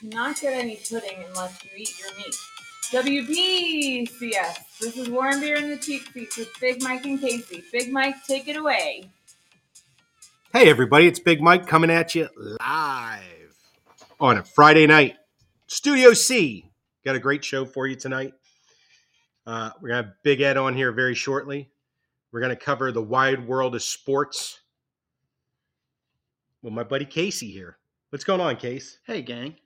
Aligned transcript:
cannot 0.00 0.40
get 0.40 0.54
any 0.54 0.76
pudding 0.76 1.24
unless 1.28 1.62
you 1.64 1.70
eat 1.76 1.98
your 2.00 2.14
meat. 2.16 2.34
WBCS. 2.90 4.78
This 4.80 4.96
is 4.96 5.10
Warm 5.10 5.40
Beer 5.40 5.56
in 5.56 5.68
the 5.68 5.76
Cheap 5.76 6.02
Seats 6.12 6.38
with 6.38 6.48
Big 6.60 6.82
Mike 6.82 7.04
and 7.04 7.20
Casey. 7.20 7.62
Big 7.70 7.92
Mike, 7.92 8.16
take 8.26 8.48
it 8.48 8.56
away. 8.56 9.04
Hey, 10.52 10.68
everybody, 10.70 11.06
it's 11.06 11.20
Big 11.20 11.40
Mike 11.40 11.66
coming 11.66 11.90
at 11.90 12.14
you 12.14 12.28
live 12.36 13.54
on 14.18 14.38
a 14.38 14.42
Friday 14.42 14.86
night. 14.86 15.16
Studio 15.66 16.14
C. 16.14 16.64
Got 17.04 17.16
a 17.16 17.20
great 17.20 17.44
show 17.44 17.64
for 17.64 17.86
you 17.86 17.94
tonight. 17.94 18.32
Uh, 19.46 19.70
we're 19.80 19.90
going 19.90 20.02
to 20.02 20.08
have 20.08 20.22
Big 20.24 20.40
Ed 20.40 20.56
on 20.56 20.74
here 20.74 20.92
very 20.92 21.14
shortly. 21.14 21.70
We're 22.32 22.40
going 22.40 22.56
to 22.56 22.62
cover 22.62 22.90
the 22.90 23.02
wide 23.02 23.46
world 23.46 23.74
of 23.74 23.82
sports. 23.82 24.60
with 26.62 26.72
my 26.72 26.84
buddy 26.84 27.04
Casey 27.04 27.50
here. 27.50 27.76
What's 28.10 28.24
going 28.24 28.40
on, 28.40 28.56
Case? 28.56 28.98
Hey, 29.06 29.22
gang. 29.22 29.56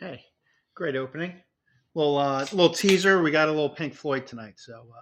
Hey, 0.00 0.24
great 0.74 0.96
opening. 0.96 1.34
Little 1.94 2.18
uh, 2.18 2.40
little 2.40 2.70
teaser. 2.70 3.22
We 3.22 3.30
got 3.30 3.46
a 3.48 3.52
little 3.52 3.70
Pink 3.70 3.94
Floyd 3.94 4.26
tonight, 4.26 4.54
so 4.56 4.72
uh, 4.72 5.00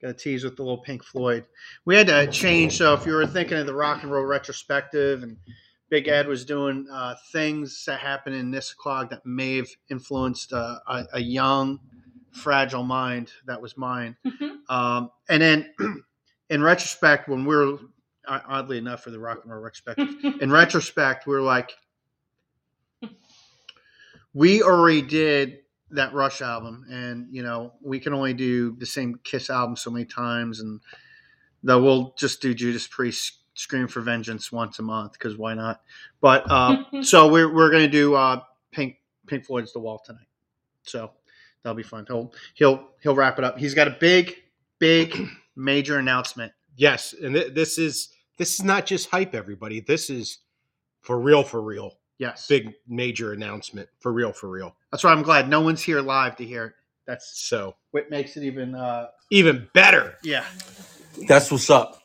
got 0.00 0.12
a 0.12 0.14
tease 0.14 0.44
with 0.44 0.56
the 0.56 0.62
little 0.62 0.78
Pink 0.78 1.04
Floyd. 1.04 1.44
We 1.84 1.94
had 1.94 2.06
to 2.06 2.26
change. 2.28 2.78
So 2.78 2.94
if 2.94 3.04
you 3.04 3.12
were 3.12 3.26
thinking 3.26 3.58
of 3.58 3.66
the 3.66 3.74
rock 3.74 4.02
and 4.02 4.10
roll 4.10 4.24
retrospective, 4.24 5.22
and 5.22 5.36
Big 5.90 6.08
Ed 6.08 6.26
was 6.26 6.46
doing 6.46 6.86
uh, 6.90 7.16
things 7.32 7.84
that 7.86 8.00
happened 8.00 8.36
in 8.36 8.50
this 8.50 8.72
clog 8.72 9.10
that 9.10 9.26
may 9.26 9.58
have 9.58 9.68
influenced 9.90 10.54
uh, 10.54 10.78
a, 10.88 11.04
a 11.12 11.20
young, 11.20 11.78
fragile 12.32 12.82
mind 12.82 13.30
that 13.46 13.60
was 13.60 13.76
mine. 13.76 14.16
Um, 14.70 15.10
and 15.28 15.42
then, 15.42 15.74
in 16.48 16.62
retrospect, 16.62 17.28
when 17.28 17.44
we 17.44 17.54
were 17.54 17.76
oddly 18.26 18.78
enough 18.78 19.02
for 19.02 19.10
the 19.10 19.18
rock 19.18 19.40
and 19.42 19.52
roll 19.52 19.60
retrospective, 19.60 20.08
in 20.40 20.50
retrospect, 20.50 21.26
we 21.26 21.34
are 21.34 21.42
like, 21.42 21.74
we 24.34 24.62
already 24.62 25.02
did 25.02 25.58
that 25.90 26.12
Rush 26.12 26.42
album, 26.42 26.84
and 26.90 27.26
you 27.30 27.42
know 27.42 27.72
we 27.80 28.00
can 28.00 28.12
only 28.12 28.34
do 28.34 28.76
the 28.76 28.86
same 28.86 29.18
Kiss 29.24 29.48
album 29.48 29.76
so 29.76 29.90
many 29.90 30.04
times, 30.04 30.60
and 30.60 30.80
that 31.62 31.78
we'll 31.78 32.14
just 32.18 32.42
do 32.42 32.52
Judas 32.52 32.86
Priest 32.86 33.38
Scream 33.54 33.86
for 33.86 34.00
Vengeance 34.00 34.50
once 34.50 34.80
a 34.80 34.82
month 34.82 35.12
because 35.12 35.38
why 35.38 35.54
not? 35.54 35.80
But 36.20 36.44
uh, 36.50 36.84
so 37.02 37.28
we're 37.28 37.52
we're 37.52 37.70
gonna 37.70 37.88
do 37.88 38.14
uh, 38.14 38.40
Pink 38.72 38.96
Pink 39.26 39.46
Floyd's 39.46 39.72
The 39.72 39.78
Wall 39.78 40.02
tonight, 40.04 40.26
so 40.82 41.12
that'll 41.62 41.76
be 41.76 41.82
fun. 41.82 42.04
He'll 42.08 42.32
he'll 42.54 42.88
he'll 43.00 43.14
wrap 43.14 43.38
it 43.38 43.44
up. 43.44 43.58
He's 43.58 43.74
got 43.74 43.88
a 43.88 43.96
big 44.00 44.34
big 44.78 45.16
major 45.56 45.98
announcement. 45.98 46.52
Yes, 46.76 47.14
and 47.22 47.34
th- 47.34 47.54
this 47.54 47.78
is 47.78 48.10
this 48.36 48.54
is 48.54 48.64
not 48.64 48.84
just 48.84 49.08
hype, 49.10 49.34
everybody. 49.34 49.80
This 49.80 50.10
is 50.10 50.38
for 51.02 51.20
real, 51.20 51.44
for 51.44 51.62
real. 51.62 51.98
Yes, 52.18 52.46
big 52.46 52.74
major 52.86 53.32
announcement 53.32 53.88
for 54.00 54.12
real, 54.12 54.32
for 54.32 54.48
real. 54.48 54.76
That's 54.90 55.02
why 55.02 55.10
I'm 55.10 55.22
glad 55.22 55.48
no 55.48 55.60
one's 55.60 55.82
here 55.82 56.00
live 56.00 56.36
to 56.36 56.44
hear 56.44 56.66
it. 56.66 56.72
That's 57.06 57.40
so 57.42 57.74
what 57.90 58.08
makes 58.08 58.36
it 58.36 58.44
even 58.44 58.74
uh 58.74 59.08
even 59.30 59.68
better. 59.74 60.14
Yeah, 60.22 60.44
that's 61.28 61.50
what's 61.50 61.68
up. 61.70 62.00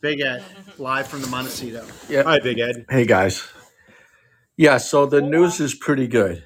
Big 0.00 0.20
Ed, 0.20 0.44
live 0.78 1.08
from 1.08 1.22
the 1.22 1.28
Montecito. 1.28 1.84
Yeah. 2.08 2.22
Hi, 2.24 2.38
Big 2.38 2.58
Ed. 2.58 2.84
Hey 2.88 3.06
guys. 3.06 3.48
Yeah, 4.56 4.78
so 4.78 5.06
the 5.06 5.20
news 5.20 5.60
is 5.60 5.74
pretty 5.74 6.06
good. 6.06 6.44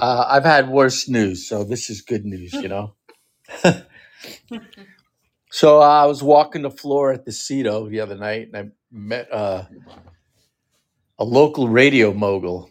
Uh, 0.00 0.24
I've 0.28 0.44
had 0.44 0.68
worse 0.68 1.08
news, 1.08 1.48
so 1.48 1.64
this 1.64 1.90
is 1.90 2.02
good 2.02 2.24
news, 2.24 2.52
you 2.52 2.68
know. 2.68 2.94
so 5.50 5.80
uh, 5.80 6.02
I 6.02 6.04
was 6.06 6.22
walking 6.22 6.62
the 6.62 6.70
floor 6.70 7.12
at 7.12 7.24
the 7.24 7.32
Cito 7.32 7.88
the 7.88 8.00
other 8.00 8.16
night, 8.16 8.50
and 8.52 8.56
I 8.56 8.70
met 8.90 9.32
uh, 9.32 9.64
a 11.18 11.24
local 11.24 11.68
radio 11.68 12.12
mogul. 12.12 12.70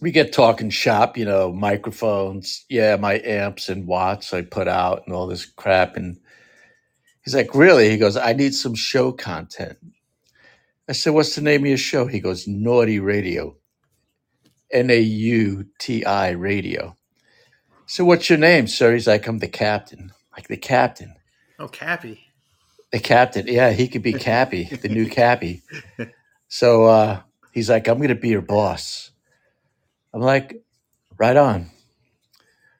We 0.00 0.12
get 0.12 0.32
talking 0.32 0.70
shop, 0.70 1.16
you 1.16 1.24
know, 1.24 1.52
microphones, 1.52 2.64
yeah, 2.68 2.96
my 2.96 3.20
amps 3.24 3.68
and 3.68 3.86
watts 3.86 4.32
I 4.32 4.42
put 4.42 4.68
out 4.68 5.02
and 5.06 5.14
all 5.14 5.26
this 5.26 5.44
crap. 5.44 5.96
And 5.96 6.18
he's 7.24 7.34
like, 7.34 7.54
Really? 7.54 7.90
He 7.90 7.96
goes, 7.96 8.16
I 8.16 8.32
need 8.32 8.54
some 8.54 8.74
show 8.74 9.12
content. 9.12 9.78
I 10.88 10.92
said, 10.92 11.14
What's 11.14 11.34
the 11.34 11.42
name 11.42 11.62
of 11.62 11.68
your 11.68 11.78
show? 11.78 12.06
He 12.06 12.20
goes, 12.20 12.46
Nauti 12.46 13.04
Radio. 13.04 13.56
N 14.70 14.90
A 14.90 15.00
U 15.00 15.66
T 15.78 16.04
I 16.04 16.30
Radio. 16.30 16.96
So, 17.86 18.04
what's 18.04 18.28
your 18.28 18.38
name, 18.38 18.66
sir? 18.66 18.92
He's 18.92 19.06
like, 19.06 19.26
I'm 19.26 19.38
the 19.38 19.48
captain. 19.48 20.12
Like, 20.36 20.48
the 20.48 20.58
captain. 20.58 21.14
Oh, 21.58 21.68
Cappy. 21.68 22.20
The 22.92 23.00
captain. 23.00 23.46
Yeah, 23.48 23.70
he 23.70 23.88
could 23.88 24.02
be 24.02 24.12
Cappy, 24.30 24.64
the 24.64 24.88
new 24.88 25.08
Cappy. 25.08 25.62
So 26.48 26.86
uh, 26.86 27.20
he's 27.52 27.70
like, 27.70 27.88
I'm 27.88 27.98
going 27.98 28.08
to 28.08 28.14
be 28.14 28.30
your 28.30 28.42
boss. 28.42 29.10
I'm 30.14 30.22
like, 30.22 30.62
right 31.18 31.36
on. 31.36 31.70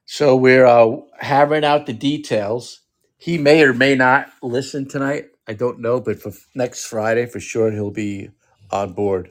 So 0.06 0.36
we're 0.36 0.66
uh, 0.66 0.96
hammering 1.18 1.64
out 1.64 1.86
the 1.86 1.92
details. 1.92 2.80
He 3.18 3.38
may 3.38 3.62
or 3.62 3.74
may 3.74 3.94
not 3.94 4.30
listen 4.42 4.88
tonight. 4.88 5.26
I 5.46 5.54
don't 5.54 5.80
know, 5.80 6.00
but 6.00 6.20
for 6.20 6.32
next 6.54 6.86
Friday, 6.86 7.26
for 7.26 7.40
sure, 7.40 7.70
he'll 7.72 7.90
be 7.90 8.30
on 8.70 8.92
board. 8.92 9.30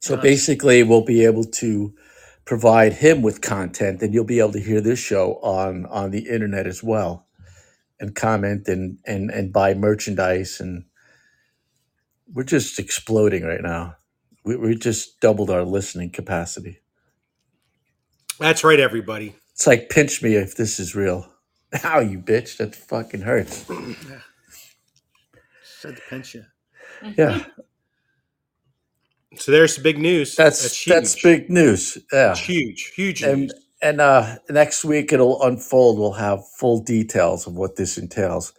So 0.00 0.16
basically, 0.16 0.82
we'll 0.82 1.04
be 1.04 1.24
able 1.24 1.44
to 1.44 1.94
provide 2.44 2.94
him 2.94 3.22
with 3.22 3.40
content, 3.40 4.02
and 4.02 4.14
you'll 4.14 4.24
be 4.24 4.40
able 4.40 4.52
to 4.52 4.60
hear 4.60 4.80
this 4.80 4.98
show 4.98 5.34
on 5.42 5.86
on 5.86 6.10
the 6.10 6.28
internet 6.28 6.66
as 6.66 6.82
well, 6.82 7.26
and 8.00 8.14
comment 8.14 8.68
and 8.68 8.98
and 9.06 9.30
and 9.30 9.52
buy 9.52 9.74
merchandise 9.74 10.60
and 10.60 10.84
we're 12.34 12.42
just 12.42 12.78
exploding 12.78 13.44
right 13.44 13.62
now. 13.62 13.96
We, 14.44 14.56
we 14.56 14.74
just 14.74 15.20
doubled 15.20 15.50
our 15.50 15.64
listening 15.64 16.10
capacity. 16.10 16.80
That's 18.38 18.64
right, 18.64 18.80
everybody. 18.80 19.36
It's 19.52 19.66
like 19.66 19.88
pinch 19.88 20.22
me 20.22 20.34
if 20.34 20.56
this 20.56 20.80
is 20.80 20.94
real. 20.94 21.28
How 21.72 22.00
you 22.00 22.18
bitch? 22.18 22.58
That 22.58 22.74
fucking 22.74 23.22
hurts. 23.22 23.64
Yeah. 23.70 23.86
Said 25.62 25.96
to 25.96 26.02
pinch 26.10 26.34
you. 26.34 26.44
Yeah. 27.16 27.44
So 29.36 29.52
there's 29.52 29.76
the 29.76 29.82
big 29.82 29.98
news. 29.98 30.36
That's 30.36 30.62
that's, 30.62 30.84
that's 30.84 31.22
big 31.22 31.50
news. 31.50 31.98
Yeah. 32.12 32.32
It's 32.32 32.40
huge, 32.40 32.92
huge 32.94 33.22
and, 33.22 33.42
news. 33.42 33.54
And 33.82 34.00
uh, 34.00 34.36
next 34.48 34.84
week 34.84 35.12
it'll 35.12 35.42
unfold. 35.42 35.98
We'll 35.98 36.12
have 36.12 36.40
full 36.58 36.80
details 36.80 37.46
of 37.46 37.54
what 37.54 37.76
this 37.76 37.98
entails. 37.98 38.52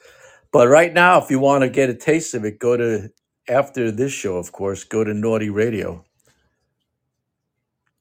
But 0.51 0.67
right 0.67 0.93
now, 0.93 1.21
if 1.21 1.29
you 1.29 1.39
want 1.39 1.63
to 1.63 1.69
get 1.69 1.89
a 1.89 1.95
taste 1.95 2.33
of 2.33 2.45
it, 2.45 2.59
go 2.59 2.77
to 2.77 3.09
after 3.47 3.91
this 3.91 4.11
show, 4.11 4.37
of 4.37 4.51
course, 4.51 4.83
go 4.83 5.03
to 5.03 5.11
Nauti 5.11 5.53
Radio. 5.53 6.03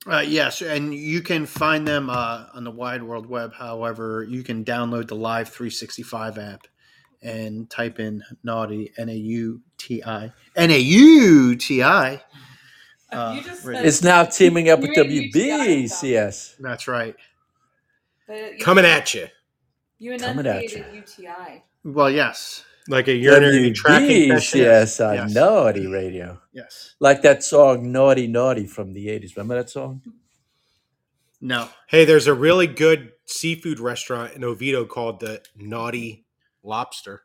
Uh, 0.07 0.21
yes, 0.21 0.61
and 0.61 0.95
you 0.95 1.23
can 1.23 1.47
find 1.47 1.89
them 1.89 2.11
uh, 2.11 2.47
on 2.53 2.65
the 2.65 2.71
wide 2.71 3.03
world 3.03 3.27
web. 3.27 3.55
However, 3.55 4.27
you 4.29 4.43
can 4.43 4.65
download 4.65 5.09
the 5.09 5.15
Live 5.15 5.49
365 5.49 6.39
app 6.39 6.67
and 7.23 7.71
type 7.71 7.99
in 7.99 8.23
Nauti 8.47 8.91
N 8.99 9.09
A 9.09 9.15
U 9.15 9.63
T 9.79 10.03
I 10.05 10.31
N 10.57 10.71
A 10.71 10.79
U 10.79 11.57
T 11.57 11.83
I. 11.83 12.23
Uh, 13.11 13.41
it's 13.47 14.03
now 14.03 14.25
teaming 14.25 14.69
up 14.69 14.81
with 14.81 14.91
WBCS. 14.91 16.57
That's 16.59 16.87
right. 16.87 17.15
Coming 18.61 18.85
at 18.85 19.15
you. 19.15 19.29
You 19.99 20.13
enunciated 20.13 20.87
UTI. 20.93 21.63
Well, 21.85 22.11
yes 22.11 22.65
like 22.89 23.09
a 23.09 23.15
urinary 23.15 23.73
tracking 23.73 24.29
Yes, 24.29 25.01
on 25.01 25.15
yes. 25.15 25.35
Nauti 25.35 25.91
Radio. 25.93 26.41
Yes. 26.53 26.95
Like 27.01 27.23
that 27.23 27.43
song 27.43 27.91
Naughty 27.93 28.27
Naughty 28.27 28.67
from 28.67 28.93
the 28.93 29.07
80s. 29.09 29.37
Remember 29.37 29.55
that 29.57 29.71
song? 29.71 30.03
No. 31.41 31.69
Hey, 31.89 32.05
there's 32.05 32.27
a 32.27 32.35
really 32.35 32.67
good 32.67 33.13
seafood 33.27 33.81
restaurant 33.81 34.35
in 34.35 34.45
Oviedo 34.45 34.85
called 34.85 35.21
the 35.21 35.43
Naughty 35.57 36.27
Lobster. 36.63 37.23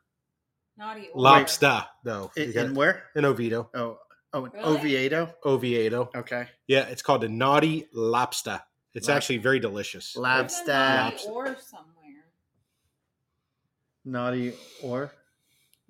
Naughty 0.76 1.08
Lobster, 1.14 1.84
No, 2.04 2.30
In, 2.36 2.52
in 2.56 2.74
where? 2.74 3.04
In 3.14 3.24
Oviedo. 3.26 3.68
Oh, 3.74 3.98
oh, 4.32 4.42
Really? 4.46 4.64
Oviedo. 4.64 5.34
Oviedo. 5.44 6.10
Okay. 6.14 6.48
Yeah, 6.66 6.82
it's 6.86 7.02
called 7.02 7.20
the 7.22 7.28
Naughty 7.28 7.86
Lobster. 7.92 8.60
It's 8.94 9.08
Lob- 9.08 9.16
actually 9.18 9.38
very 9.38 9.60
delicious. 9.60 10.16
Lobster. 10.16 10.72
Naughty 10.72 11.26
or 11.28 11.56
somewhere. 11.56 12.24
Naughty 14.04 14.54
or 14.82 15.12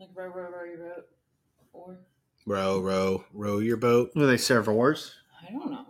Like 0.00 0.08
row, 0.14 0.28
row, 0.28 0.48
row 0.50 0.64
your 0.64 0.78
boat. 0.78 1.06
Or 1.72 1.98
row, 2.46 2.80
row, 2.80 3.24
row 3.34 3.58
your 3.58 3.76
boat. 3.76 4.12
Do 4.14 4.26
they 4.26 4.36
serve 4.38 4.68
oars? 4.68 5.14
I 5.46 5.52
don't 5.52 5.70
know. 5.70 5.86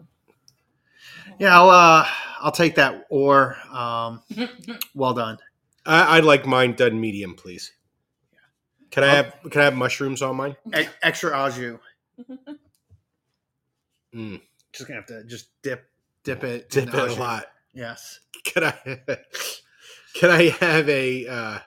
Yeah, 1.38 1.58
I'll 1.58 1.70
uh, 1.70 2.06
I'll 2.40 2.50
take 2.52 2.74
that 2.74 3.06
or. 3.08 3.56
Um, 3.72 4.22
well 4.94 5.14
done. 5.14 5.38
I, 5.86 6.18
I'd 6.18 6.24
like 6.24 6.44
mine 6.46 6.74
done 6.74 7.00
medium, 7.00 7.34
please. 7.34 7.72
Can 8.90 9.04
I 9.04 9.06
Oh. 9.06 9.10
have 9.14 9.34
Can 9.50 9.60
I 9.60 9.64
have 9.64 9.76
mushrooms 9.76 10.20
on 10.22 10.36
mine? 10.36 10.56
E- 10.76 10.84
extra 11.02 11.30
au 11.32 11.50
jus. 11.50 11.78
Mm. 14.12 14.40
Just 14.72 14.88
gonna 14.88 14.98
have 14.98 15.06
to 15.06 15.22
just 15.22 15.50
dip 15.62 15.88
dip 16.24 16.42
it 16.42 16.68
Dip 16.68 16.82
in 16.82 16.88
it 16.88 16.94
au 16.96 17.04
a 17.04 17.08
jus. 17.10 17.18
lot. 17.18 17.44
Yes. 17.72 18.18
Can 18.44 18.64
I? 18.64 18.72
Can 20.14 20.30
I 20.30 20.48
have 20.58 20.88
a? 20.88 21.28
Uh, 21.28 21.58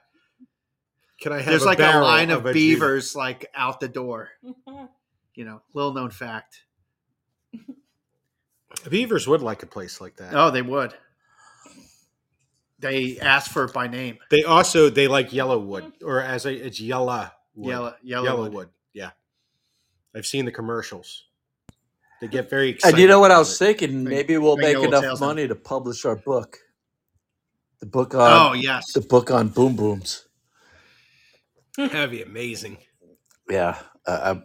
can 1.23 1.31
I 1.31 1.37
have? 1.37 1.45
There's 1.45 1.63
a 1.63 1.65
like 1.65 1.79
a 1.79 1.99
line 1.99 2.31
of, 2.31 2.45
a 2.45 2.51
beavers 2.51 3.15
like 3.15 3.45
out 3.55 3.79
the 3.79 3.87
door. 3.87 4.29
You 5.35 5.45
know, 5.45 5.63
little 5.73 5.95
known 5.95 6.11
fact. 6.11 6.61
Beavers 8.87 9.27
would 9.27 9.41
like 9.41 9.63
a 9.63 9.65
place 9.65 9.99
like 9.99 10.15
that. 10.17 10.35
Oh, 10.35 10.51
they 10.51 10.61
would. 10.61 10.93
They 12.77 13.17
ask 13.19 13.49
for 13.49 13.63
it 13.63 13.73
by 13.73 13.87
name. 13.87 14.19
They 14.29 14.43
also 14.43 14.91
they 14.91 15.07
like 15.07 15.33
yellow 15.33 15.57
wood, 15.57 15.91
or 16.05 16.21
as 16.21 16.45
a 16.45 16.53
it's 16.53 16.79
yellow 16.79 17.31
wood. 17.55 17.67
Yellow, 17.67 17.95
yellow, 18.03 18.25
yellow 18.25 18.41
wood. 18.43 18.53
wood. 18.53 18.69
Yeah, 18.93 19.09
I've 20.15 20.27
seen 20.27 20.45
the 20.45 20.51
commercials. 20.51 21.23
They 22.21 22.27
get 22.27 22.47
very 22.47 22.69
excited. 22.69 22.93
And 22.93 23.01
you 23.01 23.07
know 23.07 23.19
what 23.19 23.31
I 23.31 23.39
was 23.39 23.55
it. 23.55 23.57
thinking? 23.57 24.03
Maybe 24.03 24.37
we'll 24.37 24.55
bring 24.55 24.77
make 24.77 24.87
enough 24.87 25.01
tails 25.01 25.19
down. 25.19 25.29
money 25.29 25.47
to 25.47 25.55
publish 25.55 26.05
our 26.05 26.15
book. 26.17 26.59
The 27.79 27.87
book 27.87 28.13
on 28.13 28.51
Oh 28.51 28.53
yes. 28.53 28.93
the 28.93 29.01
book 29.01 29.31
on 29.31 29.47
boom 29.47 29.75
booms. 29.75 30.27
That'd 31.77 32.11
be 32.11 32.21
amazing. 32.23 32.77
Yeah, 33.49 33.77
uh, 34.07 34.35
I, 34.35 34.41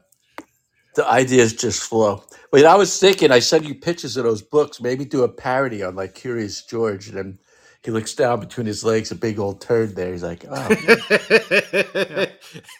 the 0.96 1.06
ideas 1.08 1.52
just 1.54 1.82
flow. 1.82 2.24
But 2.52 2.64
I 2.66 2.76
was 2.76 2.98
thinking, 2.98 3.30
I 3.32 3.38
sent 3.40 3.64
you 3.66 3.74
pictures 3.74 4.16
of 4.16 4.24
those 4.24 4.42
books. 4.42 4.80
Maybe 4.80 5.04
do 5.04 5.22
a 5.24 5.28
parody 5.28 5.82
on 5.82 5.94
like 5.96 6.14
Curious 6.14 6.64
George, 6.64 7.08
and 7.08 7.16
then 7.18 7.38
he 7.84 7.90
looks 7.92 8.14
down 8.14 8.40
between 8.40 8.66
his 8.66 8.82
legs, 8.84 9.10
a 9.12 9.16
big 9.16 9.38
old 9.38 9.60
turd 9.60 9.94
there. 9.96 10.12
He's 10.12 10.22
like, 10.24 10.44
oh, 10.50 10.68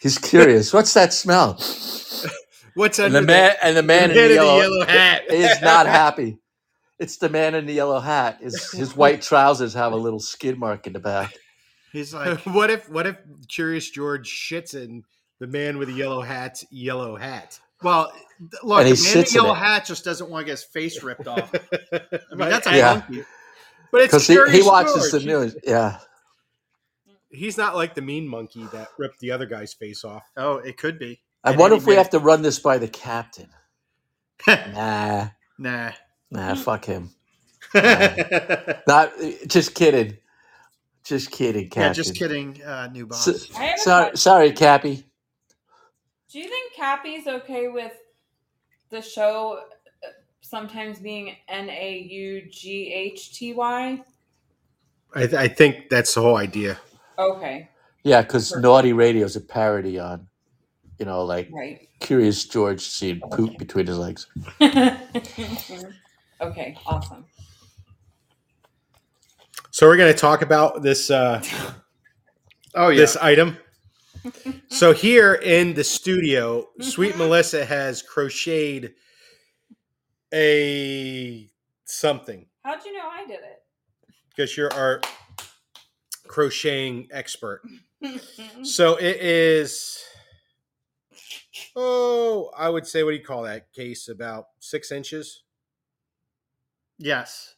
he's 0.01 0.17
curious. 0.17 0.73
What's 0.73 0.93
that 0.95 1.13
smell? 1.13 1.57
What's 2.75 2.99
And 3.03 3.15
the 3.15 3.19
under 3.19 3.21
man 3.21 3.55
and 3.63 3.77
the 3.77 3.83
man 3.83 4.11
in 4.11 4.15
man 4.15 4.21
the 4.21 4.33
in 4.33 4.39
the 4.41 4.45
yellow, 4.45 4.49
yellow 4.49 4.85
hat. 4.85 5.23
is 5.29 5.61
not 5.61 5.85
happy. 5.87 6.37
It's 6.99 7.17
the 7.17 7.29
man 7.29 7.55
in 7.55 7.65
the 7.65 7.73
yellow 7.73 7.99
hat. 7.99 8.39
His 8.41 8.71
his 8.71 8.95
white 8.95 9.21
trousers 9.21 9.73
have 9.73 9.93
a 9.93 9.97
little 9.97 10.19
skid 10.19 10.57
mark 10.59 10.85
in 10.87 10.93
the 10.93 10.99
back. 10.99 11.33
He's 11.91 12.13
like, 12.13 12.39
what 12.45 12.69
if 12.69 12.89
what 12.89 13.07
if 13.07 13.17
Curious 13.47 13.89
George 13.89 14.29
shits 14.29 14.73
in 14.75 15.03
the 15.39 15.47
man 15.47 15.77
with 15.77 15.87
the 15.87 15.93
yellow 15.95 16.21
hat's 16.21 16.65
yellow 16.71 17.15
hat? 17.15 17.59
well, 17.81 18.11
look, 18.61 18.79
the 18.79 18.83
man 18.83 18.87
in 18.87 18.95
sits 18.97 19.31
the 19.31 19.39
yellow 19.39 19.53
it. 19.53 19.57
hat 19.57 19.85
just 19.85 20.03
doesn't 20.03 20.29
want 20.29 20.41
to 20.41 20.45
get 20.45 20.51
his 20.59 20.63
face 20.63 21.01
ripped 21.03 21.27
off. 21.27 21.53
I 21.53 21.59
I 22.31 22.35
mean, 22.35 22.49
that's 22.49 22.67
a 22.67 22.75
Yeah. 22.77 22.93
monkey. 23.07 23.23
but 23.91 24.01
it's 24.01 24.11
Because 24.13 24.27
he, 24.27 24.33
he 24.33 24.37
Curious 24.39 24.65
watches 24.65 25.11
the 25.11 25.19
George. 25.19 25.53
news. 25.53 25.55
Yeah. 25.63 25.99
He's 27.31 27.57
not 27.57 27.75
like 27.75 27.93
the 27.95 28.01
mean 28.01 28.27
monkey 28.27 28.65
that 28.73 28.89
ripped 28.97 29.19
the 29.19 29.31
other 29.31 29.45
guy's 29.45 29.73
face 29.73 30.03
off. 30.03 30.23
Oh, 30.35 30.57
it 30.57 30.77
could 30.77 30.97
be. 30.99 31.21
I 31.43 31.51
wonder 31.51 31.75
if 31.77 31.83
we 31.85 31.91
minute. 31.93 31.99
have 32.03 32.09
to 32.11 32.19
run 32.19 32.41
this 32.41 32.59
by 32.59 32.77
the 32.79 32.87
captain. 32.87 33.49
Nah. 34.47 35.27
Nah. 35.57 35.91
Nah, 36.31 36.55
fuck 36.55 36.85
him. 36.85 37.11
Not 37.73 39.11
just 39.47 39.75
kidding. 39.75 40.17
Just 41.09 41.31
kidding, 41.31 41.69
Captain. 41.69 41.81
Yeah, 41.81 41.93
just 41.93 42.15
kidding, 42.15 42.61
uh, 42.61 42.87
new 42.93 43.07
boss. 43.07 43.27
S- 43.27 43.49
I 43.57 43.63
have 43.63 43.79
a 43.79 43.81
sorry, 43.81 44.03
question. 44.03 44.17
sorry, 44.17 44.51
Cappy. 44.51 45.03
Do 46.31 46.37
you 46.37 46.47
think 46.47 46.75
Cappy's 46.75 47.25
okay 47.25 47.67
with 47.67 47.93
the 48.91 49.01
show 49.01 49.61
uh, 50.03 50.07
sometimes 50.41 50.99
being 50.99 51.35
N 51.47 51.67
A 51.71 51.97
U 51.97 52.43
G 52.51 52.93
H 52.93 53.33
T 53.33 53.53
Y? 53.53 54.03
I, 55.15 55.23
I 55.23 55.47
think 55.47 55.89
that's 55.89 56.13
the 56.13 56.21
whole 56.21 56.37
idea. 56.37 56.79
Okay, 57.17 57.67
Yeah, 58.03 58.21
because 58.21 58.51
Nauti 58.51 58.95
Radio 58.95 59.25
is 59.25 59.35
a 59.35 59.41
parody 59.41 59.97
on, 59.97 60.27
you 60.99 61.07
know, 61.07 61.25
like 61.25 61.49
right. 61.51 61.87
Curious 62.01 62.45
George 62.45 62.81
seeing 62.81 63.19
poop 63.31 63.57
between 63.57 63.87
his 63.87 63.97
legs. 63.97 64.27
okay, 64.61 64.95
awesome. 66.85 67.25
So 69.79 69.87
we're 69.87 69.95
going 69.95 70.11
to 70.11 70.19
talk 70.19 70.41
about 70.41 70.81
this 70.81 71.09
uh, 71.09 71.41
oh 72.75 72.89
yeah. 72.89 72.97
this 72.97 73.15
item. 73.15 73.57
So 74.67 74.91
here 74.91 75.35
in 75.35 75.73
the 75.73 75.85
studio, 75.85 76.67
Sweet 76.81 77.15
Melissa 77.15 77.63
has 77.63 78.01
crocheted 78.01 78.95
a 80.33 81.49
something 81.85 82.45
How'd 82.61 82.83
you 82.83 82.91
know 82.91 83.07
I 83.09 83.25
did 83.25 83.39
it? 83.39 83.63
because 84.27 84.57
you're 84.57 84.73
our 84.73 84.99
crocheting 86.27 87.07
expert. 87.11 87.61
So 88.63 88.97
it 88.97 89.15
is. 89.21 90.03
Oh, 91.73 92.51
I 92.57 92.67
would 92.69 92.85
say 92.85 93.03
what 93.03 93.11
do 93.11 93.15
you 93.17 93.23
call 93.23 93.43
that 93.43 93.71
case? 93.71 94.09
About 94.09 94.47
six 94.59 94.91
inches. 94.91 95.43
yes. 96.97 97.55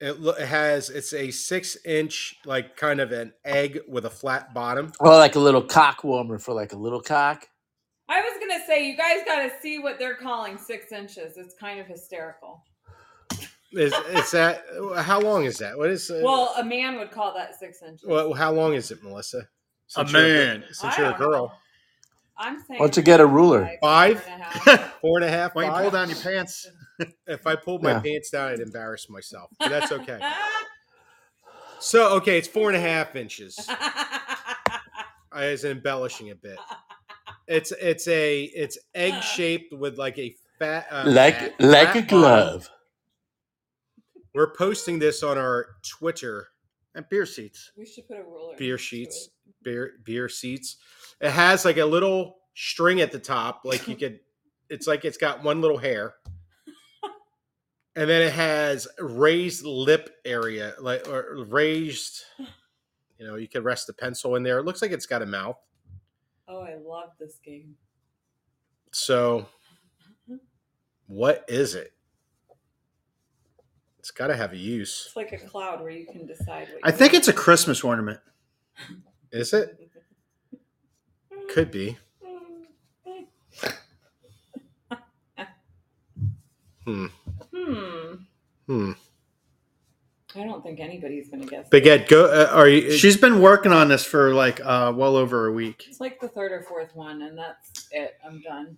It, 0.00 0.46
has 0.46 0.90
it's 0.90 1.12
a 1.12 1.30
six 1.32 1.76
inch 1.84 2.36
like 2.44 2.76
kind 2.76 3.00
of 3.00 3.10
an 3.10 3.32
egg 3.44 3.80
with 3.88 4.04
a 4.04 4.10
flat 4.10 4.54
bottom. 4.54 4.92
Or 5.00 5.08
like 5.10 5.34
a 5.34 5.40
little 5.40 5.62
cock 5.62 6.04
warmer 6.04 6.38
for 6.38 6.54
like 6.54 6.72
a 6.72 6.76
little 6.76 7.00
cock. 7.00 7.48
I 8.08 8.20
was 8.20 8.32
gonna 8.40 8.64
say 8.66 8.86
you 8.88 8.96
guys 8.96 9.18
got 9.26 9.42
to 9.42 9.50
see 9.60 9.78
what 9.80 9.98
they're 9.98 10.14
calling 10.14 10.56
six 10.56 10.92
inches. 10.92 11.36
It's 11.36 11.54
kind 11.54 11.80
of 11.80 11.86
hysterical. 11.86 12.62
Is 13.72 13.92
is 14.12 14.30
that 14.30 14.64
how 14.96 15.20
long 15.20 15.44
is 15.44 15.58
that? 15.58 15.76
What 15.76 15.90
is 15.90 16.10
uh, 16.10 16.20
Well, 16.22 16.54
a 16.56 16.64
man 16.64 16.96
would 16.98 17.10
call 17.10 17.34
that 17.34 17.58
six 17.58 17.82
inches. 17.82 18.06
well, 18.08 18.32
how 18.32 18.50
long 18.52 18.74
is 18.74 18.90
it, 18.90 19.02
Melissa? 19.02 19.38
A 19.40 19.46
Since 19.88 20.12
you're 20.12 20.22
man. 20.22 20.64
since 20.72 20.94
I 20.94 20.96
you're 21.02 21.06
a 21.08 21.10
don't 21.10 21.20
know. 21.20 21.26
girl, 21.30 21.58
I'm 22.38 22.60
saying. 22.60 22.78
Why 22.80 22.86
don't 22.86 22.96
you 22.96 23.02
get 23.02 23.20
a 23.20 23.26
ruler? 23.26 23.70
Five? 23.82 24.22
four 24.22 24.32
and 24.32 24.42
a 24.42 24.44
half. 24.46 24.92
four 25.02 25.18
and 25.18 25.24
a 25.24 25.30
half. 25.30 25.54
Why 25.54 25.64
you 25.66 25.82
pull 25.82 25.90
down 25.90 26.08
your 26.08 26.18
pants? 26.18 26.66
If 27.26 27.46
I 27.46 27.54
pulled 27.56 27.82
my 27.82 27.92
Yeah. 27.92 28.00
pants 28.00 28.30
down, 28.30 28.50
I'd 28.52 28.60
embarrass 28.60 29.08
myself. 29.08 29.50
But 29.58 29.68
that's 29.68 29.92
okay. 29.92 30.18
so 31.80 32.16
okay, 32.16 32.38
it's 32.38 32.48
four 32.48 32.68
and 32.68 32.76
a 32.76 32.80
half 32.80 33.14
inches. 33.16 33.56
I 33.68 35.50
was 35.50 35.64
embellishing 35.64 36.30
a 36.30 36.34
bit. 36.34 36.58
It's 37.46 37.72
it's 37.72 38.08
a 38.08 38.44
it's 38.44 38.78
egg 38.94 39.22
shaped 39.22 39.72
with 39.72 39.98
like 39.98 40.18
a 40.18 40.34
fat 40.58 40.86
uh, 40.90 41.04
Like 41.06 41.36
fat- 41.36 41.54
like 41.60 41.88
a 41.90 41.92
flat 41.92 42.08
bottom. 42.08 42.20
glove. 42.20 42.70
We're 44.34 44.52
posting 44.54 44.98
this 44.98 45.22
on 45.22 45.38
our 45.38 45.66
Twitter 45.86 46.48
And 46.94 47.08
beer 47.08 47.26
seats. 47.26 47.72
we 47.76 47.86
should 47.86 48.06
put 48.08 48.18
a 48.18 48.22
ruler. 48.22 48.54
beer 48.56 48.78
sheets, 48.78 49.30
beer 49.62 49.92
beer 50.04 50.28
seats. 50.28 50.76
It 51.20 51.30
has 51.30 51.64
like 51.64 51.78
a 51.78 51.84
little 51.84 52.38
string 52.54 53.00
at 53.00 53.12
the 53.12 53.18
top, 53.18 53.62
like 53.64 53.86
you 53.88 53.96
could. 53.96 54.20
It's 54.68 54.86
like 54.86 55.04
it's 55.04 55.16
got 55.16 55.42
one 55.42 55.60
little 55.62 55.78
hair, 55.78 56.14
and 57.98 58.08
then 58.08 58.22
it 58.22 58.32
has 58.32 58.86
raised 59.00 59.64
lip 59.64 60.18
area, 60.24 60.72
like 60.78 61.08
or 61.08 61.44
raised. 61.48 62.22
You 63.18 63.26
know, 63.26 63.34
you 63.34 63.48
could 63.48 63.64
rest 63.64 63.88
a 63.88 63.92
pencil 63.92 64.36
in 64.36 64.44
there. 64.44 64.58
It 64.58 64.64
looks 64.64 64.80
like 64.80 64.92
it's 64.92 65.06
got 65.06 65.20
a 65.20 65.26
mouth. 65.26 65.58
Oh, 66.46 66.60
I 66.60 66.76
love 66.76 67.10
this 67.18 67.40
game. 67.44 67.74
So, 68.92 69.46
what 71.08 71.44
is 71.48 71.74
it? 71.74 71.92
It's 73.98 74.12
got 74.12 74.28
to 74.28 74.36
have 74.36 74.52
a 74.52 74.56
use. 74.56 75.06
It's 75.08 75.16
like 75.16 75.32
a 75.32 75.38
cloud 75.38 75.80
where 75.80 75.90
you 75.90 76.06
can 76.06 76.24
decide. 76.24 76.68
What 76.68 76.80
I 76.84 76.92
think 76.92 77.14
it's 77.14 77.26
a 77.26 77.32
Christmas 77.32 77.82
ornament. 77.82 78.20
Is 79.32 79.52
it? 79.52 79.90
Could 81.50 81.72
be. 81.72 81.98
Hmm. 86.84 87.08
Hmm. 87.54 88.14
Hmm. 88.66 88.92
I 90.36 90.44
don't 90.44 90.62
think 90.62 90.78
anybody's 90.78 91.28
gonna 91.30 91.46
guess. 91.46 91.68
Big 91.68 91.86
Ed, 91.86 92.06
go. 92.08 92.26
Uh, 92.26 92.50
are 92.52 92.68
you? 92.68 92.92
She's 92.92 93.16
been 93.16 93.40
working 93.40 93.72
on 93.72 93.88
this 93.88 94.04
for 94.04 94.34
like 94.34 94.60
uh, 94.60 94.92
well 94.94 95.16
over 95.16 95.46
a 95.46 95.52
week. 95.52 95.84
It's 95.88 96.00
like 96.00 96.20
the 96.20 96.28
third 96.28 96.52
or 96.52 96.62
fourth 96.62 96.94
one, 96.94 97.22
and 97.22 97.36
that's 97.36 97.88
it. 97.90 98.18
I'm 98.24 98.42
done. 98.42 98.76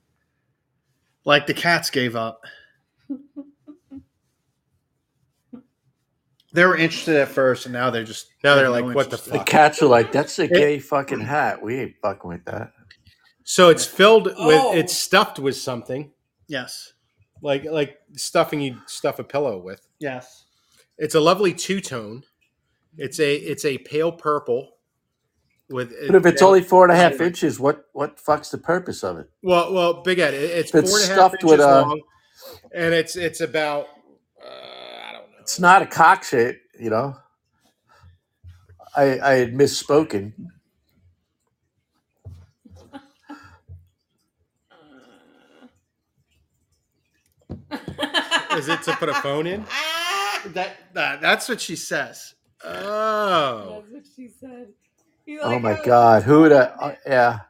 Like 1.24 1.46
the 1.46 1.54
cats 1.54 1.90
gave 1.90 2.16
up. 2.16 2.44
They 6.52 6.66
were 6.66 6.76
interested 6.76 7.14
at 7.14 7.28
first, 7.28 7.66
and 7.66 7.72
now 7.72 7.90
they're 7.90 8.02
just 8.02 8.26
Now 8.42 8.56
they're 8.56 8.68
like, 8.68 8.84
no 8.84 8.92
what 8.92 9.08
the 9.08 9.16
interest. 9.16 9.32
The 9.32 9.38
cats 9.38 9.82
are 9.82 9.86
like, 9.86 10.10
that's 10.10 10.36
a 10.40 10.48
gay 10.48 10.80
fucking 10.80 11.20
hat. 11.20 11.62
We 11.62 11.78
ain't 11.78 11.94
fucking 12.02 12.28
with 12.28 12.44
that. 12.46 12.72
So 13.44 13.68
it's 13.68 13.84
filled 13.84 14.24
with. 14.24 14.34
Oh. 14.36 14.74
It's 14.74 14.96
stuffed 14.96 15.38
with 15.38 15.56
something 15.56 16.10
Yes, 16.50 16.94
like 17.42 17.64
like 17.64 17.98
stuffing 18.16 18.60
you 18.60 18.76
stuff 18.86 19.18
a 19.18 19.24
pillow 19.24 19.58
with. 19.58 19.86
yes. 19.98 20.44
It's 20.98 21.14
a 21.14 21.20
lovely 21.20 21.54
two 21.54 21.80
tone. 21.80 22.24
It's 22.98 23.18
a 23.20 23.34
it's 23.34 23.64
a 23.64 23.78
pale 23.78 24.12
purple. 24.12 24.72
With 25.70 25.94
But 26.08 26.16
if 26.16 26.26
it's 26.26 26.42
only 26.42 26.62
four 26.62 26.84
and 26.84 26.92
a 26.92 26.96
half 26.96 27.20
inches, 27.20 27.58
what 27.60 27.84
what 27.92 28.18
fuck's 28.20 28.50
the 28.50 28.58
purpose 28.58 29.02
of 29.04 29.16
it? 29.18 29.30
well 29.42 29.72
well 29.72 30.02
Big 30.02 30.18
Ed, 30.18 30.34
it- 30.34 30.50
it's 30.50 30.74
If 30.74 30.82
it's 30.82 30.90
four 30.90 30.98
and 31.00 31.06
a 31.06 31.08
half 31.08 31.16
stuffed 31.30 31.34
inches 31.44 31.50
with, 31.52 31.60
uh, 31.60 31.82
long, 31.82 32.00
and 32.74 32.92
it's 32.92 33.16
it's 33.16 33.40
about 33.40 33.86
uh, 34.44 34.48
I 34.48 35.12
don't 35.12 35.30
know. 35.30 35.38
It's 35.40 35.58
not 35.60 35.80
a 35.80 35.86
cock 35.86 36.24
shape, 36.24 36.60
you 36.78 36.90
know. 36.90 37.16
I 38.96 39.20
I 39.20 39.32
had 39.34 39.54
misspoken. 39.54 40.32
Is 48.60 48.68
it 48.68 48.82
to 48.82 48.92
put 48.96 49.08
a 49.08 49.14
phone 49.14 49.46
in? 49.46 49.64
That, 50.54 50.74
that 50.94 51.20
that's 51.20 51.50
what 51.50 51.60
she 51.60 51.76
says. 51.76 52.34
Oh, 52.64 53.82
That's 53.92 53.92
what 53.92 54.02
she 54.16 54.28
said. 54.28 54.68
You 55.26 55.40
Oh 55.42 55.58
my 55.58 55.74
how- 55.74 55.82
god, 55.84 56.22
who 56.22 56.40
would? 56.40 56.52
Uh, 56.52 56.94
yeah, 57.06 57.40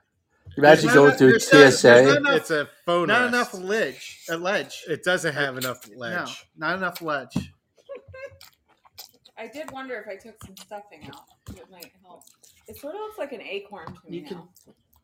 Imagine 0.57 0.93
going 0.93 1.11
not- 1.11 1.19
through 1.19 1.31
there's 1.31 1.53
not- 1.53 1.59
there's 1.61 1.79
TSA. 1.79 2.03
not 2.03 2.17
enough- 2.17 2.35
It's 2.35 2.51
a 2.51 2.69
phone. 2.85 3.07
Not 3.07 3.21
rest. 3.33 3.35
enough 3.35 3.55
ledge. 3.55 4.25
A 4.29 4.37
ledge. 4.37 4.83
It 4.89 5.05
doesn't 5.05 5.35
have 5.35 5.57
enough 5.57 5.89
ledge. 5.95 6.15
No, 6.17 6.25
ledge. 6.25 6.47
not 6.57 6.77
enough 6.79 7.01
ledge. 7.01 7.37
I 9.39 9.47
did 9.47 9.71
wonder 9.71 9.95
if 9.97 10.09
I 10.09 10.17
took 10.17 10.43
some 10.45 10.57
stuffing 10.57 11.07
out, 11.07 11.23
it 11.57 11.71
might 11.71 11.93
help. 12.05 12.25
It 12.67 12.77
sort 12.77 12.97
of 12.97 13.01
looks 13.03 13.19
like 13.19 13.31
an 13.33 13.41
acorn 13.43 13.87
to 13.87 14.11
me 14.11 14.19
You 14.19 14.23
can- 14.25 14.37
now. 14.39 14.49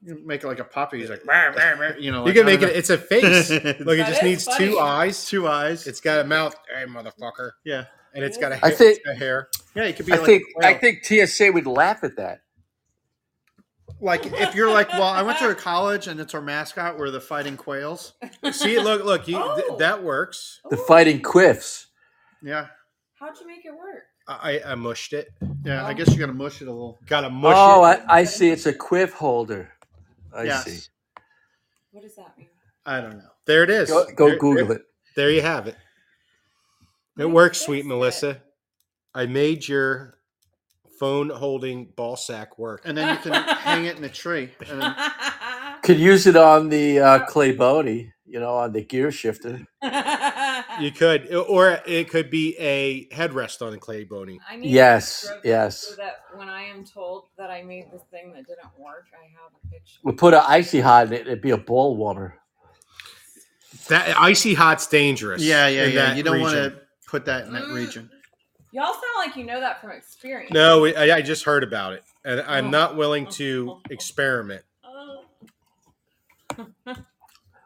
You 0.02 0.20
make 0.24 0.44
it 0.44 0.46
like 0.46 0.58
a 0.60 0.64
puppy. 0.64 0.98
He's 1.00 1.10
like, 1.10 1.24
"Rah, 1.26 1.46
rah, 1.48 1.70
rah," 1.72 1.92
you 1.98 2.12
know. 2.12 2.26
You 2.26 2.32
can 2.32 2.44
make 2.46 2.60
don't 2.60 2.70
it. 2.70 2.76
It's 2.76 2.90
a 2.90 2.98
face. 2.98 3.50
know. 3.50 3.56
Look, 3.80 3.98
it 3.98 4.06
just 4.06 4.22
needs 4.22 4.44
funny. 4.44 4.66
two 4.68 4.78
eyes. 4.78 5.24
two 5.26 5.48
eyes. 5.48 5.86
It's 5.86 6.00
got 6.00 6.20
a 6.20 6.24
mouth. 6.24 6.54
Hey, 6.72 6.84
motherfucker. 6.84 7.52
Yeah, 7.64 7.84
And 8.14 8.22
it's 8.24 8.36
got 8.36 8.52
a 8.52 8.56
I 8.64 8.68
hair. 8.68 8.76
think- 8.76 8.98
a 9.06 9.14
hair. 9.14 9.48
yeah. 9.74 9.84
It 9.84 9.96
could 9.96 10.06
be 10.06 10.12
I 10.12 10.16
like 10.16 10.26
think 10.26 10.42
a. 10.62 10.66
I 10.66 10.74
think 10.74 11.04
TSA 11.04 11.50
would 11.52 11.66
laugh 11.66 12.04
at 12.04 12.16
that. 12.16 12.40
like 14.00 14.26
if 14.26 14.54
you're 14.54 14.70
like, 14.70 14.90
well, 14.90 15.02
I 15.04 15.22
went 15.22 15.38
to 15.38 15.48
a 15.48 15.54
college 15.54 16.06
and 16.06 16.20
it's 16.20 16.34
our 16.34 16.42
mascot. 16.42 16.98
We're 16.98 17.10
the 17.10 17.20
fighting 17.20 17.56
quails. 17.56 18.12
See, 18.52 18.78
look, 18.80 19.04
look. 19.04 19.26
You, 19.26 19.38
th- 19.54 19.66
Oh. 19.70 19.76
that 19.78 20.02
works. 20.02 20.60
The 20.70 20.78
Ooh, 20.78 20.84
fighting 20.84 21.20
quiffs. 21.22 21.86
Yeah, 22.42 22.66
How'd 23.18 23.40
you 23.40 23.46
make 23.46 23.64
it 23.64 23.72
work? 23.72 24.04
I, 24.28 24.60
I 24.66 24.74
mushed 24.74 25.12
it. 25.14 25.28
Oh. 25.42 25.48
yeah. 25.64 25.86
I 25.86 25.94
guess 25.94 26.10
you 26.12 26.18
got 26.18 26.26
to 26.26 26.32
mush 26.34 26.60
it 26.60 26.68
a 26.68 26.70
little. 26.72 26.98
Got 27.06 27.22
to 27.22 27.30
mush 27.30 27.54
Oh, 27.56 27.84
it. 27.86 28.00
I, 28.08 28.18
I 28.20 28.24
see. 28.24 28.50
It's 28.50 28.66
a 28.66 28.72
quiff 28.74 29.12
holder. 29.14 29.72
I 30.36 30.44
yes. 30.44 30.64
see. 30.64 30.80
What 31.92 32.02
does 32.02 32.14
that 32.16 32.36
mean? 32.36 32.48
I 32.84 33.00
don't 33.00 33.18
know. 33.18 33.30
There 33.46 33.62
it 33.64 33.70
is. 33.70 33.88
Go, 33.90 34.04
go 34.14 34.28
There- 34.28 34.38
Google 34.38 34.66
there- 34.66 34.76
it. 34.76 34.82
There 35.16 35.30
you 35.30 35.40
have 35.42 35.66
it. 35.66 35.76
It 37.18 37.22
You 37.22 37.28
works, 37.30 37.58
sweet 37.60 37.80
it. 37.80 37.86
Melissa. 37.86 38.42
I 39.14 39.24
made 39.26 39.66
your 39.66 40.18
phone 41.00 41.30
holding 41.30 41.86
ball 41.96 42.16
sack 42.16 42.58
work. 42.58 42.82
And 42.84 42.96
then 42.96 43.14
you 43.16 43.22
can 43.22 43.32
hang 43.32 43.86
it 43.86 43.96
in 43.96 44.04
a 44.04 44.08
tree. 44.10 44.50
And 44.68 44.82
then, 44.82 44.94
Could 45.82 45.98
use 45.98 46.26
it 46.26 46.36
on 46.36 46.68
the 46.68 46.98
uh, 47.00 47.18
Clay 47.26 47.52
Boney, 47.52 48.12
you 48.26 48.40
know, 48.40 48.54
on 48.56 48.72
the 48.72 48.82
gear 48.82 49.10
shifter. 49.10 49.66
You 50.80 50.90
could, 50.90 51.32
or 51.34 51.80
it 51.86 52.08
could 52.10 52.30
be 52.30 52.56
a 52.58 53.06
headrest 53.08 53.66
on 53.66 53.72
a 53.74 53.78
clay 53.78 54.04
bony. 54.04 54.40
I 54.48 54.56
need 54.56 54.70
Yes, 54.70 55.22
to 55.22 55.40
yes. 55.44 55.78
So 55.88 55.94
that 55.96 56.20
when 56.34 56.48
I 56.48 56.62
am 56.64 56.84
told 56.84 57.24
that 57.38 57.50
I 57.50 57.62
made 57.62 57.90
this 57.92 58.02
thing 58.10 58.32
that 58.34 58.46
didn't 58.46 58.78
work, 58.78 59.06
I 59.14 59.24
have 59.40 59.52
a 59.64 59.68
picture. 59.68 59.98
We'll 60.02 60.14
put 60.14 60.34
an 60.34 60.42
icy 60.46 60.80
hot 60.80 61.06
in 61.06 61.12
it. 61.14 61.20
It'd 61.22 61.40
be 61.40 61.50
a 61.50 61.56
ball 61.58 61.96
warmer. 61.96 62.34
That 63.88 64.16
icy 64.20 64.54
hot's 64.54 64.86
dangerous. 64.86 65.42
yeah, 65.42 65.68
yeah, 65.68 65.84
yeah. 65.84 66.14
You 66.14 66.22
don't 66.22 66.40
want 66.40 66.54
to 66.54 66.80
put 67.06 67.24
that 67.26 67.46
in 67.46 67.52
that 67.52 67.64
Mm. 67.64 67.74
region. 67.74 68.10
Y'all 68.72 68.92
sound 68.92 69.02
like 69.26 69.36
you 69.36 69.44
know 69.44 69.60
that 69.60 69.80
from 69.80 69.90
experience. 69.92 70.52
No, 70.52 70.80
we- 70.82 70.96
I, 70.96 71.16
I 71.18 71.22
just 71.22 71.44
heard 71.44 71.62
about 71.62 71.92
it, 71.94 72.02
and 72.24 72.40
I'm 72.42 72.66
Oh. 72.66 72.70
not 72.70 72.96
willing 72.96 73.26
to 73.32 73.80
experiment. 73.90 74.62
Oh. 74.84 75.24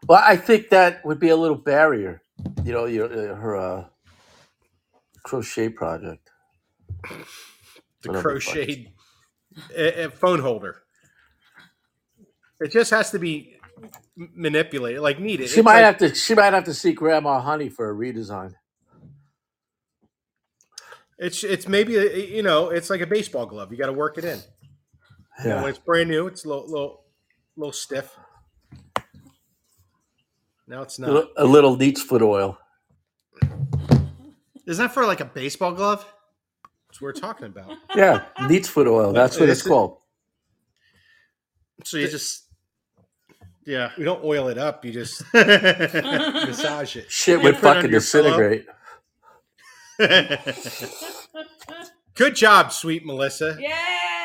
Well, 0.08 0.22
I 0.26 0.36
think 0.36 0.70
that 0.70 1.04
would 1.04 1.20
be 1.20 1.28
a 1.28 1.36
little 1.36 1.58
barrier. 1.58 2.22
You 2.64 2.72
know, 2.72 2.84
your 2.86 3.06
uh, 3.06 3.34
her 3.36 3.56
uh, 3.56 3.84
crochet 5.24 5.68
project. 5.70 6.30
The 8.02 8.08
Whatever 8.08 8.34
the 8.34 8.40
fuck. 8.40 8.54
crocheted 8.54 10.12
phone 10.14 10.40
holder. 10.40 10.82
It 12.60 12.70
just 12.72 12.90
has 12.90 13.10
to 13.12 13.18
be 13.18 13.56
m- 14.18 14.30
manipulated, 14.34 15.00
like 15.00 15.18
needed. 15.18 15.48
She 15.48 15.60
It's 15.60 15.64
might 15.64 15.74
like- 15.82 15.84
have 15.84 15.98
to. 15.98 16.14
She 16.14 16.34
might 16.34 16.52
have 16.52 16.64
to 16.64 16.74
see 16.74 16.92
Grandma 16.92 17.40
Honey 17.40 17.68
for 17.68 17.90
a 17.90 17.94
redesign. 17.94 18.54
It's 21.18 21.44
it's 21.44 21.68
maybe 21.68 21.96
a, 21.96 22.16
you 22.16 22.42
know 22.42 22.70
it's 22.70 22.88
like 22.90 23.00
a 23.02 23.06
baseball 23.06 23.46
glove. 23.46 23.70
You 23.72 23.78
got 23.78 23.86
to 23.86 23.92
work 23.92 24.16
it 24.18 24.24
in. 24.24 24.38
You 25.42 25.48
know, 25.50 25.54
when 25.56 25.64
Yeah. 25.64 25.68
it's 25.70 25.78
brand 25.78 26.08
new, 26.10 26.26
it's 26.26 26.44
a 26.44 26.48
little 26.48 26.66
little, 26.66 27.04
little 27.56 27.72
stiff. 27.72 28.16
Now 30.70 30.82
it's 30.82 31.00
not. 31.00 31.30
a 31.36 31.44
little 31.44 31.76
neat's 31.76 32.00
foot 32.00 32.22
oil. 32.22 32.56
Isn't 34.66 34.84
that 34.84 34.94
for 34.94 35.04
like 35.04 35.18
a 35.18 35.24
baseball 35.24 35.72
glove? 35.72 36.06
That's 36.86 37.00
what 37.00 37.06
we're 37.06 37.12
talking 37.12 37.46
about. 37.46 37.72
Yeah, 37.96 38.26
neat's 38.46 38.68
foot 38.68 38.86
oil. 38.86 39.12
That's 39.12 39.40
what 39.40 39.46
This 39.46 39.58
it's 39.58 39.66
called. 39.66 39.96
So 41.82 41.96
you 41.96 42.06
just, 42.06 42.44
yeah. 43.66 43.90
We 43.98 44.04
don't 44.04 44.22
oil 44.22 44.46
it 44.46 44.58
up. 44.58 44.84
You 44.84 44.92
just 44.92 45.24
massage 45.34 46.94
it. 46.94 47.10
Shit 47.10 47.42
would 47.42 47.56
put 47.56 47.64
it 47.64 47.66
under 47.66 47.80
fucking 47.80 47.90
disintegrate. 47.90 48.66
Good 52.14 52.36
job, 52.36 52.70
sweet 52.70 53.04
Melissa. 53.04 53.56
Yay! 53.58 54.19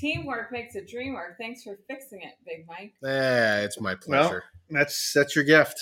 Teamwork 0.00 0.50
makes 0.50 0.74
a 0.76 0.84
dream 0.84 1.12
work. 1.14 1.36
Thanks 1.38 1.62
for 1.62 1.78
fixing 1.86 2.22
it, 2.22 2.34
Big 2.46 2.66
Mike. 2.66 2.94
Eh, 3.04 3.60
it's 3.64 3.78
my 3.80 3.96
Well, 4.08 4.22
pleasure. 4.28 4.44
that's 4.70 5.12
that's 5.12 5.36
your 5.36 5.44
gift. 5.44 5.78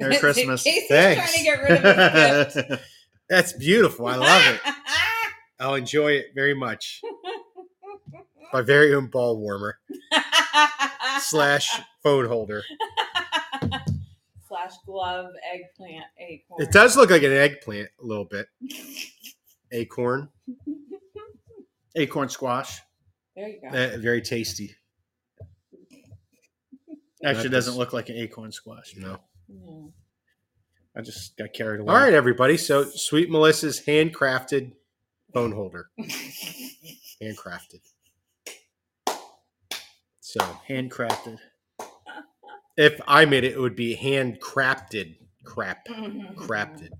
Merry 0.00 0.16
Christmas. 0.20 0.62
Casey's 0.62 0.88
Thanks. 0.88 1.20
trying 1.22 1.38
to 1.38 1.44
get 1.44 1.62
rid 1.62 1.84
of 1.84 2.46
his 2.54 2.54
gift. 2.64 2.82
That's 3.28 3.52
beautiful. 3.54 4.06
I 4.08 4.16
love 4.16 4.42
it. 4.46 4.60
I'll 5.60 5.76
enjoy 5.76 6.12
it 6.12 6.26
very 6.34 6.52
much. 6.54 7.00
My 8.52 8.60
very 8.60 8.94
own 8.94 9.06
ball 9.06 9.38
warmer 9.38 9.78
slash 11.20 11.80
phone 12.02 12.26
holder. 12.26 12.62
slash 14.48 14.72
glove 14.84 15.30
eggplant 15.50 16.04
acorn. 16.18 16.60
It 16.62 16.72
does 16.72 16.94
look 16.96 17.08
like 17.10 17.22
an 17.22 17.32
eggplant 17.32 17.88
a 18.02 18.04
little 18.04 18.26
bit. 18.26 18.48
Acorn, 19.70 20.28
Acorn 21.96 22.28
squash. 22.28 22.80
There 23.36 23.48
you 23.48 23.60
go. 23.60 23.68
Eh, 23.68 23.96
very 23.98 24.20
tasty. 24.22 24.74
Actually, 27.24 27.44
That 27.44 27.50
doesn't 27.50 27.76
look 27.76 27.92
like 27.92 28.08
an 28.08 28.16
acorn 28.16 28.50
squash. 28.52 28.94
No. 28.96 29.08
know. 29.08 29.20
Mm. 29.50 29.92
I 30.96 31.00
just 31.00 31.36
got 31.36 31.52
carried 31.52 31.80
away. 31.80 31.92
All 31.94 32.00
right, 32.00 32.12
everybody. 32.12 32.56
So, 32.56 32.84
sweet 32.84 33.30
Melissa's 33.30 33.80
handcrafted 33.80 34.72
bone 35.32 35.52
holder, 35.52 35.88
handcrafted. 37.22 37.80
So, 40.20 40.40
handcrafted. 40.68 41.38
if 42.76 43.00
I 43.06 43.24
made 43.24 43.44
it, 43.44 43.52
it 43.52 43.60
would 43.60 43.76
be 43.76 43.96
handcrafted. 43.96 45.16
Crap, 45.44 45.86
crafted. 46.36 46.90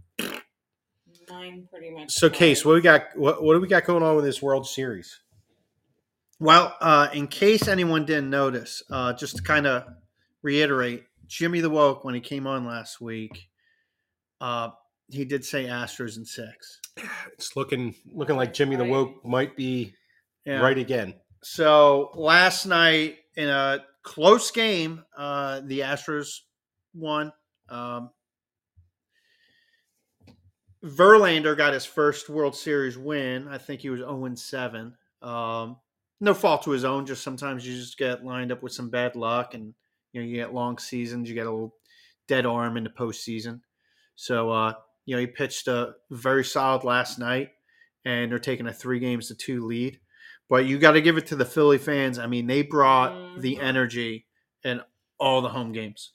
Mine 1.29 1.69
pretty 1.71 1.91
much. 1.91 2.13
So. 2.13 2.29
Case, 2.31 2.65
what 2.65 2.75
we 2.75 2.81
got? 2.81 3.05
What, 3.15 3.43
what 3.43 3.55
do 3.55 3.61
we 3.61 3.69
got 3.69 3.85
going 3.85 4.03
on 4.03 4.17
with 4.17 4.25
this 4.25 4.43
World 4.43 4.67
Series? 4.67 5.21
Well, 6.43 6.75
uh, 6.81 7.07
in 7.13 7.29
case 7.29 7.69
anyone 7.69 8.05
didn't 8.05 8.29
notice, 8.29 8.83
uh, 8.91 9.13
just 9.13 9.37
to 9.37 9.43
kind 9.45 9.65
of 9.65 9.85
reiterate, 10.43 11.05
Jimmy 11.29 11.61
the 11.61 11.71
Woke, 11.71 12.03
when 12.03 12.17
he 12.17 12.21
came 12.21 12.49
on 12.49 12.67
last 12.67 13.01
week, 13.01 13.49
uh, 14.41 14.71
he 15.09 15.25
did 15.25 15.45
say 15.45 15.67
Astros 15.67 16.17
in 16.17 16.25
six. 16.25 16.81
It's 17.35 17.55
looking 17.55 17.95
looking 18.13 18.35
like 18.35 18.53
Jimmy 18.55 18.75
the. 18.75 18.85
Woke 18.85 19.25
might 19.25 19.57
be 19.57 19.95
Yeah. 20.45 20.59
right 20.59 20.77
again. 20.77 21.15
So 21.45 22.11
last 22.17 22.67
night 22.67 23.19
in 23.37 23.49
a 23.49 23.85
close 24.03 24.51
game, 24.51 25.05
uh, 25.17 25.61
the 25.61 25.79
Astros 25.81 26.41
won. 26.93 27.33
Um, 27.69 28.11
Verlander 30.85 31.57
got 31.57 31.73
his 31.73 31.85
first 31.85 32.29
World 32.29 32.57
Series 32.57 32.99
win. 32.99 33.47
I 33.47 33.59
think 33.59 33.81
he 33.81 33.91
was 33.91 34.01
0 34.01 34.35
7. 34.35 34.97
Um, 35.23 35.77
no 36.23 36.33
fault 36.33 36.63
to 36.63 36.71
his 36.71 36.85
own. 36.85 37.05
Just 37.05 37.23
sometimes 37.23 37.67
you 37.67 37.77
just 37.77 37.99
get 37.99 38.25
lined 38.25 38.53
up 38.53 38.63
with 38.63 38.73
some 38.73 38.89
bad 38.89 39.17
luck, 39.17 39.55
and 39.55 39.75
you 40.13 40.21
know 40.23 40.27
you 40.27 40.37
get 40.37 40.55
long 40.55 40.79
seasons. 40.79 41.29
You 41.29 41.35
get 41.35 41.47
a 41.47 41.51
little 41.51 41.75
dead 42.29 42.47
arm 42.47 42.77
in 42.77 42.85
the 42.85 42.91
postseason. 42.91 43.61
So 44.15 44.51
uh, 44.51 44.75
you 45.05 45.17
know 45.17 45.21
he 45.21 45.27
pitched 45.27 45.67
a 45.69 45.95
very 46.11 46.45
solid 46.45 46.85
last 46.85 47.19
night, 47.19 47.51
and 48.05 48.31
they're 48.31 48.39
taking 48.39 48.69
a 48.69 48.73
three 48.73 49.01
games 49.01 49.29
to 49.29 49.35
two 49.35 49.67
lead. 49.67 49.99
But 50.49 50.67
you 50.67 50.79
got 50.79 50.93
to 50.93 51.01
give 51.01 51.17
it 51.17 51.27
to 51.29 51.37
the 51.37 51.45
Philly 51.45 51.79
fans. 51.79 52.19
I 52.19 52.27
mean, 52.27 52.47
they 52.47 52.63
brought 52.63 53.41
the 53.41 53.57
Mhm. 53.57 53.63
energy 53.63 54.27
in 54.65 54.81
all 55.19 55.41
the 55.43 55.49
home 55.49 55.73
games. 55.73 56.13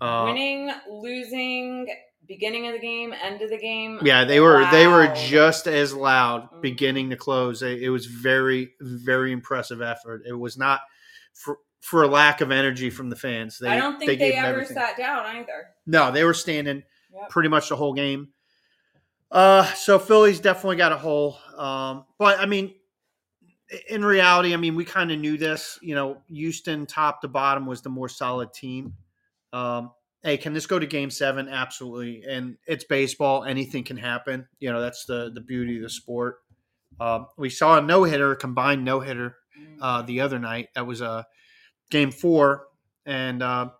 Uh, 0.00 0.24
Winning, 0.26 0.70
losing, 0.88 1.86
beginning 2.26 2.66
of 2.68 2.72
the 2.72 2.78
game, 2.78 3.12
end 3.22 3.42
of 3.42 3.50
the 3.50 3.58
game. 3.58 3.98
yeah, 4.02 4.24
they 4.24 4.40
were 4.40 4.66
they 4.70 4.86
were 4.86 5.12
just 5.14 5.66
as 5.66 5.92
loud 5.94 6.48
Mhm. 6.50 6.60
beginning 6.62 7.10
to 7.10 7.16
close. 7.16 7.62
It, 7.62 7.82
it 7.82 7.90
was 7.90 8.06
very 8.06 8.74
very 8.80 9.32
impressive 9.32 9.82
effort. 9.82 10.22
It 10.26 10.32
was 10.38 10.56
not 10.56 10.80
for 11.34 11.58
for 11.80 12.02
a 12.04 12.06
lack 12.08 12.40
of 12.40 12.50
energy 12.52 12.90
from 12.90 13.10
the 13.10 13.16
fans. 13.16 13.58
They, 13.58 13.68
I 13.68 13.76
don't 13.76 13.98
think 13.98 14.18
they, 14.18 14.30
them 14.30 14.44
ever 14.44 14.48
everything. 14.54 14.76
sat 14.76 14.96
down 14.96 15.26
either. 15.26 15.66
No, 15.86 16.10
they 16.12 16.22
were 16.24 16.34
standing 16.34 16.84
Yep. 17.12 17.28
pretty 17.30 17.48
much 17.48 17.68
the 17.68 17.76
whole 17.76 17.92
game. 17.92 18.28
Uh, 19.30 19.64
so 19.74 19.98
Philly's 19.98 20.40
definitely 20.40 20.76
got 20.76 20.92
a 20.92 20.96
hole. 20.96 21.38
Um, 21.56 22.04
but 22.18 22.38
I 22.38 22.46
mean, 22.46 22.74
in 23.88 24.04
reality, 24.04 24.52
I 24.52 24.56
mean, 24.58 24.74
we 24.76 24.84
kind 24.84 25.10
of 25.10 25.18
knew 25.18 25.36
this. 25.36 25.78
You 25.82 25.94
know, 25.94 26.22
Houston, 26.28 26.86
top 26.86 27.22
to 27.22 27.28
bottom, 27.28 27.66
was 27.66 27.82
the 27.82 27.88
more 27.88 28.08
solid 28.08 28.52
team. 28.52 28.94
Um, 29.52 29.90
hey, 30.22 30.36
can 30.36 30.52
this 30.52 30.66
go 30.66 30.78
to 30.78 30.86
Game 30.86 31.10
Seven? 31.10 31.48
Absolutely. 31.48 32.22
And 32.28 32.56
it's 32.66 32.84
baseball; 32.84 33.44
anything 33.44 33.84
can 33.84 33.96
happen. 33.96 34.46
You 34.60 34.72
know, 34.72 34.80
that's 34.80 35.04
the 35.04 35.30
the 35.34 35.40
beauty 35.40 35.76
of 35.76 35.82
the 35.82 35.90
sport. 35.90 36.38
Um, 37.00 37.26
we 37.36 37.50
saw 37.50 37.78
a 37.78 37.82
no 37.82 38.04
hitter, 38.04 38.32
a 38.32 38.36
combined 38.36 38.84
no 38.84 39.00
hitter 39.00 39.36
uh, 39.80 40.02
the 40.02 40.20
other 40.20 40.38
night. 40.38 40.68
That 40.74 40.86
was 40.86 41.02
uh, 41.02 41.22
game 41.90 42.10
four, 42.10 42.66
and 43.06 43.42
uh, 43.42 43.70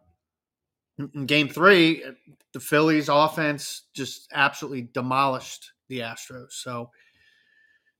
in 0.99 1.27
game 1.27 1.49
three, 1.49 2.05
the 2.53 2.61
Phillies 2.61 3.09
offense 3.09 3.85
just 3.95 4.29
absolutely 4.33 4.89
demolished 4.93 5.73
the 5.89 6.01
Astros. 6.01 6.53
So, 6.53 6.91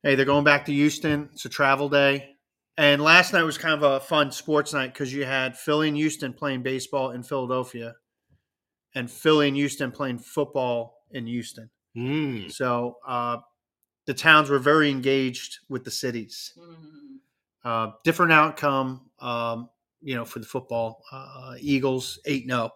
hey, 0.03 0.15
they're 0.15 0.25
going 0.25 0.45
back 0.45 0.67
to 0.67 0.73
Houston. 0.73 1.31
It's 1.33 1.45
a 1.45 1.49
travel 1.49 1.89
day. 1.89 2.37
And 2.79 3.03
last 3.03 3.33
night 3.33 3.43
was 3.43 3.59
kind 3.59 3.75
of 3.75 3.83
a 3.83 4.01
fun 4.01 4.33
sports 4.33 4.73
night 4.73 4.95
because 4.95 5.13
you 5.13 5.25
had 5.25 5.57
Philly 5.57 5.89
and 5.89 5.97
Houston 5.97 6.33
playing 6.33 6.63
baseball 6.63 7.11
in 7.11 7.23
Philadelphia, 7.23 7.95
and 8.95 9.11
Philly 9.11 9.49
and 9.49 9.57
Houston 9.57 9.91
playing 9.91 10.19
football 10.19 10.99
in 11.11 11.27
Houston. 11.27 11.71
Mm. 11.97 12.51
So 12.51 12.97
uh, 13.07 13.39
the 14.07 14.15
towns 14.15 14.51
were 14.51 14.59
very 14.59 14.91
engaged 14.91 15.59
with 15.69 15.85
the 15.85 15.91
cities. 15.91 16.53
Mhm. 16.59 17.19
Uh, 17.65 17.93
different 18.03 18.33
outcome, 18.33 19.09
um, 19.21 19.69
you 20.01 20.17
know, 20.17 20.25
for 20.25 20.41
the 20.41 20.47
football. 20.47 21.05
Uh, 21.13 21.55
Eagles 21.61 22.19
eight 22.25 22.47
zero, 22.47 22.71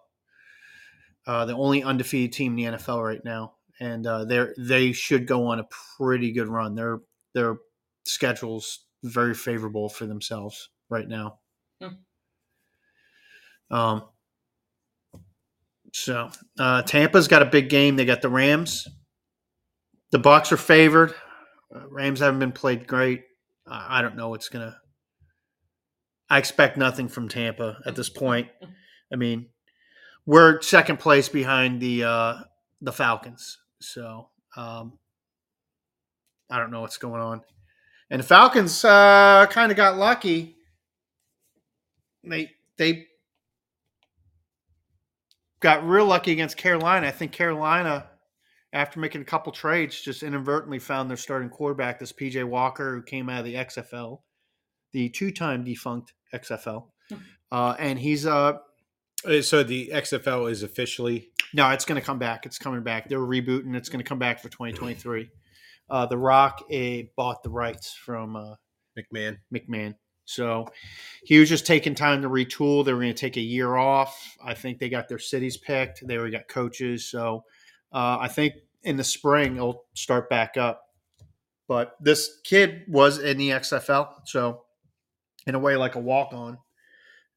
uh, 1.25 1.45
the 1.45 1.53
only 1.53 1.83
undefeated 1.83 2.31
team 2.31 2.57
in 2.57 2.71
the 2.71 2.77
NFL 2.77 3.03
right 3.03 3.23
now, 3.25 3.55
and 3.81 4.07
uh, 4.07 4.23
they 4.23 4.47
they 4.57 4.91
should 4.93 5.27
go 5.27 5.47
on 5.47 5.59
a 5.59 5.67
pretty 5.97 6.31
good 6.31 6.47
run. 6.47 6.73
Their 6.73 7.01
their 7.33 7.57
schedules 8.05 8.85
very 9.03 9.33
favorable 9.33 9.89
for 9.89 10.05
themselves 10.05 10.69
right 10.89 11.07
now. 11.07 11.39
Hmm. 11.81 11.95
Um. 13.69 14.03
So 15.97 16.29
uh, 16.59 16.83
Tampa's 16.83 17.27
got 17.27 17.41
a 17.41 17.45
big 17.45 17.69
game. 17.69 17.95
They 17.95 18.05
got 18.05 18.21
the 18.21 18.29
Rams. 18.29 18.87
The 20.11 20.19
Bucks 20.19 20.51
are 20.51 20.57
favored. 20.57 21.15
Uh, 21.75 21.87
Rams 21.89 22.19
haven't 22.19 22.39
been 22.39 22.51
played 22.51 22.85
great. 22.85 23.23
I 23.69 24.03
don't 24.03 24.15
know 24.15 24.29
what's 24.29 24.47
gonna. 24.47 24.77
I 26.29 26.37
expect 26.37 26.77
nothing 26.77 27.07
from 27.07 27.27
Tampa 27.27 27.79
at 27.85 27.95
this 27.95 28.09
point. 28.09 28.47
I 29.11 29.15
mean, 29.15 29.47
we're 30.25 30.61
second 30.61 30.99
place 30.99 31.29
behind 31.29 31.81
the 31.81 32.03
uh, 32.03 32.35
the 32.79 32.93
Falcons, 32.93 33.57
so 33.81 34.29
um, 34.55 34.99
I 36.49 36.59
don't 36.59 36.71
know 36.71 36.81
what's 36.81 36.97
going 36.99 37.21
on. 37.21 37.41
And 38.11 38.19
the 38.19 38.25
Falcons 38.25 38.85
uh, 38.85 39.47
kind 39.49 39.71
of 39.71 39.75
got 39.75 39.97
lucky. 39.97 40.55
They 42.23 42.51
they 42.77 43.06
got 45.59 45.87
real 45.87 46.05
lucky 46.05 46.31
against 46.31 46.57
Carolina. 46.57 47.07
I 47.07 47.11
think 47.11 47.31
Carolina, 47.31 48.07
after 48.73 48.99
making 48.99 49.21
a 49.21 49.25
couple 49.25 49.51
trades, 49.51 49.99
just 50.01 50.23
inadvertently 50.23 50.79
found 50.79 51.09
their 51.09 51.17
starting 51.17 51.49
quarterback, 51.49 51.99
this 51.99 52.13
PJ 52.13 52.43
Walker, 52.43 52.95
who 52.95 53.01
came 53.01 53.29
out 53.29 53.39
of 53.39 53.45
the 53.45 53.55
XFL, 53.55 54.19
the 54.93 55.09
two-time 55.09 55.63
defunct 55.63 56.13
XFL, 56.33 56.87
uh, 57.51 57.75
and 57.79 57.99
he's 57.99 58.25
uh 58.25 58.53
Uh, 59.25 59.41
So 59.41 59.63
the 59.63 59.89
XFL 59.93 60.49
is 60.51 60.63
officially 60.63 61.31
no, 61.53 61.69
it's 61.69 61.85
going 61.85 61.99
to 61.99 62.05
come 62.05 62.19
back. 62.19 62.45
It's 62.45 62.57
coming 62.57 62.83
back. 62.83 63.07
They're 63.07 63.19
rebooting. 63.19 63.73
It's 63.75 63.89
going 63.89 64.03
to 64.03 64.07
come 64.07 64.19
back 64.19 64.39
for 64.41 64.49
2023. 64.49 65.29
Uh, 65.89 66.05
the 66.05 66.17
Rock 66.17 66.61
eh, 66.69 67.03
bought 67.15 67.41
the 67.43 67.49
rights 67.49 67.93
from 67.93 68.35
uh, 68.35 68.55
McMahon. 68.97 69.37
McMahon. 69.53 69.95
So 70.27 70.67
he 71.23 71.39
was 71.39 71.47
just 71.47 71.65
taking 71.65 71.95
time 71.95 72.21
to 72.21 72.29
retool. 72.29 72.83
They 72.83 72.93
were 72.93 72.99
going 72.99 73.13
to 73.13 73.19
take 73.19 73.37
a 73.37 73.41
year 73.41 73.77
off. 73.77 74.37
I 74.43 74.53
think 74.53 74.77
they 74.77 74.89
got 74.89 75.07
their 75.07 75.19
cities 75.19 75.55
picked. 75.55 76.05
They 76.05 76.17
already 76.17 76.33
got 76.33 76.49
coaches. 76.49 77.05
So 77.05 77.45
uh, 77.93 78.17
I 78.19 78.27
think 78.27 78.55
in 78.83 78.97
the 78.97 79.03
spring 79.03 79.55
it'll 79.55 79.85
start 79.93 80.29
back 80.29 80.57
up. 80.57 80.83
But 81.67 81.95
this 82.01 82.39
kid 82.43 82.83
was 82.87 83.19
in 83.19 83.37
the 83.37 83.49
XFL, 83.49 84.09
so 84.25 84.63
in 85.47 85.55
a 85.55 85.59
way 85.59 85.75
like 85.75 85.95
a 85.95 85.99
walk 85.99 86.33
on, 86.33 86.57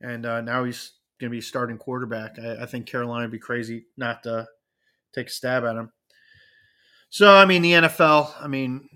and 0.01 0.25
uh, 0.25 0.41
now 0.41 0.63
he's 0.63 0.93
going 1.21 1.31
to 1.31 1.37
be 1.37 1.41
starting 1.41 1.79
quarterback. 1.79 2.39
I, 2.39 2.63
I 2.63 2.67
think 2.67 2.87
Carolina 2.87 3.25
would 3.25 3.33
be 3.33 3.41
crazy 3.41 3.87
not 3.97 4.23
to 4.25 4.47
take 5.13 5.29
a 5.29 5.31
stab 5.31 5.65
at 5.65 5.77
him. 5.77 5.91
So 7.09 7.33
I 7.33 7.45
mean 7.45 7.63
the 7.63 7.73
NFL. 7.73 8.33
I 8.41 8.47
mean 8.47 8.89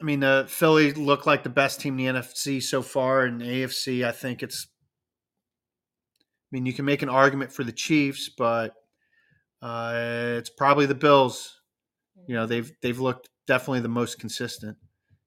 I 0.00 0.04
mean, 0.04 0.20
the 0.20 0.44
Philly 0.48 0.92
look 0.92 1.26
like 1.26 1.42
the 1.42 1.48
best 1.48 1.80
team 1.80 1.98
in 1.98 2.14
the 2.14 2.20
NFC 2.20 2.62
so 2.62 2.82
far, 2.82 3.22
and 3.22 3.40
AFC. 3.40 4.04
I 4.04 4.12
think 4.12 4.42
it's. 4.42 4.66
I 6.20 6.48
mean, 6.52 6.66
you 6.66 6.72
can 6.72 6.84
make 6.84 7.02
an 7.02 7.08
argument 7.08 7.52
for 7.52 7.64
the 7.64 7.72
Chiefs, 7.72 8.30
but 8.36 8.74
uh, 9.62 10.36
it's 10.38 10.50
probably 10.50 10.86
the 10.86 10.94
Bills. 10.94 11.60
You 12.26 12.34
know, 12.34 12.46
they've 12.46 12.70
they've 12.82 12.98
looked 12.98 13.30
definitely 13.46 13.80
the 13.80 13.88
most 13.88 14.18
consistent. 14.18 14.76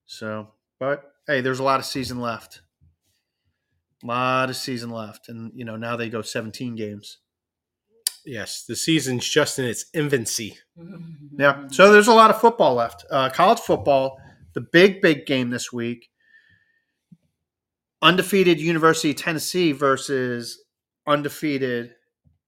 So, 0.05 0.49
but 0.79 1.03
hey, 1.27 1.41
there's 1.41 1.59
a 1.59 1.63
lot 1.63 1.79
of 1.79 1.85
season 1.85 2.19
left. 2.19 2.61
A 4.03 4.07
lot 4.07 4.49
of 4.49 4.55
season 4.55 4.91
left, 4.91 5.29
and 5.29 5.51
you 5.55 5.65
know 5.65 5.75
now 5.75 5.95
they 5.95 6.09
go 6.09 6.21
17 6.21 6.75
games. 6.75 7.17
Yes, 8.25 8.65
the 8.67 8.75
season's 8.75 9.27
just 9.27 9.59
in 9.59 9.65
its 9.65 9.85
infancy. 9.93 10.57
Yeah. 11.37 11.67
So 11.69 11.91
there's 11.91 12.07
a 12.07 12.13
lot 12.13 12.29
of 12.29 12.39
football 12.39 12.75
left. 12.75 13.05
Uh, 13.09 13.29
college 13.29 13.59
football, 13.59 14.19
the 14.59 14.67
big, 14.73 15.01
big 15.01 15.25
game 15.25 15.49
this 15.49 15.71
week. 15.71 16.09
Undefeated 18.01 18.59
University 18.59 19.11
of 19.11 19.15
Tennessee 19.15 19.71
versus 19.71 20.61
undefeated 21.07 21.95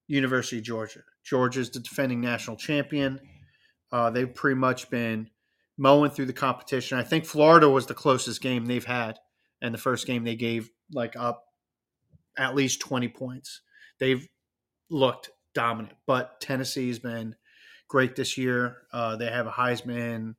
University 0.08 0.58
of 0.58 0.64
Georgia. 0.64 1.02
Georgia's 1.24 1.70
the 1.70 1.80
defending 1.80 2.20
national 2.20 2.58
champion. 2.58 3.20
Uh, 3.94 4.10
they've 4.10 4.34
pretty 4.34 4.60
much 4.60 4.90
been 4.90 5.30
mowing 5.78 6.12
through 6.12 6.26
the 6.26 6.34
competition. 6.34 6.98
I 6.98 7.04
think 7.04 7.26
Florida 7.26 7.70
was 7.70 7.86
the 7.86 7.94
closest 7.94 8.42
game 8.42 8.66
they've 8.66 8.84
had, 8.84 9.18
and 9.62 9.74
the 9.74 9.78
first 9.80 10.06
game 10.06 10.26
they 10.26 10.36
gave 10.36 10.70
like 10.94 11.16
up 11.16 11.46
at 12.38 12.56
least 12.56 12.82
20 12.82 13.08
points. 13.08 13.62
They've 14.00 14.28
looked 14.90 15.30
dominant, 15.54 15.96
but 16.06 16.42
Tennessee's 16.42 17.00
been 17.00 17.36
great 17.88 18.18
this 18.18 18.38
year. 18.38 18.80
Uh, 18.92 19.16
they 19.16 19.28
have 19.28 19.48
a 19.48 19.52
Heisman 19.52 20.36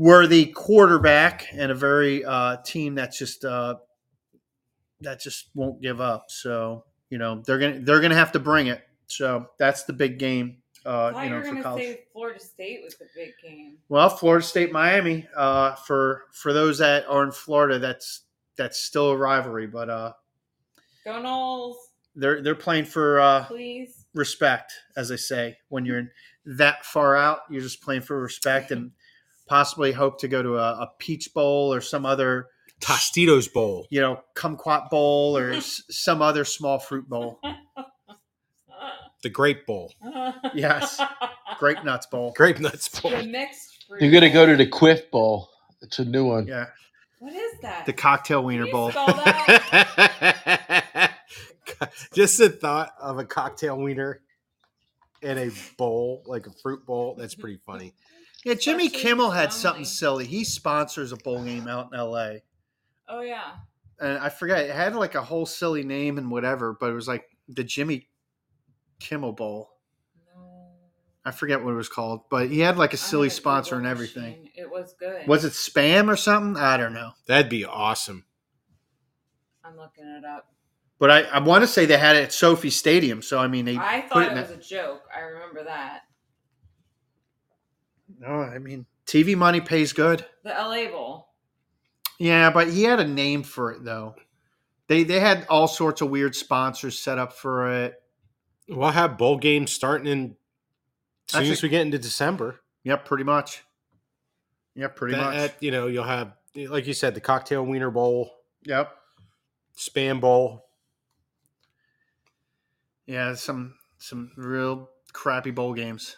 worthy 0.00 0.46
quarterback 0.46 1.46
and 1.52 1.70
a 1.70 1.74
very 1.74 2.24
uh, 2.24 2.56
team 2.64 2.94
that's 2.94 3.18
just 3.18 3.44
uh, 3.44 3.74
that 5.02 5.20
just 5.20 5.50
won't 5.54 5.82
give 5.82 6.00
up. 6.00 6.24
So 6.28 6.84
you 7.10 7.18
know 7.18 7.42
they're 7.44 7.58
gonna 7.58 7.80
they're 7.80 8.00
gonna 8.00 8.14
have 8.14 8.32
to 8.32 8.38
bring 8.38 8.68
it. 8.68 8.82
So 9.06 9.46
that's 9.58 9.84
the 9.84 9.92
big 9.92 10.18
game. 10.18 10.56
Uh, 10.86 11.12
you 11.16 11.22
you 11.24 11.28
know 11.30 11.36
were 11.36 11.42
for 11.42 11.46
going 11.48 11.56
to 11.58 11.62
college. 11.62 11.84
say 11.84 12.00
Florida 12.14 12.40
State 12.40 12.80
was 12.82 12.94
the 12.96 13.06
big 13.14 13.32
game. 13.42 13.76
Well, 13.90 14.08
Florida 14.08 14.44
State, 14.44 14.72
Miami. 14.72 15.28
Uh, 15.36 15.74
for 15.74 16.22
for 16.32 16.54
those 16.54 16.78
that 16.78 17.06
are 17.06 17.22
in 17.22 17.32
Florida, 17.32 17.78
that's 17.78 18.22
that's 18.56 18.78
still 18.78 19.10
a 19.10 19.16
rivalry, 19.16 19.66
but 19.66 19.90
uh, 19.90 20.12
Go 21.04 21.20
Knowles, 21.20 21.76
they're 22.14 22.42
they're 22.42 22.54
playing 22.54 22.86
for 22.86 23.20
uh, 23.20 23.44
please. 23.44 24.06
respect, 24.14 24.72
as 24.96 25.12
I 25.12 25.16
say. 25.16 25.58
When 25.68 25.84
you're 25.84 25.98
in 25.98 26.10
that 26.46 26.86
far 26.86 27.14
out, 27.16 27.40
you're 27.50 27.60
just 27.60 27.82
playing 27.82 28.00
for 28.00 28.18
respect 28.18 28.70
and 28.70 28.92
possibly 29.50 29.92
hope 29.92 30.20
to 30.20 30.28
go 30.28 30.42
to 30.42 30.56
a, 30.58 30.82
a 30.82 30.90
Peach 30.98 31.32
Bowl 31.34 31.72
or 31.74 31.80
some 31.80 32.06
other, 32.06 32.46
Tostitos 32.80 33.52
Bowl. 33.52 33.86
you 33.90 34.00
know, 34.00 34.20
Kumquat 34.36 34.88
Bowl 34.90 35.36
or 35.36 35.50
s- 35.52 35.82
some 35.90 36.22
other 36.22 36.44
small 36.46 36.78
fruit 36.78 37.08
bowl. 37.08 37.38
The 39.22 39.28
Grape 39.28 39.66
Bowl. 39.66 39.92
Yes. 40.54 40.98
Grape 41.58 41.84
Nuts 41.84 42.06
Bowl. 42.06 42.32
Grape 42.34 42.58
Nuts 42.58 42.88
Bowl. 42.88 43.10
The 43.10 43.22
mixed 43.24 43.84
fruit. 43.86 44.00
You're 44.00 44.10
gonna 44.12 44.32
go 44.32 44.46
to 44.46 44.56
the 44.56 44.66
Quiff 44.66 45.10
Bowl. 45.10 45.50
It's 45.82 45.98
a 45.98 46.06
new 46.06 46.24
one. 46.24 46.46
Yeah. 46.46 46.68
What 47.18 47.34
is 47.34 47.52
that? 47.60 47.84
The 47.84 47.92
Cocktail 47.92 48.42
Wiener 48.42 48.62
Can 48.64 48.68
you 48.68 48.72
Bowl. 48.72 48.90
spell 48.92 49.06
that? 49.08 51.12
Just 52.14 52.38
the 52.38 52.48
thought 52.48 52.94
of 52.98 53.18
a 53.18 53.26
cocktail 53.26 53.76
wiener 53.76 54.22
in 55.20 55.36
a 55.36 55.50
bowl, 55.76 56.22
like 56.24 56.46
a 56.46 56.52
fruit 56.62 56.86
bowl, 56.86 57.14
that's 57.18 57.34
pretty 57.34 57.58
funny. 57.66 57.92
Yeah, 58.44 58.54
Jimmy 58.54 58.86
Especially 58.86 59.02
Kimmel 59.02 59.30
had 59.30 59.50
lonely. 59.50 59.54
something 59.54 59.84
silly. 59.84 60.26
He 60.26 60.44
sponsors 60.44 61.12
a 61.12 61.16
bowl 61.16 61.42
game 61.44 61.68
out 61.68 61.90
in 61.92 61.98
LA. 61.98 62.30
oh 63.08 63.20
yeah. 63.20 63.52
And 64.00 64.16
I 64.18 64.30
forget, 64.30 64.64
it 64.64 64.74
had 64.74 64.94
like 64.96 65.14
a 65.14 65.22
whole 65.22 65.44
silly 65.44 65.82
name 65.82 66.16
and 66.16 66.30
whatever, 66.30 66.74
but 66.78 66.90
it 66.90 66.94
was 66.94 67.06
like 67.06 67.24
the 67.48 67.62
Jimmy 67.64 68.08
Kimmel 68.98 69.32
Bowl. 69.34 69.68
No. 70.34 70.70
I 71.22 71.32
forget 71.32 71.62
what 71.62 71.72
it 71.72 71.76
was 71.76 71.90
called, 71.90 72.22
but 72.30 72.48
he 72.48 72.60
had 72.60 72.78
like 72.78 72.94
a 72.94 72.96
silly 72.96 73.28
a 73.28 73.30
sponsor 73.30 73.74
Google 73.76 73.78
and 73.78 73.90
everything. 73.90 74.22
machine. 74.38 74.50
It 74.56 74.70
was 74.70 74.94
good. 74.98 75.26
Was 75.28 75.44
it 75.44 75.52
spam 75.52 76.08
or 76.10 76.16
something? 76.16 76.60
I 76.62 76.78
don't 76.78 76.94
know. 76.94 77.10
That'd 77.26 77.50
be 77.50 77.66
awesome. 77.66 78.24
I'm 79.62 79.76
looking 79.76 80.06
it 80.06 80.24
up. 80.24 80.46
But 80.98 81.10
I, 81.10 81.20
I 81.22 81.38
want 81.40 81.62
to 81.62 81.66
say 81.68 81.84
they 81.86 81.98
had 81.98 82.16
it 82.16 82.22
at 82.24 82.32
SoFi 82.32 82.70
Stadium. 82.70 83.20
So 83.22 83.38
I 83.38 83.48
mean, 83.48 83.66
they 83.66 83.76
I 83.76 84.00
put 84.00 84.10
thought 84.10 84.22
it 84.22 84.28
it 84.28 84.32
in 84.32 84.38
was 84.42 84.50
a 84.50 84.56
joke. 84.56 85.02
I 85.14 85.20
remember 85.20 85.64
that. 85.64 86.00
No. 88.20 88.28
I 88.42 88.58
mean, 88.58 88.86
TV 89.06 89.36
money 89.36 89.60
pays 89.60 89.92
good. 89.92 90.24
The 90.44 90.50
LA 90.50 90.88
Bowl. 90.88 91.26
Yeah, 92.20 92.50
but 92.50 92.68
he 92.68 92.84
had 92.84 93.00
a 93.00 93.06
name 93.08 93.42
for 93.42 93.72
it 93.72 93.82
though. 93.82 94.14
They 94.86 95.02
they 95.04 95.18
had 95.20 95.46
all 95.48 95.66
sorts 95.66 96.00
of 96.02 96.10
weird 96.10 96.36
sponsors 96.36 96.98
set 96.98 97.18
up 97.18 97.32
for 97.32 97.72
it. 97.84 98.00
We'll 98.68 98.90
have 98.90 99.18
bowl 99.18 99.38
games 99.38 99.72
starting 99.72 100.06
in 100.06 100.36
as 101.28 101.32
soon 101.32 101.40
Actually- 101.40 101.52
as 101.52 101.62
we 101.62 101.68
get 101.70 101.80
into 101.82 101.98
December. 101.98 102.60
Yep, 102.84 103.04
pretty 103.06 103.24
much. 103.24 103.64
Yep, 104.74 104.94
pretty 104.96 105.14
That- 105.16 105.22
much. 105.24 105.34
that, 105.36 105.62
you 105.62 105.70
know, 105.70 105.86
you'll 105.88 106.04
have 106.04 106.36
like 106.54 106.86
you 106.86 106.94
said, 106.94 107.14
the 107.14 107.20
cocktail 107.20 107.64
wiener 107.64 107.90
bowl, 107.90 108.42
Yep. 108.64 108.96
spam 109.76 110.20
bowl. 110.20 110.68
Yeah, 113.06 113.34
some 113.34 113.74
some 113.98 114.32
real 114.36 114.90
crappy 115.12 115.50
bowl 115.50 115.74
games. 115.74 116.16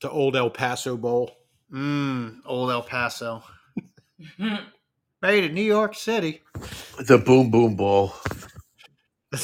The 0.00 0.10
old 0.10 0.36
El 0.36 0.50
Paso 0.50 0.96
Bowl. 0.96 1.30
Mmm, 1.72 2.40
old 2.44 2.70
El 2.70 2.82
Paso. 2.82 3.42
Made 4.38 5.44
in 5.44 5.54
New 5.54 5.62
York 5.62 5.94
City. 5.94 6.42
The 6.98 7.18
Boom 7.18 7.50
Boom 7.50 7.76
Bowl. 7.76 8.14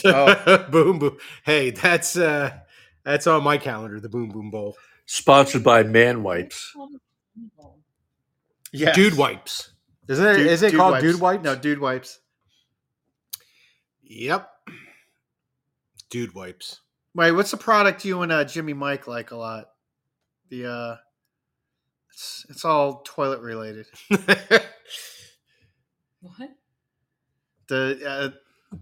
Oh. 0.05 0.67
boom 0.71 0.99
boom. 0.99 1.17
Hey, 1.45 1.71
that's 1.71 2.17
uh 2.17 2.51
that's 3.05 3.27
on 3.27 3.43
my 3.43 3.59
calendar, 3.59 3.99
the 4.01 4.09
Boom 4.09 4.29
Boom 4.29 4.51
Bowl. 4.51 4.77
Sponsored 5.07 5.65
by 5.65 5.83
Man 5.83 6.23
Wipes. 6.23 6.73
Yeah. 8.73 8.93
Dude 8.93 9.17
wipes. 9.17 9.73
Isn't 10.09 10.27
it? 10.27 10.41
Is 10.41 10.63
it 10.63 10.75
called 10.75 11.01
dude 11.01 11.21
wipes? 11.21 11.43
No, 11.43 11.57
dude 11.57 11.81
wipes. 11.81 12.21
Yep. 14.03 14.49
Dude 16.11 16.35
wipes. 16.35 16.81
Wait, 17.15 17.33
what's 17.33 17.51
the 17.51 17.57
product 17.57 18.05
you 18.05 18.23
and 18.23 18.31
uh, 18.31 18.45
Jimmy 18.45 18.73
Mike 18.73 19.07
like 19.09 19.31
a 19.33 19.37
lot? 19.37 19.70
The 20.51 20.71
uh 20.71 20.97
it's 22.13 22.47
it's 22.51 22.65
all 22.65 23.03
toilet 23.05 23.41
related. 23.41 23.87
What? 26.21 26.51
The 27.69 28.01
uh, 28.07 28.29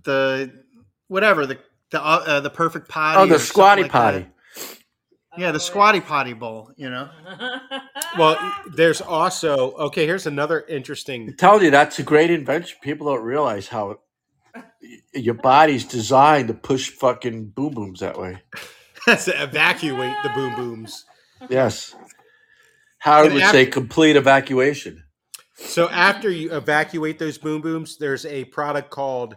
the 0.03 0.65
whatever 1.07 1.47
the 1.47 1.59
the 1.91 2.05
uh, 2.05 2.25
uh, 2.27 2.41
the 2.41 2.51
perfect 2.51 2.89
potty. 2.89 3.21
Oh, 3.21 3.27
the 3.27 3.39
squatty 3.39 3.83
like 3.83 3.93
potty. 3.93 4.19
that. 4.19 4.79
Yeah, 5.37 5.53
the 5.53 5.61
squatty 5.61 6.01
potty 6.01 6.33
bowl. 6.33 6.73
You 6.77 6.91
know. 6.91 7.09
well, 8.19 8.55
there's 8.75 9.01
also 9.01 9.73
okay, 9.73 10.05
here's 10.07 10.27
another 10.27 10.63
interesting 10.69 11.29
I'm 11.29 11.37
telling 11.37 11.65
you, 11.65 11.71
that's 11.71 11.99
a 12.01 12.03
great 12.03 12.31
invention. 12.31 12.77
People 12.83 13.07
don't 13.07 13.23
realize 13.25 13.69
how 13.69 14.01
your 15.15 15.35
body's 15.35 15.85
designed 15.85 16.49
to 16.49 16.55
push 16.55 16.91
fucking 16.91 17.51
boom 17.51 17.75
booms 17.75 18.01
that 18.01 18.19
way. 18.19 18.39
That's 19.07 19.29
evacuate 19.29 20.17
the 20.25 20.31
boom 20.31 20.57
booms. 20.57 21.05
Yes. 21.49 21.95
Howard 22.99 23.27
And 23.27 23.35
would 23.35 23.43
after- 23.45 23.59
say 23.59 23.67
complete 23.67 24.17
evacuation. 24.17 25.05
So 25.57 25.89
after 25.89 26.31
you 26.31 26.53
evacuate 26.53 27.19
those 27.19 27.37
boom 27.39 27.61
booms, 27.63 27.97
there's 27.99 28.25
a 28.27 28.45
product 28.45 28.91
called 28.91 29.37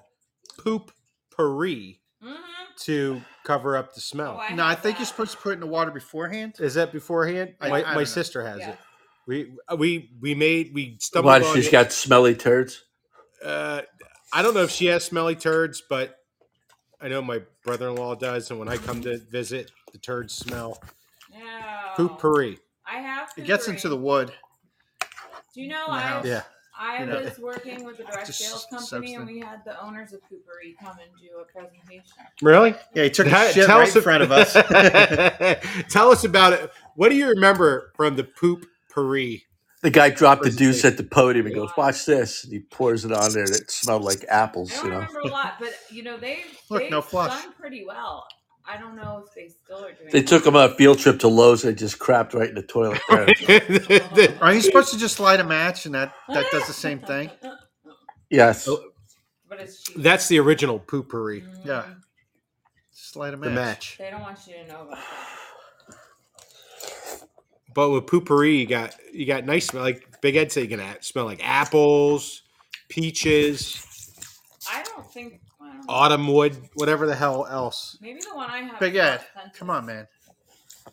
poop 0.60 0.92
puree 1.36 2.00
Mhm. 2.24 2.38
to 2.82 3.22
cover 3.44 3.76
up 3.76 3.90
the 3.94 4.00
Oh, 4.00 4.02
smell. 4.02 4.38
I 4.40 4.54
No, 4.54 4.64
I 4.64 4.70
have 4.72 4.82
think 4.84 5.00
you're 5.00 5.06
supposed 5.08 5.32
to 5.32 5.38
put 5.38 5.50
it 5.52 5.54
in 5.54 5.60
the 5.62 5.68
water 5.68 5.90
beforehand. 5.92 6.56
Is 6.60 6.76
that 6.76 6.92
beforehand? 6.92 7.56
I- 7.60 7.70
my 7.70 7.78
I 7.78 7.82
don't 7.82 7.94
my 7.96 8.02
know. 8.02 8.06
sister 8.06 8.46
has 8.46 8.60
Yeah. 8.60 8.72
it. 8.72 8.78
We 9.28 9.54
we 9.78 10.12
we 10.20 10.36
made 10.36 10.74
we 10.74 10.98
stumbled 11.00 11.26
Why 11.42 11.48
on 11.48 11.56
she's 11.56 11.68
it. 11.68 11.72
got 11.72 11.92
smelly 11.92 12.36
turds? 12.36 12.84
uh, 13.44 13.82
I 14.34 14.42
don't 14.44 14.54
know 14.54 14.62
if 14.64 14.72
she 14.72 14.86
has 14.88 15.04
smelly 15.04 15.36
turds, 15.36 15.82
but 15.90 16.18
I 17.00 17.08
know 17.08 17.22
my 17.24 17.42
brother-in-law 17.64 18.16
does, 18.16 18.50
and 18.52 18.60
when 18.60 18.70
I 18.70 18.78
come 18.78 19.02
to 19.02 19.18
visit, 19.18 19.72
the 19.92 19.98
turds 19.98 20.34
smell. 20.36 20.80
No. 21.98 22.08
Poop 22.08 22.12
oh, 22.14 22.20
puree. 22.20 22.58
I 22.86 23.00
have. 23.00 23.30
It 23.38 23.46
gets 23.46 23.68
into 23.68 23.90
the 23.90 23.98
wood. 23.98 24.32
Do 25.54 25.62
you 25.62 25.68
know 25.68 25.86
I? 25.88 26.00
house. 26.02 26.26
Yeah. 26.26 26.44
I 26.80 27.02
You 27.02 27.06
know, 27.06 27.22
was 27.22 27.38
working 27.38 27.84
with 27.86 28.00
a 28.00 28.04
direct 28.04 28.26
just 28.26 28.40
sales 28.40 28.66
company, 28.72 29.14
and 29.14 29.28
we 29.28 29.40
had 29.40 29.64
the 29.66 29.80
owners 29.84 30.14
of 30.14 30.22
Poo-Pourri 30.28 30.76
come 30.82 30.98
and 31.00 31.12
do 31.22 31.38
a 31.40 31.46
presentation. 31.46 32.04
Really? 32.42 32.74
Yeah, 32.96 33.04
he 33.04 33.10
took 33.12 33.28
a 33.28 33.52
shit 33.52 33.68
tell 33.68 33.80
right 33.80 33.88
us 33.88 33.96
in 33.96 34.02
front 34.02 34.24
of 34.24 34.32
us. 34.32 34.54
Tell 35.90 36.10
us 36.10 36.24
about 36.24 36.54
it. 36.54 36.72
What 36.96 37.10
do 37.10 37.16
you 37.16 37.28
remember 37.28 37.92
from 37.96 38.16
the 38.16 38.24
poop 38.24 38.66
puree? 38.92 39.44
The 39.84 39.92
guy 39.92 40.10
dropped 40.10 40.44
the 40.44 40.50
deuce 40.50 40.84
at 40.86 40.98
the 40.98 41.04
podium 41.04 41.46
and 41.46 41.54
goes, 41.56 41.70
Watch 41.78 42.06
this. 42.06 42.44
And 42.46 42.54
he 42.54 42.60
pours 42.60 43.06
it 43.06 43.12
on 43.12 43.32
there 43.34 43.44
and 43.44 43.54
it 43.54 43.70
smelled 43.70 44.04
like 44.04 44.26
apples, 44.30 44.72
I 44.72 44.76
don't 44.76 44.86
you 44.86 44.92
know. 44.92 44.98
remember 44.98 45.20
a 45.20 45.28
lot, 45.28 45.54
but 45.60 45.74
you 45.90 46.04
know 46.04 46.18
they 46.18 46.40
Look, 46.70 46.84
they've 46.84 46.92
no 46.92 47.02
flush. 47.02 47.44
done 47.44 47.54
pretty 47.54 47.86
well. 47.86 48.26
I 48.66 48.78
don't 48.78 48.96
know 48.96 49.24
if 49.28 49.34
they 49.34 49.48
still 49.50 49.84
are 49.86 49.92
doing. 49.94 50.10
They 50.12 50.22
took 50.22 50.46
him 50.46 50.56
on 50.56 50.70
a 50.72 50.74
field 50.76 51.00
trip 51.00 51.20
to 51.20 51.28
Lowe's 51.28 51.64
and 51.66 51.78
just 51.78 52.00
crapped 52.00 52.34
right 52.34 52.50
in 52.50 52.56
the 52.56 52.62
toilet. 52.64 53.00
Right. 53.10 54.42
Are 54.42 54.54
you 54.54 54.62
supposed 54.62 54.92
to 54.94 55.00
just 55.00 55.20
light 55.20 55.40
a 55.40 55.44
match 55.44 55.86
and 55.86 55.96
that 55.96 56.14
that 56.30 56.46
does 56.52 56.68
the 56.68 56.74
same 56.74 57.00
thing? 57.00 57.30
yes. 58.30 58.68
But 59.50 59.60
it's 59.60 59.84
cheap. 59.84 59.98
That's 59.98 60.28
the 60.30 60.40
original 60.40 60.80
Poo-Pourri. 60.80 61.42
Mhm. 61.42 61.66
Yeah. 61.66 61.86
Just 62.96 63.16
light 63.18 63.34
a 63.34 63.38
match. 63.38 63.50
The 63.50 63.56
match. 63.56 63.96
They 63.98 64.10
don't 64.10 64.22
want 64.22 64.40
you 64.48 64.54
to 64.56 64.68
know 64.68 64.82
about 64.84 64.98
that. 65.90 66.08
But 67.74 67.90
with 67.90 68.06
Poo-Pourri, 68.08 68.60
you 68.60 68.66
got 68.68 68.96
you 69.14 69.26
got 69.26 69.46
nice 69.46 69.68
smell. 69.68 69.84
Like 69.84 70.22
Big 70.22 70.36
Ed 70.36 70.52
said, 70.52 70.64
you 70.64 70.70
can 70.70 70.80
a- 70.80 71.02
smell 71.02 71.26
like 71.26 71.40
apples, 71.44 72.44
peaches, 72.90 73.86
I 74.72 74.84
don't 74.84 75.10
think. 75.12 75.42
I 75.88 75.94
autumn 75.94 76.28
wood, 76.28 76.58
whatever 76.76 77.06
the 77.06 77.16
hell 77.16 77.46
else. 77.50 77.98
Maybe 78.02 78.20
the 78.22 78.36
one 78.36 78.50
I 78.50 78.60
have. 78.60 78.80
Big 78.80 78.96
is 78.96 79.02
Ed, 79.02 79.26
come 79.54 79.70
on, 79.70 79.86
man. 79.86 80.08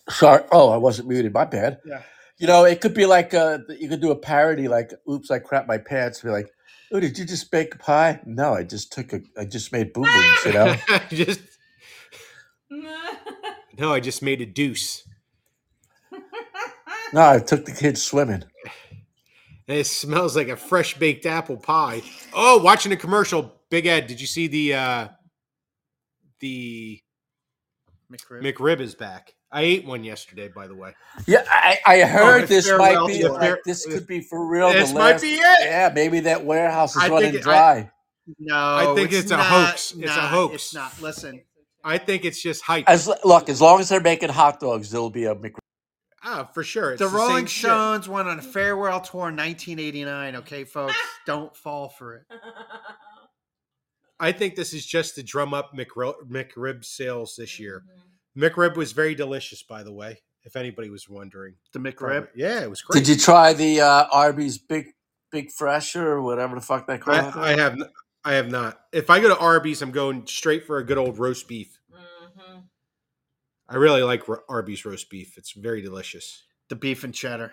Sorry. 0.09 0.43
Oh, 0.53 0.71
I 0.71 0.77
wasn't 0.77 1.09
muted. 1.09 1.33
My 1.33 1.45
bad. 1.45 1.79
Yeah. 1.85 2.03
You 2.39 2.47
know, 2.47 2.65
it 2.65 2.81
could 2.81 2.95
be 2.95 3.07
like 3.07 3.35
uh 3.35 3.59
you 3.79 3.89
could 3.89 4.01
do 4.01 4.11
a 4.11 4.17
parody 4.17 4.69
like 4.69 4.93
"Oops, 5.11 5.31
I 5.31 5.39
crap 5.41 5.67
my 5.67 5.79
pants." 5.79 6.23
Be 6.23 6.31
like, 6.31 6.49
"Oh, 6.93 7.01
did 7.01 7.19
you 7.19 7.25
just 7.25 7.51
bake 7.51 7.75
a 7.75 7.79
pie?" 7.79 8.21
No, 8.25 8.55
I 8.55 8.63
just 8.63 8.93
took 8.93 9.13
a. 9.13 9.21
I 9.37 9.45
just 9.45 9.73
made 9.73 9.93
boom 9.93 10.05
booms. 10.05 10.45
You 10.47 10.53
know. 10.53 10.77
just 11.11 11.41
no, 13.79 13.93
I 13.93 14.01
just 14.01 14.23
made 14.23 14.41
a 14.41 14.47
deuce. 14.47 15.05
No, 17.11 17.27
I 17.27 17.39
took 17.39 17.65
the 17.65 17.73
kids 17.73 18.03
swimming. 18.03 18.45
It 19.67 19.85
smells 19.85 20.37
like 20.37 20.49
a 20.49 20.57
fresh 20.57 20.99
baked 20.99 21.25
apple 21.25 21.57
pie. 21.57 22.03
Oh, 22.35 22.59
watching 22.59 22.93
a 22.93 22.97
commercial. 22.97 23.58
Big 23.71 23.87
Ed, 23.87 24.07
did 24.07 24.21
you 24.21 24.27
see 24.27 24.47
the 24.47 24.75
uh 24.75 25.09
the 26.41 27.01
McRib. 28.11 28.43
McRib 28.55 28.81
is 28.81 28.95
back? 28.95 29.35
I 29.51 29.63
ate 29.63 29.87
one 29.87 30.05
yesterday, 30.05 30.49
by 30.49 30.67
the 30.67 30.75
way. 30.75 30.93
Yeah, 31.27 31.43
I, 31.51 31.79
I 31.87 32.01
heard 32.03 32.43
it's 32.43 32.51
this 32.51 32.69
farewell 32.69 33.07
might 33.07 33.13
be 33.15 33.21
to- 33.21 33.33
like 33.33 33.59
this 33.65 33.87
could 33.87 34.07
be 34.07 34.21
for 34.21 34.47
real. 34.47 34.71
This 34.73 34.91
the 34.91 34.99
might 34.99 35.13
last- 35.13 35.23
be 35.23 35.35
it. 35.35 35.59
Yeah, 35.65 35.91
maybe 35.95 36.21
that 36.21 36.45
warehouse 36.45 36.97
is 36.97 37.03
I 37.03 37.09
running 37.09 37.35
it- 37.35 37.39
I- 37.39 37.41
dry. 37.43 37.91
no, 38.39 38.55
I 38.57 38.95
think 38.95 39.13
it's 39.13 39.31
a 39.31 39.37
not- 39.37 39.47
hoax. 39.47 39.93
It's 39.99 40.11
a 40.11 40.21
hoax. 40.21 40.55
It's 40.55 40.75
not. 40.75 41.01
Listen, 41.01 41.43
I 41.83 41.97
think 41.99 42.25
it's 42.27 42.43
just 42.43 42.63
hype. 42.63 42.85
As 42.89 43.09
look, 43.25 43.49
as 43.49 43.61
long 43.61 43.81
as 43.81 43.89
they're 43.89 44.01
making 44.01 44.29
hot 44.31 44.61
dogs, 44.61 44.91
there'll 44.91 45.09
be 45.11 45.25
a 45.25 45.35
McRib. 45.35 45.59
Ah, 46.23 46.51
for 46.53 46.63
sure. 46.63 46.91
It's 46.93 46.99
the 47.01 47.09
the 47.09 47.17
Rolling 47.17 47.37
same 47.37 47.47
shit. 47.47 47.65
Stones 47.71 48.07
went 48.09 48.29
on 48.29 48.39
a 48.39 48.43
farewell 48.43 49.01
tour 49.01 49.29
in 49.31 49.37
1989. 49.37 50.37
Okay, 50.37 50.65
folks, 50.65 50.95
don't 51.27 51.57
fall 51.57 51.89
for 51.89 52.17
it. 52.17 52.23
I 54.21 54.33
think 54.33 54.57
this 54.57 54.73
is 54.75 54.85
just 54.85 55.15
to 55.15 55.23
drum 55.23 55.55
up 55.55 55.73
McRib, 55.77 56.15
McRib 56.29 56.85
sales 56.85 57.35
this 57.37 57.59
year. 57.61 57.85
Mhm. 58.37 58.51
McRib 58.51 58.77
was 58.77 58.93
very 58.93 59.15
delicious, 59.15 59.63
by 59.63 59.83
the 59.83 59.93
way. 59.93 60.21
If 60.45 60.57
anybody 60.57 60.89
was 60.91 61.09
wondering, 61.09 61.57
The 61.73 61.79
McRib. 61.81 61.97
Probably- 61.97 62.29
Yeah, 62.43 62.61
it 62.63 62.71
was 62.71 62.81
great. 62.81 62.99
Did 63.05 63.09
you 63.09 63.17
try 63.17 63.53
the 63.53 63.81
uh, 63.81 64.07
Arby's 64.11 64.59
Big 64.59 64.87
Big 65.31 65.51
Fresher 65.53 66.07
or 66.13 66.23
whatever 66.23 66.55
the 66.55 66.61
fuck 66.63 66.87
they 66.87 66.97
call 66.99 67.15
it? 67.15 67.37
I, 67.37 67.53
I 67.53 67.57
have. 67.57 67.73
n- 67.75 67.91
I 68.25 68.33
have 68.35 68.51
not. 68.51 68.81
If 68.93 69.11
I 69.11 69.21
go 69.21 69.29
to 69.29 69.39
Arby's, 69.39 69.81
I'm 69.83 69.91
going 69.93 70.27
straight 70.27 70.67
for 70.67 70.79
a 70.79 70.85
good 70.85 70.99
old 70.99 71.19
roast 71.19 71.47
beef. 71.49 71.79
Mhm. 71.93 72.65
I 73.69 73.77
really 73.77 74.03
like 74.03 74.25
Arby's 74.49 74.85
roast 74.85 75.11
beef. 75.11 75.37
It's 75.39 75.53
very 75.53 75.81
delicious. 75.83 76.45
The 76.69 76.77
beef 76.77 77.05
and 77.05 77.15
cheddar. 77.15 77.53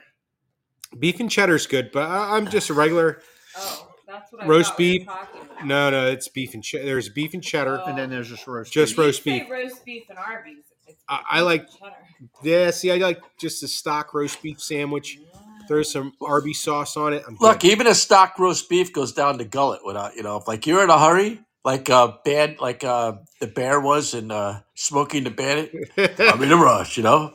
Beef 0.97 1.19
and 1.19 1.29
cheddar's 1.29 1.67
good, 1.67 1.91
but 1.91 2.09
I, 2.09 2.35
I'm 2.37 2.47
just 2.49 2.69
a 2.69 2.73
regular. 2.73 3.21
Oh, 3.57 3.84
that's 4.19 4.31
what 4.31 4.47
Roast 4.47 4.69
thought 4.69 4.77
beef? 4.77 5.05
talking 5.05 5.41
about. 5.41 5.65
No, 5.65 5.89
no, 5.89 6.07
it's 6.07 6.27
beef 6.27 6.53
and 6.53 6.63
cheddar. 6.63 6.85
There's 6.85 7.09
beef 7.09 7.33
and 7.33 7.43
cheddar. 7.43 7.81
Oh. 7.83 7.85
And 7.89 7.97
then 7.97 8.09
there's 8.09 8.29
just 8.29 8.45
roast. 8.47 8.71
Just 8.71 8.95
beef. 8.95 8.97
You 8.97 9.03
roast 9.05 9.23
say 9.23 9.39
beef. 9.39 9.49
roast 9.49 9.85
beef 9.85 10.03
and 10.09 10.17
Arby's. 10.19 10.63
I- 11.09 11.23
I 11.29 11.41
like- 11.41 11.67
cheddar. 11.69 11.95
Yeah, 12.43 12.71
see, 12.71 12.91
I 12.91 12.95
like 12.95 13.21
just 13.39 13.61
a 13.63 13.67
stock 13.67 14.13
roast 14.13 14.41
beef 14.41 14.61
sandwich. 14.61 15.19
Throw 15.67 15.81
some 15.83 16.13
Arby's 16.21 16.61
sauce 16.61 16.95
on 16.95 17.13
it. 17.13 17.23
I'm 17.27 17.37
Look, 17.41 17.61
good. 17.61 17.71
even 17.71 17.87
a 17.87 17.95
stock 17.95 18.37
roast 18.39 18.69
beef 18.69 18.93
goes 18.93 19.13
down 19.13 19.37
the 19.37 19.45
gullet 19.45 19.83
without 19.83 20.15
you 20.15 20.21
know. 20.23 20.37
If 20.37 20.47
like 20.47 20.65
you're 20.67 20.83
in 20.83 20.89
a 20.91 20.99
hurry, 20.99 21.39
like 21.65 21.89
uh 21.89 22.13
band, 22.23 22.57
like 22.59 22.83
uh 22.83 23.13
the 23.41 23.47
bear 23.47 23.79
was 23.81 24.13
in 24.13 24.29
uh 24.31 24.61
Smokey 24.75 25.17
and 25.17 25.25
the 25.27 25.31
Bandit. 25.31 25.91
I'm 26.19 26.41
in 26.43 26.51
a 26.51 26.55
rush, 26.55 26.97
you 26.97 27.03
know. 27.03 27.33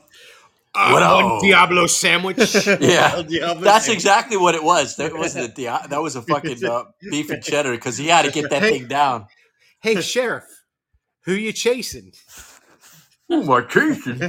What 0.72 1.02
one 1.24 1.38
a- 1.38 1.40
Diablo 1.40 1.86
sandwich. 1.86 2.54
Yeah, 2.80 3.22
Diablo 3.22 3.62
That's 3.64 3.86
sandwich. 3.86 3.96
exactly 3.96 4.36
what 4.36 4.54
it 4.54 4.62
was. 4.62 4.96
That 4.96 5.12
wasn't 5.16 5.50
a 5.50 5.54
dia- 5.54 5.86
that 5.90 6.00
was 6.02 6.14
a 6.16 6.22
fucking 6.22 6.64
uh, 6.64 6.84
beef 7.10 7.30
and 7.30 7.42
cheddar 7.42 7.72
because 7.72 7.96
he 7.98 8.06
had 8.06 8.24
to 8.24 8.30
get 8.30 8.50
that 8.50 8.62
Hey. 8.62 8.78
thing 8.78 8.88
down. 8.88 9.26
hey, 9.82 10.00
sheriff, 10.00 10.44
who 11.24 11.32
you 11.32 11.52
chasing? 11.52 12.12
Who 13.28 13.42
am 13.42 13.50
I 13.50 13.60
chasing? 13.62 14.22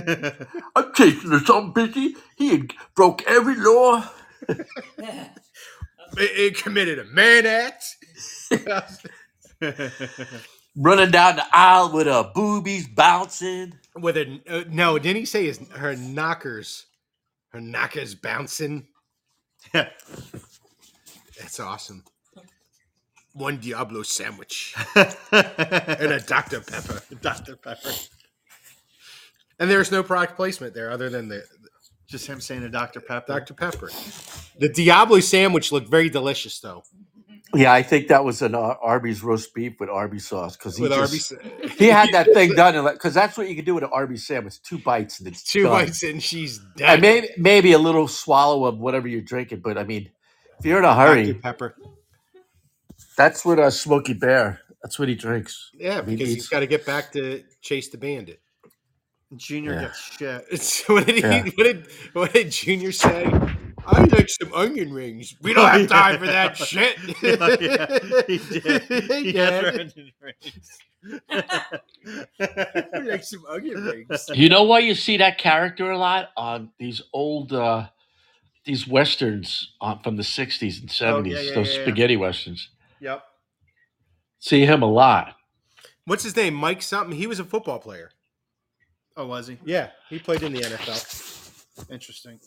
I'm 0.75 0.93
chasing 0.93 1.29
the 1.29 1.39
some 1.45 1.73
busy. 1.73 2.15
He 2.37 2.49
had 2.49 2.73
broke 2.95 3.23
every 3.27 3.55
law. 3.55 4.03
It, 6.17 6.55
it 6.57 6.57
committed 6.61 6.99
a 6.99 7.05
man 7.05 7.45
act. 7.45 7.85
Running 10.75 11.11
down 11.11 11.35
the 11.35 11.45
aisle 11.53 11.91
with 11.91 12.07
her 12.07 12.31
boobies 12.33 12.87
bouncing. 12.87 13.73
With 13.95 14.15
a 14.15 14.39
uh, 14.47 14.63
no, 14.69 14.97
didn't 14.97 15.17
he 15.17 15.25
say 15.25 15.45
his 15.45 15.59
her 15.71 15.95
knockers? 15.95 16.85
Her 17.49 17.59
knockers 17.59 18.15
bouncing. 18.15 18.87
That's 19.73 21.59
awesome. 21.59 22.03
One 23.33 23.57
Diablo 23.57 24.03
sandwich 24.03 24.75
and 24.95 25.15
and 25.31 26.11
a 26.11 26.19
Dr. 26.21 26.61
Pepper. 26.61 27.01
Dr. 27.21 27.55
Pepper. 27.57 27.91
And 29.59 29.69
there's 29.69 29.91
no 29.91 30.03
product 30.03 30.35
placement 30.35 30.73
there 30.73 30.89
other 30.89 31.09
than 31.09 31.27
the 31.27 31.43
Just 32.07 32.27
him 32.27 32.39
saying 32.39 32.63
a 32.63 32.69
Dr. 32.69 33.01
Pepper. 33.01 33.33
Dr. 33.39 33.53
Pepper. 33.53 33.89
The 34.57 34.69
Diablo 34.69 35.19
sandwich 35.19 35.71
looked 35.71 35.89
very 35.89 36.09
delicious 36.09 36.59
though. 36.59 36.83
Yeah, 37.53 37.73
I 37.73 37.83
think 37.83 38.07
that 38.07 38.23
was 38.23 38.41
an 38.41 38.55
Ar- 38.55 38.77
Arby's 38.81 39.21
roast 39.23 39.53
beef 39.53 39.73
with 39.79 39.89
Arby's 39.89 40.25
sauce 40.27 40.55
because 40.55 40.77
he 40.77 40.83
With 40.83 40.93
just, 40.93 41.33
Arby's 41.33 41.77
he 41.77 41.87
had 41.87 42.09
that 42.13 42.27
thing 42.33 42.53
done 42.55 42.83
because 42.93 43.13
that's 43.13 43.37
what 43.37 43.49
you 43.49 43.55
can 43.55 43.65
do 43.65 43.75
with 43.75 43.83
an 43.83 43.89
Arby's 43.91 44.25
sandwich: 44.25 44.61
two 44.61 44.77
bites 44.77 45.19
and 45.19 45.27
it's 45.27 45.43
two 45.43 45.63
done. 45.63 45.71
bites 45.71 46.01
and 46.03 46.23
she's 46.23 46.59
And 46.59 46.75
dead. 46.77 47.01
maybe 47.01 47.27
maybe 47.37 47.71
a 47.73 47.77
little 47.79 48.07
swallow 48.07 48.65
of 48.65 48.77
whatever 48.79 49.07
you're 49.07 49.21
drinking, 49.21 49.59
but 49.59 49.77
I 49.77 49.83
mean, 49.83 50.09
if 50.59 50.65
you're 50.65 50.77
in 50.79 50.85
a 50.85 50.87
Dr. 50.87 51.07
hurry, 51.07 51.33
Pepper. 51.33 51.75
that's 53.17 53.43
what 53.43 53.59
uh, 53.59 53.69
Smoky 53.69 54.13
Bear. 54.13 54.61
That's 54.81 54.97
what 54.97 55.09
he 55.09 55.15
drinks. 55.15 55.71
Yeah, 55.73 55.97
mean, 56.01 56.15
because 56.15 56.27
he's 56.29 56.35
he's- 56.35 56.47
got 56.47 56.61
to 56.61 56.67
get 56.67 56.85
back 56.85 57.11
to 57.13 57.43
chase 57.61 57.89
the 57.89 57.97
bandit. 57.97 58.39
Junior 59.35 59.73
Yeah. 59.73 59.81
gets 59.81 59.99
shit. 60.17 60.45
It's, 60.51 60.87
what 60.89 61.05
did 61.05 61.15
he? 61.15 61.21
Yeah. 61.21 61.43
What 61.43 61.63
did 61.63 61.87
what 62.13 62.33
did 62.33 62.51
Junior 62.51 62.91
say? 62.91 63.29
I 63.87 64.03
like 64.05 64.29
some 64.29 64.53
onion 64.53 64.93
rings. 64.93 65.35
We 65.41 65.53
don't 65.53 65.67
have 65.69 65.87
time 65.89 66.19
for 66.19 66.27
that 66.27 66.57
shit. 66.57 66.97
Oh, 67.23 67.57
yeah, 67.59 68.21
he 68.27 68.37
did. 68.37 68.83
He 68.83 69.31
Yeah. 69.31 69.51
had 69.51 69.65
onion 69.79 70.11
rings. 70.21 70.79
Like 72.39 73.23
some 73.23 73.45
onion 73.49 73.83
rings. 73.83 74.29
You 74.33 74.49
know 74.49 74.63
why 74.63 74.79
you 74.79 74.95
see 74.95 75.17
that 75.17 75.37
character 75.37 75.91
a 75.91 75.97
lot 75.97 76.29
on 76.37 76.71
these 76.79 77.01
old 77.13 77.53
uh 77.53 77.87
these 78.65 78.87
westerns 78.87 79.73
uh, 79.81 79.97
from 80.03 80.17
the 80.17 80.23
'60s 80.23 80.79
and 80.81 80.89
'70s, 80.89 81.03
Oh, 81.03 81.21
yeah, 81.23 81.39
yeah, 81.39 81.53
those 81.55 81.71
yeah, 81.73 81.79
yeah. 81.79 81.85
spaghetti 81.85 82.17
westerns. 82.17 82.69
yep. 82.99 83.23
See 84.39 84.65
him 84.65 84.83
a 84.83 84.87
lot. 84.91 85.35
What's 86.05 86.23
his 86.23 86.35
name? 86.35 86.53
Mike 86.53 86.81
something. 86.83 87.15
He 87.17 87.25
was 87.27 87.39
a 87.39 87.43
football 87.43 87.79
player. 87.79 88.11
Oh, 89.17 89.25
was 89.27 89.47
he? 89.47 89.57
Yeah, 89.65 89.89
he 90.09 90.19
played 90.19 90.43
in 90.43 90.53
the 90.53 90.61
NFL. 90.61 91.91
Interesting. 91.91 92.39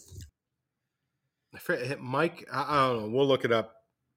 I 1.54 1.58
forget- 1.58 2.00
Mike. 2.00 2.48
I, 2.52 2.62
I 2.68 2.88
don't 2.88 3.00
know. 3.02 3.08
We'll 3.16 3.26
look 3.28 3.44
it 3.44 3.52
up 3.52 3.74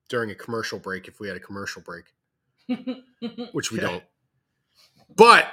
during 0.10 0.32
a 0.32 0.36
commercial 0.36 0.80
break 0.80 1.08
if 1.08 1.20
we 1.20 1.28
had 1.28 1.38
a 1.38 1.40
commercial 1.42 1.82
break, 1.82 2.06
which 3.52 3.72
we 3.72 3.80
don't. 3.80 4.04
But 5.16 5.48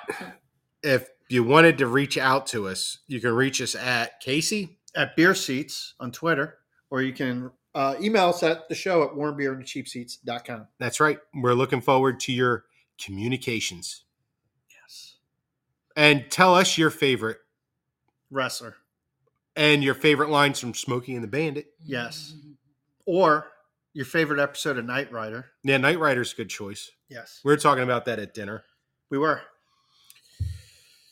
if 0.83 1.09
you 1.29 1.43
wanted 1.45 1.79
to 1.79 1.87
reach 1.87 2.17
out 2.19 2.47
to 2.49 2.69
us, 2.69 2.99
you 3.07 3.21
can 3.21 3.33
reach 3.33 3.61
us 3.61 3.75
at 3.75 4.21
Casey. 4.21 4.79
At 4.97 5.17
Beer 5.17 5.35
Seats 5.35 5.95
on 5.99 6.13
Twitter, 6.13 6.59
or 6.89 7.03
you 7.03 7.13
can 7.13 7.51
uh, 7.75 7.97
email 8.01 8.29
us 8.29 8.45
at 8.45 8.69
the 8.69 8.77
show 8.77 9.03
at 9.03 9.11
warmbeerandcheapseats.com. 9.11 10.69
That's 10.79 11.01
right. 11.01 11.19
We're 11.35 11.55
looking 11.55 11.81
forward 11.81 12.21
to 12.21 12.33
your 12.33 12.67
communications 13.05 14.05
Yes. 14.71 15.17
and 15.97 16.27
tell 16.31 16.55
us 16.55 16.79
your 16.79 16.91
favorite 16.91 17.39
Wrestler. 18.31 18.77
And 19.57 19.85
your 19.85 19.95
favorite 19.95 20.31
lines 20.31 20.59
from 20.59 20.75
Smokey 20.75 21.15
and 21.15 21.23
the 21.23 21.29
Bandit. 21.29 21.67
Yes. 21.85 22.35
Or 23.07 23.47
your 23.93 24.05
favorite 24.05 24.41
episode 24.41 24.77
of 24.77 24.85
Knight 24.85 25.13
Rider. 25.13 25.47
Yeah, 25.63 25.77
Knight 25.77 25.99
Rider's 25.99 26.33
a 26.33 26.37
good 26.37 26.51
choice. 26.51 26.91
Yes. 27.09 27.41
We 27.45 27.53
were 27.53 27.57
talking 27.57 27.85
about 27.85 28.05
that 28.07 28.19
at 28.19 28.35
dinner. 28.35 28.65
We 29.11 29.19
were. 29.19 29.41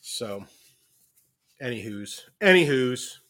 So, 0.00 0.44
anywho's, 1.62 2.22
anywho's, 2.40 3.20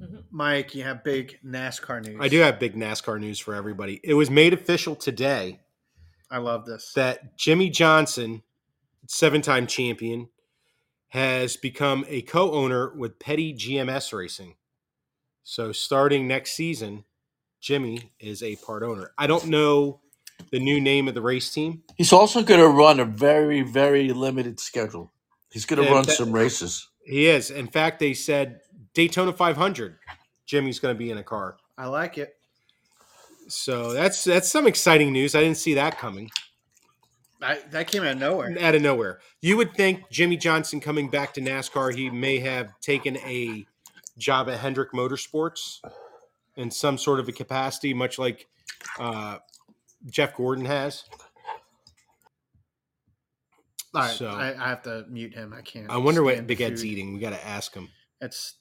mm-hmm. 0.00 0.18
Mike, 0.30 0.74
you 0.74 0.84
have 0.84 1.02
big 1.02 1.38
NASCAR 1.44 2.04
news. 2.04 2.18
I 2.20 2.28
do 2.28 2.38
have 2.38 2.60
big 2.60 2.76
NASCAR 2.76 3.18
news 3.18 3.40
for 3.40 3.54
everybody. 3.54 4.00
It 4.04 4.14
was 4.14 4.30
made 4.30 4.54
official 4.54 4.94
today 4.94 5.58
I 6.30 6.38
love 6.38 6.66
this. 6.66 6.92
that 6.94 7.36
Jimmie 7.36 7.70
Johnson, 7.70 8.42
seven 9.06 9.42
time 9.42 9.66
champion, 9.66 10.28
has 11.08 11.56
become 11.56 12.04
a 12.08 12.22
co 12.22 12.52
owner 12.52 12.92
with 12.94 13.18
Petty 13.18 13.54
GMS 13.54 14.12
Racing. 14.12 14.54
So, 15.44 15.72
starting 15.72 16.26
next 16.26 16.52
season, 16.52 17.04
Jimmie 17.60 18.12
is 18.18 18.42
a 18.42 18.56
part 18.56 18.82
owner. 18.82 19.12
I 19.16 19.26
don't 19.26 19.46
know 19.46 20.00
the 20.50 20.58
new 20.58 20.80
name 20.80 21.08
of 21.08 21.14
the 21.14 21.22
race 21.22 21.52
team. 21.52 21.82
He's 21.96 22.12
also 22.12 22.42
going 22.42 22.60
to 22.60 22.68
run 22.68 23.00
a 23.00 23.04
very, 23.04 23.62
very 23.62 24.12
limited 24.12 24.60
schedule. 24.60 25.12
He's 25.50 25.64
going 25.64 25.80
to 25.80 25.86
And 25.86 25.94
run 25.94 26.04
that- 26.06 26.16
some 26.16 26.32
races. 26.32 26.88
He 27.04 27.26
is. 27.26 27.50
In 27.52 27.68
fact, 27.68 28.00
they 28.00 28.14
said 28.14 28.60
Daytona 28.92 29.32
500, 29.32 29.96
Jimmie's 30.44 30.80
going 30.80 30.94
to 30.94 30.98
be 30.98 31.10
in 31.12 31.18
a 31.18 31.22
car. 31.22 31.56
I 31.78 31.86
like 31.86 32.18
it. 32.18 32.34
So 33.48 33.92
that's 33.92 34.24
that's 34.24 34.48
some 34.50 34.66
exciting 34.66 35.12
news. 35.12 35.36
I 35.36 35.40
didn't 35.40 35.58
see 35.58 35.74
that 35.74 35.98
coming 35.98 36.30
I, 37.42 37.58
that 37.70 37.90
came 37.90 38.02
out 38.02 38.12
of 38.12 38.18
nowhere. 38.18 38.56
out 38.60 38.74
of 38.74 38.82
nowhere. 38.82 39.20
You 39.42 39.56
would 39.58 39.74
think 39.74 40.08
Jimmie 40.10 40.36
Johnson 40.38 40.80
coming 40.80 41.10
back 41.10 41.34
to 41.34 41.40
NASCAR, 41.40 41.94
he 41.94 42.08
may 42.10 42.38
have 42.40 42.78
taken 42.80 43.16
a 43.18 43.66
job 44.18 44.48
at 44.48 44.58
Hendrick 44.58 44.92
Motorsports 44.92 45.80
in 46.56 46.70
some 46.70 46.96
sort 46.96 47.20
of 47.20 47.28
a 47.28 47.32
capacity, 47.32 47.92
much 47.92 48.18
like 48.18 48.46
uh, 48.98 49.38
Jeff 50.10 50.34
Gordon 50.34 50.64
has. 50.64 51.04
All 53.94 54.02
right, 54.02 54.14
So- 54.14 54.28
I, 54.28 54.54
I 54.58 54.68
have 54.68 54.82
to 54.82 55.04
mute 55.08 55.34
him. 55.34 55.52
I 55.56 55.60
can't. 55.62 55.90
I 55.90 55.96
wonder 55.98 56.22
what 56.22 56.46
Big 56.46 56.60
Ed's 56.60 56.82
food. 56.82 56.88
eating. 56.88 57.14
We 57.14 57.20
got 57.20 57.30
to 57.30 57.46
ask 57.46 57.74
him. 57.74 57.88
It's 58.20 58.54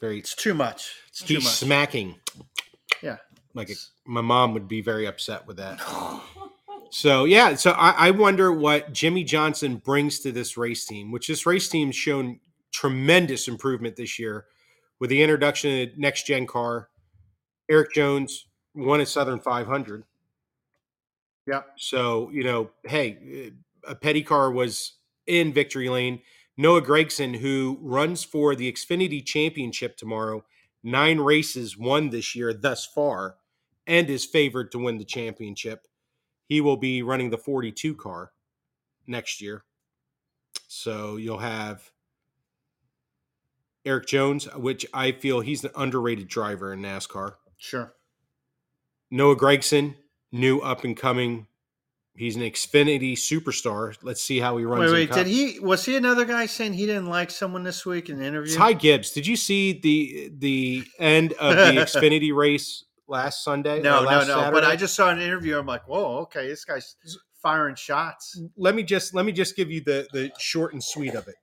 Very. 0.00 0.18
it's 0.18 0.34
too 0.34 0.54
much. 0.54 0.92
It's 1.08 1.22
too 1.22 1.34
much. 1.34 1.44
smacking. 1.44 2.16
Yeah. 3.02 3.16
Like 3.54 3.70
a, 3.70 3.74
my 4.04 4.20
mom 4.20 4.52
would 4.54 4.68
be 4.68 4.80
very 4.80 5.06
upset 5.06 5.46
with 5.46 5.56
that. 5.58 5.80
So 6.90 7.24
yeah, 7.24 7.54
so 7.54 7.72
I, 7.72 8.08
I 8.08 8.10
wonder 8.10 8.52
what 8.52 8.92
Jimmie 8.92 9.24
Johnson 9.24 9.76
brings 9.76 10.20
to 10.20 10.32
this 10.32 10.56
race 10.56 10.86
team, 10.86 11.10
which 11.10 11.28
this 11.28 11.46
race 11.46 11.68
team's 11.68 11.96
shown 11.96 12.40
tremendous 12.72 13.48
improvement 13.48 13.96
this 13.96 14.18
year 14.18 14.46
with 15.00 15.10
the 15.10 15.22
introduction 15.22 15.70
of 15.70 15.76
the 15.76 16.00
next 16.00 16.26
gen 16.26 16.46
car. 16.46 16.88
Erik 17.68 17.92
Jones 17.92 18.46
won 18.74 19.00
a 19.00 19.06
Southern 19.06 19.40
500. 19.40 20.04
Yep. 21.46 21.66
So 21.76 22.30
you 22.30 22.44
know, 22.44 22.70
hey, 22.84 23.18
eh, 23.32 23.50
a 23.86 23.94
petty 23.94 24.22
car 24.22 24.50
was 24.50 24.94
in 25.26 25.52
victory 25.52 25.88
lane. 25.88 26.20
Noah 26.56 26.82
Gragson, 26.82 27.36
who 27.36 27.78
runs 27.82 28.24
for 28.24 28.54
the 28.54 28.72
Xfinity 28.72 29.24
Championship 29.24 29.96
tomorrow, 29.96 30.44
nine 30.82 31.18
races 31.18 31.76
won 31.76 32.08
this 32.08 32.34
year 32.34 32.54
thus 32.54 32.86
far, 32.86 33.36
and 33.86 34.08
is 34.08 34.24
favored 34.24 34.72
to 34.72 34.78
win 34.78 34.96
the 34.96 35.04
championship. 35.04 35.86
He 36.46 36.60
will 36.60 36.76
be 36.76 37.02
running 37.02 37.30
the 37.30 37.38
42 37.38 37.94
car 37.94 38.32
next 39.06 39.40
year. 39.40 39.64
So 40.68 41.16
you'll 41.16 41.38
have 41.38 41.90
Erik 43.84 44.06
Jones, 44.06 44.46
which 44.54 44.86
I 44.92 45.12
feel 45.12 45.40
he's 45.40 45.64
an 45.64 45.70
underrated 45.76 46.28
driver 46.28 46.72
in 46.72 46.82
NASCAR. 46.82 47.34
Sure. 47.56 47.94
Noah 49.10 49.36
Gragson, 49.36 49.94
new 50.32 50.58
up 50.58 50.84
and 50.84 50.96
coming. 50.96 51.46
He's 52.16 52.34
an 52.34 52.42
Xfinity 52.42 53.12
superstar. 53.12 53.94
Let's 54.02 54.22
see 54.22 54.40
how 54.40 54.56
he 54.56 54.64
runs. 54.64 54.90
Wait, 54.90 55.10
wait. 55.10 55.12
Did 55.12 55.26
he? 55.26 55.60
Was 55.60 55.84
he 55.84 55.96
another 55.96 56.24
guy 56.24 56.46
saying 56.46 56.72
he 56.72 56.86
didn't 56.86 57.06
like 57.06 57.30
someone 57.30 57.62
this 57.62 57.84
week 57.84 58.08
in 58.08 58.18
the 58.18 58.24
interview? 58.24 58.56
Ty 58.56 58.72
Gibbs, 58.72 59.10
did 59.10 59.26
you 59.26 59.36
see 59.36 59.74
the 59.74 60.32
the 60.36 60.84
end 60.98 61.34
of 61.34 61.54
the 61.56 61.80
Xfinity 61.82 62.34
race 62.34 62.85
last 63.08 63.44
Sunday? 63.44 63.80
No, 63.80 64.02
no, 64.02 64.06
last 64.06 64.28
no. 64.28 64.50
But 64.50 64.64
I 64.64 64.76
just 64.76 64.94
saw 64.94 65.10
an 65.10 65.20
interview. 65.20 65.58
I'm 65.58 65.66
like, 65.66 65.86
whoa, 65.88 66.18
okay, 66.22 66.48
this 66.48 66.64
guy's 66.64 66.96
firing 67.42 67.74
shots. 67.74 68.40
let 68.56 68.74
me 68.74 68.82
just 68.82 69.14
let 69.14 69.24
me 69.24 69.32
just 69.32 69.56
give 69.56 69.70
you 69.70 69.80
the 69.80 70.06
the 70.12 70.30
short 70.38 70.72
and 70.72 70.82
sweet 70.82 71.14
of 71.14 71.28
it. 71.28 71.36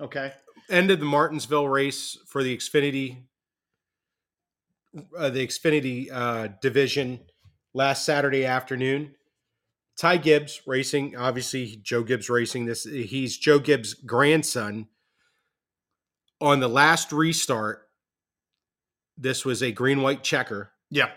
Okay. 0.00 0.32
Ended 0.70 1.00
the 1.00 1.06
Martinsville 1.06 1.68
race 1.68 2.18
for 2.26 2.42
the 2.42 2.56
Xfinity 2.56 3.18
uh, 5.16 5.30
the 5.30 5.46
Xfinity 5.46 6.10
uh, 6.10 6.48
division 6.60 7.20
last 7.74 8.04
Saturday 8.04 8.44
afternoon. 8.44 9.14
Ty 9.96 10.18
Gibbs 10.18 10.62
racing, 10.66 11.16
obviously 11.16 11.80
Joe 11.82 12.02
Gibbs 12.02 12.30
racing 12.30 12.66
this. 12.66 12.84
He's 12.84 13.36
Joe 13.36 13.58
Gibbs' 13.58 13.94
grandson. 13.94 14.88
On 16.40 16.60
the 16.60 16.68
last 16.68 17.10
restart, 17.10 17.87
this 19.18 19.44
was 19.44 19.62
a 19.62 19.72
green 19.72 20.00
white 20.02 20.22
checker. 20.22 20.70
Yeah. 20.90 21.10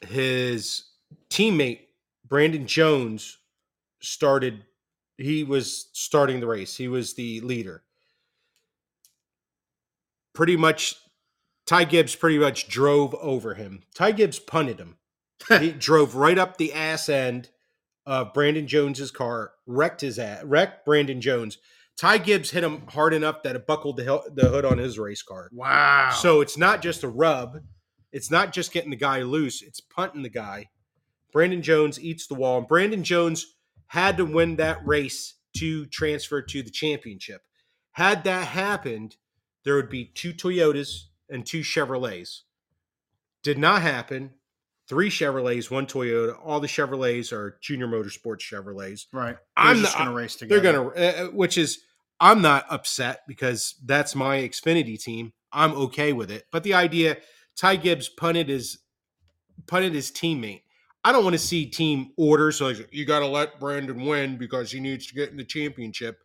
his 0.00 0.84
teammate 1.30 1.80
Brandon 2.26 2.66
Jones 2.66 3.38
started 4.00 4.64
he 5.16 5.44
was 5.44 5.90
starting 5.92 6.40
the 6.40 6.46
race. 6.48 6.76
He 6.76 6.88
was 6.88 7.14
the 7.14 7.40
leader. 7.40 7.84
Pretty 10.32 10.56
much 10.56 10.96
Ty 11.66 11.84
Gibbs 11.84 12.16
pretty 12.16 12.38
much 12.38 12.68
drove 12.68 13.14
over 13.14 13.54
him. 13.54 13.84
Ty 13.94 14.12
Gibbs 14.12 14.38
punted 14.38 14.80
him. 14.80 14.96
he 15.60 15.70
drove 15.70 16.16
right 16.16 16.38
up 16.38 16.56
the 16.56 16.72
ass 16.72 17.08
end 17.08 17.50
of 18.06 18.34
Brandon 18.34 18.66
Jones's 18.66 19.10
car, 19.10 19.52
wrecked 19.66 20.00
his 20.00 20.18
ass, 20.18 20.42
wrecked 20.44 20.84
Brandon 20.84 21.20
Jones. 21.20 21.58
Ty 21.96 22.18
Gibbs 22.18 22.50
hit 22.50 22.64
him 22.64 22.86
hard 22.88 23.14
enough 23.14 23.42
that 23.44 23.56
it 23.56 23.66
buckled 23.66 23.96
the, 23.96 24.04
hel- 24.04 24.24
the 24.32 24.48
hood 24.48 24.64
on 24.64 24.78
his 24.78 24.98
race 24.98 25.22
car. 25.22 25.48
Wow. 25.52 26.10
So 26.20 26.40
it's 26.40 26.58
not 26.58 26.82
just 26.82 27.04
a 27.04 27.08
rub. 27.08 27.58
It's 28.12 28.30
not 28.30 28.52
just 28.52 28.72
getting 28.72 28.90
the 28.90 28.96
guy 28.96 29.22
loose. 29.22 29.62
It's 29.62 29.80
punting 29.80 30.22
the 30.22 30.28
guy. 30.28 30.70
Brandon 31.32 31.62
Jones 31.62 32.00
eats 32.00 32.26
the 32.26 32.34
wall. 32.34 32.58
And 32.58 32.68
Brandon 32.68 33.04
Jones 33.04 33.54
had 33.88 34.16
to 34.16 34.24
win 34.24 34.56
that 34.56 34.84
race 34.86 35.34
to 35.56 35.86
transfer 35.86 36.42
to 36.42 36.62
the 36.62 36.70
championship. 36.70 37.42
Had 37.92 38.24
that 38.24 38.48
happened, 38.48 39.16
there 39.64 39.76
would 39.76 39.88
be 39.90 40.04
two 40.04 40.32
Toyotas 40.32 41.04
and 41.30 41.46
two 41.46 41.60
Chevrolets. 41.60 42.40
Did 43.42 43.58
not 43.58 43.82
happen. 43.82 44.30
Three 44.88 45.08
Chevrolets, 45.08 45.70
one 45.70 45.86
Toyota. 45.86 46.36
All 46.44 46.60
the 46.60 46.66
Chevrolets 46.68 47.32
are 47.32 47.58
Junior 47.62 47.86
Motorsports 47.88 48.40
Chevrolets. 48.40 49.06
right. 49.12 49.36
I'm 49.56 49.76
I'm 49.76 49.82
just 49.82 49.98
not- 49.98 50.04
gonna 50.06 50.16
race 50.16 50.36
together. 50.36 50.60
They're 50.60 50.72
gonna, 50.72 50.88
uh, 50.88 51.30
which 51.30 51.56
is, 51.56 51.80
I'm 52.20 52.42
not 52.42 52.66
upset 52.70 53.20
because 53.26 53.74
that's 53.84 54.14
my 54.14 54.38
Xfinity 54.38 55.00
team. 55.02 55.32
I'm 55.52 55.72
okay 55.72 56.12
with 56.12 56.30
it. 56.30 56.44
But 56.52 56.64
the 56.64 56.74
idea, 56.74 57.16
Ty 57.56 57.76
Gibbs 57.76 58.08
punted 58.08 58.48
his 58.48 58.78
punted 59.66 59.94
his 59.94 60.10
teammate. 60.10 60.62
I 61.04 61.12
don't 61.12 61.22
want 61.24 61.34
to 61.34 61.38
see 61.38 61.66
team 61.66 62.12
orders 62.16 62.60
like 62.60 62.88
you 62.92 63.04
got 63.04 63.20
to 63.20 63.26
let 63.26 63.60
Brandon 63.60 64.04
win 64.04 64.36
because 64.36 64.70
he 64.70 64.80
needs 64.80 65.06
to 65.06 65.14
get 65.14 65.30
in 65.30 65.36
the 65.36 65.44
championship. 65.44 66.18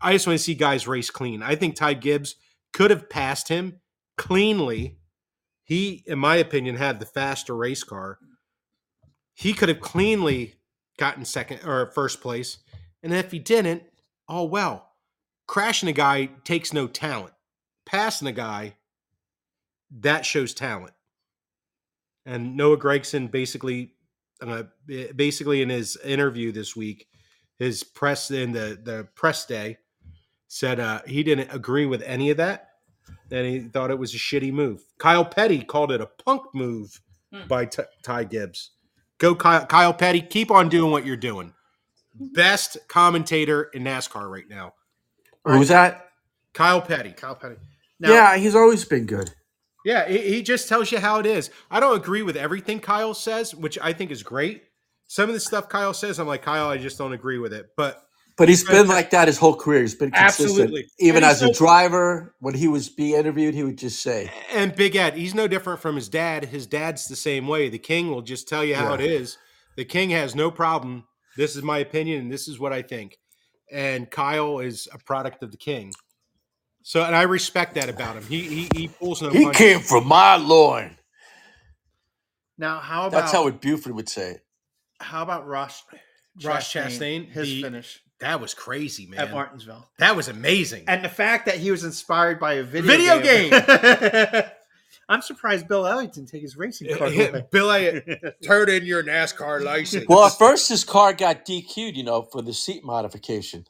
I 0.00 0.12
just 0.12 0.26
want 0.26 0.38
to 0.38 0.42
see 0.42 0.54
guys 0.54 0.88
race 0.88 1.10
clean. 1.10 1.42
I 1.42 1.54
think 1.54 1.76
Ty 1.76 1.94
Gibbs 1.94 2.34
could 2.72 2.90
have 2.90 3.08
passed 3.10 3.48
him 3.48 3.80
cleanly. 4.16 4.98
He, 5.72 6.04
in 6.06 6.18
my 6.18 6.36
opinion, 6.36 6.76
had 6.76 7.00
the 7.00 7.06
faster 7.06 7.56
race 7.56 7.82
car. 7.82 8.18
He 9.32 9.54
could 9.54 9.70
have 9.70 9.80
cleanly 9.80 10.56
gotten 10.98 11.24
second 11.24 11.64
or 11.64 11.86
first 11.86 12.20
place. 12.20 12.58
And 13.02 13.14
if 13.14 13.30
he 13.30 13.38
didn't, 13.38 13.84
oh 14.28 14.44
well. 14.44 14.90
Crashing 15.46 15.88
a 15.88 15.92
guy 15.92 16.26
takes 16.44 16.74
no 16.74 16.86
talent. 16.86 17.32
Passing 17.86 18.28
a 18.28 18.32
guy, 18.32 18.74
that 20.00 20.26
shows 20.26 20.52
talent. 20.52 20.92
And 22.26 22.54
Noah 22.54 22.76
Gragson 22.76 23.30
basically, 23.30 23.94
uh, 24.42 24.64
basically 25.16 25.62
in 25.62 25.70
his 25.70 25.96
interview 26.04 26.52
this 26.52 26.76
week, 26.76 27.08
his 27.58 27.82
press 27.82 28.30
in 28.30 28.52
the 28.52 28.78
the 28.82 29.08
press 29.14 29.46
day 29.46 29.78
said 30.48 30.80
uh, 30.80 31.00
he 31.06 31.22
didn't 31.22 31.50
agree 31.50 31.86
with 31.86 32.02
any 32.02 32.28
of 32.28 32.36
that, 32.36 32.71
and 33.32 33.46
he 33.46 33.60
thought 33.60 33.90
it 33.90 33.98
was 33.98 34.14
a 34.14 34.18
shitty 34.18 34.52
move. 34.52 34.84
Kyle 34.98 35.24
Petty 35.24 35.62
called 35.62 35.90
it 35.90 36.00
a 36.00 36.06
punk 36.06 36.42
move 36.54 37.00
Hmm. 37.32 37.48
by 37.48 37.64
T- 37.64 37.82
Ty 38.02 38.24
Gibbs. 38.24 38.72
Go 39.18 39.34
Kyle, 39.34 39.64
Kyle 39.66 39.94
Petty, 39.94 40.20
keep 40.20 40.50
on 40.50 40.68
doing 40.68 40.92
what 40.92 41.06
you're 41.06 41.16
doing. 41.16 41.54
Best 42.14 42.76
commentator 42.88 43.64
in 43.72 43.84
NASCAR 43.84 44.30
right 44.30 44.48
now, 44.48 44.74
Who's 45.44 45.68
that? 45.68 46.10
Kyle 46.52 46.82
Petty. 46.82 47.12
Kyle 47.12 47.34
Petty. 47.34 47.56
Now, 47.98 48.10
yeah, 48.12 48.36
he's 48.36 48.54
always 48.54 48.84
been 48.84 49.06
good. 49.06 49.30
Yeah, 49.84 50.06
he, 50.06 50.18
he 50.18 50.42
just 50.42 50.68
tells 50.68 50.92
you 50.92 50.98
how 50.98 51.18
it 51.20 51.26
is. 51.26 51.50
I 51.70 51.80
don't 51.80 51.96
agree 51.96 52.22
with 52.22 52.36
everything 52.36 52.78
Kyle 52.80 53.14
says, 53.14 53.54
which 53.54 53.78
I 53.80 53.92
think 53.94 54.10
is 54.10 54.22
great. 54.22 54.64
Some 55.08 55.28
of 55.30 55.34
the 55.34 55.40
stuff 55.40 55.68
Kyle 55.70 55.94
says, 55.94 56.18
I'm 56.20 56.26
like, 56.26 56.42
Kyle, 56.42 56.68
I 56.68 56.76
just 56.76 56.98
don't 56.98 57.12
agree 57.14 57.38
with 57.38 57.52
it. 57.54 57.70
But 57.76 58.02
But 58.38 58.48
he's 58.48 58.64
been 58.64 58.88
like 58.88 59.10
that 59.10 59.28
his 59.28 59.38
whole 59.38 59.54
career. 59.54 59.82
He's 59.82 59.94
been 59.94 60.10
consistent. 60.10 60.48
Absolutely. 60.50 60.86
Even 60.98 61.22
And 61.22 61.32
he's 61.32 61.42
as 61.42 61.50
a 61.50 61.52
driver, 61.52 62.34
when 62.40 62.54
he 62.54 62.66
was 62.66 62.88
being 62.88 63.14
interviewed, 63.16 63.54
he 63.54 63.62
would 63.62 63.78
just 63.78 64.02
say, 64.02 64.30
and 64.52 64.74
Big 64.74 64.96
Ed, 64.96 65.14
he's 65.16 65.34
no 65.34 65.46
different 65.46 65.80
from 65.80 65.96
his 65.96 66.08
dad. 66.08 66.46
His 66.46 66.66
dad's 66.66 67.06
the 67.06 67.16
same 67.16 67.46
way. 67.46 67.68
The 67.68 67.78
King 67.78 68.10
will 68.10 68.22
just 68.22 68.48
tell 68.48 68.64
you 68.64 68.74
how 68.74 68.88
Yeah. 68.94 68.94
it 68.94 69.00
is. 69.12 69.36
The 69.76 69.84
King 69.84 70.10
has 70.10 70.34
no 70.34 70.50
problem. 70.50 71.04
This 71.36 71.56
is 71.56 71.62
my 71.62 71.78
opinion, 71.78 72.20
and 72.22 72.32
this 72.32 72.48
is 72.48 72.58
what 72.58 72.72
I 72.72 72.82
think. 72.82 73.18
And 73.70 74.10
Kyle 74.10 74.58
is 74.60 74.88
a 74.92 74.98
product 74.98 75.42
of 75.42 75.50
the 75.50 75.56
King. 75.58 75.92
So, 76.82 77.04
and 77.04 77.14
I 77.14 77.22
respect 77.22 77.74
that 77.76 77.88
about 77.88 78.16
him. 78.16 78.24
He 78.24 78.40
he, 78.42 78.68
he 78.74 78.88
pulls 78.88 79.22
no 79.22 79.30
"He 79.30 79.44
punches. 79.44 79.58
came 79.58 79.80
from 79.80 80.06
my 80.08 80.36
loin." 80.36 80.96
now 82.58 82.78
how 82.80 83.06
about 83.06 83.20
That's 83.20 83.32
how 83.32 83.44
what 83.44 83.60
Buford 83.60 83.94
would 83.94 84.08
say. 84.08 84.32
it. 84.32 84.40
how 85.00 85.22
about 85.22 85.46
Ross 85.46 85.84
Ross 86.44 86.70
Chastain, 86.72 87.28
his 87.30 87.48
the- 87.48 87.62
finish 87.62 88.02
That 88.22 88.40
was 88.40 88.54
crazy, 88.54 89.06
man. 89.06 89.20
at 89.20 89.30
Martinsville, 89.32 89.88
That 89.98 90.16
was 90.16 90.28
amazing. 90.28 90.84
and 90.88 91.04
the 91.04 91.08
fact 91.08 91.46
that 91.46 91.56
he 91.56 91.70
was 91.70 91.84
inspired 91.84 92.40
by 92.40 92.54
a 92.54 92.62
video 92.62 93.18
Video 93.18 93.20
game. 93.20 93.52
I'm 95.08 95.20
surprised 95.20 95.68
Bill 95.68 95.86
Elliott 95.86 96.12
didn't 96.14 96.30
take 96.30 96.42
his 96.42 96.56
racing 96.56 96.96
car. 96.96 97.08
away. 97.08 97.44
Bill 97.50 97.70
Elliott, 97.70 98.36
turn 98.44 98.70
in 98.70 98.84
your 98.86 99.02
NASCAR 99.02 99.62
license. 99.62 100.06
Well, 100.08 100.24
at 100.24 100.38
first 100.38 100.68
his 100.68 100.84
car 100.84 101.12
got 101.12 101.44
DQ'd, 101.44 101.96
you 101.96 102.04
know, 102.04 102.22
for 102.22 102.40
the 102.40 102.54
seat 102.54 102.84
modification. 102.84 103.66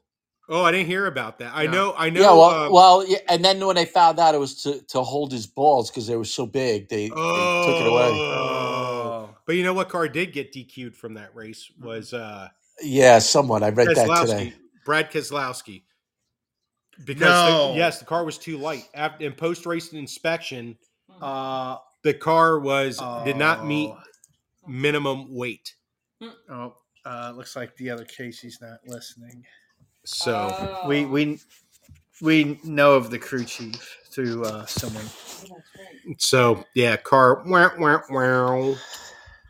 oh, 0.48 0.62
I 0.62 0.70
didn't 0.70 0.86
hear 0.88 1.06
about 1.06 1.38
that. 1.38 1.52
I 1.54 1.64
No. 1.64 1.72
know. 1.72 1.94
I 1.96 2.10
know. 2.10 2.20
yeah, 2.20 2.26
well, 2.26 2.42
uh, 2.42 2.70
well, 2.70 3.06
yeah, 3.08 3.18
and 3.28 3.44
then 3.44 3.64
when 3.66 3.74
they 3.76 3.86
found 3.86 4.18
out 4.20 4.34
it 4.34 4.38
was 4.38 4.62
to, 4.64 4.82
to 4.88 5.02
hold 5.02 5.32
his 5.32 5.46
balls 5.46 5.90
because 5.90 6.06
they 6.06 6.16
were 6.16 6.24
so 6.26 6.44
big, 6.46 6.88
they, 6.88 7.04
they 7.04 7.08
took 7.08 7.80
it 7.80 7.86
away. 7.86 8.10
Oh. 8.12 9.30
But 9.46 9.56
you 9.56 9.64
know 9.64 9.72
what 9.74 9.88
car 9.88 10.06
did 10.08 10.32
get 10.32 10.52
DQ'd 10.52 10.94
from 10.94 11.14
that 11.14 11.34
race 11.34 11.70
was 11.80 12.12
uh 12.12 12.48
Yeah, 12.80 13.18
someone 13.18 13.62
I 13.62 13.68
read 13.68 13.88
that 13.94 14.26
today. 14.26 14.54
Brad 14.84 15.10
Keselowski. 15.10 15.82
Because 17.04 17.20
No. 17.20 17.72
the, 17.72 17.78
yes, 17.78 17.98
the 17.98 18.04
car 18.04 18.24
was 18.24 18.38
too 18.38 18.58
light. 18.58 18.88
After, 18.94 19.24
in 19.24 19.32
post 19.32 19.66
race 19.66 19.92
inspection, 19.92 20.76
Uh, 21.20 21.76
the 22.02 22.14
car 22.14 22.58
was 22.58 22.98
did 23.24 23.36
not 23.36 23.66
meet 23.66 23.90
oh, 23.90 23.98
minimum 24.66 25.34
weight. 25.34 25.74
Oh, 26.48 26.74
uh, 27.04 27.32
looks 27.36 27.54
like 27.54 27.76
the 27.76 27.90
other 27.90 28.04
Casey's 28.04 28.58
not 28.60 28.78
listening. 28.86 29.44
So 30.04 30.48
Oh. 30.58 30.88
We 30.88 31.04
we 31.06 31.40
we 32.20 32.60
know 32.64 32.94
of 32.94 33.10
the 33.10 33.18
crew 33.18 33.44
chief 33.44 33.98
through 34.10 34.44
uh, 34.44 34.66
someone. 34.66 35.04
That's 35.04 35.50
right. 35.50 36.20
so 36.20 36.64
yeah, 36.74 36.96
car 36.96 37.42
wah, 37.46 37.70
wah, 37.78 38.00
wah. 38.10 38.74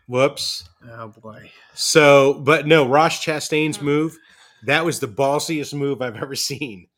whoops. 0.06 0.68
Oh 0.90 1.08
boy. 1.08 1.50
So, 1.74 2.35
but 2.35 2.66
no, 2.66 2.87
Ross 2.88 3.24
Chastain's 3.24 3.78
mm. 3.78 3.82
move, 3.82 4.18
that 4.64 4.85
was 4.85 5.00
the 5.00 5.08
ballsiest 5.08 5.74
move 5.74 6.02
I've 6.02 6.16
ever 6.16 6.35
seen. 6.35 6.88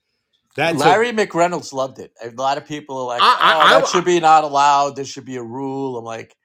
That's 0.57 0.77
a- 0.81 0.85
Larry 0.85 1.13
McReynolds 1.13 1.73
loved 1.73 1.99
it. 1.99 2.13
A 2.23 2.31
lot 2.31 2.59
of 2.59 2.67
people 2.67 2.99
are 2.99 3.07
like, 3.07 3.23
I- 3.23 3.39
I- 3.41 3.55
"Oh, 3.55 3.69
that 3.71 3.85
I- 3.85 3.91
should 3.91 4.05
be 4.05 4.21
not 4.21 4.45
allowed. 4.45 4.97
There 4.97 5.05
should 5.05 5.25
be 5.25 5.37
a 5.37 5.43
rule." 5.43 5.97
I'm 5.99 6.05
like, 6.05 6.37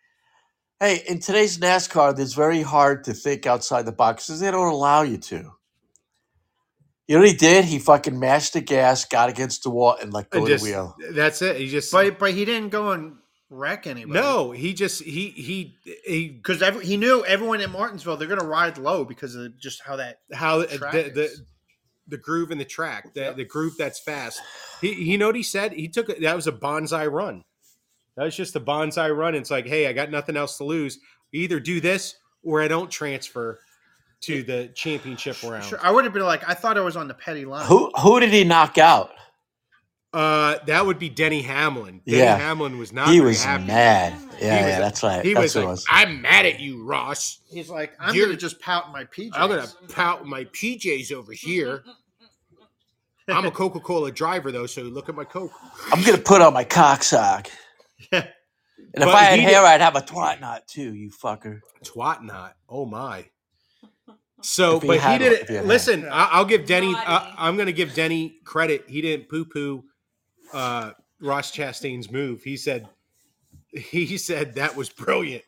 "Hey, 0.79 1.03
in 1.07 1.19
today's 1.19 1.59
NASCAR, 1.59 2.17
it's 2.17 2.33
very 2.33 2.61
hard 2.63 3.03
to 3.03 3.13
think 3.13 3.45
outside 3.45 3.85
the 3.85 3.91
box 3.91 4.25
because 4.27 4.39
they 4.39 4.49
don't 4.49 4.71
allow 4.73 5.03
you 5.03 5.17
to." 5.17 5.51
You 7.07 7.15
know 7.15 7.21
what 7.21 7.29
he 7.29 7.35
did? 7.35 7.65
He 7.65 7.79
fucking 7.79 8.19
mashed 8.19 8.53
the 8.53 8.61
gas, 8.61 9.05
got 9.05 9.29
against 9.29 9.63
the 9.63 9.69
wall, 9.71 9.95
and 9.99 10.11
let 10.13 10.29
go 10.31 10.39
and 10.39 10.47
of 10.47 10.49
just- 10.53 10.63
the 10.63 10.71
wheel. 10.71 10.95
That's 11.11 11.41
it. 11.43 11.57
He 11.57 11.67
just 11.67 11.91
But 11.91 12.17
but 12.17 12.33
he 12.33 12.45
didn't 12.45 12.69
go 12.69 12.91
and 12.91 13.17
wreck 13.49 13.87
anybody. 13.87 14.19
no. 14.19 14.51
He 14.51 14.73
just 14.73 15.03
he 15.03 15.29
he 15.29 15.75
he 16.05 16.29
because 16.29 16.61
he 16.83 16.97
knew 16.97 17.25
everyone 17.25 17.61
in 17.61 17.71
Martinsville 17.71 18.17
they're 18.17 18.27
going 18.27 18.39
to 18.39 18.45
ride 18.45 18.77
low 18.77 19.03
because 19.05 19.35
of 19.35 19.57
just 19.59 19.81
how 19.83 19.95
that. 19.97 20.19
how 20.33 20.63
Track 20.65 20.91
the, 20.91 21.09
the 21.09 21.23
is. 21.25 21.41
the 22.07 22.17
groove 22.17 22.51
in 22.51 22.57
the 22.57 22.65
track, 22.65 23.13
the 23.13 23.21
Yep. 23.21 23.35
the 23.37 23.45
groove 23.45 23.75
that's 23.77 23.99
fast. 23.99 24.39
He 24.81 24.93
he 24.93 25.17
know 25.17 25.27
what 25.27 25.35
he 25.35 25.43
said. 25.43 25.73
He 25.73 25.87
took 25.87 26.09
it. 26.09 26.21
That 26.21 26.35
was 26.35 26.47
a 26.47 26.51
bonsai 26.51 27.11
run. 27.11 27.43
That 28.15 28.25
was 28.25 28.35
just 28.35 28.55
a 28.55 28.59
bonsai 28.59 29.15
run. 29.15 29.33
It's 29.35 29.51
like, 29.51 29.65
hey, 29.65 29.87
I 29.87 29.93
got 29.93 30.11
nothing 30.11 30.35
else 30.37 30.57
to 30.57 30.63
lose. 30.65 30.99
Either 31.31 31.59
do 31.59 31.79
this 31.79 32.15
or 32.43 32.61
I 32.61 32.67
don't 32.67 32.89
transfer 32.91 33.59
to 34.21 34.43
the 34.43 34.69
championship 34.75 35.41
round. 35.43 35.63
Sure, 35.63 35.79
I 35.81 35.91
would 35.91 36.03
have 36.03 36.13
been 36.13 36.23
like, 36.23 36.47
I 36.49 36.53
thought 36.53 36.77
I 36.77 36.81
was 36.81 36.97
on 36.97 37.07
the 37.07 37.13
petty 37.13 37.45
line. 37.45 37.65
Who 37.67 37.89
who 38.01 38.19
did 38.19 38.31
he 38.31 38.43
knock 38.43 38.77
out? 38.77 39.11
Uh, 40.11 40.57
that 40.65 40.85
would 40.85 40.97
be 40.97 41.07
Denny 41.09 41.41
Hamlin. 41.43 42.01
Denny 42.05 42.17
Yeah. 42.19 42.35
Hamlin 42.37 42.79
was 42.79 42.91
not. 42.91 43.09
he 43.09 43.17
very 43.19 43.29
was 43.29 43.43
happy. 43.43 43.65
mad. 43.65 44.13
He 44.39 44.45
Yeah, 44.45 44.55
was- 44.61 44.69
yeah, 44.71 44.79
that's 44.79 45.03
right. 45.03 45.23
He 45.25 45.33
that's 45.33 45.43
was 45.43 45.55
like, 45.55 45.67
was. 45.67 45.85
"I'm 45.89 46.21
mad 46.23 46.45
at 46.47 46.59
you, 46.59 46.83
Ross. 46.83 47.41
He's 47.51 47.69
like, 47.69 47.93
I'm 47.99 48.15
You're- 48.15 48.27
going 48.27 48.37
to 48.37 48.41
just 48.41 48.59
pout 48.59 48.87
in 48.87 48.91
my 48.91 49.03
PJs. 49.05 49.31
I'm 49.35 49.49
gonna 49.49 49.67
pout 49.89 50.25
my 50.25 50.45
PJs 50.45 51.11
over 51.11 51.31
here. 51.33 51.83
I'm 53.27 53.45
a 53.45 53.51
Coca 53.51 53.79
Cola 53.79 54.11
driver 54.11 54.51
though, 54.51 54.65
so 54.65 54.81
look 54.81 55.07
at 55.09 55.15
my 55.15 55.23
Coke." 55.25 55.51
I'm 55.91 56.01
gonna 56.03 56.17
put 56.17 56.41
on 56.41 56.53
my 56.53 56.63
cock 56.63 57.03
sock. 57.03 57.47
And 58.91 59.03
if 59.03 59.07
But 59.09 59.13
I 59.15 59.23
had 59.23 59.39
hair, 59.41 59.61
did- 59.61 59.67
I'd 59.67 59.81
have 59.81 59.95
a 59.95 60.01
twat 60.01 60.39
knot 60.41 60.65
too. 60.67 60.95
You 60.95 61.11
fucker. 61.11 61.59
Twat 61.83 62.23
knot. 62.23 62.55
Oh 62.67 62.85
my. 62.85 63.25
So, 64.41 64.79
he 64.79 64.87
but 64.87 64.99
he 65.01 65.17
did 65.19 65.33
if 65.33 65.47
he 65.49 65.53
had 65.55 65.65
it. 65.65 65.67
Listen. 65.67 66.05
I, 66.07 66.29
I'll 66.31 66.45
give 66.45 66.65
Denny. 66.65 66.93
Naughty. 66.93 67.05
I, 67.05 67.35
I'm 67.37 67.55
going 67.57 67.65
to 67.67 67.73
give 67.73 67.93
Denny 67.93 68.37
credit. 68.45 68.85
He 68.87 69.01
didn't 69.01 69.29
poo 69.29 69.43
poo 69.45 69.83
uh, 70.53 70.91
Ross 71.21 71.51
Chastain's 71.51 72.11
move. 72.11 72.43
He 72.43 72.57
said, 72.57 72.87
he 73.71 74.17
said 74.17 74.55
that 74.55 74.75
was 74.75 74.89
brilliant. 74.89 75.43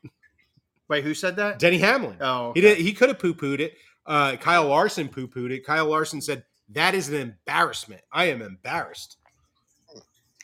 Wait, 0.89 1.03
who 1.03 1.13
said 1.13 1.37
that? 1.37 1.57
Denny 1.59 1.77
Hamlin. 1.77 2.17
Oh, 2.19 2.51
He 2.53 2.61
did. 2.61 2.77
He 2.77 2.93
could 2.93 3.09
have 3.09 3.19
poo 3.19 3.33
pooed 3.33 3.59
it. 3.59 3.75
Uh, 4.05 4.35
Kyle 4.35 4.67
Larson 4.67 5.07
poo 5.07 5.27
pooed 5.27 5.51
it. 5.51 5.65
Kyle 5.65 5.85
Larson 5.85 6.21
said 6.21 6.43
that 6.69 6.93
is 6.95 7.07
an 7.09 7.15
embarrassment. 7.15 8.01
I 8.11 8.25
am 8.25 8.41
embarrassed. 8.41 9.17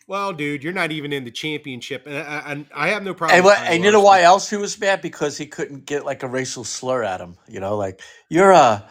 Well, 0.08 0.32
dude, 0.32 0.64
you're 0.64 0.72
not 0.72 0.94
even 0.94 1.12
in 1.12 1.26
the 1.26 1.32
championship, 1.32 2.04
and 2.08 2.16
I, 2.16 2.44
and 2.52 2.66
I 2.74 2.88
have 2.90 3.04
no 3.04 3.14
problem. 3.14 3.36
And, 3.36 3.46
with 3.46 3.58
what, 3.58 3.68
and 3.68 3.84
you 3.84 3.92
know 3.92 4.00
why 4.02 4.22
else 4.22 4.50
he 4.50 4.56
was 4.56 4.80
mad? 4.80 5.02
Because 5.02 5.38
he 5.38 5.46
couldn't 5.48 5.86
get 5.86 6.06
like 6.06 6.24
a 6.24 6.28
racial 6.30 6.64
slur 6.64 7.04
at 7.04 7.20
him. 7.20 7.36
You 7.50 7.60
know, 7.60 7.76
like 7.76 8.02
you're 8.30 8.52
a. 8.52 8.88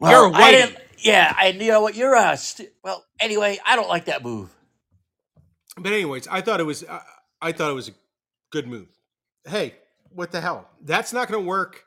Well, 0.00 0.10
You're 0.10 0.32
a 0.32 0.36
I 0.36 0.42
whitey. 0.42 0.50
didn't. 0.66 0.78
Yeah, 0.98 1.36
and 1.40 1.60
you 1.62 1.70
know 1.70 1.80
what? 1.80 1.94
You're 1.94 2.16
uh, 2.16 2.34
st- 2.34 2.70
well. 2.82 3.04
Anyway, 3.20 3.58
I 3.64 3.76
don't 3.76 3.88
like 3.88 4.06
that 4.06 4.24
move. 4.24 4.52
But 5.76 5.92
anyways, 5.92 6.26
I 6.28 6.40
thought 6.40 6.60
it 6.60 6.64
was 6.64 6.84
I, 6.84 7.00
I 7.40 7.52
thought 7.52 7.70
it 7.70 7.74
was 7.74 7.88
a 7.88 7.92
good 8.50 8.66
move. 8.66 8.88
Hey, 9.46 9.74
what 10.10 10.32
the 10.32 10.40
hell? 10.40 10.68
That's 10.82 11.12
not 11.12 11.28
going 11.28 11.42
to 11.42 11.48
work 11.48 11.84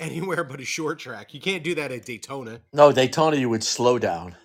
anywhere 0.00 0.44
but 0.50 0.60
a 0.60 0.64
short 0.64 0.98
track. 0.98 1.34
You 1.34 1.40
can't 1.40 1.64
do 1.64 1.74
that 1.74 1.92
at 1.92 2.04
Daytona. 2.04 2.60
No, 2.72 2.92
Daytona, 2.92 3.36
you 3.36 3.48
would 3.48 3.64
slow 3.64 3.98
down. 3.98 4.36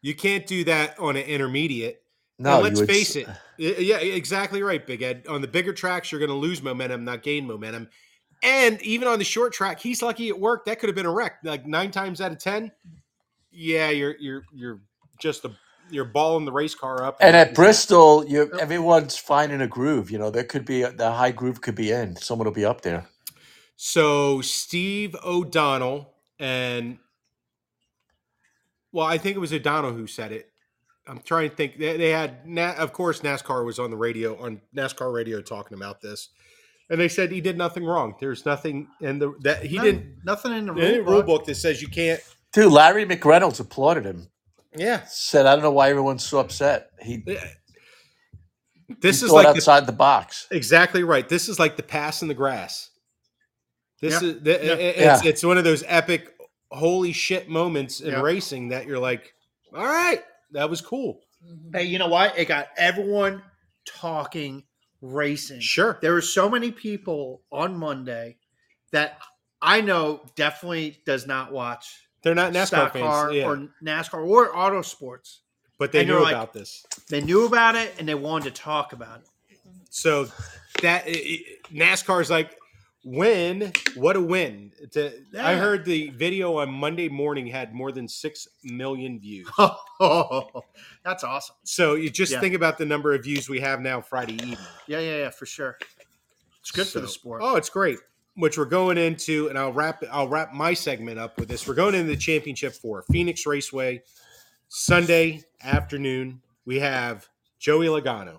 You 0.00 0.14
can't 0.14 0.46
do 0.46 0.64
that 0.64 0.98
on 0.98 1.16
an 1.16 1.22
intermediate. 1.24 2.02
No, 2.38 2.64
and 2.64 2.76
let's 2.76 2.90
face 2.90 3.14
s- 3.16 3.24
it. 3.58 3.78
Yeah, 3.80 3.98
exactly 3.98 4.62
right, 4.62 4.84
Big 4.84 5.02
Ed. 5.02 5.26
On 5.28 5.40
the 5.40 5.46
bigger 5.46 5.72
tracks, 5.72 6.10
you're 6.10 6.18
going 6.18 6.28
to 6.30 6.34
lose 6.34 6.60
momentum, 6.60 7.04
not 7.04 7.22
gain 7.22 7.46
momentum. 7.46 7.88
And 8.42 8.82
even 8.82 9.06
on 9.06 9.20
the 9.20 9.24
short 9.24 9.52
track, 9.52 9.78
he's 9.78 10.02
lucky 10.02 10.26
it 10.26 10.38
worked. 10.38 10.66
That 10.66 10.80
could 10.80 10.88
have 10.88 10.96
been 10.96 11.06
a 11.06 11.12
wreck. 11.12 11.34
Like 11.44 11.66
nine 11.66 11.92
times 11.92 12.20
out 12.20 12.32
of 12.32 12.38
ten, 12.38 12.72
yeah, 13.52 13.90
you're 13.90 14.16
you're 14.18 14.42
you're 14.52 14.80
just 15.20 15.44
a 15.44 15.52
you're 15.92 16.04
balling 16.04 16.44
the 16.44 16.52
race 16.52 16.74
car 16.74 17.02
up. 17.04 17.18
And 17.20 17.36
at 17.36 17.40
letting- 17.40 17.54
Bristol, 17.54 18.24
you 18.26 18.50
everyone's 18.58 19.16
finding 19.16 19.60
a 19.60 19.66
groove. 19.68 20.10
You 20.10 20.18
know, 20.18 20.30
there 20.30 20.44
could 20.44 20.64
be 20.64 20.82
the 20.82 21.12
high 21.12 21.30
groove 21.32 21.60
could 21.60 21.74
be 21.74 21.90
in. 21.92 22.16
Someone 22.16 22.46
will 22.46 22.52
be 22.54 22.64
up 22.64 22.80
there. 22.82 23.06
So 23.76 24.40
Steve 24.40 25.16
O'Donnell 25.24 26.12
and 26.38 26.98
well, 28.92 29.06
I 29.06 29.18
think 29.18 29.36
it 29.36 29.40
was 29.40 29.52
O'Donnell 29.52 29.92
who 29.92 30.06
said 30.06 30.32
it. 30.32 30.48
I'm 31.06 31.20
trying 31.20 31.50
to 31.50 31.56
think. 31.56 31.78
They, 31.78 31.96
they 31.96 32.10
had, 32.10 32.46
Na- 32.46 32.74
of 32.76 32.92
course, 32.92 33.20
NASCAR 33.20 33.64
was 33.64 33.78
on 33.78 33.90
the 33.90 33.96
radio 33.96 34.40
on 34.40 34.60
NASCAR 34.76 35.12
radio 35.12 35.40
talking 35.40 35.76
about 35.76 36.00
this, 36.00 36.28
and 36.90 37.00
they 37.00 37.08
said 37.08 37.32
he 37.32 37.40
did 37.40 37.58
nothing 37.58 37.84
wrong. 37.84 38.14
There's 38.20 38.46
nothing 38.46 38.86
in 39.00 39.18
the 39.18 39.34
that 39.42 39.64
he 39.64 39.78
No, 39.78 39.82
didn't 39.84 40.16
nothing 40.24 40.52
in 40.52 40.66
the 40.66 40.72
any 40.74 40.98
rule, 40.98 41.04
rule 41.14 41.22
book. 41.22 41.26
book 41.26 41.46
that 41.46 41.56
says 41.56 41.82
you 41.82 41.88
can't. 41.88 42.20
Dude, 42.52 42.70
Larry 42.70 43.04
McReynolds 43.06 43.58
applauded 43.58 44.04
him. 44.04 44.28
Yeah, 44.76 45.02
Said, 45.06 45.46
"I 45.46 45.54
don't 45.54 45.62
know 45.62 45.72
why 45.72 45.90
everyone's 45.90 46.24
so 46.24 46.38
upset." 46.38 46.90
He, 47.00 47.18
this 49.00 49.20
he 49.20 49.26
is 49.26 49.32
like 49.32 49.44
the, 49.46 49.50
outside 49.50 49.86
the 49.86 49.92
box. 49.92 50.46
exactly 50.50 51.02
right. 51.02 51.28
This 51.28 51.48
is 51.48 51.58
like 51.58 51.76
the 51.76 51.82
pass 51.82 52.22
in 52.22 52.28
the 52.28 52.34
grass. 52.34 52.90
This 54.00 54.20
Yeah. 54.22 54.28
is 54.28 54.42
the, 54.42 54.50
Yeah. 54.50 54.72
it's 54.74 55.24
Yeah. 55.24 55.30
it's 55.30 55.44
one 55.44 55.58
of 55.58 55.64
those 55.64 55.84
epic 55.86 56.34
holy 56.70 57.12
shit 57.12 57.48
moments 57.48 58.00
in 58.00 58.12
Yeah. 58.12 58.20
racing 58.22 58.68
that 58.68 58.86
you're 58.86 58.98
like, 58.98 59.34
all 59.74 59.84
right, 59.84 60.22
that 60.52 60.68
was 60.70 60.80
cool. 60.80 61.20
Mm-hmm. 61.46 61.76
Hey, 61.76 61.84
you 61.84 61.98
know 61.98 62.08
what? 62.08 62.38
It 62.38 62.46
got 62.46 62.68
everyone 62.76 63.42
talking 63.86 64.64
racing. 65.00 65.60
Sure. 65.60 65.98
There 66.00 66.12
were 66.14 66.22
so 66.22 66.48
many 66.48 66.70
people 66.70 67.42
on 67.52 67.76
Monday 67.76 68.38
that 68.92 69.18
I 69.60 69.80
know 69.80 70.24
definitely 70.36 71.02
does 71.04 71.26
not 71.26 71.52
watch 71.52 72.06
They're 72.22 72.34
not 72.34 72.52
NASCAR 72.52 72.92
fans, 72.92 73.34
yeah, 73.34 73.46
or 73.46 73.68
NASCAR 73.82 74.24
or 74.26 74.56
auto 74.56 74.82
sports. 74.82 75.40
but 75.78 75.90
they 75.92 76.00
and 76.00 76.08
knew 76.08 76.14
you're 76.14 76.22
like- 76.22 76.32
about 76.34 76.52
this. 76.52 76.84
They 77.08 77.20
knew 77.20 77.44
about 77.46 77.74
it 77.74 77.94
and 77.98 78.06
they 78.08 78.14
wanted 78.14 78.54
to 78.54 78.62
talk 78.62 78.92
about 78.92 79.20
it. 79.20 79.58
So 79.90 80.26
that 80.82 81.04
i- 81.06 81.10
i- 81.10 81.44
NASCAR's 81.72 82.30
like, 82.30 82.56
win, 83.04 83.72
what 83.96 84.14
a 84.14 84.20
win! 84.20 84.70
To, 84.92 85.12
I 85.36 85.54
heard 85.56 85.84
the 85.84 86.10
video 86.10 86.58
on 86.58 86.70
Monday 86.70 87.08
morning 87.08 87.48
had 87.48 87.74
more 87.74 87.90
than 87.90 88.06
six 88.06 88.46
million 88.62 89.18
views. 89.18 89.48
That's 91.04 91.24
awesome. 91.24 91.56
So 91.64 91.94
you 91.94 92.10
just 92.10 92.32
Yeah. 92.32 92.40
think 92.40 92.54
about 92.54 92.78
the 92.78 92.84
number 92.86 93.12
of 93.12 93.24
views 93.24 93.48
we 93.48 93.60
have 93.60 93.80
now 93.80 94.00
Friday 94.00 94.34
evening. 94.34 94.58
Yeah, 94.86 95.00
yeah, 95.00 95.16
yeah, 95.18 95.30
for 95.30 95.46
sure. 95.46 95.78
It's 96.60 96.70
good 96.70 96.86
for 96.86 97.00
the 97.00 97.08
sport. 97.08 97.40
Oh, 97.44 97.56
it's 97.56 97.68
great. 97.70 97.98
Which 98.34 98.56
we're 98.56 98.64
going 98.64 98.96
into, 98.96 99.48
and 99.48 99.58
I'll 99.58 99.72
wrap 99.72 100.02
I'll 100.10 100.28
wrap 100.28 100.54
my 100.54 100.72
segment 100.72 101.18
up 101.18 101.38
with 101.38 101.48
this. 101.48 101.68
We're 101.68 101.74
going 101.74 101.94
into 101.94 102.10
the 102.10 102.16
championship 102.16 102.72
for 102.72 103.02
Phoenix 103.10 103.44
Raceway 103.46 104.02
Sunday 104.68 105.42
afternoon. 105.62 106.40
We 106.64 106.78
have 106.80 107.28
Joey 107.58 107.88
Logano. 107.88 108.38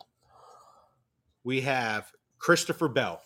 We 1.43 1.61
have 1.61 2.11
Christopher 2.39 2.87
Bell, 2.87 3.21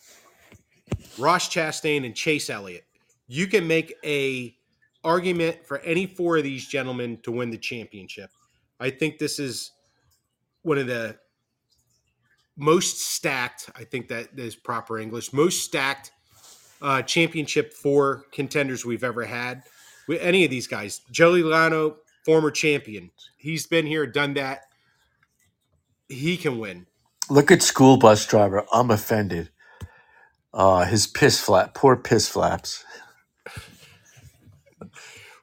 Ross 1.17 1.47
Chastain, 1.47 2.05
and 2.05 2.13
Chase 2.13 2.49
Elliott. 2.49 2.85
You 3.27 3.47
can 3.47 3.65
make 3.65 3.93
a 4.03 4.53
argument 5.03 5.65
for 5.65 5.79
any 5.79 6.05
four 6.05 6.37
of 6.37 6.43
these 6.43 6.67
gentlemen 6.67 7.17
to 7.23 7.31
win 7.31 7.49
the 7.49 7.57
championship. 7.57 8.29
I 8.79 8.89
think 8.89 9.19
this 9.19 9.39
is 9.39 9.71
one 10.63 10.77
of 10.77 10.87
the 10.87 11.17
most 12.57 12.99
stacked. 12.99 13.69
I 13.75 13.85
think 13.85 14.09
that 14.09 14.37
is 14.37 14.55
proper 14.55 14.99
English. 14.99 15.31
Most 15.31 15.63
stacked 15.63 16.11
uh, 16.81 17.01
championship 17.01 17.73
four 17.73 18.25
contenders 18.31 18.85
we've 18.85 19.03
ever 19.03 19.25
had. 19.25 19.63
With 20.07 20.21
any 20.21 20.45
of 20.45 20.51
these 20.51 20.67
guys, 20.67 21.01
Joey 21.11 21.41
Logano, 21.41 21.95
former 22.23 22.51
champion, 22.51 23.11
he's 23.37 23.67
been 23.67 23.85
here, 23.85 24.07
done 24.07 24.35
that. 24.35 24.61
He 26.07 26.37
can 26.37 26.59
win. 26.59 26.85
Look 27.29 27.51
at 27.51 27.61
school 27.61 27.97
bus 27.97 28.25
driver. 28.25 28.65
I'm 28.71 28.89
offended. 28.89 29.49
Uh, 30.53 30.85
his 30.85 31.07
piss 31.07 31.41
flap. 31.41 31.73
Poor 31.73 31.97
piss 31.97 32.29
flaps. 32.29 32.85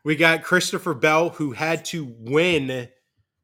We 0.02 0.16
got 0.16 0.42
Christopher 0.42 0.94
Bell, 0.94 1.30
who 1.30 1.52
had 1.52 1.84
to 1.86 2.14
win 2.18 2.88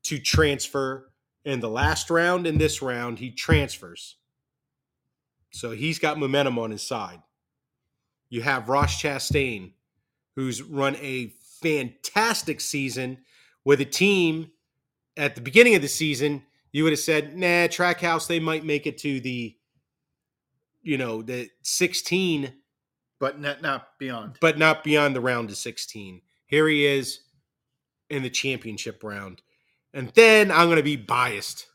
to 0.05 0.19
transfer 0.19 1.11
in 1.45 1.61
the 1.61 1.71
last 1.71 2.11
round. 2.11 2.47
In 2.47 2.59
this 2.59 2.83
round, 2.83 3.19
he 3.19 3.31
transfers. 3.31 4.17
So 5.53 5.71
he's 5.73 5.99
got 5.99 6.19
momentum 6.19 6.59
on 6.59 6.71
his 6.71 6.83
side. 6.83 7.21
You 8.31 8.43
have 8.43 8.69
Ross 8.69 9.01
Chastain, 9.01 9.73
who's 10.37 10.63
run 10.63 10.97
a 10.97 11.35
fantastic 11.61 12.61
season 12.61 13.19
with 13.65 13.81
a 13.81 13.85
team 13.85 14.51
at 15.17 15.35
the 15.35 15.41
beginning 15.41 15.75
of 15.75 15.83
the 15.83 15.89
season. 15.89 16.43
You 16.73 16.85
would 16.85 16.93
have 16.93 17.01
said, 17.01 17.37
nah, 17.37 17.67
Trackhouse, 17.67 18.27
they 18.27 18.41
might 18.41 18.65
make 18.65 18.87
it 18.87 18.97
to 18.99 19.21
the, 19.21 19.57
you 20.83 20.97
know, 20.97 21.21
the 21.23 21.51
16 21.63 22.53
but 23.19 23.39
not, 23.39 23.61
not 23.61 23.99
beyond. 23.99 24.39
but 24.41 24.59
not 24.59 24.83
beyond 24.83 25.15
the 25.15 25.21
round 25.21 25.51
of 25.51 25.57
16. 25.57 26.23
Here 26.47 26.69
he 26.69 26.87
is 26.87 27.21
in 28.09 28.23
the 28.23 28.31
championship 28.31 29.05
round. 29.05 29.43
And 29.93 30.11
then 30.15 30.51
I'm 30.51 30.69
going 30.69 30.77
to 30.77 30.83
be 30.83 30.97
biased 30.97 31.67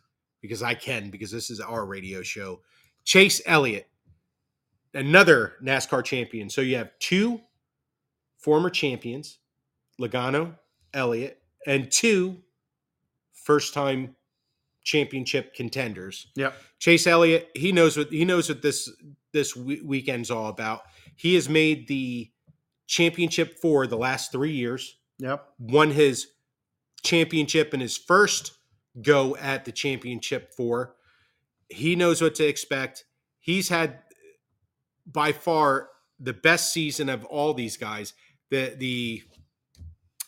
because 0.41 0.63
I 0.63 0.73
can, 0.73 1.09
because 1.11 1.31
this 1.31 1.49
is 1.49 1.59
our 1.59 1.85
radio 1.85 2.23
show. 2.23 2.61
Chase 3.03 3.41
Elliott, 3.45 3.87
another 4.95 5.53
NASCAR 5.61 6.03
champion. 6.03 6.49
So 6.49 6.61
you 6.61 6.77
have 6.77 6.91
two 6.99 7.41
former 8.39 8.69
champions, 8.69 9.37
Logano, 10.01 10.57
Elliott, 10.93 11.39
and 11.67 11.91
two 11.91 12.37
first 13.33 13.73
time 13.73 14.15
championship 14.83 15.53
contenders. 15.53 16.27
Yeah. 16.35 16.53
Chase 16.79 17.05
Elliott, 17.05 17.49
he 17.55 17.71
knows 17.71 17.97
what 17.97 18.09
he 18.09 18.25
knows 18.25 18.49
what 18.49 18.61
this 18.61 18.89
this 19.33 19.55
we- 19.55 19.81
weekend's 19.81 20.31
all 20.31 20.47
about. 20.47 20.83
He 21.15 21.35
has 21.35 21.49
made 21.49 21.87
the 21.87 22.31
championship 22.87 23.59
for 23.59 23.87
the 23.87 23.97
last 23.97 24.31
three 24.31 24.51
years. 24.53 24.97
Yep. 25.19 25.45
Won 25.59 25.91
his 25.91 26.27
championship 27.03 27.73
in 27.73 27.79
his 27.79 27.97
first 27.97 28.53
go 29.01 29.35
at 29.37 29.65
the 29.65 29.71
championship 29.71 30.53
four. 30.55 30.95
He 31.69 31.95
knows 31.95 32.21
what 32.21 32.35
to 32.35 32.45
expect. 32.45 33.05
He's 33.39 33.69
had 33.69 33.99
by 35.05 35.31
far 35.31 35.89
the 36.19 36.33
best 36.33 36.71
season 36.71 37.09
of 37.09 37.25
all 37.25 37.53
these 37.53 37.77
guys. 37.77 38.13
The 38.49 38.75
the 38.77 39.23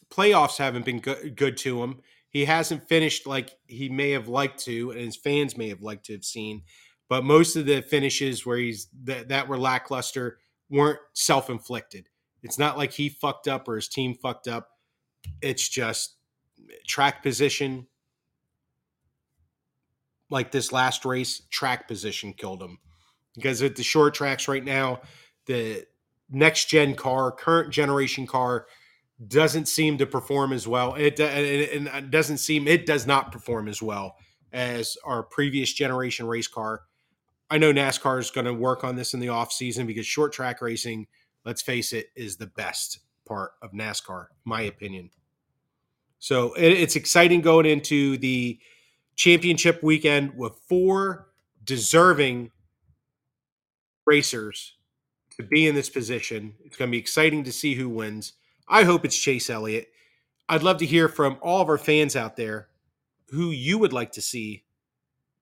playoffs 0.10 0.58
haven't 0.58 0.86
been 0.86 1.00
good, 1.00 1.36
good 1.36 1.58
to 1.58 1.84
him. 1.84 2.02
He 2.30 2.46
hasn't 2.46 2.88
finished 2.88 3.26
like 3.26 3.52
he 3.68 3.90
may 3.90 4.12
have 4.12 4.28
liked 4.28 4.64
to, 4.66 4.92
and 4.92 5.02
his 5.02 5.16
fans 5.16 5.58
may 5.58 5.70
have 5.70 5.82
liked 5.82 6.06
to 6.06 6.14
have 6.14 6.26
seen. 6.26 6.64
But 7.10 7.24
most 7.24 7.56
of 7.56 7.66
the 7.66 7.82
finishes 7.82 8.46
where 8.46 8.58
he's 8.58 8.88
that, 9.04 9.30
that 9.30 9.48
were 9.48 9.58
lackluster 9.58 10.40
weren't 10.70 11.00
self 11.14 11.50
inflicted. 11.50 12.10
It's 12.44 12.60
not 12.60 12.78
like 12.78 12.94
he 12.94 13.10
fucked 13.10 13.48
up 13.48 13.68
or 13.68 13.76
his 13.76 13.88
team 13.88 14.16
fucked 14.16 14.48
up. 14.48 14.70
It's 15.42 15.68
just 15.68 16.16
track 16.88 17.24
position. 17.24 17.88
Like 20.30 20.52
this 20.52 20.74
last 20.74 21.06
race, 21.06 21.42
track 21.50 21.88
position 21.88 22.34
killed 22.34 22.62
him. 22.62 22.80
Because 23.38 23.62
at 23.62 23.78
the 23.78 23.84
short 23.84 24.14
tracks 24.14 24.50
right 24.50 24.66
now, 24.66 25.02
the 25.46 25.86
next 26.30 26.66
gen 26.70 26.96
car, 26.96 27.32
current 27.32 27.72
generation 27.72 28.28
car, 28.28 28.66
doesn't 29.26 29.68
seem 29.68 29.98
to 30.00 30.06
perform 30.06 30.52
as 30.52 30.68
well. 30.68 30.96
It 30.96 31.20
and 31.20 32.12
doesn't 32.12 32.40
seem 32.40 32.68
it 32.68 32.86
does 32.86 33.08
not 33.08 33.32
perform 33.32 33.68
as 33.68 33.82
well 33.82 34.16
as 34.52 34.98
our 35.06 35.24
previous 35.24 35.74
generation 35.74 36.28
race 36.28 36.48
car. 36.48 36.82
I 37.50 37.58
know 37.58 37.72
NASCAR 37.72 38.20
is 38.20 38.30
going 38.32 38.46
to 38.46 38.54
work 38.54 38.84
on 38.84 38.96
this 38.96 39.14
in 39.14 39.20
the 39.20 39.30
off 39.30 39.52
season 39.52 39.88
because 39.88 40.06
short 40.06 40.34
track 40.34 40.62
racing, 40.62 41.08
let's 41.46 41.62
face 41.62 41.94
it, 41.94 42.08
is 42.16 42.38
the 42.38 42.48
best 42.48 43.00
part 43.26 43.52
of 43.62 43.72
NASCAR, 43.72 44.28
my 44.44 44.62
opinion. 44.62 45.12
So 46.20 46.54
it, 46.54 46.74
it's 46.74 46.96
exciting 46.96 47.42
going 47.42 47.66
into 47.66 48.18
the 48.18 48.60
championship 49.16 49.82
weekend 49.82 50.36
with 50.36 50.54
four 50.68 51.28
deserving 51.64 52.52
racers 54.08 54.74
to 55.38 55.44
be 55.44 55.68
in 55.68 55.76
this 55.76 55.90
position. 55.90 56.56
It's 56.66 56.78
going 56.78 56.90
to 56.90 56.96
be 56.96 57.00
exciting 57.00 57.44
to 57.44 57.52
see 57.52 57.76
who 57.76 57.90
wins. 57.90 58.34
I 58.68 58.84
hope 58.84 59.06
it's 59.06 59.18
Chase 59.18 59.50
Elliott. 59.50 59.90
I'd 60.50 60.64
love 60.64 60.78
to 60.78 60.86
hear 60.86 61.08
from 61.08 61.38
all 61.42 61.62
of 61.62 61.70
our 61.70 61.78
fans 61.78 62.16
out 62.16 62.38
there 62.38 62.70
who 63.32 63.52
you 63.52 63.78
would 63.78 63.94
like 63.94 64.14
to 64.14 64.22
see 64.22 64.64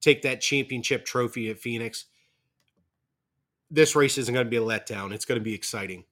take 0.01 0.23
that 0.23 0.41
championship 0.41 1.05
trophy 1.05 1.49
at 1.49 1.59
Phoenix. 1.59 2.05
This 3.71 3.95
race 3.95 4.17
isn't 4.17 4.33
going 4.33 4.45
to 4.45 4.49
be 4.49 4.57
a 4.57 4.61
letdown. 4.61 5.13
It's 5.13 5.25
going 5.25 5.39
to 5.39 5.43
be 5.43 5.53
exciting, 5.53 6.05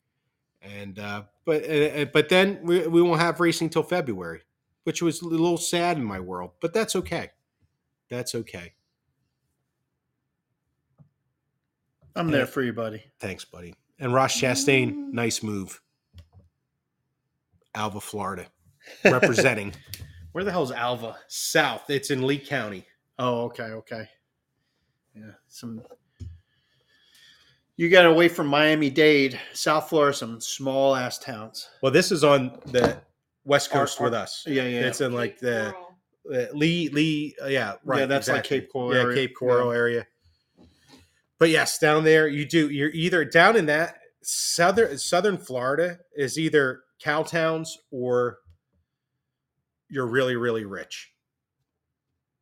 and 0.62 0.97
uh, 0.97 1.24
but 1.45 1.70
uh, 1.70 2.06
but 2.06 2.30
then 2.30 2.60
we 2.64 2.88
we 2.88 3.01
won't 3.01 3.22
have 3.22 3.39
racing 3.39 3.70
till 3.70 3.84
February, 3.84 4.41
which 4.84 5.01
was 5.01 5.22
a 5.22 5.28
little 5.28 5.58
sad 5.58 5.97
in 5.97 6.04
my 6.04 6.20
world. 6.20 6.51
But 6.62 6.74
that's 6.74 6.95
okay. 6.95 7.30
That's 8.10 8.34
okay. 8.34 8.74
I'm 12.16 12.30
there 12.30 12.45
for 12.45 12.61
you, 12.61 12.74
buddy. 12.74 13.03
Thanks, 13.20 13.45
buddy. 13.45 13.76
And 13.99 14.14
Ross 14.14 14.39
Chastain, 14.39 15.11
nice 15.11 15.41
move. 15.43 15.82
Alva, 17.76 17.99
Florida, 18.01 18.45
representing 19.03 19.74
Where 20.34 20.43
the 20.43 20.51
hell's 20.51 20.72
Alva? 20.72 21.16
South. 21.28 21.89
It's 21.89 22.09
in 22.11 22.26
Lee 22.26 22.39
County. 22.39 22.86
Oh, 23.20 23.43
okay, 23.45 23.64
okay. 23.66 24.09
Yeah, 25.16 25.32
some. 25.47 25.82
You 27.78 27.89
got 27.89 28.05
away 28.05 28.28
from 28.30 28.47
Miami 28.47 28.89
Dade, 28.89 29.39
South 29.53 29.89
Florida, 29.89 30.16
some 30.16 30.41
small 30.41 30.95
ass 30.95 31.20
towns. 31.20 31.68
Well, 31.82 31.91
this 31.91 32.11
is 32.11 32.24
on 32.24 32.59
the 32.66 32.97
West 33.45 33.70
Coast 33.72 33.99
our- 33.99 34.05
with 34.05 34.14
us. 34.16 34.43
Yeah, 34.47 34.64
yeah. 34.64 34.82
It's 34.88 35.01
in 35.01 35.14
like 35.14 35.39
the 35.39 35.74
uh, 36.32 36.45
Lee 36.53 36.89
Lee. 36.89 37.36
Uh, 37.41 37.47
yeah, 37.47 37.76
right. 37.84 38.01
Yeah, 38.01 38.05
that's 38.07 38.28
like. 38.28 38.43
Cape 38.43 38.72
Coral 38.72 38.95
Yeah, 38.95 39.01
area. 39.01 39.16
Cape 39.16 39.36
Coral 39.36 39.72
area. 39.72 40.05
But 41.44 41.50
yes, 41.50 41.78
down 41.78 42.06
there 42.06 42.26
you 42.30 42.46
do. 42.46 42.70
You're 42.70 42.91
either 42.91 43.26
down 43.26 43.58
in 43.58 43.66
that 43.66 43.98
southern 44.22 44.98
southern 44.98 45.38
Florida 45.38 46.00
is 46.16 46.39
either 46.39 46.84
cow 47.02 47.24
towns 47.24 47.78
or 47.91 48.38
you're 49.89 50.08
really 50.08 50.38
really 50.38 50.64
rich. 50.64 51.12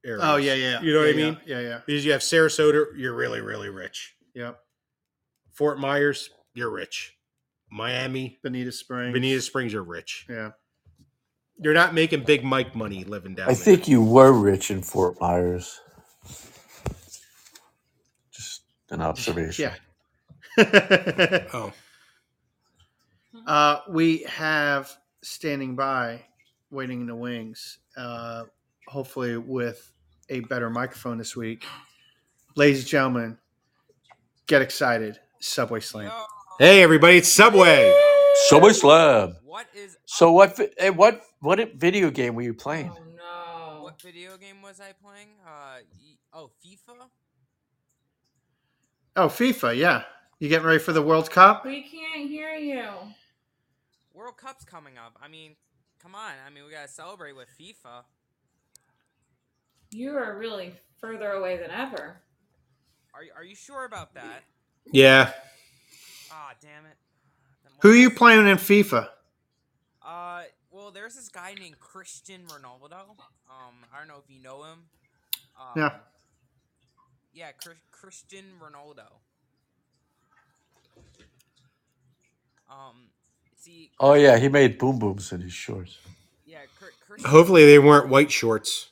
areas. 0.06 0.22
Oh 0.24 0.36
yeah, 0.36 0.54
yeah. 0.54 0.82
You 0.82 0.94
know 0.94 1.00
what 1.00 1.10
I 1.10 1.14
mean? 1.14 1.36
Yeah, 1.48 1.62
yeah, 1.62 1.80
Because 1.84 2.06
you 2.06 2.12
have 2.12 2.22
Sarasota, 2.22 2.86
you're 2.96 3.16
really 3.16 3.42
really 3.42 3.70
rich. 3.70 4.14
yeah. 4.36 4.52
Fort 5.54 5.80
Myers, 5.80 6.30
you're 6.54 6.70
rich. 6.70 7.18
Miami, 7.72 8.38
Bonita 8.44 8.72
Springs. 8.72 9.14
Bonita 9.14 9.42
Springs, 9.42 9.74
you're 9.74 9.82
rich. 9.82 10.28
Yeah. 10.30 10.52
You're 11.58 11.74
not 11.74 11.96
making 11.96 12.24
Big 12.26 12.44
Mike 12.44 12.76
money 12.76 13.04
living 13.04 13.34
down 13.34 13.48
there. 13.48 13.52
I 13.52 13.56
there. 13.56 13.64
think 13.66 13.88
you 13.88 14.04
were 14.04 14.32
rich 14.32 14.70
in 14.70 14.84
Fort 14.84 15.20
Myers. 15.20 15.80
Just 18.32 18.62
an 18.92 19.02
observation. 19.02 19.72
Yeah. 19.72 19.76
Oh, 21.54 21.72
uh, 23.48 23.80
we 23.90 24.24
have 24.24 24.92
standing 25.22 25.76
by, 25.76 26.22
waiting 26.72 27.02
in 27.02 27.08
the 27.08 27.16
wings. 27.16 27.78
Uh, 27.96 28.44
hopefully, 28.88 29.38
with 29.38 29.92
a 30.30 30.42
better 30.42 30.70
microphone 30.70 31.18
this 31.18 31.36
week. 31.36 31.64
Ladies 32.56 32.80
and 32.80 32.88
gentlemen, 32.88 33.38
get 34.48 34.62
excited! 34.62 35.20
Subway 35.40 35.80
Slam. 35.80 36.12
Hey 36.60 36.84
everybody, 36.84 37.18
it's 37.18 37.30
Subway. 37.30 37.94
Subway 38.50 38.74
Slam. 38.74 39.38
what 39.46 39.68
is 39.74 39.98
So 40.06 40.32
what? 40.34 40.58
vi- 40.58 40.70
eh, 40.78 40.90
What? 40.90 41.22
What 41.40 41.74
video 41.76 42.12
game 42.12 42.36
were 42.36 42.42
you 42.42 42.54
playing? 42.54 42.92
Oh 42.94 43.78
no. 43.78 43.84
what 43.84 44.02
video 44.02 44.36
game 44.38 44.62
was 44.62 44.80
I 44.82 44.92
playing? 45.02 45.30
Uh, 45.46 45.80
y- 45.98 46.18
oh, 46.34 46.52
FIFA. 46.66 47.08
Oh, 49.16 49.28
FIFA. 49.28 49.76
Yeah, 49.78 50.04
you 50.40 50.50
getting 50.50 50.66
ready 50.66 50.80
for 50.80 50.94
the 50.94 51.02
World 51.02 51.30
Cup? 51.30 51.66
We 51.66 51.82
can't 51.84 52.30
hear 52.30 52.54
you. 52.54 52.84
World 54.14 54.38
Cup's 54.38 54.64
coming 54.66 54.98
up. 54.98 55.18
I 55.22 55.28
mean, 55.28 55.56
come 56.02 56.16
on. 56.16 56.32
I 56.46 56.50
mean, 56.50 56.64
we 56.66 56.72
gotta 56.72 56.88
celebrate 56.88 57.34
with 57.36 57.48
FIFA. 57.60 58.04
You 59.92 60.16
are 60.18 60.38
really 60.38 60.74
further 61.00 61.32
away 61.32 61.58
than 61.58 61.72
ever. 61.72 62.16
Are 63.14 63.24
you, 63.24 63.32
are 63.36 63.44
you 63.44 63.56
sure 63.56 63.84
about 63.86 64.14
that? 64.14 64.44
Yeah, 64.92 65.32
Ah, 66.32 66.54
damn 66.62 66.86
it. 66.86 66.96
Who 67.82 67.92
are 67.92 67.96
you 67.96 68.10
playing 68.10 68.48
in 68.48 68.58
FIFA? 68.58 69.10
Uh, 70.02 70.44
well, 70.72 70.92
there's 70.92 71.16
this 71.16 71.28
guy 71.30 71.54
named 71.60 71.80
Christian 71.80 72.44
Ronaldo. 72.48 72.94
Um, 73.50 73.76
I 73.94 74.00
don't 74.00 74.08
know 74.08 74.22
if 74.24 74.34
you 74.34 74.42
know 74.42 74.64
him. 74.64 74.80
Um, 75.60 75.66
Yeah. 75.76 75.92
Yeah, 77.34 77.52
Chris, 77.64 77.78
Christian 77.92 78.46
Ronaldo. 78.62 79.08
Um, 82.70 83.10
see. 83.58 83.92
Oh 84.00 84.14
yeah, 84.14 84.38
he 84.38 84.50
made 84.50 84.78
boom 84.78 85.00
booms 85.00 85.32
in 85.32 85.42
his 85.42 85.54
shorts. 85.54 85.98
Yeah, 86.46 86.60
Christian. 87.06 87.30
hopefully 87.30 87.66
they 87.66 87.80
weren't 87.80 88.10
white 88.10 88.32
shorts 88.32 88.90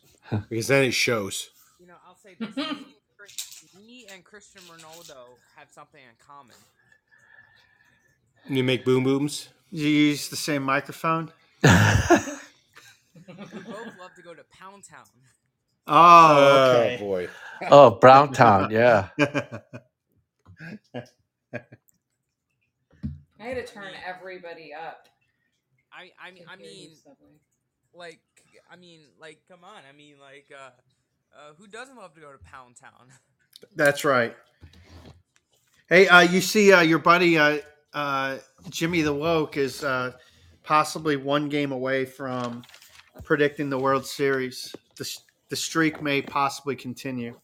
because 0.49 0.67
then 0.67 0.85
it 0.85 0.93
shows. 0.93 1.49
You 1.79 1.87
know, 1.87 1.95
I'll 2.07 2.15
say 2.15 2.35
this: 2.39 2.55
me, 2.55 2.63
and 3.75 3.85
me 3.85 4.05
and 4.11 4.23
Christian 4.23 4.61
Ronaldo 4.63 5.17
have 5.55 5.69
something 5.71 6.01
in 6.01 6.15
common. 6.25 6.55
You 8.47 8.63
make 8.63 8.85
boom 8.85 9.03
booms. 9.03 9.49
You 9.71 9.87
use 9.87 10.29
the 10.29 10.35
same 10.35 10.63
microphone? 10.63 11.31
We 13.27 13.59
both 13.61 13.97
love 13.99 14.15
to 14.15 14.21
go 14.23 14.33
to 14.33 14.43
Pound 14.51 14.83
Town. 14.85 15.05
Oh, 15.87 16.63
okay. 16.67 16.97
boy. 16.99 17.29
oh, 17.71 17.91
Brown 17.91 18.31
Town. 18.33 18.71
Yeah. 18.71 19.09
I 23.39 23.43
had 23.43 23.65
to 23.65 23.73
turn 23.73 23.91
everybody 24.05 24.73
up. 24.73 25.07
I, 25.91 26.11
I 26.21 26.31
mean, 26.31 26.43
I 26.47 26.55
to 26.57 26.63
hear 26.63 26.71
you, 26.71 26.89
mean, 26.89 26.97
like, 27.93 28.19
I 28.71 28.75
mean, 28.75 29.01
like, 29.19 29.39
come 29.49 29.63
on. 29.63 29.81
I 29.89 29.95
mean, 29.95 30.15
like, 30.19 30.47
uh, 30.53 30.69
uh, 31.35 31.53
who 31.57 31.67
doesn't 31.67 31.95
love 31.95 32.13
to 32.15 32.21
go 32.21 32.31
to 32.31 32.37
Pound 32.39 32.75
Town? 32.75 33.07
That's 33.75 34.05
right. 34.05 34.35
Hey, 35.89 36.07
uh, 36.07 36.21
you 36.21 36.41
see, 36.41 36.71
uh, 36.71 36.81
your 36.81 36.99
buddy 36.99 37.37
uh, 37.37 37.59
uh, 37.93 38.37
Jimmy 38.69 39.01
the 39.01 39.13
Woke 39.13 39.57
is 39.57 39.83
uh, 39.83 40.11
possibly 40.63 41.15
one 41.17 41.49
game 41.49 41.71
away 41.71 42.05
from 42.05 42.63
predicting 43.23 43.69
the 43.69 43.79
World 43.79 44.05
Series. 44.05 44.75
The, 44.97 45.03
s- 45.03 45.23
the 45.49 45.55
streak 45.55 46.01
may 46.01 46.21
possibly 46.21 46.75
continue. 46.75 47.39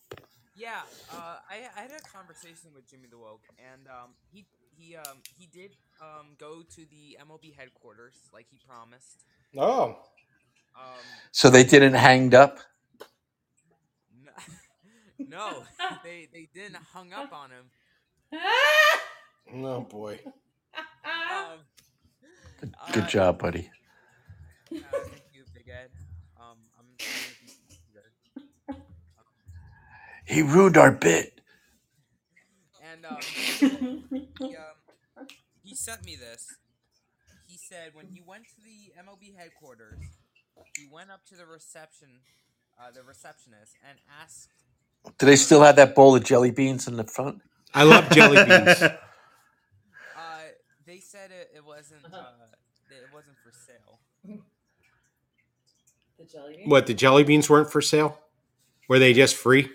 Yeah, 0.56 0.82
uh, 1.12 1.38
I, 1.50 1.68
I 1.78 1.82
had 1.82 1.92
a 1.92 2.18
conversation 2.18 2.70
with 2.74 2.90
Jimmy 2.90 3.08
the 3.10 3.18
Woke, 3.18 3.44
and 3.74 3.88
um, 3.88 4.12
he 4.32 4.46
he 4.78 4.96
um, 4.96 5.18
he 5.38 5.48
did 5.48 5.72
um, 6.02 6.28
go 6.40 6.62
to 6.62 6.82
the 6.90 7.18
MLB 7.22 7.54
headquarters 7.56 8.16
like 8.34 8.46
he 8.50 8.58
promised. 8.68 9.24
Oh, 9.58 9.98
Um, 10.78 11.06
So 11.32 11.50
they 11.50 11.64
didn't 11.64 11.94
hanged 11.94 12.34
up. 12.34 12.60
no, 14.24 14.32
no, 15.28 15.64
they 16.04 16.28
they 16.32 16.48
didn't 16.54 16.76
hung 16.94 17.12
up 17.14 17.34
on 17.34 17.50
him. 17.52 17.66
oh 19.64 19.82
boy. 19.82 20.20
Um, 21.04 21.60
Good 22.94 23.04
uh, 23.04 23.08
job, 23.08 23.40
buddy. 23.40 23.70
uh, 24.74 24.78
thank 24.92 25.22
you, 25.34 25.44
Big 25.54 25.70
Ed. 25.70 25.90
Um, 26.40 26.58
I'm 26.80 26.86
good. 26.98 27.35
He 30.26 30.42
ruined 30.42 30.78
our 30.78 30.92
bit. 30.92 31.40
And 32.84 33.06
um, 33.06 33.18
he, 33.22 34.56
um, 34.56 35.28
he 35.64 35.76
sent 35.76 36.04
me 36.06 36.16
this. 36.16 36.56
He 37.48 37.58
said 37.58 37.92
when 37.94 38.08
he 38.08 38.22
went 38.26 38.44
to 38.46 38.56
the 38.64 38.94
MLB 39.02 39.36
headquarters, 39.38 40.00
he 40.78 40.88
went 40.92 41.12
up 41.12 41.26
to 41.28 41.36
the 41.36 41.46
reception, 41.46 42.08
uh, 42.80 42.92
the 42.92 43.04
receptionist, 43.04 43.74
and 43.88 43.98
asked. 44.22 44.50
Do 45.20 45.26
they 45.26 45.36
still 45.36 45.62
have 45.62 45.76
that 45.76 45.94
bowl 45.94 46.16
of 46.16 46.24
jelly 46.24 46.52
beans 46.52 46.88
in 46.88 46.98
the 46.98 47.04
front? 47.04 47.42
I 47.74 47.84
love 47.84 48.10
jelly 48.10 48.44
beans. 48.44 48.84
Uh, 50.18 50.40
they 50.88 51.00
said 51.00 51.30
it, 51.30 51.52
it 51.56 51.66
wasn't. 51.66 52.04
Uh, 52.06 52.24
it 52.90 53.14
wasn't 53.14 53.36
for 53.44 53.52
sale. 53.52 54.00
the 56.18 56.26
jelly 56.26 56.56
bean. 56.58 56.70
what 56.70 56.88
the 56.88 56.94
jelly 56.94 57.24
beans 57.24 57.50
weren't 57.50 57.70
for 57.70 57.82
sale? 57.82 58.20
Were 58.88 58.98
they 58.98 59.14
just 59.14 59.36
free? 59.36 59.70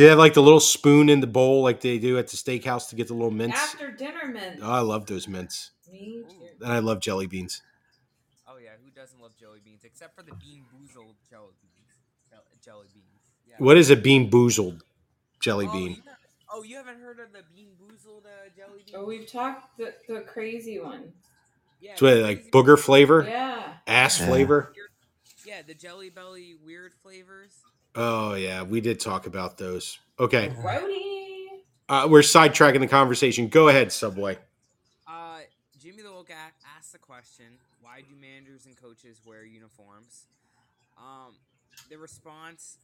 Do 0.00 0.04
they 0.04 0.08
have 0.08 0.18
like 0.18 0.32
the 0.32 0.40
little 0.40 0.60
spoon 0.60 1.10
in 1.10 1.20
the 1.20 1.26
bowl 1.26 1.62
like 1.62 1.82
they 1.82 1.98
do 1.98 2.16
at 2.16 2.26
the 2.28 2.38
steakhouse 2.38 2.88
to 2.88 2.96
get 2.96 3.08
the 3.08 3.12
little 3.12 3.30
mints? 3.30 3.60
After 3.60 3.90
dinner 3.90 4.28
mint. 4.32 4.60
Oh, 4.62 4.72
I 4.72 4.80
love 4.80 5.04
those 5.04 5.28
mints. 5.28 5.72
Me 5.92 6.22
too. 6.26 6.36
And 6.64 6.72
I 6.72 6.78
love 6.78 7.00
jelly 7.00 7.26
beans. 7.26 7.60
oh 8.48 8.56
yeah, 8.56 8.70
who 8.82 8.90
doesn't 8.92 9.20
love 9.20 9.36
jelly 9.38 9.58
beans? 9.62 9.82
Except 9.84 10.16
for 10.16 10.22
the 10.22 10.30
BeanBoozled 10.30 11.16
jelly 11.28 11.52
beans. 11.60 11.98
Jelly 12.64 12.86
beans. 12.94 13.04
Yeah. 13.46 13.56
What 13.58 13.76
is 13.76 13.90
a 13.90 13.96
BeanBoozled 13.96 14.80
jelly 15.38 15.66
oh, 15.68 15.72
bean? 15.72 15.90
You 15.90 15.96
haven't- 15.96 16.16
oh, 16.50 16.62
you 16.62 16.76
haven't 16.76 17.00
heard 17.02 17.20
of 17.20 17.34
the 17.34 17.40
BeanBoozled 17.40 18.24
uh, 18.24 18.48
jelly 18.56 18.82
bean? 18.86 18.94
Oh, 18.96 19.04
we've 19.04 19.30
talked 19.30 19.76
the, 19.76 19.92
the 20.08 20.22
crazy 20.22 20.80
one. 20.80 21.12
yeah, 21.78 21.92
It's 21.92 22.00
what, 22.00 22.16
like 22.16 22.50
booger 22.50 22.78
flavor, 22.78 23.26
Yeah. 23.28 23.74
ass 23.86 24.18
Yeah. 24.18 24.28
flavor. 24.28 24.72
Yeah, 25.44 25.60
the 25.60 25.74
Jelly 25.74 26.08
Belly 26.08 26.54
weird 26.64 26.94
flavors. 27.02 27.52
Oh 27.94 28.34
yeah, 28.34 28.62
we 28.62 28.80
did 28.80 29.00
talk 29.00 29.26
about 29.26 29.58
those. 29.58 29.98
Okay, 30.18 30.52
Rowdy. 30.62 31.48
uh, 31.88 32.06
we're 32.10 32.20
sidetracking 32.20 32.80
the 32.80 32.86
conversation. 32.88 33.48
Go 33.48 33.68
ahead, 33.68 33.90
Subway. 33.92 34.38
Uh, 35.08 35.38
Jimmy 35.78 36.02
the 36.02 36.12
Woke 36.12 36.30
a- 36.30 36.34
asked 36.34 36.54
asked 36.76 36.92
the 36.92 36.98
question, 36.98 37.46
why 37.82 38.00
do 38.02 38.14
managers 38.20 38.66
and 38.66 38.76
coaches 38.80 39.20
wear 39.26 39.44
uniforms? 39.44 40.26
Um, 40.98 41.34
the 41.88 41.96
response 41.98 42.76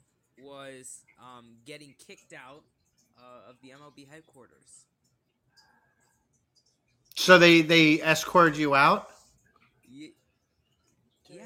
was 0.42 1.00
um, 1.20 1.56
getting 1.64 1.94
kicked 2.06 2.32
out 2.32 2.62
uh, 3.18 3.50
of 3.50 3.56
the 3.62 3.68
MLB 3.70 4.08
headquarters. 4.08 4.84
So 7.14 7.38
they 7.38 7.62
they 7.62 8.00
escorted 8.02 8.56
you 8.58 8.74
out. 8.74 9.10
Ye- 9.88 10.12
Yeah. 11.28 11.42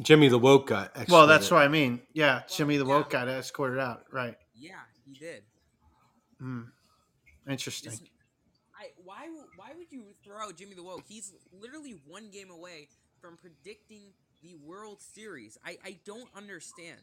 Jimmy 0.00 0.28
the 0.28 0.38
Woke 0.38 0.68
got. 0.68 0.96
Well, 1.08 1.26
that's 1.26 1.50
what 1.50 1.62
I 1.62 1.68
mean. 1.68 2.00
Yeah, 2.12 2.42
Jimmy 2.48 2.76
the 2.76 2.86
yeah. 2.86 2.90
Woke 2.90 3.10
got 3.10 3.28
escorted 3.28 3.78
out. 3.78 4.04
Right. 4.10 4.36
Yeah, 4.54 4.80
he 5.04 5.14
did. 5.14 5.42
Hmm. 6.38 6.62
Interesting. 7.48 7.90
Just- 7.90 8.02
I 8.74 8.86
why 9.04 9.28
why 9.56 9.72
would 9.76 9.90
you 9.90 10.04
throw 10.24 10.38
out 10.38 10.56
Jimmy 10.56 10.74
the 10.74 10.82
Woke? 10.82 11.04
He's 11.06 11.32
literally 11.52 12.00
one 12.06 12.30
game 12.30 12.50
away 12.50 12.88
from 13.20 13.36
predicting 13.36 14.12
the 14.42 14.54
World 14.56 15.00
Series. 15.00 15.58
I 15.64 15.76
I 15.84 15.98
don't 16.04 16.28
understand. 16.36 17.00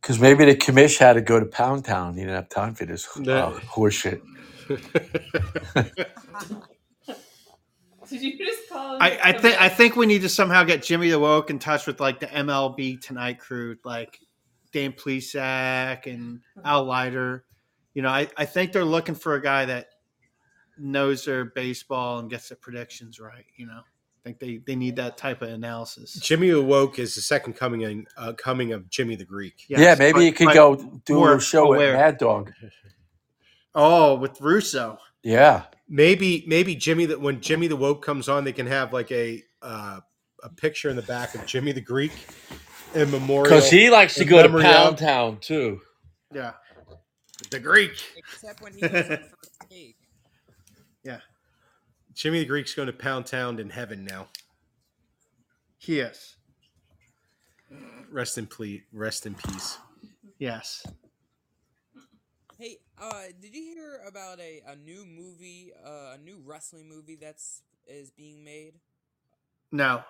Because 0.00 0.20
maybe 0.20 0.44
the 0.44 0.54
commish 0.54 0.98
had 0.98 1.14
to 1.14 1.20
go 1.20 1.40
to 1.40 1.46
Pound 1.46 1.84
Town. 1.84 2.14
He 2.14 2.20
didn't 2.20 2.36
have 2.36 2.48
time 2.48 2.74
for 2.74 2.84
this 2.84 3.08
uh, 3.16 3.58
horseshit. 3.66 4.20
Did 8.10 8.22
you 8.22 8.38
just 8.38 8.68
call 8.68 8.96
him? 8.96 9.02
I, 9.02 9.18
I 9.22 9.32
think 9.32 9.60
I 9.60 9.68
think 9.68 9.96
we 9.96 10.06
need 10.06 10.22
to 10.22 10.28
somehow 10.28 10.64
get 10.64 10.82
Jimmy 10.82 11.10
the 11.10 11.18
Woke 11.18 11.50
in 11.50 11.58
touch 11.58 11.86
with 11.86 12.00
like 12.00 12.20
the 12.20 12.26
MLB 12.26 13.00
Tonight 13.00 13.38
crew, 13.38 13.76
like 13.84 14.18
Dan 14.72 14.92
Plesac 14.92 16.06
and 16.06 16.40
Al 16.64 16.84
Leiter. 16.84 17.44
You 17.94 18.02
know, 18.02 18.08
I, 18.10 18.28
I 18.36 18.44
think 18.44 18.72
they're 18.72 18.84
looking 18.84 19.14
for 19.14 19.34
a 19.34 19.42
guy 19.42 19.64
that 19.66 19.88
knows 20.78 21.24
their 21.24 21.46
baseball 21.46 22.18
and 22.18 22.28
gets 22.28 22.50
the 22.50 22.56
predictions 22.56 23.18
right. 23.18 23.46
You 23.56 23.66
know, 23.66 23.80
I 23.80 24.22
think 24.22 24.38
they, 24.38 24.58
they 24.66 24.76
need 24.76 24.96
that 24.96 25.16
type 25.16 25.40
of 25.40 25.48
analysis. 25.48 26.12
Jimmy 26.14 26.50
the 26.50 26.60
Woke 26.62 26.98
is 26.98 27.14
the 27.14 27.22
second 27.22 27.54
coming 27.54 27.80
in, 27.82 28.06
uh, 28.18 28.34
coming 28.34 28.72
of 28.72 28.90
Jimmy 28.90 29.16
the 29.16 29.24
Greek. 29.24 29.64
Yes, 29.68 29.80
yeah, 29.80 29.94
maybe 29.98 30.12
but- 30.18 30.20
you 30.24 30.32
could 30.32 30.46
but- 30.48 30.54
go 30.54 31.00
do 31.06 31.14
more 31.14 31.36
a 31.36 31.40
show 31.40 31.66
aware. 31.72 31.92
with 31.92 32.00
Mad 32.00 32.18
Dog. 32.18 32.52
Oh, 33.78 34.14
with 34.14 34.40
Russo. 34.40 34.96
Yeah. 35.22 35.64
Maybe 35.88 36.44
maybe 36.46 36.74
Jimmy 36.74 37.06
that 37.06 37.20
when 37.20 37.40
Jimmy 37.40 37.68
the 37.68 37.76
Woke 37.76 38.04
comes 38.04 38.28
on, 38.28 38.44
they 38.44 38.52
can 38.52 38.66
have 38.66 38.92
like 38.92 39.10
a 39.12 39.42
uh, 39.62 40.00
a 40.42 40.48
picture 40.50 40.90
in 40.90 40.96
the 40.96 41.02
back 41.02 41.34
of 41.34 41.46
Jimmy 41.46 41.72
the 41.72 41.80
Greek 41.80 42.12
in 42.94 43.10
memorial. 43.10 43.44
Because 43.44 43.70
he 43.70 43.88
likes 43.90 44.14
to 44.16 44.24
go 44.24 44.42
to 44.42 44.48
memory 44.48 44.62
Pound 44.64 44.94
of- 44.94 44.98
Town, 45.00 45.38
too. 45.40 45.80
Yeah. 46.34 46.52
the 47.50 47.60
Greek. 47.60 47.92
Except 48.16 48.60
when 48.60 48.72
he 48.74 48.80
was 48.82 48.92
on 48.92 49.02
first 49.18 49.56
take. 49.70 49.96
Jimmy 52.14 52.38
the 52.38 52.46
Greek's 52.46 52.74
going 52.74 52.86
to 52.86 52.94
Pound 52.94 53.26
Town 53.26 53.58
in 53.60 53.68
heaven 53.68 54.02
now. 54.02 54.28
He 55.76 56.00
is. 56.00 56.36
Rest 58.10 58.38
in 58.38 58.46
ple- 58.46 58.78
rest 58.90 59.26
in 59.26 59.34
peace. 59.34 59.76
Yes. 60.38 60.86
Uh, 63.00 63.24
did 63.40 63.54
you 63.54 63.62
hear 63.62 64.00
about 64.08 64.40
a, 64.40 64.62
a 64.66 64.76
new 64.76 65.04
movie, 65.04 65.72
uh, 65.84 66.14
a 66.14 66.18
new 66.18 66.40
wrestling 66.44 66.88
movie 66.88 67.16
that's 67.20 67.62
is 67.86 68.10
being 68.10 68.42
made? 68.44 68.74
No. 69.70 70.02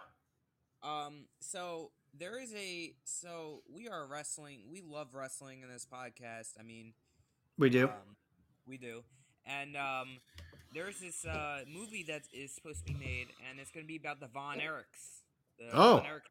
Um, 0.82 1.24
so 1.40 1.90
there 2.16 2.40
is 2.40 2.54
a 2.54 2.92
so 3.04 3.62
we 3.72 3.88
are 3.88 4.06
wrestling. 4.06 4.60
We 4.70 4.82
love 4.82 5.08
wrestling 5.14 5.62
in 5.62 5.68
this 5.68 5.86
podcast. 5.90 6.52
I 6.60 6.62
mean, 6.62 6.92
We 7.58 7.70
do. 7.70 7.86
Um, 7.86 8.16
we 8.68 8.76
do. 8.78 9.02
And 9.44 9.76
um, 9.76 10.18
there's 10.74 11.00
this 11.00 11.24
uh, 11.24 11.60
movie 11.72 12.04
that 12.08 12.22
is 12.32 12.52
supposed 12.52 12.86
to 12.86 12.92
be 12.92 12.98
made, 12.98 13.26
and 13.48 13.58
it's 13.58 13.70
going 13.70 13.84
to 13.84 13.88
be 13.88 13.96
about 13.96 14.20
the 14.20 14.26
Von 14.28 14.58
Erichs. 14.58 15.22
The 15.58 15.66
Oh. 15.72 15.96
Von 15.98 16.06
Erich 16.06 16.22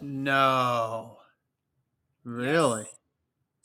No. 0.00 1.18
Really? 2.24 2.82
Yes. 2.82 2.94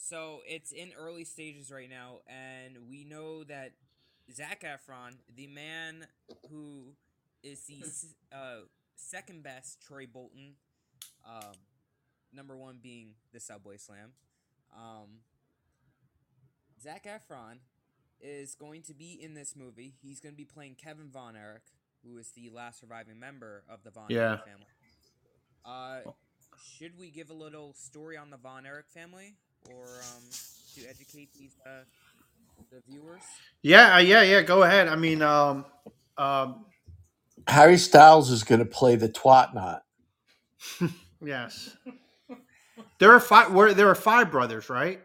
So 0.09 0.39
it's 0.47 0.71
in 0.71 0.91
early 0.97 1.23
stages 1.23 1.69
right 1.69 1.87
now, 1.89 2.21
and 2.25 2.89
we 2.89 3.03
know 3.03 3.43
that 3.43 3.73
Zac 4.33 4.63
Efron, 4.63 5.17
the 5.35 5.45
man 5.45 6.07
who 6.49 6.93
is 7.43 7.61
the 7.67 7.83
uh, 8.35 8.61
second 8.95 9.43
best 9.43 9.79
Troy 9.85 10.07
Bolton, 10.11 10.53
um, 11.27 11.53
number 12.33 12.57
one 12.57 12.79
being 12.81 13.13
the 13.33 13.39
Subway 13.39 13.77
Slam, 13.77 14.13
um, 14.75 15.19
Zac 16.81 17.05
Efron 17.05 17.57
is 18.19 18.55
going 18.55 18.81
to 18.83 18.95
be 18.95 19.11
in 19.21 19.35
this 19.35 19.55
movie. 19.55 19.93
He's 20.01 20.19
going 20.19 20.33
to 20.33 20.37
be 20.37 20.43
playing 20.45 20.73
Kevin 20.83 21.09
Von 21.11 21.35
Erich, 21.35 21.67
who 22.03 22.17
is 22.17 22.31
the 22.31 22.49
last 22.49 22.79
surviving 22.79 23.19
member 23.19 23.61
of 23.69 23.83
the 23.83 23.91
Von 23.91 24.07
Yeah. 24.09 24.21
Erich 24.31 24.41
family. 24.41 24.65
Uh, 25.63 25.99
should 26.63 26.97
we 26.97 27.11
give 27.11 27.29
a 27.29 27.33
little 27.35 27.75
story 27.75 28.17
on 28.17 28.31
the 28.31 28.37
Von 28.37 28.65
Erich 28.65 28.89
family, 28.89 29.35
or 29.65 30.01
um, 30.15 30.23
to 30.75 30.85
educate 30.89 31.33
these 31.33 31.57
uh, 31.65 31.83
the 32.71 32.81
viewers? 32.87 33.23
Yeah, 33.63 33.95
uh, 33.95 33.99
yeah, 33.99 34.21
yeah. 34.23 34.41
Go 34.41 34.63
ahead. 34.63 34.87
I 34.87 34.95
mean, 34.95 35.21
um, 35.21 35.65
um, 36.17 36.65
Harry 37.47 37.77
Styles 37.77 38.31
is 38.31 38.43
going 38.43 38.59
to 38.59 38.65
play 38.65 38.95
the 38.95 39.09
twat 39.09 39.53
knot. 39.53 39.83
yes. 41.23 41.77
There 42.99 43.11
are 43.11 43.19
five. 43.19 43.51
Were 43.53 43.73
there 43.73 43.89
are 43.89 43.95
five 43.95 44.31
brothers, 44.31 44.69
right? 44.69 45.01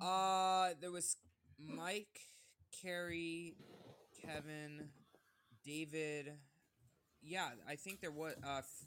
Uh, 0.00 0.70
there 0.80 0.92
was 0.92 1.16
Mike, 1.58 2.20
Kerry, 2.82 3.54
Kevin, 4.24 4.88
David. 5.64 6.32
Yeah, 7.22 7.48
I 7.68 7.76
think 7.76 8.00
there 8.00 8.10
was 8.12 8.34
uh 8.46 8.58
f- 8.58 8.86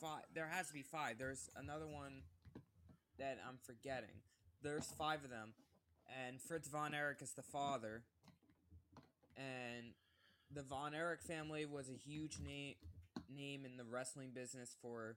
five. 0.00 0.22
There 0.34 0.48
has 0.48 0.68
to 0.68 0.74
be 0.74 0.82
five. 0.82 1.18
There's 1.18 1.50
another 1.56 1.86
one 1.86 2.22
that 3.18 3.38
I'm 3.46 3.58
forgetting. 3.64 4.14
There's 4.62 4.86
five 4.98 5.24
of 5.24 5.30
them, 5.30 5.52
and 6.26 6.40
Fritz 6.40 6.68
von 6.68 6.94
Erich 6.94 7.22
is 7.22 7.32
the 7.32 7.42
father. 7.42 8.02
And 9.36 9.92
the 10.52 10.62
von 10.62 10.94
Erich 10.94 11.22
family 11.22 11.66
was 11.66 11.88
a 11.88 11.92
huge 11.92 12.38
name 12.44 12.74
name 13.34 13.64
in 13.64 13.76
the 13.76 13.84
wrestling 13.84 14.30
business 14.34 14.76
for 14.80 15.16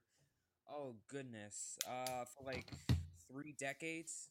oh 0.70 0.96
goodness, 1.10 1.78
uh, 1.88 2.26
for 2.26 2.46
like 2.46 2.66
three 3.32 3.56
decades. 3.58 4.30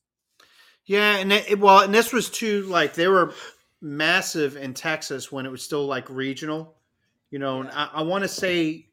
Yeah, 0.84 1.16
and 1.16 1.32
it, 1.32 1.58
well, 1.58 1.80
and 1.80 1.94
this 1.94 2.12
was 2.12 2.30
too 2.30 2.62
like 2.64 2.94
they 2.94 3.08
were 3.08 3.34
massive 3.80 4.56
in 4.56 4.74
Texas 4.74 5.30
when 5.30 5.46
it 5.46 5.50
was 5.50 5.62
still 5.62 5.86
like 5.86 6.08
regional, 6.08 6.74
you 7.30 7.38
know. 7.38 7.60
And 7.60 7.70
I, 7.70 7.90
I 7.94 8.02
want 8.02 8.24
to 8.24 8.28
say 8.28 8.86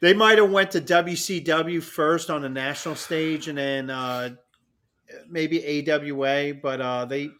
they 0.00 0.14
might 0.14 0.38
have 0.38 0.50
went 0.50 0.70
to 0.72 0.80
WCW 0.80 1.82
first 1.82 2.30
on 2.30 2.42
the 2.42 2.48
national 2.48 2.96
stage, 2.96 3.48
and 3.48 3.58
then 3.58 3.90
uh, 3.90 4.30
maybe 5.28 5.88
AWA, 5.90 6.54
but 6.54 6.80
uh, 6.80 7.04
they 7.04 7.30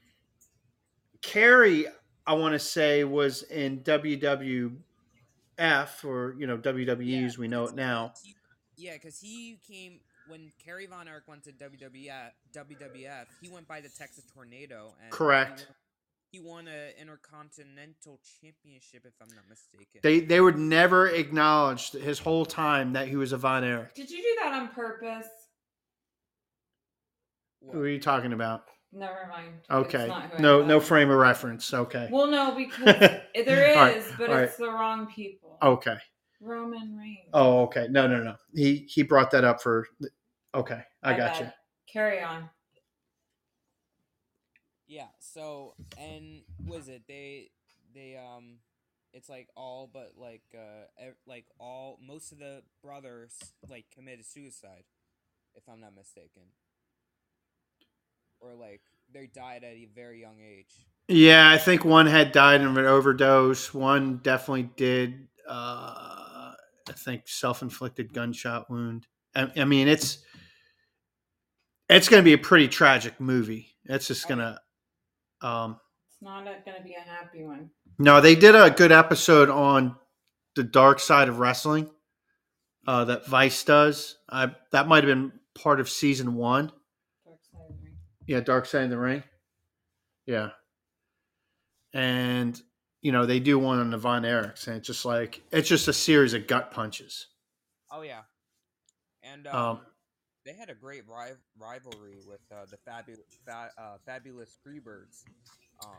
Kerry, 1.23 1.87
I 2.27 2.35
want 2.35 2.53
to 2.53 2.59
say, 2.59 3.05
was 3.05 3.43
in 3.45 3.81
WWF 3.81 4.75
or 6.05 6.35
you 6.39 6.47
know 6.47 6.59
WWE 6.59 7.27
as 7.27 7.39
we 7.39 7.49
know 7.49 7.65
it 7.65 7.75
now. 7.75 8.13
He- 8.23 8.35
yeah, 8.79 8.93
because 8.93 9.19
he 9.19 9.59
came 9.67 10.01
when 10.29 10.53
Kerry 10.63 10.87
Von 10.87 11.09
Erich 11.09 11.27
went 11.27 11.45
to 11.45 11.53
WWF. 11.53 12.31
WWF, 12.55 13.27
he 13.41 13.49
went 13.49 13.67
by 13.67 13.81
the 13.81 13.89
Texas 13.89 14.25
Tornado. 14.35 14.95
And 15.03 15.11
Correct. 15.11 15.69
He 16.37 16.41
won, 16.41 16.67
he 16.67 16.71
won 16.71 16.75
a 16.75 17.01
intercontinental 17.01 18.21
championship, 18.41 19.05
if 19.07 19.15
I'm 19.23 19.35
not 19.35 19.49
mistaken. 19.49 20.01
They 20.03 20.21
they 20.21 20.41
would 20.41 20.59
never 20.59 21.09
acknowledge 21.09 21.93
his 21.93 22.19
whole 22.19 22.45
time 22.45 22.93
that 22.93 23.09
he 23.09 23.17
was 23.17 23.33
a 23.33 23.39
Von 23.39 23.65
Erich. 23.65 23.95
Did 23.95 24.11
you 24.11 24.19
do 24.19 24.37
that 24.43 24.53
on 24.53 24.69
purpose? 24.69 25.29
What 27.61 27.77
are 27.77 27.89
you 27.89 28.01
talking 28.01 28.33
about? 28.33 28.65
Never 28.93 29.29
mind. 29.31 29.55
Okay. 29.71 30.09
not 30.09 30.31
who 30.31 30.37
I 30.37 30.41
No 30.41 30.63
no 30.63 30.79
frame 30.79 31.11
of 31.11 31.17
reference. 31.17 31.73
Okay. 31.73 32.09
Well, 32.11 32.27
no, 32.27 32.55
because 32.57 32.85
there 33.35 33.71
is, 33.71 33.77
All 33.77 33.83
right, 33.83 33.97
is, 33.97 34.13
but 34.19 34.31
all 34.31 34.37
it's 34.37 34.57
the 34.57 34.71
wrong 34.71 35.07
people. 35.07 35.57
Okay. 35.63 35.97
Roman 36.41 36.97
Reigns. 36.97 37.31
Oh, 37.33 37.63
okay. 37.63 37.87
No, 37.91 38.07
no, 38.07 38.23
no. 38.23 38.37
He 38.55 38.87
he 38.89 39.03
brought 39.03 39.31
that 39.31 39.45
up 39.45 39.63
for 39.63 39.87
Okay. 40.55 40.83
I 41.03 41.13
My 41.13 41.17
got 41.17 41.41
you. 41.41 41.51
Carry 41.91 42.23
on. 42.23 42.51
Yeah. 44.87 45.09
So 45.19 45.75
and 45.99 46.43
was 46.65 46.89
it 46.89 47.03
they 47.09 47.51
they 47.95 48.17
um 48.17 48.59
it's 49.13 49.29
like 49.29 49.49
all 49.57 49.89
but 49.93 50.13
like 50.17 50.43
uh 50.55 50.87
ev- 50.99 51.17
like 51.27 51.47
all 51.59 51.99
most 52.07 52.33
of 52.33 52.39
the 52.39 52.63
brothers 52.83 53.33
like 53.69 53.87
committed 53.95 54.25
suicide, 54.27 54.85
if 55.55 55.69
I'm 55.69 55.81
not 55.81 55.95
mistaken. 55.95 56.43
Or 58.41 58.55
like 58.55 58.83
they 59.13 59.27
died 59.27 59.65
at 59.65 59.73
a 59.73 59.89
very 59.95 60.21
young 60.21 60.41
age. 60.41 60.75
Yeah, 61.09 61.51
I 61.51 61.59
think 61.59 61.85
one 61.85 62.07
had 62.07 62.33
died 62.33 62.61
of 62.61 62.77
an 62.77 62.85
overdose. 62.85 63.73
One 63.73 64.19
definitely 64.19 64.71
did 64.77 65.29
uh 65.49 66.53
I 66.89 66.93
think 66.93 67.23
self-inflicted 67.27 68.13
gunshot 68.13 68.71
wound. 68.71 69.07
I, 69.35 69.51
I 69.57 69.65
mean, 69.65 69.89
it's 69.89 70.19
it's 71.89 72.09
going 72.09 72.21
to 72.21 72.25
be 72.25 72.33
a 72.33 72.39
pretty 72.39 72.69
tragic 72.69 73.21
movie. 73.21 73.75
It's 73.85 74.07
just 74.09 74.27
going 74.29 74.39
to 74.39 74.61
um 75.43 75.79
It's 76.09 76.23
not 76.23 76.45
going 76.45 76.77
to 76.77 76.83
be 76.83 76.95
a 76.95 77.01
happy 77.01 77.45
one. 77.45 77.71
No, 77.99 78.21
they 78.21 78.35
did 78.35 78.55
a 78.55 78.71
good 78.71 78.93
episode 78.93 79.49
on 79.51 79.97
the 80.55 80.63
dark 80.63 81.01
side 81.01 81.29
of 81.29 81.39
wrestling 81.39 81.91
uh, 82.87 83.05
that 83.07 83.27
Vice 83.27 83.65
does. 83.65 84.17
I, 84.29 84.55
that 84.73 84.89
might 84.89 85.05
have 85.05 85.15
been 85.15 85.33
part 85.55 85.81
of 85.81 85.89
season 85.89 86.35
one. 86.35 86.73
Dark 87.25 87.41
Side 87.51 87.61
of 87.71 87.77
the 87.77 87.83
Ring. 87.83 87.95
Yeah, 88.27 88.41
Dark 88.41 88.67
Side 88.67 88.85
of 88.85 88.91
the 88.91 88.99
Ring. 88.99 89.23
Yeah. 90.27 90.51
And, 91.93 92.61
you 93.01 93.13
know, 93.13 93.25
they 93.27 93.41
do 93.41 93.59
one 93.59 93.79
on 93.79 93.91
the 93.91 93.99
Von 93.99 94.23
Erichs, 94.23 94.67
and 94.67 94.77
it's 94.77 94.87
just 94.87 95.05
like, 95.05 95.43
it's 95.51 95.69
just 95.69 95.89
a 95.89 95.93
series 95.93 96.35
of 96.35 96.47
gut 96.47 96.71
punches. 96.71 97.29
Oh 97.91 98.03
yeah, 98.03 98.23
and 99.23 99.47
um, 99.47 99.57
Um, 99.57 99.81
they 100.47 100.53
had 100.53 100.71
a 100.71 100.75
great 100.75 101.03
ri- 101.09 101.37
rivalry 101.59 102.19
with 102.27 102.41
uh, 102.53 102.65
the 102.71 102.79
fabu- 102.89 103.19
fa- 103.45 103.73
uh, 103.77 103.97
fabulous 104.07 104.57
Freebirds. 104.67 105.25
Um, 105.85 105.91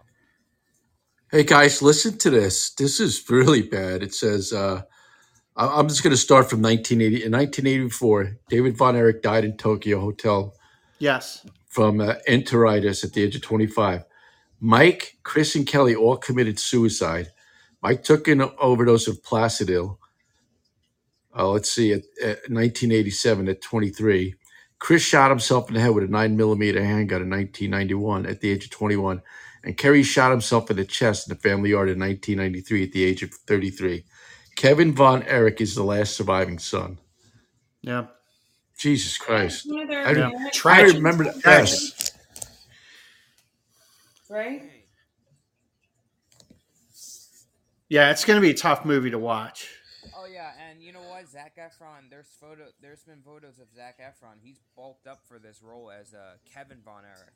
Hey 1.30 1.44
guys, 1.44 1.82
listen 1.82 2.18
to 2.20 2.30
this. 2.30 2.70
This 2.70 3.02
is 3.02 3.30
really 3.30 3.62
bad. 3.62 4.02
It 4.02 4.14
says, 4.14 4.54
uh, 4.54 4.84
I- 5.58 5.68
I'm 5.80 5.90
just 5.90 6.02
going 6.02 6.12
to 6.16 6.18
start 6.18 6.50
from 6.50 6.62
1980. 6.62 7.26
In 7.26 7.34
1984, 7.34 8.38
David 8.48 8.78
Von 8.78 8.96
Erich 8.96 9.22
died 9.22 9.44
in 9.44 9.58
Tokyo 9.58 10.00
hotel 10.00 10.54
yes. 11.00 11.46
from 11.68 12.00
uh, 12.00 12.14
enteritis 12.30 13.04
at 13.04 13.12
the 13.12 13.24
age 13.24 13.36
of 13.36 13.42
25. 13.42 14.06
Mike, 14.62 15.18
Chris, 15.24 15.54
and 15.56 15.68
Kelly 15.68 15.96
all 15.96 16.16
committed 16.16 16.60
suicide. 16.60 17.34
Mike 17.84 18.04
took 18.04 18.30
an 18.30 18.42
overdose 18.58 19.10
of 19.10 19.22
Placidil. 19.22 19.98
Uh, 21.38 21.50
let's 21.50 21.72
see, 21.72 21.92
at, 21.94 22.04
at 22.24 22.50
1987 22.50 23.48
at 23.50 23.62
23. 23.62 24.36
Chris 24.80 25.04
shot 25.04 25.30
himself 25.32 25.68
in 25.70 25.76
the 25.76 25.82
head 25.82 25.92
with 25.94 26.04
a 26.04 26.08
9 26.08 26.38
millimeter 26.38 26.84
handgun 26.84 27.22
in 27.22 27.30
1991 27.30 28.26
at 28.26 28.42
the 28.42 28.50
age 28.52 28.66
of 28.66 28.72
21. 28.72 29.22
And 29.64 29.78
Kerry 29.78 30.04
shot 30.04 30.32
himself 30.32 30.70
in 30.72 30.78
the 30.78 30.86
chest 30.86 31.30
in 31.30 31.36
the 31.36 31.42
family 31.42 31.72
yard 31.72 31.90
in 31.90 32.00
1993 32.00 32.84
at 32.84 32.92
the 32.92 33.04
age 33.04 33.24
of 33.24 33.32
33. 33.34 34.06
Kevin 34.56 34.94
Von 34.94 35.24
Erich 35.24 35.62
is 35.62 35.76
the 35.76 35.84
last 35.84 36.16
surviving 36.16 36.60
son. 36.60 37.00
Yeah. 37.82 38.08
Jesus 38.80 39.18
Christ. 39.18 39.64
One 39.70 39.82
of 39.84 39.90
their 39.90 40.08
I- 40.08 40.14
parents, 40.14 40.42
I 40.46 40.50
Tragic. 40.52 40.96
remember 40.96 41.24
that. 41.26 41.42
Tragic. 41.42 41.74
Yes. 41.74 42.12
right? 44.30 44.64
Yeah, 47.90 48.12
it's 48.12 48.26
going 48.26 48.38
to 48.38 48.42
be 48.42 48.52
a 48.52 48.58
tough 48.58 48.86
movie 48.86 49.12
to 49.12 49.20
watch. 49.20 49.70
You 50.88 50.94
know 50.94 51.02
what? 51.02 51.28
Zac 51.28 51.58
Efron. 51.58 52.10
There's 52.10 52.30
photo. 52.40 52.72
There's 52.82 53.04
been 53.04 53.22
photos 53.22 53.60
of 53.60 53.68
Zac 53.76 54.00
Efron. 54.00 54.40
He's 54.42 54.62
bulked 54.74 55.06
up 55.06 55.20
for 55.28 55.38
this 55.38 55.62
role 55.62 55.92
as 55.92 56.14
uh, 56.14 56.38
Kevin 56.54 56.78
Von 56.86 57.04
Erich. 57.04 57.36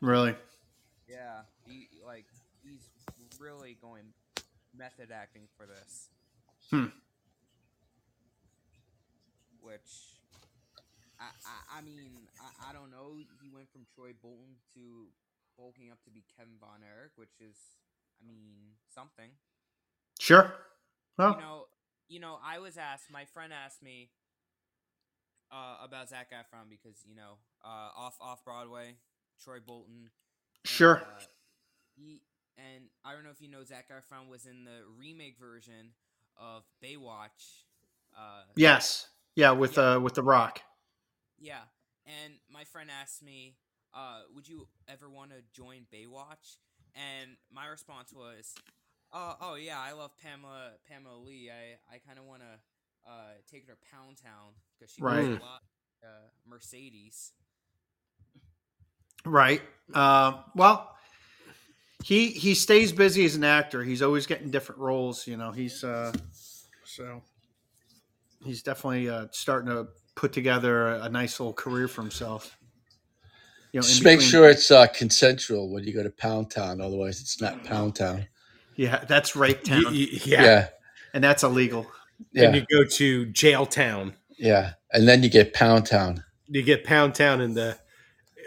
Really. 0.00 0.34
Yeah, 1.08 1.42
he 1.64 1.86
like 2.04 2.24
he's 2.64 2.90
really 3.38 3.78
going 3.80 4.06
method 4.76 5.12
acting 5.14 5.42
for 5.56 5.64
this. 5.64 6.08
Hmm. 6.68 6.86
Which, 9.60 10.18
I, 11.20 11.26
I, 11.46 11.78
I 11.78 11.82
mean, 11.82 12.10
I, 12.40 12.70
I 12.70 12.72
don't 12.72 12.90
know. 12.90 13.14
He 13.42 13.48
went 13.48 13.70
from 13.70 13.82
Troy 13.94 14.10
Bolton 14.20 14.58
to 14.74 15.06
bulking 15.56 15.92
up 15.92 16.02
to 16.06 16.10
be 16.10 16.24
Kevin 16.36 16.54
Von 16.58 16.82
Erich, 16.82 17.12
which 17.14 17.38
is, 17.40 17.54
I 18.20 18.26
mean, 18.26 18.74
something. 18.92 19.30
Sure. 20.18 20.52
Well, 21.16 21.34
You 21.34 21.40
know, 21.40 21.66
you 22.08 22.20
know. 22.20 22.38
I 22.44 22.58
was 22.58 22.76
asked. 22.76 23.10
My 23.10 23.24
friend 23.24 23.52
asked 23.52 23.82
me 23.82 24.10
uh, 25.52 25.76
about 25.84 26.08
Zac 26.08 26.30
Efron 26.32 26.68
because 26.68 27.04
you 27.08 27.14
know, 27.14 27.38
uh, 27.64 27.90
off 27.96 28.16
off 28.20 28.44
Broadway, 28.44 28.96
Troy 29.42 29.58
Bolton. 29.64 30.10
and, 30.64 30.70
Sure. 30.70 30.96
uh, 31.02 31.24
he 31.96 32.22
and 32.56 32.84
I 33.04 33.12
don't 33.12 33.24
know 33.24 33.30
if 33.30 33.40
you 33.40 33.48
know 33.48 33.62
Zac 33.64 33.88
Efron 33.90 34.28
was 34.30 34.46
in 34.46 34.64
the 34.64 34.82
remake 34.98 35.38
version 35.38 35.92
of 36.36 36.64
Baywatch. 36.82 37.64
Uh, 38.16 38.42
yes. 38.56 39.08
Yeah, 39.34 39.52
with 39.52 39.76
Yeah. 39.76 39.94
uh 39.94 39.98
with 40.00 40.14
The 40.14 40.22
Rock. 40.22 40.60
Yeah, 41.38 41.60
and 42.06 42.34
my 42.50 42.64
friend 42.64 42.90
asked 42.90 43.22
me, 43.22 43.56
uh, 43.92 44.22
"Would 44.34 44.48
you 44.48 44.68
ever 44.88 45.08
want 45.10 45.30
to 45.32 45.42
join 45.52 45.86
Baywatch?" 45.92 46.56
And 46.94 47.36
my 47.52 47.66
response 47.66 48.10
was, 48.12 48.54
"Oh, 49.16 49.36
oh 49.40 49.54
yeah, 49.54 49.80
I 49.80 49.92
love 49.92 50.10
Pamela 50.22 50.72
Pamela 50.88 51.18
Lee. 51.18 51.50
I, 51.50 51.94
I 51.94 51.98
kind 51.98 52.18
of 52.18 52.26
want 52.26 52.42
to 52.42 53.10
uh, 53.10 53.32
take 53.50 53.66
her 53.66 53.72
to 53.72 53.78
Pound 53.90 54.18
Town 54.22 54.52
because 54.78 54.92
she 54.92 55.02
Right. 55.02 55.28
does 55.28 55.38
a 55.38 55.42
lot 55.42 55.62
uh, 56.04 56.28
Mercedes." 56.46 57.32
Right. 59.24 59.62
Um, 59.94 60.40
well, 60.54 60.94
he 62.04 62.28
he 62.28 62.54
stays 62.54 62.92
busy 62.92 63.24
as 63.24 63.34
an 63.36 63.44
actor. 63.44 63.82
He's 63.82 64.02
always 64.02 64.26
getting 64.26 64.50
different 64.50 64.80
roles. 64.80 65.26
You 65.26 65.36
know, 65.36 65.50
he's 65.50 65.82
uh, 65.82 66.12
so 66.84 67.22
he's 68.44 68.62
definitely 68.62 69.08
uh, 69.08 69.26
starting 69.32 69.70
to 69.70 69.88
put 70.14 70.32
together 70.32 70.88
a, 70.88 71.02
a 71.04 71.08
nice 71.08 71.40
little 71.40 71.52
career 71.54 71.88
for 71.88 72.02
himself. 72.02 72.56
You 73.72 73.80
know, 73.80 73.86
in 73.86 73.90
Just 73.90 74.04
make 74.04 74.20
sure 74.20 74.48
it's 74.48 74.70
uh, 74.70 74.86
consensual 74.86 75.70
when 75.70 75.84
you 75.84 75.92
go 75.92 76.02
to 76.02 76.10
Pound 76.10 76.50
Town. 76.50 76.80
Otherwise, 76.80 77.20
it's 77.20 77.40
not 77.40 77.64
Pound 77.64 77.96
Town. 77.96 78.26
Yeah, 78.76 79.04
that's 79.04 79.34
rape 79.34 79.64
town, 79.64 79.84
y- 79.86 79.90
Yeah. 79.92 80.18
yeah. 80.24 80.42
Yeah. 80.44 80.68
and 81.14 81.24
that's 81.24 81.42
illegal. 81.42 81.86
Yeah. 82.32 82.44
And 82.46 82.56
you 82.56 82.66
go 82.70 82.84
to 82.84 83.26
jail 83.26 83.66
town. 83.66 84.14
Yeah. 84.38 84.74
And 84.92 85.08
then 85.08 85.22
you 85.22 85.28
get 85.28 85.52
Pound 85.54 85.86
Town. 85.86 86.24
You 86.48 86.62
get 86.62 86.84
pound 86.84 87.14
town 87.14 87.40
in 87.40 87.54
the 87.54 87.78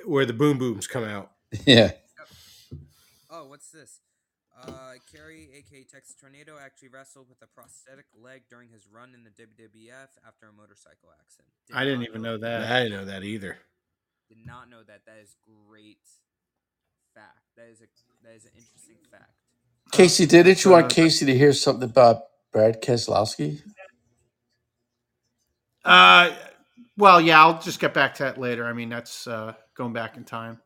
where 0.06 0.26
the 0.26 0.34
boom 0.34 0.58
booms 0.58 0.88
come 0.88 1.04
out. 1.04 1.32
Yeah. 1.66 1.92
Oh, 3.30 3.46
what's 3.48 3.70
this? 3.72 4.00
Uh, 4.62 4.94
Kerry, 5.12 5.50
aka 5.56 5.84
Texas 5.84 6.16
Tornado, 6.20 6.58
actually 6.62 6.90
wrestled 6.90 7.28
with 7.30 7.42
a 7.42 7.48
prosthetic 7.48 8.06
leg 8.22 8.44
during 8.50 8.70
his 8.70 8.88
run 8.92 9.14
in 9.14 9.24
the 9.24 9.30
WWF 9.32 10.10
after 10.28 10.48
a 10.48 10.54
motorcycle 10.54 11.10
accident. 11.20 11.54
Did 11.68 11.76
I 11.78 11.84
didn't 11.86 12.04
even 12.04 12.22
know 12.22 12.36
know 12.36 12.38
that. 12.40 12.72
I 12.72 12.84
didn't 12.84 12.98
know 13.00 13.06
that 13.06 13.24
either. 13.24 13.58
Did 14.28 14.46
not 14.46 14.70
know 14.70 14.84
that. 14.84 15.06
That 15.06 15.18
is 15.24 15.36
great 15.68 16.04
fact. 17.16 17.40
That 17.58 17.68
is 17.72 17.82
a 17.82 17.88
that 18.24 18.36
is 18.36 18.46
an 18.46 18.52
interesting 18.56 18.98
fact. 19.12 19.39
Casey, 19.92 20.26
didn't 20.26 20.64
you 20.64 20.72
Uh, 20.74 20.82
want 20.82 20.92
Casey 20.92 21.26
to 21.26 21.38
hear 21.38 21.54
something 21.54 21.90
about 21.90 22.24
Brad 22.52 22.82
Keselowski? 22.82 23.62
Uh, 25.84 26.32
well, 26.98 27.20
yeah, 27.22 27.40
I'll 27.42 27.60
just 27.62 27.80
get 27.80 27.94
back 27.94 28.16
to 28.16 28.24
that 28.24 28.38
later. 28.38 28.66
I 28.66 28.74
mean, 28.74 28.90
that's 28.90 29.26
uh, 29.28 29.54
going 29.74 29.94
back 29.94 30.18
in 30.18 30.24
time. 30.26 30.60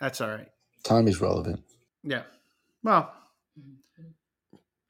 That's 0.00 0.20
all 0.20 0.28
right. 0.28 0.48
Time 0.82 1.08
is 1.08 1.20
relevant. 1.20 1.62
Yeah. 2.02 2.22
Well, 2.82 3.12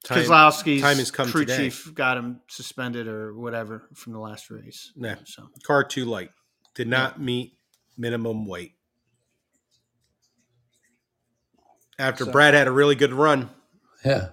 Time, 0.04 0.18
Kozlowski's 0.18 0.82
time 0.82 0.98
has 0.98 1.10
come 1.10 1.28
crew 1.30 1.46
today. 1.46 1.56
chief 1.70 1.94
got 1.94 2.18
him 2.18 2.40
suspended 2.48 3.06
or 3.06 3.34
whatever 3.38 3.88
from 3.94 4.12
the 4.12 4.18
last 4.18 4.50
race. 4.50 4.92
Yeah. 4.96 5.14
So 5.24 5.48
car 5.62 5.82
too 5.84 6.04
light. 6.04 6.30
Did 6.74 6.88
not 6.88 7.20
meet 7.20 7.56
minimum 7.96 8.46
weight. 8.46 8.73
After 11.98 12.24
So- 12.24 12.32
Brad 12.32 12.54
had 12.54 12.66
a 12.66 12.72
really 12.72 12.94
good 12.94 13.12
run. 13.12 13.50
Yeah. 14.04 14.30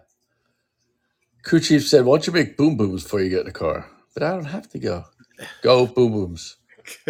Crew 1.43 1.59
chief 1.59 1.88
said, 1.88 2.05
"Why 2.05 2.18
don't 2.18 2.28
you 2.28 2.34
make 2.34 2.57
boom 2.57 2.78
booms 2.78 3.03
before 3.03 3.22
you 3.22 3.30
get 3.30 3.41
in 3.41 3.45
the 3.47 3.51
car?" 3.51 3.89
But 4.14 4.24
I 4.24 4.32
don't 4.32 4.45
have 4.45 4.70
to 4.70 4.80
go. 4.80 5.05
Go 5.62 5.88
boom 5.88 6.12
booms. 6.12 6.57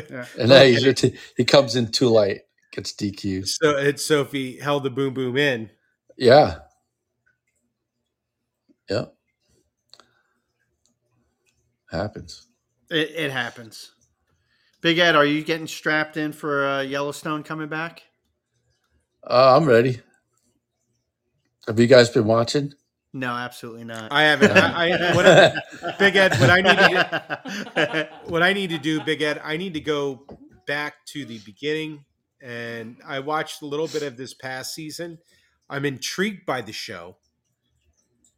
yeah. 0.09 0.25
And 0.39 0.51
then 0.51 0.73
he's, 0.73 1.13
he 1.35 1.43
comes 1.43 1.75
in 1.75 1.91
too 1.91 2.07
light, 2.07 2.41
gets 2.71 2.93
DQ'd. 2.93 3.47
So 3.47 3.71
it's 3.77 4.05
Sophie 4.05 4.57
held 4.59 4.83
the 4.83 4.89
boom 4.89 5.13
boom 5.13 5.37
in. 5.37 5.69
Yeah. 6.17 6.59
Yeah. 8.89 9.05
Happens. 11.91 12.47
It, 12.89 13.11
it 13.11 13.31
happens. 13.31 13.91
Big 14.81 14.97
Ed, 14.97 15.15
are 15.15 15.25
you 15.25 15.43
getting 15.43 15.67
strapped 15.67 16.17
in 16.17 16.31
for 16.31 16.65
uh, 16.65 16.81
Yellowstone 16.81 17.43
coming 17.43 17.67
back? 17.67 18.03
Uh, 19.23 19.55
I'm 19.57 19.65
ready. 19.65 20.01
Have 21.71 21.79
you 21.79 21.87
guys 21.87 22.09
been 22.09 22.25
watching? 22.25 22.73
No, 23.13 23.29
absolutely 23.31 23.85
not. 23.85 24.11
I 24.11 24.23
haven't. 24.23 24.51
I, 24.51 24.89
I 25.11 25.15
what 25.15 25.25
I- 25.25 25.53
Big 25.97 26.17
Ed, 26.17 26.35
what 26.37 26.49
I 26.49 26.57
need 26.59 26.75
to 26.75 28.09
what 28.25 28.43
I 28.43 28.51
need 28.51 28.71
to 28.71 28.77
do, 28.77 28.99
Big 28.99 29.21
Ed, 29.21 29.39
I 29.41 29.55
need 29.55 29.73
to 29.75 29.79
go 29.79 30.25
back 30.67 31.05
to 31.13 31.23
the 31.23 31.39
beginning, 31.45 32.03
and 32.41 32.97
I 33.07 33.19
watched 33.21 33.61
a 33.61 33.65
little 33.65 33.87
bit 33.87 34.03
of 34.03 34.17
this 34.17 34.33
past 34.33 34.73
season. 34.75 35.19
I'm 35.69 35.85
intrigued 35.85 36.45
by 36.45 36.59
the 36.59 36.73
show, 36.73 37.15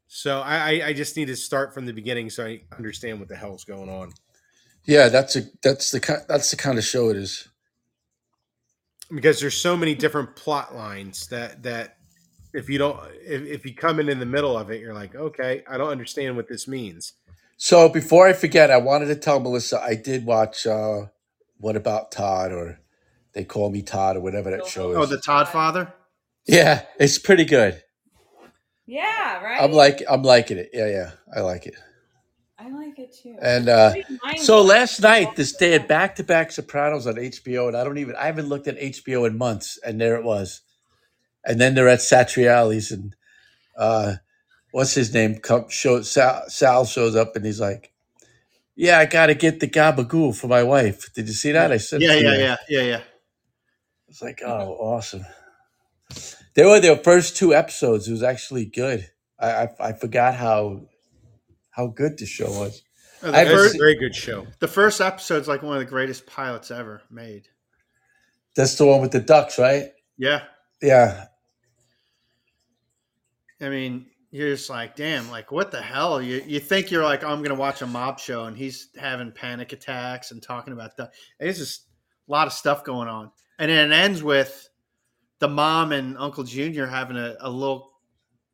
so 0.08 0.42
I, 0.42 0.58
I, 0.58 0.88
I 0.90 0.94
just 0.94 1.18
need 1.18 1.26
to 1.26 1.36
start 1.36 1.74
from 1.74 1.88
the 1.88 1.94
beginning 1.94 2.30
so 2.30 2.46
I 2.46 2.62
understand 2.78 3.20
what 3.20 3.30
the 3.30 3.36
hell's 3.36 3.64
going 3.64 3.90
on. 3.90 4.12
Yeah, 4.86 5.10
that's 5.10 5.36
a 5.36 5.42
that's 5.64 5.90
the 5.90 6.00
ki- 6.00 6.24
that's 6.28 6.52
the 6.52 6.58
kind 6.58 6.78
of 6.78 6.84
show 6.84 7.10
it 7.10 7.18
is. 7.18 7.48
Because 9.12 9.40
there's 9.42 9.58
so 9.58 9.76
many 9.76 9.96
different 9.96 10.36
plot 10.36 10.76
lines 10.76 11.26
that 11.30 11.64
that 11.64 11.98
if 12.54 12.70
you 12.70 12.78
don't 12.78 13.00
if, 13.22 13.44
if 13.44 13.66
you 13.66 13.76
come 13.76 14.00
in 14.00 14.10
in 14.10 14.20
the 14.20 14.26
middle 14.26 14.58
of 14.58 14.70
it, 14.70 14.80
you're 14.80 14.94
like, 14.94 15.16
okay, 15.16 15.64
I 15.68 15.78
don't 15.78 15.90
understand 15.90 16.36
what 16.36 16.48
this 16.48 16.68
means. 16.68 17.14
So 17.58 17.90
before 17.90 18.28
I 18.28 18.34
forget, 18.34 18.72
I 18.72 18.78
wanted 18.78 19.08
to 19.08 19.16
tell 19.16 19.40
Melissa 19.40 19.82
I 19.82 19.96
did 19.96 20.26
watch 20.26 20.66
uh 20.66 21.08
What 21.58 21.76
About 21.76 22.12
Todd 22.12 22.52
or 22.52 22.80
They 23.34 23.44
Call 23.44 23.70
Me 23.70 23.82
Todd 23.82 24.18
or 24.18 24.22
whatever 24.22 24.52
that 24.52 24.68
show 24.68 24.92
is. 24.92 24.98
oh, 24.98 25.06
the 25.06 25.22
Todd 25.22 25.48
father? 25.48 25.94
yeah, 26.46 26.84
it's 27.00 27.18
pretty 27.18 27.46
good. 27.46 27.82
Yeah, 28.86 29.42
right. 29.42 29.62
I'm 29.62 29.72
like 29.72 30.04
I'm 30.10 30.24
liking 30.24 30.58
it. 30.58 30.70
Yeah, 30.74 30.88
yeah, 30.88 31.12
I 31.36 31.42
like 31.42 31.66
it. 31.66 31.76
I 32.60 32.70
like 32.70 33.00
it 33.00 33.14
too. 33.14 33.36
And 33.42 33.68
uh, 33.70 33.92
I 33.92 33.94
didn't 33.94 34.20
mind 34.24 34.40
so 34.40 34.62
last 34.62 35.02
night, 35.02 35.36
this 35.36 35.54
day 35.54 35.72
had 35.72 35.88
back 35.88 36.16
to 36.18 36.24
back 36.24 36.52
Sopranos 36.52 37.08
on 37.08 37.16
HBO, 37.16 37.68
and 37.68 37.78
I 37.78 37.84
don't 37.84 37.98
even 37.98 38.16
I 38.16 38.26
haven't 38.26 38.48
looked 38.48 38.68
at 38.68 38.78
HBO 38.78 39.28
in 39.28 39.38
months, 39.38 39.80
and 39.86 40.00
there 40.00 40.16
it 40.16 40.24
was. 40.24 40.62
And 41.46 41.60
then 41.60 41.76
they're 41.76 41.90
at 41.90 42.00
Satriali's, 42.00 42.92
and 42.92 43.16
uh, 43.78 44.16
what's 44.72 44.94
his 44.94 45.14
name? 45.14 45.38
Come 45.40 45.70
show 45.70 46.02
Sal, 46.02 46.44
Sal 46.48 46.86
shows 46.86 47.16
up, 47.16 47.36
and 47.36 47.46
he's 47.46 47.60
like, 47.60 47.92
"Yeah, 48.76 49.00
I 49.00 49.06
got 49.06 49.28
to 49.28 49.36
get 49.36 49.60
the 49.60 49.68
gabagool 49.68 50.36
for 50.36 50.48
my 50.48 50.64
wife." 50.64 51.14
Did 51.14 51.28
you 51.28 51.34
see 51.34 51.52
that? 51.52 51.72
I 51.72 51.78
said, 51.78 52.02
Yeah, 52.02 52.16
yeah, 52.16 52.38
yeah, 52.38 52.56
yeah, 52.70 52.82
yeah. 52.82 53.02
It's 54.08 54.22
like, 54.22 54.42
oh, 54.46 54.78
awesome. 54.80 55.26
They 56.54 56.66
were 56.66 56.80
their 56.80 56.98
first 56.98 57.36
two 57.36 57.54
episodes. 57.54 58.08
It 58.08 58.12
was 58.12 58.24
actually 58.24 58.66
good. 58.66 59.10
I 59.40 59.64
I, 59.64 59.70
I 59.80 59.94
forgot 59.94 60.36
how 60.36 60.82
how 61.72 61.88
good 61.88 62.18
the 62.18 62.26
show 62.26 62.50
was. 62.50 62.84
The 63.22 63.30
I've 63.30 63.48
That's 63.48 63.52
first, 63.52 63.76
a 63.76 63.78
very 63.78 63.96
good 63.96 64.16
show. 64.16 64.48
the 64.60 64.68
first 64.68 65.02
episode's 65.02 65.48
like 65.48 65.64
one 65.64 65.74
of 65.78 65.80
the 65.80 65.90
greatest 65.90 66.28
pilots 66.28 66.72
ever 66.72 67.02
made. 67.10 67.48
That's 68.56 68.76
the 68.76 68.86
one 68.86 69.02
with 69.02 69.12
the 69.12 69.20
ducks, 69.20 69.58
right? 69.58 69.92
Yeah. 70.18 70.44
Yeah. 70.82 71.26
I 73.64 73.70
mean, 73.70 74.08
you're 74.32 74.50
just 74.50 74.70
like, 74.70 74.96
damn, 74.96 75.30
like 75.30 75.52
what 75.52 75.72
the 75.72 75.82
hell? 75.82 76.22
You 76.22 76.44
you 76.46 76.60
think 76.60 76.92
you're 76.92 77.04
like, 77.04 77.24
oh, 77.24 77.28
I'm 77.28 77.44
gonna 77.44 77.56
watch 77.56 77.82
a 77.82 77.88
mob 77.88 78.20
show 78.20 78.46
and 78.46 78.58
he's 78.58 78.90
having 78.98 79.32
panic 79.32 79.74
attacks 79.74 80.32
and 80.32 80.42
talking 80.42 80.74
about 80.74 80.98
that. 80.98 81.14
It's 81.40 81.60
just 81.60 81.88
a 82.28 82.32
lot 82.32 82.48
of 82.48 82.54
stuff 82.54 82.84
going 82.84 83.08
on. 83.08 83.32
And 83.60 83.70
then 83.70 83.92
it 83.92 83.96
ends 83.96 84.24
with 84.24 84.70
the 85.40 85.48
mom 85.48 85.92
and 85.92 86.18
Uncle 86.18 86.44
Junior 86.44 86.88
having 86.88 87.16
a, 87.16 87.36
a 87.42 87.50
little 87.50 87.92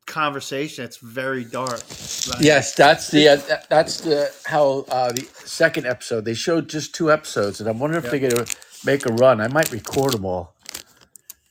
conversation. 0.06 0.84
It's 0.84 0.98
very 0.98 1.44
dark. 1.44 1.80
Like, 2.28 2.40
Yes, 2.40 2.74
that's 2.74 3.10
the 3.10 3.28
uh, 3.28 3.56
that's 3.70 4.02
the 4.02 4.30
how 4.44 4.84
uh, 4.90 5.12
the 5.12 5.22
second 5.32 5.86
episode. 5.86 6.24
They 6.26 6.34
showed 6.34 6.68
just 6.68 6.94
two 6.94 7.10
episodes, 7.10 7.60
and 7.60 7.70
I'm 7.70 7.78
wondering 7.78 8.04
if 8.04 8.10
they're 8.10 8.28
gonna 8.28 8.46
make 8.84 9.06
a 9.06 9.12
run. 9.14 9.40
I 9.40 9.48
might 9.48 9.72
record 9.72 10.12
them 10.12 10.26
all 10.26 10.54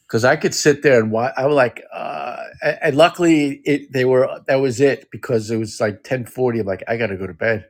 because 0.09 0.25
I 0.25 0.35
could 0.35 0.55
sit 0.55 0.81
there 0.81 0.99
and 0.99 1.11
watch. 1.11 1.33
I 1.37 1.45
was 1.45 1.55
like, 1.55 1.83
uh, 1.93 2.37
and, 2.63 2.79
and 2.81 2.97
luckily 2.97 3.61
it 3.63 3.93
they 3.93 4.05
were 4.05 4.41
that 4.47 4.55
was 4.55 4.81
it 4.81 5.07
because 5.11 5.51
it 5.51 5.57
was 5.57 5.79
like 5.79 6.01
10:40. 6.03 6.61
I'm 6.61 6.65
like, 6.65 6.83
I 6.87 6.97
gotta 6.97 7.15
go 7.15 7.27
to 7.27 7.33
bed. 7.33 7.67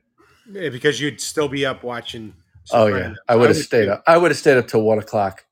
Yeah, 0.50 0.70
because 0.70 1.00
you'd 1.02 1.20
still 1.22 1.50
be 1.50 1.66
up 1.66 1.84
watching. 1.84 2.34
Oh 2.72 2.88
yeah, 2.88 3.14
I 3.28 3.36
would 3.36 3.50
have 3.50 3.58
stayed 3.58 3.90
up. 3.90 4.04
I 4.08 4.18
would 4.18 4.32
have 4.32 4.38
stayed 4.38 4.58
up 4.58 4.68
till 4.68 4.82
one 4.84 5.00
o'clock 5.00 5.46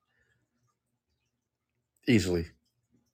easily. 2.08 2.46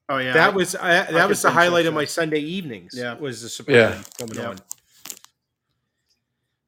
Oh 0.10 0.18
yeah. 0.18 0.34
That 0.34 0.54
was 0.54 0.76
I, 0.76 0.90
that 0.94 1.08
could 1.08 1.30
was 1.30 1.42
the 1.42 1.48
think 1.48 1.54
so, 1.56 1.62
highlight 1.62 1.86
of 1.88 1.94
my 1.94 2.06
Sunday 2.06 2.40
evenings. 2.40 2.94
Yeah. 2.96 3.16
was 3.16 3.42
the 3.42 3.50
Sopranos 3.50 4.06
coming 4.20 4.36
Yeah. 4.36 4.54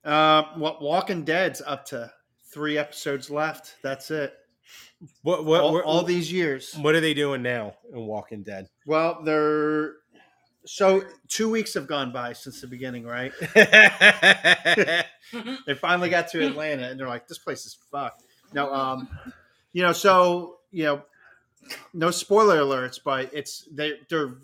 on. 0.05 0.11
uh, 0.11 0.43
what 0.55 0.81
Walking 0.81 1.23
Dead's 1.23 1.61
up 1.65 1.85
to 1.87 2.11
three 2.51 2.77
episodes 2.77 3.29
left. 3.29 3.75
That's 3.83 4.09
it. 4.11 4.33
What 5.23 5.45
what 5.45 5.61
all, 5.61 5.73
what, 5.73 5.83
all 5.85 6.03
these 6.03 6.31
years. 6.31 6.75
what 6.75 6.95
are 6.95 7.01
they 7.01 7.13
doing 7.13 7.41
now 7.41 7.75
in 7.91 8.05
Walking 8.05 8.43
Dead? 8.43 8.67
Well, 8.85 9.21
they're 9.23 9.93
so 10.65 11.03
two 11.27 11.49
weeks 11.49 11.73
have 11.75 11.87
gone 11.87 12.11
by 12.11 12.33
since 12.33 12.61
the 12.61 12.67
beginning, 12.67 13.05
right? 13.05 13.31
they 13.53 15.03
finally 15.75 16.09
got 16.09 16.27
to 16.29 16.45
Atlanta 16.45 16.89
and 16.89 16.99
they're 16.99 17.07
like, 17.07 17.27
this 17.27 17.37
place 17.37 17.65
is 17.65 17.77
fucked. 17.91 18.23
No, 18.53 18.73
um, 18.73 19.07
you 19.73 19.83
know, 19.83 19.91
so 19.93 20.57
you 20.71 20.83
know, 20.85 21.01
no 21.93 22.11
spoiler 22.11 22.59
alerts, 22.59 22.99
but 23.03 23.29
it's 23.33 23.67
they 23.71 23.93
they're 24.09 24.35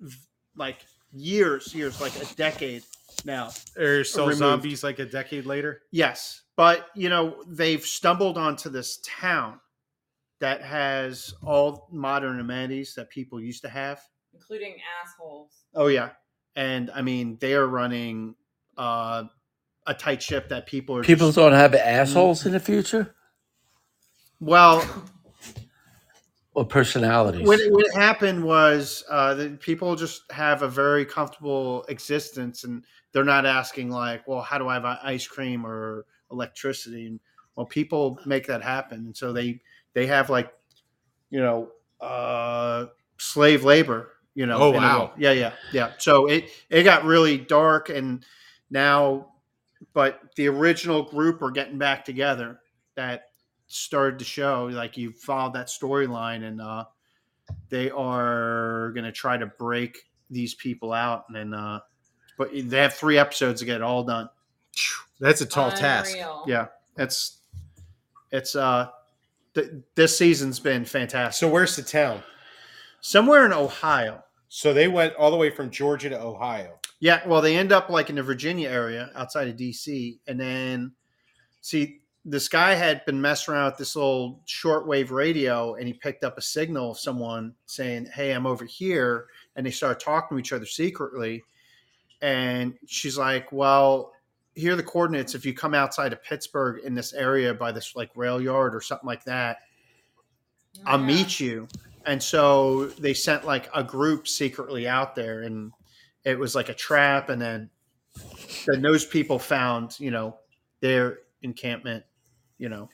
v- 0.00 0.18
like 0.56 0.78
years, 1.12 1.74
years, 1.74 2.00
like 2.00 2.14
a 2.20 2.34
decade 2.34 2.82
now. 3.24 3.48
Still 3.48 4.26
Removed. 4.26 4.36
zombies 4.36 4.84
like 4.84 4.98
a 4.98 5.04
decade 5.06 5.46
later. 5.46 5.82
Yes, 5.90 6.42
but 6.56 6.88
you 6.94 7.08
know, 7.08 7.42
they've 7.46 7.84
stumbled 7.84 8.38
onto 8.38 8.68
this 8.68 9.00
town 9.04 9.60
that 10.40 10.62
has 10.62 11.34
all 11.44 11.88
modern 11.92 12.40
amenities 12.40 12.94
that 12.94 13.10
people 13.10 13.40
used 13.40 13.62
to 13.62 13.68
have. 13.68 14.00
including 14.34 14.76
assholes. 15.02 15.64
Oh 15.74 15.86
yeah, 15.88 16.10
and 16.56 16.90
I 16.94 17.02
mean 17.02 17.36
they 17.40 17.54
are 17.54 17.66
running 17.66 18.34
uh, 18.76 19.24
a 19.86 19.94
tight 19.94 20.22
ship 20.22 20.48
that 20.50 20.66
people 20.66 20.96
are 20.96 21.02
People 21.02 21.28
just- 21.28 21.36
don't 21.36 21.52
have 21.52 21.74
assholes 21.74 22.46
in 22.46 22.52
the 22.52 22.60
future 22.60 23.14
well, 24.40 24.84
or 26.54 26.64
personalities. 26.64 27.46
what, 27.46 27.60
what 27.70 27.92
happened 27.94 28.44
was 28.44 29.02
uh, 29.10 29.34
the 29.34 29.50
people 29.60 29.96
just 29.96 30.22
have 30.30 30.62
a 30.62 30.68
very 30.68 31.04
comfortable 31.04 31.84
existence, 31.88 32.62
and 32.64 32.84
they're 33.12 33.24
not 33.24 33.46
asking 33.46 33.90
like, 33.90 34.26
well, 34.28 34.42
how 34.42 34.58
do 34.58 34.68
I 34.68 34.74
have 34.74 34.84
ice 35.02 35.26
cream 35.26 35.66
or 35.66 36.06
electricity? 36.30 37.06
And 37.06 37.20
well, 37.56 37.66
people 37.66 38.18
make 38.26 38.46
that 38.46 38.62
happen, 38.62 38.98
and 39.06 39.16
so 39.16 39.32
they 39.32 39.60
they 39.98 40.06
have 40.06 40.30
like, 40.30 40.52
you 41.28 41.40
know, 41.40 41.70
uh, 42.00 42.86
slave 43.18 43.64
labor. 43.64 44.12
You 44.34 44.46
know. 44.46 44.58
Oh, 44.58 44.70
wow. 44.70 45.12
Yeah, 45.18 45.32
yeah, 45.32 45.52
yeah. 45.72 45.92
So 45.98 46.28
it 46.28 46.50
it 46.70 46.84
got 46.84 47.02
really 47.04 47.36
dark, 47.36 47.88
and 47.88 48.24
now, 48.70 49.32
but 49.92 50.20
the 50.36 50.46
original 50.46 51.02
group 51.02 51.42
are 51.42 51.50
getting 51.50 51.78
back 51.78 52.04
together. 52.04 52.60
That 52.94 53.24
started 53.66 54.20
the 54.20 54.24
show. 54.24 54.70
Like 54.70 54.96
you 54.96 55.10
followed 55.10 55.54
that 55.54 55.66
storyline, 55.66 56.44
and 56.44 56.60
uh, 56.60 56.84
they 57.68 57.90
are 57.90 58.92
going 58.92 59.04
to 59.04 59.10
try 59.12 59.36
to 59.36 59.46
break 59.46 59.98
these 60.30 60.54
people 60.54 60.92
out. 60.92 61.24
And 61.26 61.36
then, 61.36 61.54
uh, 61.54 61.80
but 62.36 62.50
they 62.52 62.78
have 62.78 62.94
three 62.94 63.18
episodes 63.18 63.58
to 63.58 63.66
get 63.66 63.76
it 63.76 63.82
all 63.82 64.04
done. 64.04 64.28
That's 65.18 65.40
a 65.40 65.46
tall 65.46 65.72
task. 65.72 66.16
Yeah, 66.46 66.66
that's 66.94 67.38
it's 68.30 68.54
uh, 68.54 68.90
th- 69.58 69.72
this 69.94 70.16
season's 70.16 70.60
been 70.60 70.84
fantastic. 70.84 71.38
So 71.38 71.48
where's 71.48 71.76
the 71.76 71.82
town? 71.82 72.22
Somewhere 73.00 73.46
in 73.46 73.52
Ohio. 73.52 74.22
So 74.48 74.72
they 74.72 74.88
went 74.88 75.14
all 75.16 75.30
the 75.30 75.36
way 75.36 75.50
from 75.50 75.70
Georgia 75.70 76.08
to 76.10 76.20
Ohio. 76.20 76.78
Yeah, 77.00 77.26
well, 77.26 77.40
they 77.40 77.56
end 77.56 77.70
up 77.70 77.90
like 77.90 78.10
in 78.10 78.16
the 78.16 78.22
Virginia 78.22 78.68
area 78.68 79.10
outside 79.14 79.48
of 79.48 79.56
DC, 79.56 80.18
and 80.26 80.40
then 80.40 80.92
see 81.60 82.00
this 82.24 82.48
guy 82.48 82.74
had 82.74 83.04
been 83.04 83.20
messing 83.20 83.54
around 83.54 83.66
with 83.66 83.78
this 83.78 83.94
little 83.94 84.42
shortwave 84.46 85.10
radio, 85.10 85.74
and 85.74 85.86
he 85.86 85.92
picked 85.94 86.24
up 86.24 86.38
a 86.38 86.42
signal 86.42 86.92
of 86.92 86.98
someone 86.98 87.54
saying, 87.66 88.06
"Hey, 88.06 88.32
I'm 88.32 88.46
over 88.46 88.64
here," 88.64 89.26
and 89.54 89.64
they 89.64 89.70
started 89.70 90.00
talking 90.00 90.36
to 90.36 90.40
each 90.40 90.52
other 90.52 90.66
secretly. 90.66 91.44
And 92.20 92.74
she's 92.86 93.16
like, 93.16 93.52
"Well, 93.52 94.12
here 94.58 94.72
are 94.72 94.76
the 94.76 94.82
coordinates. 94.82 95.34
If 95.34 95.46
you 95.46 95.54
come 95.54 95.74
outside 95.74 96.12
of 96.12 96.22
Pittsburgh 96.22 96.84
in 96.84 96.94
this 96.94 97.12
area 97.12 97.54
by 97.54 97.72
this 97.72 97.94
like 97.94 98.10
rail 98.16 98.40
yard 98.40 98.74
or 98.74 98.80
something 98.80 99.06
like 99.06 99.24
that, 99.24 99.58
I'll 100.84 100.98
meet 100.98 101.38
you." 101.38 101.68
And 102.06 102.22
so 102.22 102.86
they 102.86 103.14
sent 103.14 103.44
like 103.44 103.68
a 103.74 103.84
group 103.84 104.26
secretly 104.26 104.88
out 104.88 105.14
there, 105.14 105.42
and 105.42 105.72
it 106.24 106.38
was 106.38 106.54
like 106.54 106.68
a 106.68 106.74
trap. 106.74 107.28
And 107.28 107.40
then 107.40 107.70
then 108.66 108.82
those 108.82 109.04
people 109.06 109.38
found, 109.38 109.98
you 110.00 110.10
know, 110.10 110.38
their 110.80 111.18
encampment, 111.42 112.04
you 112.58 112.68
know. 112.68 112.88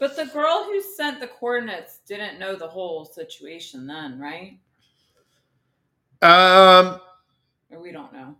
But 0.00 0.16
the 0.16 0.26
girl 0.26 0.64
who 0.64 0.82
sent 0.82 1.20
the 1.20 1.28
coordinates 1.28 1.98
didn't 2.06 2.38
know 2.38 2.56
the 2.56 2.66
whole 2.66 3.04
situation 3.04 3.86
then, 3.86 4.18
right? 4.18 4.58
Um, 6.22 7.00
Or 7.70 7.80
we 7.80 7.92
don't 7.92 8.12
know. 8.12 8.36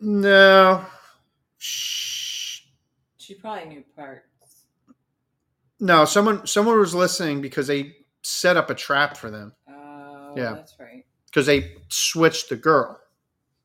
No, 0.00 0.84
Shh. 1.58 2.60
She 3.18 3.34
probably 3.34 3.66
knew 3.66 3.84
parts. 3.96 4.24
no. 5.80 6.04
Someone 6.04 6.46
someone 6.46 6.78
was 6.78 6.94
listening 6.94 7.40
because 7.40 7.66
they 7.66 7.94
set 8.22 8.56
up 8.56 8.70
a 8.70 8.74
trap 8.74 9.16
for 9.16 9.30
them 9.30 9.52
Oh, 9.68 10.34
Yeah. 10.36 10.54
that's 10.54 10.74
right. 10.78 11.04
because 11.26 11.46
they 11.46 11.76
switched 11.88 12.48
the 12.48 12.56
girl. 12.56 13.00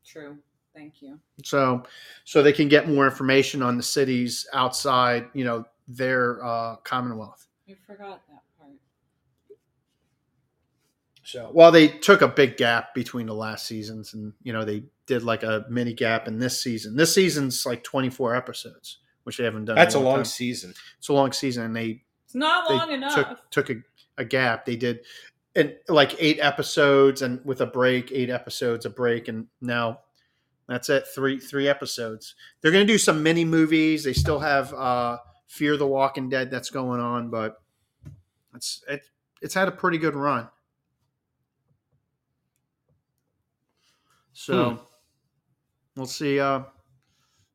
True. 0.05 0.37
Thank 0.75 1.01
you. 1.03 1.19
so 1.43 1.83
so 2.25 2.41
they 2.41 2.51
can 2.53 2.67
get 2.67 2.89
more 2.89 3.05
information 3.05 3.61
on 3.61 3.77
the 3.77 3.83
cities 3.83 4.47
outside 4.53 5.27
you 5.33 5.43
know 5.45 5.65
their 5.87 6.43
uh, 6.43 6.77
commonwealth 6.77 7.47
We 7.67 7.75
forgot 7.75 8.21
that 8.27 8.41
part. 8.57 8.71
So 11.33 11.49
well 11.53 11.71
they 11.71 11.87
took 11.87 12.21
a 12.21 12.27
big 12.27 12.57
gap 12.57 12.93
between 12.93 13.25
the 13.25 13.33
last 13.33 13.65
seasons 13.65 14.13
and 14.13 14.33
you 14.43 14.53
know 14.53 14.63
they 14.63 14.83
did 15.07 15.23
like 15.23 15.43
a 15.43 15.65
mini 15.69 15.93
gap 15.93 16.27
in 16.27 16.37
this 16.39 16.61
season 16.61 16.95
this 16.95 17.13
season's 17.13 17.65
like 17.65 17.83
24 17.83 18.35
episodes 18.35 18.99
which 19.23 19.37
they 19.37 19.43
haven't 19.43 19.65
done 19.65 19.75
That's 19.75 19.95
a 19.95 19.99
long 19.99 20.05
long 20.07 20.15
time. 20.17 20.25
season. 20.25 20.73
it's 20.97 21.07
a 21.09 21.13
long 21.13 21.31
season 21.31 21.63
and 21.63 21.75
they 21.75 22.03
It's 22.25 22.35
not 22.35 22.67
they 22.67 22.75
long 22.75 22.91
enough. 22.91 23.15
took 23.15 23.49
took 23.67 23.69
a, 23.69 23.75
a 24.21 24.25
gap 24.25 24.65
they 24.65 24.75
did 24.75 24.99
and 25.55 25.75
like 25.87 26.15
eight 26.19 26.39
episodes 26.39 27.21
and 27.21 27.43
with 27.45 27.61
a 27.61 27.65
break 27.65 28.11
eight 28.11 28.29
episodes 28.29 28.85
a 28.85 28.89
break 28.89 29.27
and 29.27 29.47
now 29.61 29.99
that's 30.67 30.89
it 30.89 31.05
three 31.13 31.39
three 31.39 31.67
episodes 31.67 32.35
they're 32.61 32.71
going 32.71 32.85
to 32.87 32.91
do 32.93 32.97
some 32.97 33.21
mini 33.23 33.43
movies 33.45 34.03
they 34.03 34.13
still 34.13 34.39
have 34.39 34.73
uh 34.73 35.17
fear 35.47 35.77
the 35.77 35.85
walking 35.87 36.29
dead 36.29 36.49
that's 36.49 36.69
going 36.69 36.99
on 37.01 37.29
but 37.29 37.61
it's 38.55 38.83
it, 38.87 39.01
it's 39.41 39.53
had 39.53 39.67
a 39.67 39.71
pretty 39.71 39.97
good 39.97 40.15
run 40.15 40.47
So 44.33 44.79
we'll 45.95 46.05
see. 46.05 46.39
Uh, 46.39 46.63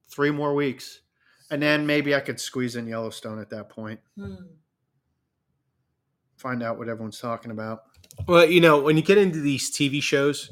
three 0.09 0.31
more 0.31 0.55
weeks, 0.55 1.01
and 1.51 1.63
then 1.63 1.87
maybe 1.87 2.15
I 2.15 2.21
could 2.21 2.41
squeeze 2.41 2.77
in 2.77 2.87
Yellowstone 2.87 3.41
at 3.41 3.51
that 3.51 3.69
point. 3.69 4.01
Hmm. 4.17 4.35
Find 6.37 6.63
out 6.63 6.79
what 6.79 6.89
everyone's 6.89 7.21
talking 7.21 7.51
about. 7.51 7.83
Well, 8.27 8.49
you 8.49 8.61
know, 8.61 8.81
when 8.81 8.97
you 8.97 9.03
get 9.03 9.19
into 9.19 9.41
these 9.41 9.71
TV 9.71 10.03
shows, 10.03 10.51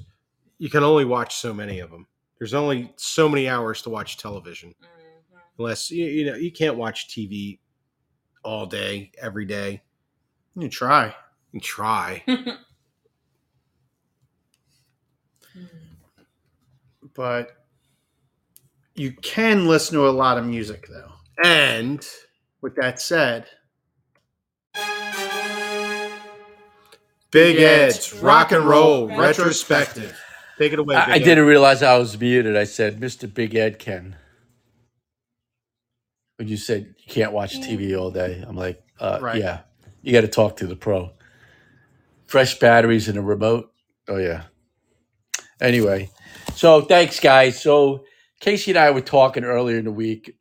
you 0.58 0.68
can 0.68 0.82
only 0.82 1.04
watch 1.04 1.36
so 1.36 1.54
many 1.54 1.80
of 1.80 1.90
them. 1.90 2.06
There's 2.38 2.54
only 2.54 2.92
so 2.96 3.28
many 3.28 3.48
hours 3.48 3.82
to 3.82 3.90
watch 3.90 4.18
television. 4.18 4.74
Mhm. 4.82 5.38
Unless 5.58 5.90
you, 5.90 6.04
you 6.04 6.26
know, 6.26 6.36
you 6.36 6.52
can't 6.52 6.76
watch 6.76 7.08
TV 7.08 7.60
all 8.42 8.66
day, 8.66 9.10
every 9.18 9.46
day. 9.46 9.82
You 10.54 10.68
try. 10.68 11.14
You 11.52 11.60
try. 11.60 12.24
but 17.16 17.50
you 18.94 19.12
can 19.12 19.66
listen 19.68 19.96
to 19.96 20.08
a 20.08 20.10
lot 20.10 20.38
of 20.38 20.44
music 20.46 20.86
though. 20.88 21.12
And 21.44 22.06
With 22.62 22.76
that 22.76 23.00
said, 23.00 23.46
Big 27.30 27.56
Ed's 27.58 27.96
Ed's 27.96 28.14
Rock 28.22 28.52
and 28.52 28.64
Roll 28.64 29.08
Retrospective. 29.08 30.04
Retrospective. 30.04 30.22
Take 30.58 30.72
it 30.72 30.78
away. 30.78 30.96
I, 30.96 31.14
I 31.14 31.18
didn't 31.18 31.44
realize 31.46 31.82
I 31.82 31.98
was 31.98 32.18
muted. 32.18 32.56
I 32.56 32.64
said, 32.64 32.98
Mr. 33.00 33.32
Big 33.32 33.54
Ed 33.54 33.78
Ken. 33.78 34.16
When 36.38 36.48
you 36.48 36.56
said 36.56 36.94
you 36.98 37.12
can't 37.12 37.32
watch 37.32 37.56
TV 37.60 37.98
all 37.98 38.10
day, 38.10 38.42
I'm 38.46 38.56
like, 38.56 38.82
uh, 39.00 39.18
Right. 39.20 39.36
yeah, 39.40 39.60
you 40.02 40.12
got 40.12 40.22
to 40.22 40.28
talk 40.28 40.56
to 40.58 40.66
the 40.66 40.76
pro. 40.76 41.10
Fresh 42.26 42.58
batteries 42.58 43.08
and 43.08 43.18
a 43.18 43.22
remote. 43.22 43.70
Oh, 44.08 44.16
yeah. 44.16 44.44
Anyway, 45.60 46.10
so 46.56 46.82
thanks, 46.82 47.20
guys. 47.20 47.62
So 47.62 48.06
Casey 48.40 48.72
and 48.72 48.78
I 48.78 48.92
were 48.92 49.02
talking 49.02 49.44
earlier 49.44 49.78
in 49.78 49.86
the 49.86 49.92
week 49.92 50.36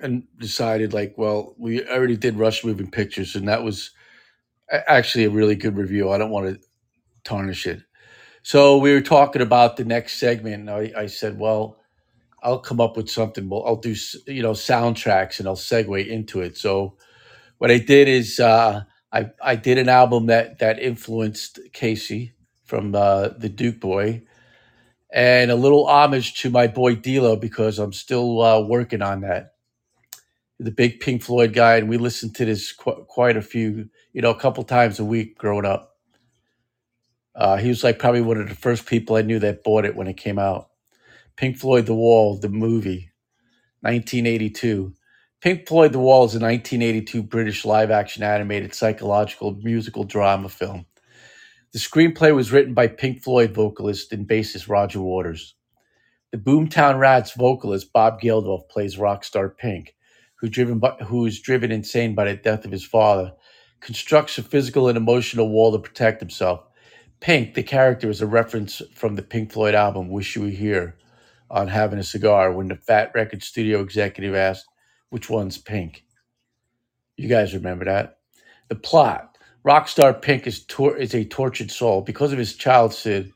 and 0.00 0.24
decided, 0.38 0.92
like, 0.94 1.14
well, 1.18 1.54
we 1.58 1.86
already 1.88 2.16
did 2.16 2.36
Rush 2.36 2.64
Moving 2.64 2.90
Pictures, 2.90 3.36
and 3.36 3.48
that 3.48 3.64
was 3.64 3.92
actually 4.88 5.24
a 5.24 5.30
really 5.30 5.56
good 5.56 5.76
review. 5.76 6.10
I 6.10 6.18
don't 6.18 6.30
want 6.30 6.48
to 6.60 6.68
tarnish 7.24 7.66
it. 7.66 7.82
So 8.42 8.78
we 8.78 8.92
were 8.94 9.02
talking 9.02 9.42
about 9.42 9.76
the 9.76 9.84
next 9.84 10.20
segment, 10.20 10.56
and 10.56 10.70
I, 10.70 10.92
I 10.96 11.06
said, 11.06 11.38
"Well, 11.38 11.78
I'll 12.42 12.60
come 12.60 12.80
up 12.80 12.96
with 12.96 13.10
something. 13.10 13.48
Well, 13.48 13.64
I'll 13.66 13.76
do 13.76 13.96
you 14.26 14.42
know 14.42 14.52
soundtracks, 14.52 15.40
and 15.40 15.48
I'll 15.48 15.56
segue 15.56 16.06
into 16.08 16.40
it." 16.42 16.58
So 16.58 16.96
what 17.58 17.72
I 17.72 17.78
did 17.78 18.08
is 18.08 18.40
uh, 18.40 18.82
I 19.12 19.30
I 19.42 19.56
did 19.56 19.78
an 19.78 19.90
album 19.90 20.26
that 20.28 20.60
that 20.60 20.80
influenced 20.80 21.60
Casey 21.74 22.33
from 22.64 22.94
uh, 22.94 23.30
the 23.38 23.48
Duke 23.50 23.80
Boy, 23.80 24.22
and 25.12 25.50
a 25.50 25.56
little 25.56 25.86
homage 25.86 26.40
to 26.42 26.50
my 26.50 26.66
boy 26.68 26.96
D'Lo 26.96 27.36
because 27.36 27.78
I'm 27.78 27.92
still 27.94 28.42
uh, 28.42 28.60
working 28.62 29.02
on 29.02 29.22
that. 29.22 29.54
The 30.60 30.72
big 30.72 31.00
Pink 31.00 31.22
Floyd 31.22 31.54
guy, 31.54 31.76
and 31.76 31.88
we 31.88 31.98
listened 31.98 32.36
to 32.36 32.46
this 32.46 32.72
qu- 32.72 33.04
quite 33.08 33.36
a 33.36 33.42
few, 33.42 33.90
you 34.12 34.22
know, 34.22 34.30
a 34.30 34.38
couple 34.40 34.64
times 34.64 35.00
a 35.00 35.04
week 35.04 35.38
growing 35.38 35.66
up. 35.66 35.96
Uh, 37.34 37.56
he 37.56 37.68
was 37.68 37.84
like 37.84 37.98
probably 37.98 38.22
one 38.22 38.40
of 38.40 38.48
the 38.48 38.54
first 38.56 38.86
people 38.86 39.16
I 39.16 39.22
knew 39.22 39.38
that 39.40 39.64
bought 39.64 39.84
it 39.86 39.96
when 39.96 40.08
it 40.08 40.16
came 40.18 40.38
out. 40.38 40.70
Pink 41.36 41.58
Floyd 41.58 41.86
The 41.86 41.94
Wall, 41.94 42.38
the 42.38 42.48
movie, 42.50 43.12
1982. 43.82 44.94
Pink 45.42 45.68
Floyd 45.68 45.92
The 45.92 46.00
Wall 46.00 46.24
is 46.26 46.34
a 46.34 46.40
1982 46.40 47.22
British 47.24 47.64
live 47.64 47.90
action 47.90 48.22
animated 48.24 48.74
psychological 48.74 49.52
musical 49.62 50.04
drama 50.04 50.48
film. 50.48 50.86
The 51.74 51.80
screenplay 51.80 52.32
was 52.32 52.52
written 52.52 52.72
by 52.72 52.86
Pink 52.86 53.20
Floyd 53.20 53.52
vocalist 53.52 54.12
and 54.12 54.28
bassist 54.28 54.68
Roger 54.68 55.00
Waters. 55.00 55.56
The 56.30 56.38
Boomtown 56.38 57.00
Rats 57.00 57.32
vocalist 57.32 57.92
Bob 57.92 58.20
Geldof 58.20 58.68
plays 58.68 58.96
rock 58.96 59.24
star 59.24 59.48
Pink, 59.48 59.96
who, 60.36 60.48
driven 60.48 60.78
by, 60.78 60.90
who 61.04 61.26
is 61.26 61.40
driven 61.40 61.72
insane 61.72 62.14
by 62.14 62.26
the 62.26 62.36
death 62.36 62.64
of 62.64 62.70
his 62.70 62.84
father, 62.84 63.32
constructs 63.80 64.38
a 64.38 64.44
physical 64.44 64.86
and 64.86 64.96
emotional 64.96 65.48
wall 65.48 65.72
to 65.72 65.80
protect 65.80 66.20
himself. 66.20 66.60
Pink, 67.18 67.54
the 67.54 67.64
character, 67.64 68.08
is 68.08 68.22
a 68.22 68.26
reference 68.28 68.80
from 68.94 69.16
the 69.16 69.22
Pink 69.22 69.50
Floyd 69.50 69.74
album 69.74 70.10
Wish 70.10 70.36
You 70.36 70.42
Were 70.42 70.48
Here 70.50 70.96
on 71.50 71.66
Having 71.66 71.98
a 71.98 72.04
Cigar 72.04 72.52
when 72.52 72.68
the 72.68 72.76
Fat 72.76 73.10
Record 73.16 73.42
Studio 73.42 73.80
executive 73.80 74.36
asked, 74.36 74.66
Which 75.10 75.28
one's 75.28 75.58
Pink? 75.58 76.04
You 77.16 77.28
guys 77.28 77.52
remember 77.52 77.86
that? 77.86 78.18
The 78.68 78.76
plot 78.76 79.33
Rockstar 79.66 80.20
Pink 80.20 80.46
is, 80.46 80.64
tor- 80.66 80.96
is 80.96 81.14
a 81.14 81.24
tortured 81.24 81.70
soul. 81.70 82.02
Because 82.02 82.32
of 82.32 82.38
his 82.38 82.54
childhood, 82.56 83.32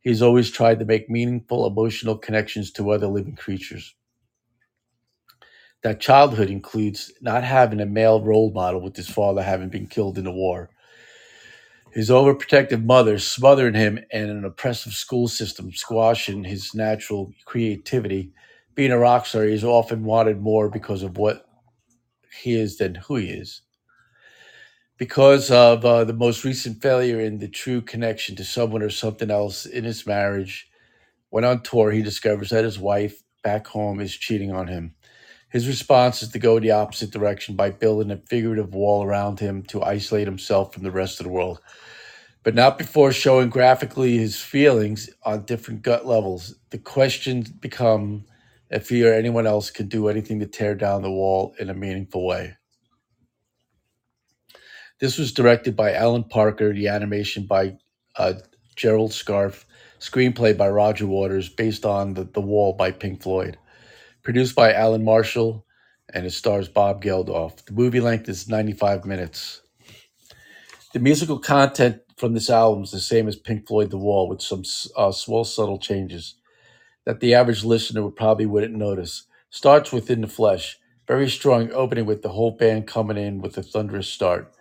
he's 0.00 0.22
always 0.22 0.50
tried 0.50 0.80
to 0.80 0.86
make 0.86 1.10
meaningful 1.10 1.66
emotional 1.66 2.18
connections 2.18 2.72
to 2.72 2.90
other 2.92 3.08
living 3.08 3.36
creatures. 3.36 3.94
That 5.84 6.00
childhood 6.00 6.50
includes 6.50 7.12
not 7.22 7.44
having 7.44 7.80
a 7.80 7.86
male 7.86 8.22
role 8.22 8.52
model 8.52 8.82
with 8.82 8.96
his 8.96 9.08
father 9.08 9.42
having 9.42 9.70
been 9.70 9.86
killed 9.88 10.18
in 10.18 10.24
the 10.24 10.32
war 10.32 10.68
his 11.92 12.10
overprotective 12.10 12.84
mother 12.84 13.18
smothering 13.18 13.74
him 13.74 13.98
and 14.12 14.30
an 14.30 14.44
oppressive 14.46 14.92
school 14.94 15.28
system 15.28 15.72
squashing 15.72 16.44
his 16.44 16.74
natural 16.74 17.32
creativity. 17.46 18.32
Being 18.76 18.92
a 18.92 18.98
rock 18.98 19.26
star, 19.26 19.44
he's 19.44 19.64
often 19.64 20.04
wanted 20.04 20.40
more 20.40 20.70
because 20.70 21.02
of 21.02 21.18
what 21.18 21.46
he 22.42 22.54
is 22.58 22.78
than 22.78 22.96
who 22.96 23.16
he 23.16 23.30
is. 23.30 23.62
Because 24.98 25.52
of 25.52 25.84
uh, 25.84 26.02
the 26.02 26.12
most 26.12 26.44
recent 26.44 26.82
failure 26.82 27.20
in 27.20 27.38
the 27.38 27.48
true 27.48 27.80
connection 27.80 28.34
to 28.36 28.44
someone 28.44 28.82
or 28.82 28.90
something 28.90 29.30
else 29.30 29.64
in 29.64 29.84
his 29.84 30.04
marriage, 30.06 30.68
when 31.30 31.44
on 31.44 31.62
tour, 31.62 31.92
he 31.92 32.02
discovers 32.02 32.50
that 32.50 32.64
his 32.64 32.80
wife 32.80 33.22
back 33.44 33.68
home 33.68 34.00
is 34.00 34.16
cheating 34.16 34.52
on 34.52 34.68
him. 34.68 34.96
His 35.50 35.68
response 35.68 36.22
is 36.22 36.30
to 36.30 36.40
go 36.40 36.58
the 36.58 36.72
opposite 36.72 37.10
direction 37.12 37.56
by 37.56 37.70
building 37.70 38.10
a 38.10 38.16
figurative 38.16 38.74
wall 38.74 39.04
around 39.04 39.40
him 39.40 39.62
to 39.64 39.84
isolate 39.84 40.26
himself 40.26 40.74
from 40.74 40.82
the 40.82 40.90
rest 40.90 41.20
of 41.20 41.26
the 41.26 41.32
world. 41.32 41.60
But 42.42 42.56
not 42.56 42.76
before 42.78 43.12
showing 43.12 43.50
graphically 43.50 44.18
his 44.18 44.40
feelings 44.40 45.10
on 45.24 45.44
different 45.44 45.82
gut 45.82 46.06
levels. 46.06 46.56
The 46.70 46.78
questions 46.78 47.50
become 47.50 48.24
if 48.70 48.88
he 48.88 49.06
or 49.08 49.14
anyone 49.14 49.46
else 49.46 49.70
can 49.70 49.88
do 49.88 50.08
anything 50.08 50.40
to 50.40 50.46
tear 50.46 50.74
down 50.74 51.02
the 51.02 51.10
wall 51.10 51.54
in 51.60 51.70
a 51.70 51.74
meaningful 51.74 52.26
way. 52.26 52.56
This 55.00 55.18
was 55.18 55.32
directed 55.32 55.76
by 55.76 55.94
Alan 55.94 56.24
Parker, 56.24 56.72
the 56.72 56.88
animation 56.88 57.44
by 57.44 57.78
uh, 58.16 58.34
Gerald 58.76 59.12
Scarfe, 59.12 59.64
screenplay 60.00 60.56
by 60.56 60.68
Roger 60.68 61.06
Waters, 61.06 61.48
based 61.48 61.84
on 61.86 62.14
the, 62.14 62.24
the 62.24 62.40
Wall 62.40 62.72
by 62.72 62.90
Pink 62.90 63.22
Floyd 63.22 63.56
produced 64.22 64.54
by 64.54 64.74
Alan 64.74 65.04
Marshall, 65.04 65.64
and 66.12 66.26
it 66.26 66.32
stars 66.32 66.68
Bob 66.68 67.02
Geldof. 67.02 67.64
The 67.64 67.72
movie 67.72 68.00
length 68.00 68.28
is 68.28 68.48
95 68.48 69.06
minutes. 69.06 69.62
The 70.92 71.00
musical 71.00 71.38
content 71.38 72.02
from 72.18 72.34
this 72.34 72.50
album 72.50 72.82
is 72.82 72.90
the 72.90 73.00
same 73.00 73.28
as 73.28 73.36
Pink 73.36 73.66
Floyd 73.66 73.90
The 73.90 73.98
Wall, 73.98 74.28
with 74.28 74.42
some 74.42 74.64
uh, 74.96 75.12
small, 75.12 75.44
subtle 75.44 75.78
changes 75.78 76.34
that 77.06 77.20
the 77.20 77.34
average 77.34 77.64
listener 77.64 78.02
would 78.02 78.16
probably 78.16 78.46
wouldn't 78.46 78.74
notice. 78.74 79.24
Starts 79.50 79.92
within 79.92 80.20
the 80.20 80.28
flesh, 80.28 80.78
very 81.06 81.30
strong 81.30 81.72
opening 81.72 82.04
with 82.04 82.22
the 82.22 82.30
whole 82.30 82.50
band 82.50 82.86
coming 82.86 83.16
in 83.16 83.40
with 83.40 83.56
a 83.56 83.62
thunderous 83.62 84.08
start. 84.10 84.52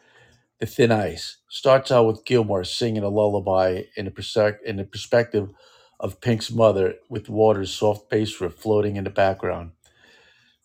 The 0.59 0.65
Thin 0.65 0.91
Ice 0.91 1.37
starts 1.49 1.91
out 1.91 2.07
with 2.07 2.25
Gilmour 2.25 2.65
singing 2.65 3.03
a 3.03 3.09
lullaby 3.09 3.83
in 3.95 4.05
the, 4.05 4.11
persec- 4.11 4.63
in 4.65 4.77
the 4.77 4.85
perspective 4.85 5.51
of 5.99 6.21
Pink's 6.21 6.51
mother, 6.51 6.95
with 7.09 7.29
Waters' 7.29 7.73
soft 7.73 8.09
bass 8.09 8.41
riff 8.41 8.55
floating 8.55 8.95
in 8.95 9.03
the 9.03 9.11
background. 9.11 9.73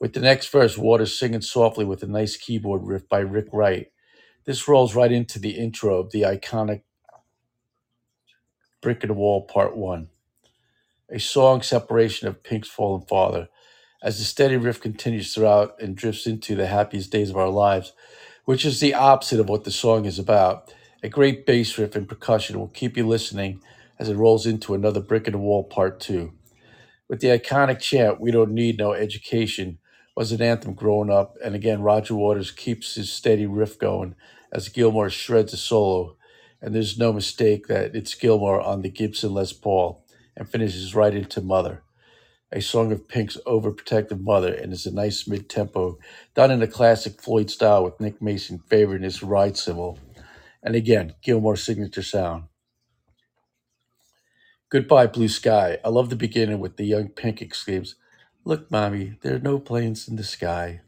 With 0.00 0.14
the 0.14 0.20
next 0.20 0.48
verse, 0.48 0.78
Waters 0.78 1.18
singing 1.18 1.42
softly 1.42 1.84
with 1.84 2.02
a 2.02 2.06
nice 2.06 2.36
keyboard 2.36 2.82
riff 2.84 3.08
by 3.08 3.20
Rick 3.20 3.48
Wright. 3.52 3.88
This 4.46 4.68
rolls 4.68 4.94
right 4.94 5.12
into 5.12 5.38
the 5.38 5.52
intro 5.58 5.98
of 5.98 6.12
the 6.12 6.22
iconic 6.22 6.82
Brick 8.82 9.04
in 9.04 9.08
the 9.08 9.14
Wall 9.14 9.42
Part 9.42 9.76
1, 9.76 10.08
a 11.10 11.20
song 11.20 11.62
separation 11.62 12.28
of 12.28 12.42
Pink's 12.42 12.68
fallen 12.68 13.02
father. 13.02 13.48
As 14.02 14.18
the 14.18 14.24
steady 14.24 14.56
riff 14.56 14.80
continues 14.80 15.34
throughout 15.34 15.74
and 15.80 15.96
drifts 15.96 16.26
into 16.26 16.56
the 16.56 16.66
happiest 16.66 17.12
days 17.12 17.30
of 17.30 17.36
our 17.36 17.48
lives, 17.50 17.92
which 18.44 18.64
is 18.64 18.80
the 18.80 18.94
opposite 18.94 19.40
of 19.40 19.48
what 19.48 19.64
the 19.64 19.70
song 19.70 20.04
is 20.04 20.18
about. 20.18 20.72
A 21.02 21.08
great 21.08 21.46
bass 21.46 21.78
riff 21.78 21.94
and 21.96 22.08
percussion 22.08 22.58
will 22.58 22.68
keep 22.68 22.96
you 22.96 23.06
listening 23.06 23.60
as 23.98 24.08
it 24.08 24.16
rolls 24.16 24.46
into 24.46 24.74
another 24.74 25.00
Brick 25.00 25.26
in 25.26 25.32
the 25.32 25.38
Wall 25.38 25.64
Part 25.64 26.00
2. 26.00 26.32
With 27.08 27.20
the 27.20 27.28
iconic 27.28 27.80
chant, 27.80 28.20
We 28.20 28.30
Don't 28.30 28.52
Need 28.52 28.78
No 28.78 28.92
Education, 28.92 29.78
was 30.16 30.32
an 30.32 30.42
anthem 30.42 30.74
growing 30.74 31.10
up, 31.10 31.36
and 31.42 31.54
again, 31.54 31.82
Roger 31.82 32.14
Waters 32.14 32.50
keeps 32.50 32.94
his 32.96 33.10
steady 33.10 33.46
riff 33.46 33.78
going 33.78 34.14
as 34.52 34.68
Gilmour 34.68 35.10
shreds 35.10 35.54
a 35.54 35.56
solo, 35.56 36.16
and 36.60 36.74
there's 36.74 36.98
no 36.98 37.12
mistake 37.12 37.66
that 37.68 37.94
it's 37.94 38.14
Gilmour 38.14 38.60
on 38.60 38.82
the 38.82 38.90
Gibson 38.90 39.32
Les 39.32 39.52
Paul 39.52 40.04
and 40.36 40.48
finishes 40.48 40.94
right 40.94 41.14
into 41.14 41.40
Mother, 41.40 41.82
a 42.52 42.60
song 42.62 42.92
of 42.92 43.08
Pink's 43.08 43.38
overprotective 43.46 44.20
mother, 44.20 44.54
and 44.54 44.72
it's 44.72 44.86
a 44.86 44.94
nice 44.94 45.28
mid 45.28 45.48
tempo, 45.50 45.98
done 46.34 46.50
in 46.52 46.62
a 46.62 46.68
classic 46.68 47.20
Floyd 47.20 47.50
style 47.50 47.84
with 47.84 48.00
Nick 48.00 48.22
Mason 48.22 48.60
favoring 48.68 49.02
his 49.04 49.22
ride 49.22 49.56
cymbal. 49.56 49.98
And 50.62 50.76
again, 50.76 51.14
Gilmour's 51.24 51.64
signature 51.64 52.02
sound. 52.02 52.44
Goodbye, 54.70 55.06
blue 55.06 55.28
sky. 55.28 55.78
I 55.84 55.90
love 55.90 56.10
the 56.10 56.16
beginning 56.16 56.60
with 56.60 56.76
the 56.76 56.84
young 56.84 57.08
Pink 57.08 57.40
exclaims, 57.42 57.94
Look, 58.44 58.70
mommy, 58.70 59.16
there 59.22 59.36
are 59.36 59.40
no 59.40 59.60
planes 59.60 60.08
in 60.08 60.16
the 60.16 60.24
sky. 60.24 60.80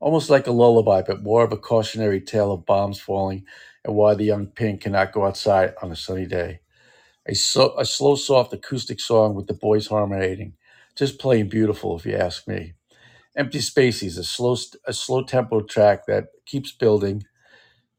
Almost 0.00 0.30
like 0.30 0.46
a 0.46 0.52
lullaby, 0.52 1.02
but 1.02 1.22
more 1.24 1.44
of 1.44 1.52
a 1.52 1.58
cautionary 1.58 2.20
tale 2.20 2.52
of 2.52 2.66
bombs 2.66 3.00
falling 3.00 3.46
and 3.84 3.96
why 3.96 4.14
the 4.14 4.24
young 4.24 4.46
Pink 4.48 4.82
cannot 4.82 5.12
go 5.12 5.26
outside 5.26 5.74
on 5.82 5.92
a 5.92 5.96
sunny 5.96 6.26
day. 6.26 6.60
A, 7.26 7.34
so, 7.34 7.74
a 7.78 7.84
slow, 7.86 8.16
soft 8.16 8.52
acoustic 8.52 9.00
song 9.00 9.34
with 9.34 9.48
the 9.48 9.54
boys 9.54 9.88
harmonizing. 9.88 10.54
Just 10.96 11.18
plain 11.20 11.48
beautiful, 11.48 11.98
if 11.98 12.06
you 12.06 12.16
ask 12.16 12.48
me. 12.48 12.74
Empty 13.36 13.60
Spaces, 13.60 14.18
a 14.18 14.24
slow, 14.24 14.56
a 14.86 14.92
slow 14.92 15.24
tempo 15.24 15.62
track 15.62 16.06
that 16.06 16.26
keeps 16.46 16.72
building. 16.72 17.24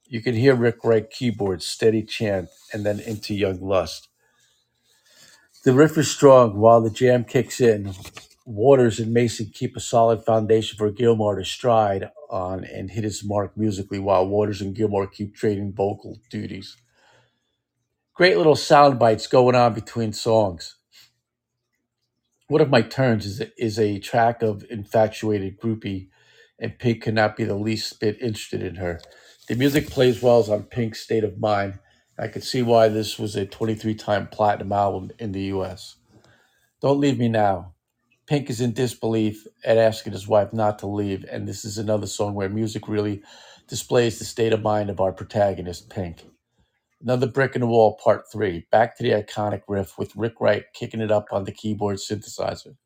You 0.08 0.22
can 0.22 0.36
hear 0.36 0.56
Rick 0.56 0.84
Wright 0.84 1.10
keyboards, 1.10 1.66
steady 1.66 2.04
chant, 2.04 2.50
and 2.74 2.86
then 2.86 3.00
into 3.00 3.34
Young 3.36 3.62
Lust. 3.62 4.10
The 5.66 5.74
riff 5.74 5.98
is 5.98 6.12
strong 6.12 6.58
while 6.58 6.82
the 6.82 6.90
jam 6.90 7.26
kicks 7.26 7.62
in. 7.62 7.94
Waters 8.46 9.00
and 9.00 9.14
Mason 9.14 9.52
keep 9.54 9.78
a 9.78 9.82
solid 9.82 10.26
foundation 10.26 10.78
for 10.78 10.92
Gilmour 10.92 11.38
to 11.38 11.46
stride 11.46 12.10
on 12.30 12.64
and 12.66 12.92
hit 12.92 13.04
his 13.04 13.24
mark 13.24 13.58
musically, 13.58 14.00
while 14.00 14.28
Waters 14.28 14.62
and 14.62 14.76
Gilmour 14.76 15.08
keep 15.08 15.36
trading 15.36 15.74
vocal 15.74 16.20
duties. 16.32 16.78
Great 18.16 18.38
little 18.38 18.56
sound 18.58 19.00
bites 19.00 19.28
going 19.28 19.56
on 19.56 19.74
between 19.74 20.14
songs. 20.14 20.78
One 22.54 22.62
of 22.62 22.70
my 22.70 22.84
turns 22.84 23.26
is 23.26 23.42
is 23.58 23.80
a 23.80 23.98
track 23.98 24.44
of 24.44 24.64
infatuated 24.70 25.60
groupie, 25.60 26.10
and 26.60 26.78
Pink 26.78 27.02
cannot 27.02 27.36
be 27.36 27.46
the 27.46 27.56
least 27.56 28.00
bit 28.00 28.22
interested 28.22 28.62
in 28.62 28.76
her. 28.76 29.02
The 29.48 29.56
music 29.56 29.90
plays 29.90 30.22
well 30.22 30.38
as 30.38 30.50
on 30.50 30.66
Pink's 30.66 31.00
state 31.00 31.24
of 31.24 31.40
mind. 31.40 31.80
I 32.16 32.28
could 32.28 32.44
see 32.44 32.62
why 32.62 32.90
this 32.90 33.18
was 33.18 33.36
a 33.36 33.48
23-time 33.48 34.28
platinum 34.28 34.72
album 34.72 35.10
in 35.18 35.32
the 35.32 35.46
U.S. 35.46 35.96
Don't 36.80 37.00
leave 37.00 37.18
me 37.18 37.28
now. 37.28 37.74
Pink 38.28 38.52
is 38.52 38.62
in 38.62 38.74
disbelief 38.74 39.48
at 39.66 39.80
asking 39.80 40.14
his 40.14 40.28
wife 40.28 40.54
not 40.54 40.78
to 40.78 40.86
leave, 40.86 41.26
and 41.32 41.48
this 41.48 41.66
is 41.66 41.80
another 41.80 42.06
song 42.06 42.36
where 42.36 42.50
music 42.50 42.88
really 42.88 43.24
displays 43.68 44.20
the 44.20 44.26
state 44.26 44.54
of 44.54 44.62
mind 44.62 44.92
of 44.92 45.02
our 45.02 45.12
protagonist, 45.12 45.90
Pink. 45.90 46.24
Another 47.04 47.28
Brick 47.28 47.56
in 47.56 47.62
the 47.62 47.68
Wall, 47.68 48.00
Part 48.02 48.32
3. 48.32 48.66
Back 48.72 48.98
to 48.98 49.04
the 49.04 49.12
iconic 49.12 49.64
riff 49.68 49.98
with 49.98 50.16
Rick 50.16 50.36
Wright 50.40 50.64
kicking 50.74 51.02
it 51.02 51.12
up 51.12 51.28
on 51.34 51.44
the 51.44 51.52
keyboard 51.52 51.98
synthesizer. 51.98 52.78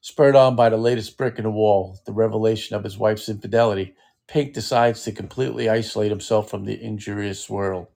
Spurred 0.00 0.34
on 0.34 0.56
by 0.56 0.70
the 0.70 0.78
latest 0.78 1.18
brick 1.18 1.36
in 1.36 1.44
the 1.44 1.50
wall, 1.50 2.00
the 2.06 2.12
revelation 2.12 2.74
of 2.74 2.82
his 2.82 2.98
wife's 2.98 3.28
infidelity, 3.28 3.94
Pink 4.26 4.54
decides 4.54 5.04
to 5.04 5.12
completely 5.12 5.68
isolate 5.68 6.10
himself 6.10 6.50
from 6.50 6.64
the 6.64 6.82
injurious 6.82 7.50
world. 7.50 7.88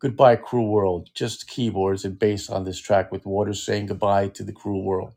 Goodbye, 0.00 0.36
cruel 0.36 0.68
world. 0.68 1.10
Just 1.12 1.48
keyboards 1.48 2.04
and 2.04 2.18
bass 2.18 2.48
on 2.48 2.64
this 2.64 2.78
track 2.78 3.10
with 3.10 3.26
Waters 3.26 3.62
saying 3.62 3.86
goodbye 3.86 4.28
to 4.28 4.44
the 4.44 4.52
cruel 4.52 4.84
world. 4.84 5.14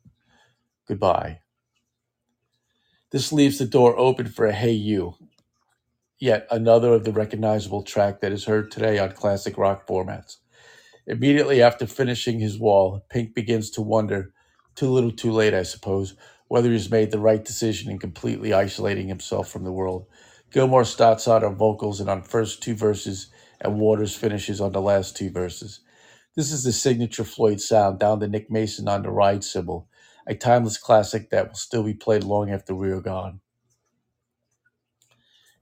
Goodbye. 0.87 1.41
This 3.11 3.31
leaves 3.31 3.59
the 3.59 3.65
door 3.65 3.97
open 3.97 4.27
for 4.27 4.47
a 4.47 4.53
Hey 4.53 4.71
You, 4.71 5.15
yet 6.21 6.47
another 6.51 6.93
of 6.93 7.05
the 7.05 7.13
recognizable 7.13 7.83
track 7.83 8.21
that 8.21 8.31
is 8.31 8.45
heard 8.45 8.71
today 8.71 8.99
on 8.99 9.13
classic 9.13 9.57
rock 9.57 9.87
formats. 9.87 10.37
Immediately 11.07 11.61
after 11.61 11.87
finishing 11.87 12.39
his 12.39 12.59
wall, 12.59 13.05
Pink 13.09 13.35
begins 13.35 13.71
to 13.71 13.81
wonder, 13.81 14.33
too 14.75 14.89
little 14.89 15.11
too 15.11 15.31
late, 15.33 15.53
I 15.53 15.63
suppose, 15.63 16.15
whether 16.47 16.71
he's 16.71 16.91
made 16.91 17.11
the 17.11 17.19
right 17.19 17.43
decision 17.43 17.91
in 17.91 17.99
completely 17.99 18.53
isolating 18.53 19.09
himself 19.09 19.51
from 19.51 19.65
the 19.65 19.73
world. 19.73 20.07
Gilmour 20.53 20.85
starts 20.85 21.27
out 21.27 21.43
on 21.43 21.57
vocals 21.57 21.99
and 21.99 22.09
on 22.09 22.23
first 22.23 22.63
two 22.63 22.75
verses, 22.75 23.29
and 23.61 23.79
Waters 23.79 24.15
finishes 24.15 24.61
on 24.61 24.73
the 24.73 24.81
last 24.81 25.17
two 25.17 25.31
verses. 25.31 25.81
This 26.35 26.53
is 26.53 26.63
the 26.63 26.73
signature 26.73 27.25
Floyd 27.25 27.61
sound, 27.61 27.99
down 27.99 28.21
to 28.21 28.27
Nick 28.29 28.49
Mason 28.49 28.87
on 28.87 29.03
the 29.03 29.11
ride 29.11 29.43
cymbal, 29.43 29.89
a 30.27 30.35
timeless 30.35 30.77
classic 30.77 31.29
that 31.31 31.49
will 31.49 31.55
still 31.55 31.83
be 31.83 31.93
played 31.93 32.23
long 32.23 32.51
after 32.51 32.73
we 32.73 32.91
are 32.91 33.01
gone. 33.01 33.40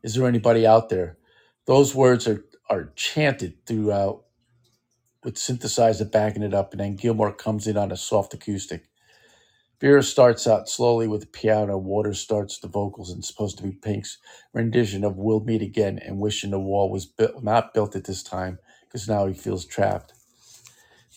Is 0.03 0.15
there 0.15 0.27
anybody 0.27 0.65
out 0.65 0.89
there? 0.89 1.17
Those 1.65 1.95
words 1.95 2.27
are, 2.27 2.45
are 2.69 2.91
chanted 2.95 3.65
throughout 3.65 4.23
with 5.23 5.35
synthesizer 5.35 6.09
backing 6.09 6.43
it 6.43 6.53
up, 6.53 6.71
and 6.71 6.79
then 6.79 6.97
Gilmour 6.97 7.37
comes 7.37 7.67
in 7.67 7.77
on 7.77 7.91
a 7.91 7.97
soft 7.97 8.33
acoustic. 8.33 8.89
Vera 9.81 10.03
starts 10.03 10.47
out 10.47 10.69
slowly 10.69 11.07
with 11.07 11.21
the 11.21 11.27
piano. 11.27 11.77
Waters 11.77 12.19
starts 12.19 12.59
the 12.59 12.67
vocals 12.67 13.11
and 13.11 13.23
supposed 13.23 13.57
to 13.57 13.63
be 13.63 13.71
Pink's 13.71 14.17
rendition 14.53 15.03
of 15.03 15.17
We'll 15.17 15.41
Meet 15.41 15.61
Again 15.61 15.99
and 15.99 16.19
wishing 16.19 16.51
the 16.51 16.59
wall 16.59 16.89
was 16.89 17.05
built, 17.05 17.43
not 17.43 17.73
built 17.73 17.95
at 17.95 18.05
this 18.05 18.23
time 18.23 18.59
because 18.87 19.07
now 19.07 19.27
he 19.27 19.33
feels 19.33 19.65
trapped. 19.65 20.13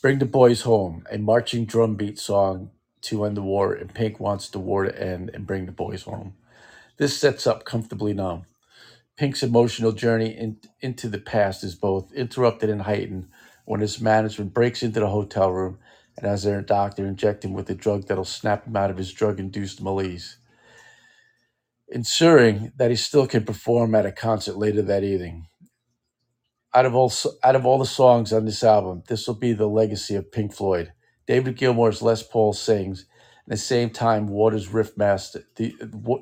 Bring 0.00 0.18
the 0.18 0.26
Boys 0.26 0.62
Home, 0.62 1.04
a 1.10 1.18
marching 1.18 1.64
drum 1.64 1.96
beat 1.96 2.18
song 2.18 2.70
to 3.02 3.24
end 3.24 3.36
the 3.36 3.42
war, 3.42 3.72
and 3.72 3.94
Pink 3.94 4.20
wants 4.20 4.48
the 4.48 4.58
war 4.60 4.84
to 4.84 5.02
end 5.02 5.30
and 5.34 5.46
bring 5.46 5.66
the 5.66 5.72
boys 5.72 6.02
home. 6.02 6.34
This 6.98 7.18
sets 7.18 7.46
up 7.46 7.64
comfortably 7.64 8.12
numb. 8.14 8.46
Pink's 9.18 9.44
emotional 9.44 9.92
journey 9.92 10.36
in, 10.36 10.58
into 10.82 11.08
the 11.08 11.20
past 11.20 11.64
is 11.64 11.76
both 11.76 12.12
interrupted 12.14 12.70
and 12.70 12.82
heightened 12.82 13.28
when 13.66 13.80
his 13.80 14.00
management 14.00 14.54
breaks 14.54 14.82
into 14.82 15.00
the 15.00 15.08
hotel 15.08 15.52
room 15.52 15.78
and 16.18 16.26
has 16.28 16.44
their 16.44 16.62
doctor 16.62 17.06
inject 17.06 17.44
him 17.46 17.54
with 17.54 17.70
a 17.70 17.76
drug 17.76 18.08
that'll 18.08 18.24
snap 18.26 18.66
him 18.66 18.76
out 18.76 18.90
of 18.90 18.98
his 18.98 19.12
drug 19.12 19.40
induced 19.40 19.82
malaise, 19.82 20.38
ensuring 21.88 22.72
that 22.76 22.90
he 22.90 22.96
still 22.96 23.26
can 23.26 23.44
perform 23.44 23.94
at 23.94 24.06
a 24.06 24.12
concert 24.12 24.56
later 24.58 24.82
that 24.82 25.04
evening. 25.04 25.46
Out 26.74 26.86
of 26.86 26.94
all 26.94 27.08
out 27.44 27.56
of 27.56 27.66
all 27.66 27.78
the 27.80 27.86
songs 27.86 28.32
on 28.32 28.46
this 28.46 28.64
album, 28.64 29.02
this 29.08 29.26
will 29.28 29.34
be 29.34 29.54
the 29.54 29.66
legacy 29.68 30.14
of 30.14 30.32
Pink 30.32 30.54
Floyd. 30.54 30.92
David 31.26 31.56
Gilmour's 31.56 32.02
Les 32.02 32.22
Paul 32.22 32.54
sings, 32.54 33.06
and 33.46 33.54
at 33.54 33.58
the 33.58 33.64
same 33.64 33.90
time 33.90 34.28
Waters 34.28 34.68
riff 34.68 34.96
master, 34.96 35.44
the 35.56 35.74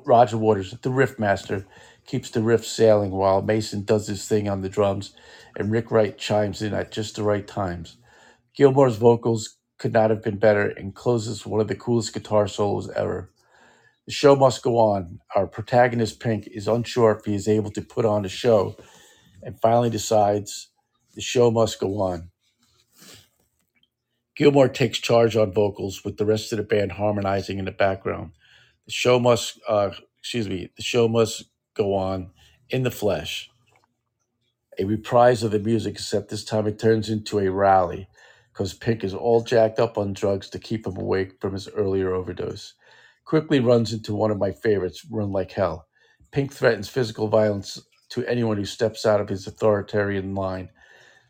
Roger 0.07 0.39
Waters, 0.39 0.75
the 0.81 0.91
riff 0.91 1.19
master, 1.19 1.67
keeps 2.11 2.29
the 2.29 2.41
riff 2.43 2.65
sailing 2.65 3.11
while 3.11 3.41
Mason 3.41 3.85
does 3.85 4.05
his 4.05 4.27
thing 4.27 4.49
on 4.49 4.59
the 4.59 4.67
drums, 4.67 5.13
and 5.55 5.71
Rick 5.71 5.91
Wright 5.91 6.17
chimes 6.17 6.61
in 6.61 6.73
at 6.73 6.91
just 6.91 7.15
the 7.15 7.23
right 7.23 7.47
times. 7.47 7.95
Gilmour's 8.53 8.97
vocals 8.97 9.59
could 9.77 9.93
not 9.93 10.09
have 10.09 10.21
been 10.21 10.37
better 10.37 10.67
and 10.67 10.93
closes 10.93 11.45
one 11.45 11.61
of 11.61 11.69
the 11.69 11.75
coolest 11.75 12.13
guitar 12.13 12.49
solos 12.49 12.89
ever. 12.97 13.31
The 14.07 14.11
show 14.11 14.35
must 14.35 14.61
go 14.61 14.77
on. 14.77 15.21
Our 15.37 15.47
protagonist, 15.47 16.19
Pink, 16.19 16.49
is 16.51 16.67
unsure 16.67 17.11
if 17.11 17.23
he 17.23 17.33
is 17.33 17.47
able 17.47 17.71
to 17.71 17.81
put 17.81 18.03
on 18.03 18.25
a 18.25 18.29
show 18.29 18.75
and 19.41 19.57
finally 19.61 19.89
decides 19.89 20.69
the 21.15 21.21
show 21.21 21.49
must 21.49 21.79
go 21.79 22.01
on. 22.01 22.29
Gilmour 24.37 24.67
takes 24.67 24.99
charge 24.99 25.37
on 25.37 25.53
vocals 25.53 26.03
with 26.03 26.17
the 26.17 26.25
rest 26.25 26.51
of 26.51 26.57
the 26.57 26.63
band 26.63 26.91
harmonizing 26.91 27.57
in 27.57 27.63
the 27.63 27.71
background. 27.71 28.31
The 28.85 28.91
show 28.91 29.17
must, 29.17 29.61
uh, 29.65 29.91
excuse 30.19 30.49
me, 30.49 30.71
the 30.75 30.83
show 30.83 31.07
must 31.07 31.45
go 31.75 31.95
on 31.95 32.31
in 32.69 32.83
the 32.83 32.91
flesh. 32.91 33.49
A 34.79 34.85
reprise 34.85 35.43
of 35.43 35.51
the 35.51 35.59
music, 35.59 35.95
except 35.95 36.29
this 36.29 36.45
time 36.45 36.67
it 36.67 36.79
turns 36.79 37.09
into 37.09 37.39
a 37.39 37.51
rally 37.51 38.09
because 38.53 38.73
Pink 38.73 39.03
is 39.03 39.13
all 39.13 39.41
jacked 39.43 39.79
up 39.79 39.97
on 39.97 40.13
drugs 40.13 40.49
to 40.51 40.59
keep 40.59 40.87
him 40.87 40.97
awake 40.97 41.41
from 41.41 41.53
his 41.53 41.69
earlier 41.69 42.13
overdose. 42.13 42.73
Quickly 43.25 43.59
runs 43.59 43.93
into 43.93 44.15
one 44.15 44.31
of 44.31 44.39
my 44.39 44.51
favorites, 44.51 45.05
Run 45.09 45.31
Like 45.31 45.51
Hell. 45.53 45.87
Pink 46.31 46.53
threatens 46.53 46.89
physical 46.89 47.27
violence 47.29 47.81
to 48.09 48.25
anyone 48.27 48.57
who 48.57 48.65
steps 48.65 49.05
out 49.05 49.21
of 49.21 49.29
his 49.29 49.47
authoritarian 49.47 50.35
line 50.35 50.69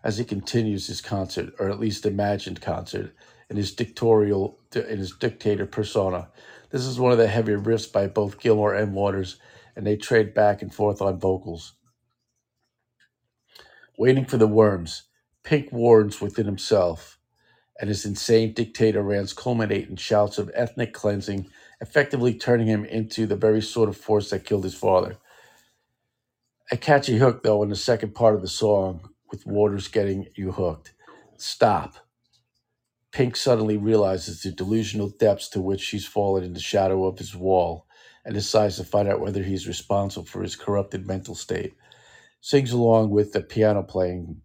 as 0.03 0.18
he 0.18 0.26
continues 0.26 0.88
his 0.88 1.01
concert, 1.01 1.53
or 1.59 1.69
at 1.69 1.80
least 1.80 2.05
imagined 2.07 2.61
concert, 2.61 3.13
in 3.49 3.57
his 3.57 3.73
dictatorial 3.73 4.59
in 4.76 4.99
his 4.99 5.13
dictator 5.18 5.65
persona. 5.68 6.30
This 6.72 6.85
is 6.85 6.99
one 6.99 7.11
of 7.13 7.19
the 7.19 7.27
heavier 7.27 7.59
riffs 7.59 7.91
by 7.91 8.07
both 8.07 8.39
Gilmour 8.39 8.73
and 8.76 8.93
Waters, 8.95 9.38
and 9.76 9.88
they 9.88 9.98
trade 9.98 10.34
back 10.34 10.61
and 10.61 10.73
forth 10.73 11.02
on 11.02 11.19
vocals. 11.19 11.73
Waiting 13.98 14.26
for 14.26 14.38
the 14.38 14.48
worms, 14.48 15.03
Pink 15.43 15.72
warns 15.72 16.22
within 16.22 16.45
himself, 16.48 17.19
and 17.80 17.89
his 17.89 18.06
insane 18.06 18.53
dictator 18.53 19.03
rants 19.03 19.34
culminate 19.34 19.89
in 19.89 19.98
shouts 19.98 20.38
of 20.38 20.52
ethnic 20.56 20.93
cleansing, 20.93 21.48
effectively 21.81 22.34
turning 22.34 22.68
him 22.68 22.85
into 22.85 23.27
the 23.27 23.35
very 23.38 23.61
sort 23.61 23.89
of 23.89 23.98
force 23.98 24.30
that 24.31 24.45
killed 24.45 24.65
his 24.65 24.76
father. 24.76 25.18
A 26.72 26.77
catchy 26.77 27.18
hook, 27.18 27.43
though, 27.43 27.64
in 27.64 27.69
the 27.69 27.77
second 27.77 28.15
part 28.15 28.35
of 28.35 28.41
the 28.41 28.49
song, 28.49 29.10
with 29.31 29.45
Waters 29.48 29.88
getting 29.89 30.27
you 30.35 30.52
hooked. 30.53 30.93
Stop. 31.38 31.95
Pink 33.11 33.35
suddenly 33.38 33.77
realizes 33.77 34.43
the 34.43 34.52
delusional 34.52 35.10
depths 35.10 35.49
to 35.49 35.61
which 35.61 35.81
she's 35.81 36.07
fallen 36.07 36.43
in 36.43 36.53
the 36.53 36.61
shadow 36.61 37.06
of 37.06 37.19
his 37.19 37.35
wall 37.35 37.88
and 38.26 38.34
decides 38.35 38.77
to 38.77 38.84
find 38.85 39.10
out 39.10 39.22
whether 39.22 39.43
he's 39.43 39.68
responsible 39.68 40.26
for 40.26 40.43
his 40.43 40.56
corrupted 40.56 41.07
mental 41.07 41.35
state. 41.35 41.73
Sings 42.41 42.72
along 42.73 43.11
with 43.11 43.34
the 43.34 43.41
piano 43.41 43.84
playing. 43.84 44.41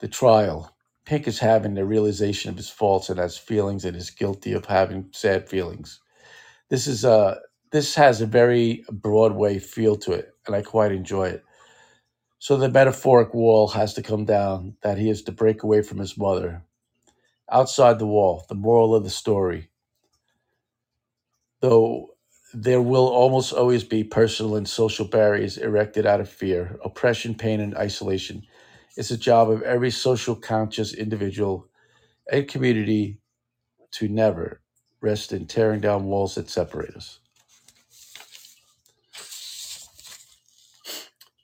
The 0.00 0.08
trial. 0.08 0.76
Pink 1.06 1.28
is 1.28 1.40
having 1.40 1.74
the 1.74 1.86
realization 1.86 2.50
of 2.50 2.56
his 2.58 2.70
faults 2.70 3.10
and 3.10 3.18
has 3.20 3.38
feelings 3.38 3.84
and 3.84 3.96
is 3.96 4.10
guilty 4.10 4.52
of 4.52 4.66
having 4.66 5.08
sad 5.12 5.48
feelings. 5.48 6.00
This 6.70 6.86
is 6.86 7.04
a 7.04 7.40
this 7.72 7.94
has 7.96 8.20
a 8.20 8.26
very 8.26 8.84
Broadway 8.92 9.58
feel 9.58 9.96
to 9.98 10.12
it, 10.12 10.30
and 10.46 10.56
I 10.56 10.62
quite 10.62 10.92
enjoy 10.92 11.28
it. 11.28 11.44
So 12.40 12.56
the 12.56 12.70
metaphoric 12.70 13.34
wall 13.34 13.68
has 13.68 13.94
to 13.94 14.02
come 14.02 14.24
down 14.26 14.76
that 14.82 14.98
he 14.98 15.10
is 15.10 15.22
to 15.24 15.32
break 15.32 15.62
away 15.64 15.82
from 15.82 15.98
his 15.98 16.18
mother. 16.18 16.62
outside 17.52 18.00
the 18.00 18.06
wall, 18.08 18.46
the 18.50 18.56
moral 18.56 18.96
of 18.96 19.04
the 19.04 19.10
story. 19.10 19.70
Though 21.60 22.11
there 22.54 22.82
will 22.82 23.08
almost 23.08 23.52
always 23.52 23.84
be 23.84 24.04
personal 24.04 24.56
and 24.56 24.68
social 24.68 25.06
barriers 25.06 25.58
erected 25.58 26.06
out 26.06 26.20
of 26.20 26.28
fear, 26.28 26.78
oppression, 26.84 27.34
pain, 27.34 27.60
and 27.60 27.76
isolation. 27.76 28.44
It's 28.96 29.10
a 29.10 29.18
job 29.18 29.50
of 29.50 29.62
every 29.62 29.90
social 29.90 30.36
conscious 30.36 30.94
individual 30.94 31.68
and 32.30 32.48
community 32.48 33.20
to 33.92 34.08
never 34.08 34.62
rest 35.00 35.32
in 35.32 35.46
tearing 35.46 35.80
down 35.80 36.04
walls 36.04 36.36
that 36.36 36.50
separate 36.50 36.96
us. 36.96 37.20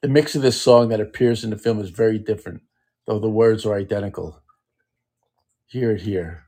The 0.02 0.08
mix 0.08 0.36
of 0.36 0.42
this 0.42 0.60
song 0.60 0.90
that 0.90 1.00
appears 1.00 1.44
in 1.44 1.50
the 1.50 1.58
film 1.58 1.80
is 1.80 1.90
very 1.90 2.18
different, 2.18 2.62
though 3.06 3.18
the 3.18 3.30
words 3.30 3.66
are 3.66 3.74
identical. 3.74 4.42
Hear 5.66 5.92
it 5.92 6.02
here. 6.02 6.44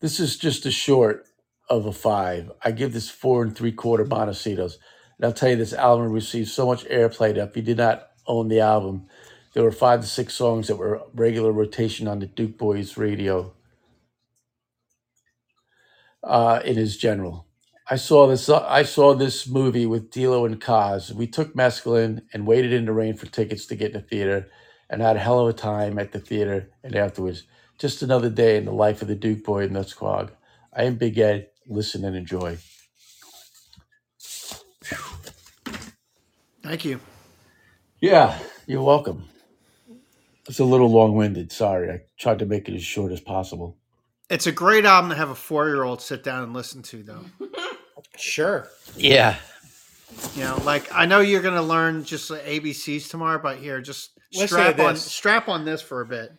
This 0.00 0.20
is 0.20 0.38
just 0.38 0.66
a 0.66 0.70
short 0.70 1.26
of 1.68 1.86
a 1.86 1.92
five. 1.92 2.52
I 2.62 2.70
give 2.72 2.92
this 2.92 3.10
four 3.10 3.42
and 3.42 3.56
three 3.56 3.72
quarter 3.72 4.04
Montecitos. 4.04 4.76
And 5.18 5.26
I'll 5.26 5.32
tell 5.32 5.50
you, 5.50 5.56
this 5.56 5.72
album 5.72 6.10
received 6.12 6.48
so 6.48 6.66
much 6.66 6.84
airplay 6.86 7.34
that 7.34 7.48
if 7.50 7.56
you 7.56 7.62
did 7.62 7.78
not 7.78 8.08
own 8.26 8.48
the 8.48 8.60
album, 8.60 9.06
there 9.54 9.62
were 9.62 9.72
five 9.72 10.00
to 10.00 10.06
six 10.06 10.34
songs 10.34 10.68
that 10.68 10.76
were 10.76 11.02
regular 11.14 11.52
rotation 11.52 12.08
on 12.08 12.18
the 12.20 12.26
Duke 12.26 12.58
Boys 12.58 12.96
radio 12.96 13.52
uh, 16.22 16.60
in 16.64 16.76
his 16.76 16.96
general. 16.96 17.46
I 17.88 17.96
saw 17.96 18.26
this. 18.26 18.48
I 18.48 18.82
saw 18.82 19.14
this 19.14 19.46
movie 19.46 19.86
with 19.86 20.10
D'Lo 20.10 20.46
and 20.46 20.60
Kaz. 20.60 21.12
We 21.12 21.26
took 21.26 21.54
mescaline 21.54 22.22
and 22.32 22.46
waited 22.46 22.72
in 22.72 22.86
the 22.86 22.92
rain 22.92 23.14
for 23.14 23.26
tickets 23.26 23.66
to 23.66 23.76
get 23.76 23.94
in 23.94 24.00
the 24.00 24.06
theater, 24.06 24.48
and 24.88 25.02
had 25.02 25.16
a 25.16 25.20
hell 25.20 25.40
of 25.40 25.48
a 25.48 25.52
time 25.52 25.98
at 25.98 26.12
the 26.12 26.20
theater 26.20 26.70
and 26.82 26.96
afterwards. 26.96 27.44
Just 27.78 28.02
another 28.02 28.30
day 28.30 28.56
in 28.56 28.64
the 28.64 28.72
life 28.72 29.02
of 29.02 29.08
the 29.08 29.14
Duke 29.14 29.44
boy 29.44 29.64
and 29.64 29.86
squad. 29.86 30.32
I 30.74 30.84
am 30.84 30.96
Big 30.96 31.18
Ed. 31.18 31.48
Listen 31.66 32.04
and 32.04 32.16
enjoy. 32.16 32.58
Thank 36.62 36.84
you. 36.84 37.00
Yeah, 38.00 38.38
you're 38.66 38.82
welcome. 38.82 39.28
It's 40.48 40.58
a 40.58 40.64
little 40.64 40.90
long 40.90 41.14
winded. 41.14 41.52
Sorry. 41.52 41.90
I 41.90 42.00
tried 42.18 42.38
to 42.40 42.46
make 42.46 42.68
it 42.68 42.74
as 42.74 42.82
short 42.82 43.12
as 43.12 43.20
possible. 43.20 43.76
It's 44.30 44.46
a 44.46 44.52
great 44.52 44.84
album 44.84 45.10
to 45.10 45.16
have 45.16 45.30
a 45.30 45.34
four 45.34 45.68
year 45.68 45.84
old 45.84 46.00
sit 46.02 46.22
down 46.22 46.42
and 46.42 46.52
listen 46.52 46.82
to, 46.82 47.02
though. 47.02 47.24
Sure. 48.16 48.68
Yeah. 48.96 49.36
You 50.36 50.44
know, 50.44 50.56
like 50.64 50.88
I 50.94 51.04
know 51.04 51.18
you're 51.18 51.42
going 51.42 51.56
to 51.56 51.62
learn 51.62 52.04
just 52.04 52.28
the 52.28 52.36
ABCs 52.36 53.10
tomorrow, 53.10 53.40
but 53.42 53.56
here, 53.58 53.80
just 53.80 54.10
Listen 54.32 54.46
strap 54.48 54.78
on 54.78 54.94
this. 54.94 55.04
strap 55.04 55.48
on 55.48 55.64
this 55.64 55.82
for 55.82 56.00
a 56.00 56.06
bit. 56.06 56.32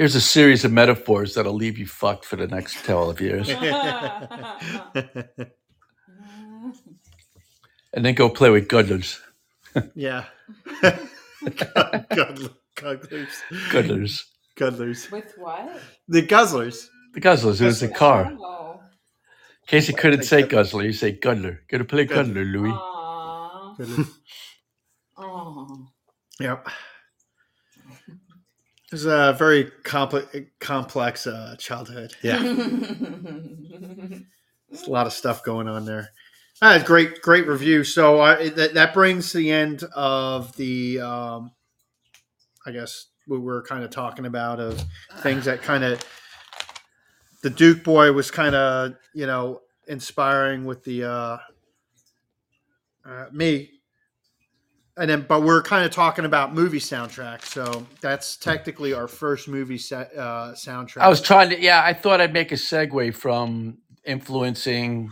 Here's 0.00 0.14
a 0.14 0.20
series 0.22 0.64
of 0.64 0.72
metaphors 0.72 1.34
that'll 1.34 1.52
leave 1.52 1.76
you 1.76 1.86
fucked 1.86 2.24
for 2.24 2.36
the 2.36 2.46
next 2.46 2.86
12 2.86 3.20
years. 3.20 3.50
And 7.92 8.04
then 8.04 8.14
go 8.14 8.30
play 8.30 8.48
with 8.48 8.66
Gudlers. 8.66 9.20
yeah. 9.94 10.24
Gudlers. 10.80 12.48
Gudlers. 12.76 13.42
Gudlers. 13.70 14.24
Gudlers. 14.56 15.10
With 15.10 15.34
what? 15.36 15.78
The 16.08 16.22
Guzzlers. 16.22 16.86
The 17.12 17.20
Guzzlers. 17.20 17.60
It 17.60 17.66
was 17.66 17.82
a 17.82 17.88
car. 17.88 18.32
Oh. 18.40 18.80
In 18.80 19.66
case 19.66 19.88
you 19.88 19.94
couldn't 19.94 20.22
say 20.22 20.40
Gud- 20.42 20.50
Guzzler, 20.50 20.84
you 20.84 20.94
say 20.94 21.12
Gudler. 21.12 21.58
Gonna 21.68 21.84
play 21.84 22.06
Gudler. 22.06 22.32
Gudler, 22.32 22.52
Louis. 22.52 22.70
Aw. 22.70 23.74
Gudlers. 23.76 24.06
Aw. 25.18 25.76
Yep. 26.40 26.68
It 28.90 28.94
was 28.94 29.06
a 29.06 29.36
very 29.38 29.70
complex, 29.84 30.36
complex 30.58 31.28
uh, 31.28 31.54
childhood. 31.58 32.14
Yeah. 32.22 32.42
There's 32.42 34.24
a 34.86 34.90
lot 34.90 35.06
of 35.06 35.12
stuff 35.12 35.44
going 35.44 35.68
on 35.68 35.84
there. 35.84 36.10
Uh, 36.60 36.82
great, 36.82 37.22
great 37.22 37.46
review. 37.46 37.84
So 37.84 38.20
uh, 38.20 38.50
that 38.50 38.74
that 38.74 38.92
brings 38.92 39.32
the 39.32 39.50
end 39.50 39.84
of 39.94 40.54
the, 40.56 41.00
um, 41.00 41.52
I 42.66 42.72
guess 42.72 43.06
what 43.26 43.40
we're 43.40 43.62
kind 43.62 43.84
of 43.84 43.90
talking 43.90 44.26
about 44.26 44.58
of 44.58 44.84
things 45.18 45.44
that 45.44 45.62
kind 45.62 45.84
of 45.84 46.04
the 47.42 47.50
Duke 47.50 47.84
boy 47.84 48.12
was 48.12 48.30
kind 48.30 48.54
of 48.54 48.96
you 49.14 49.26
know 49.26 49.60
inspiring 49.86 50.64
with 50.64 50.84
the 50.84 51.04
uh, 51.04 51.38
uh, 53.04 53.26
me, 53.32 53.70
and 55.00 55.08
then 55.08 55.24
but 55.26 55.42
we're 55.42 55.62
kind 55.62 55.84
of 55.84 55.90
talking 55.90 56.26
about 56.26 56.54
movie 56.54 56.78
soundtracks. 56.78 57.46
So 57.46 57.86
that's 58.02 58.36
technically 58.36 58.92
our 58.92 59.08
first 59.08 59.48
movie 59.48 59.78
set, 59.78 60.14
uh, 60.14 60.52
soundtrack. 60.52 60.98
I 60.98 61.08
was 61.08 61.22
trying 61.22 61.48
to, 61.50 61.60
yeah, 61.60 61.82
I 61.82 61.94
thought 61.94 62.20
I'd 62.20 62.34
make 62.34 62.52
a 62.52 62.56
segue 62.56 63.14
from 63.14 63.78
influencing, 64.04 65.10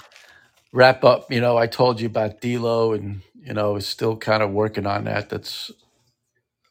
wrap 0.72 1.04
up. 1.04 1.32
You 1.32 1.40
know, 1.40 1.56
I 1.56 1.66
told 1.66 2.00
you 2.00 2.06
about 2.06 2.42
D'Lo 2.42 2.92
and, 2.92 3.22
you 3.42 3.54
know, 3.54 3.76
is 3.76 3.86
still 3.86 4.14
kind 4.14 4.42
of 4.42 4.50
working 4.50 4.86
on 4.86 5.04
that. 5.04 5.30
That's 5.30 5.70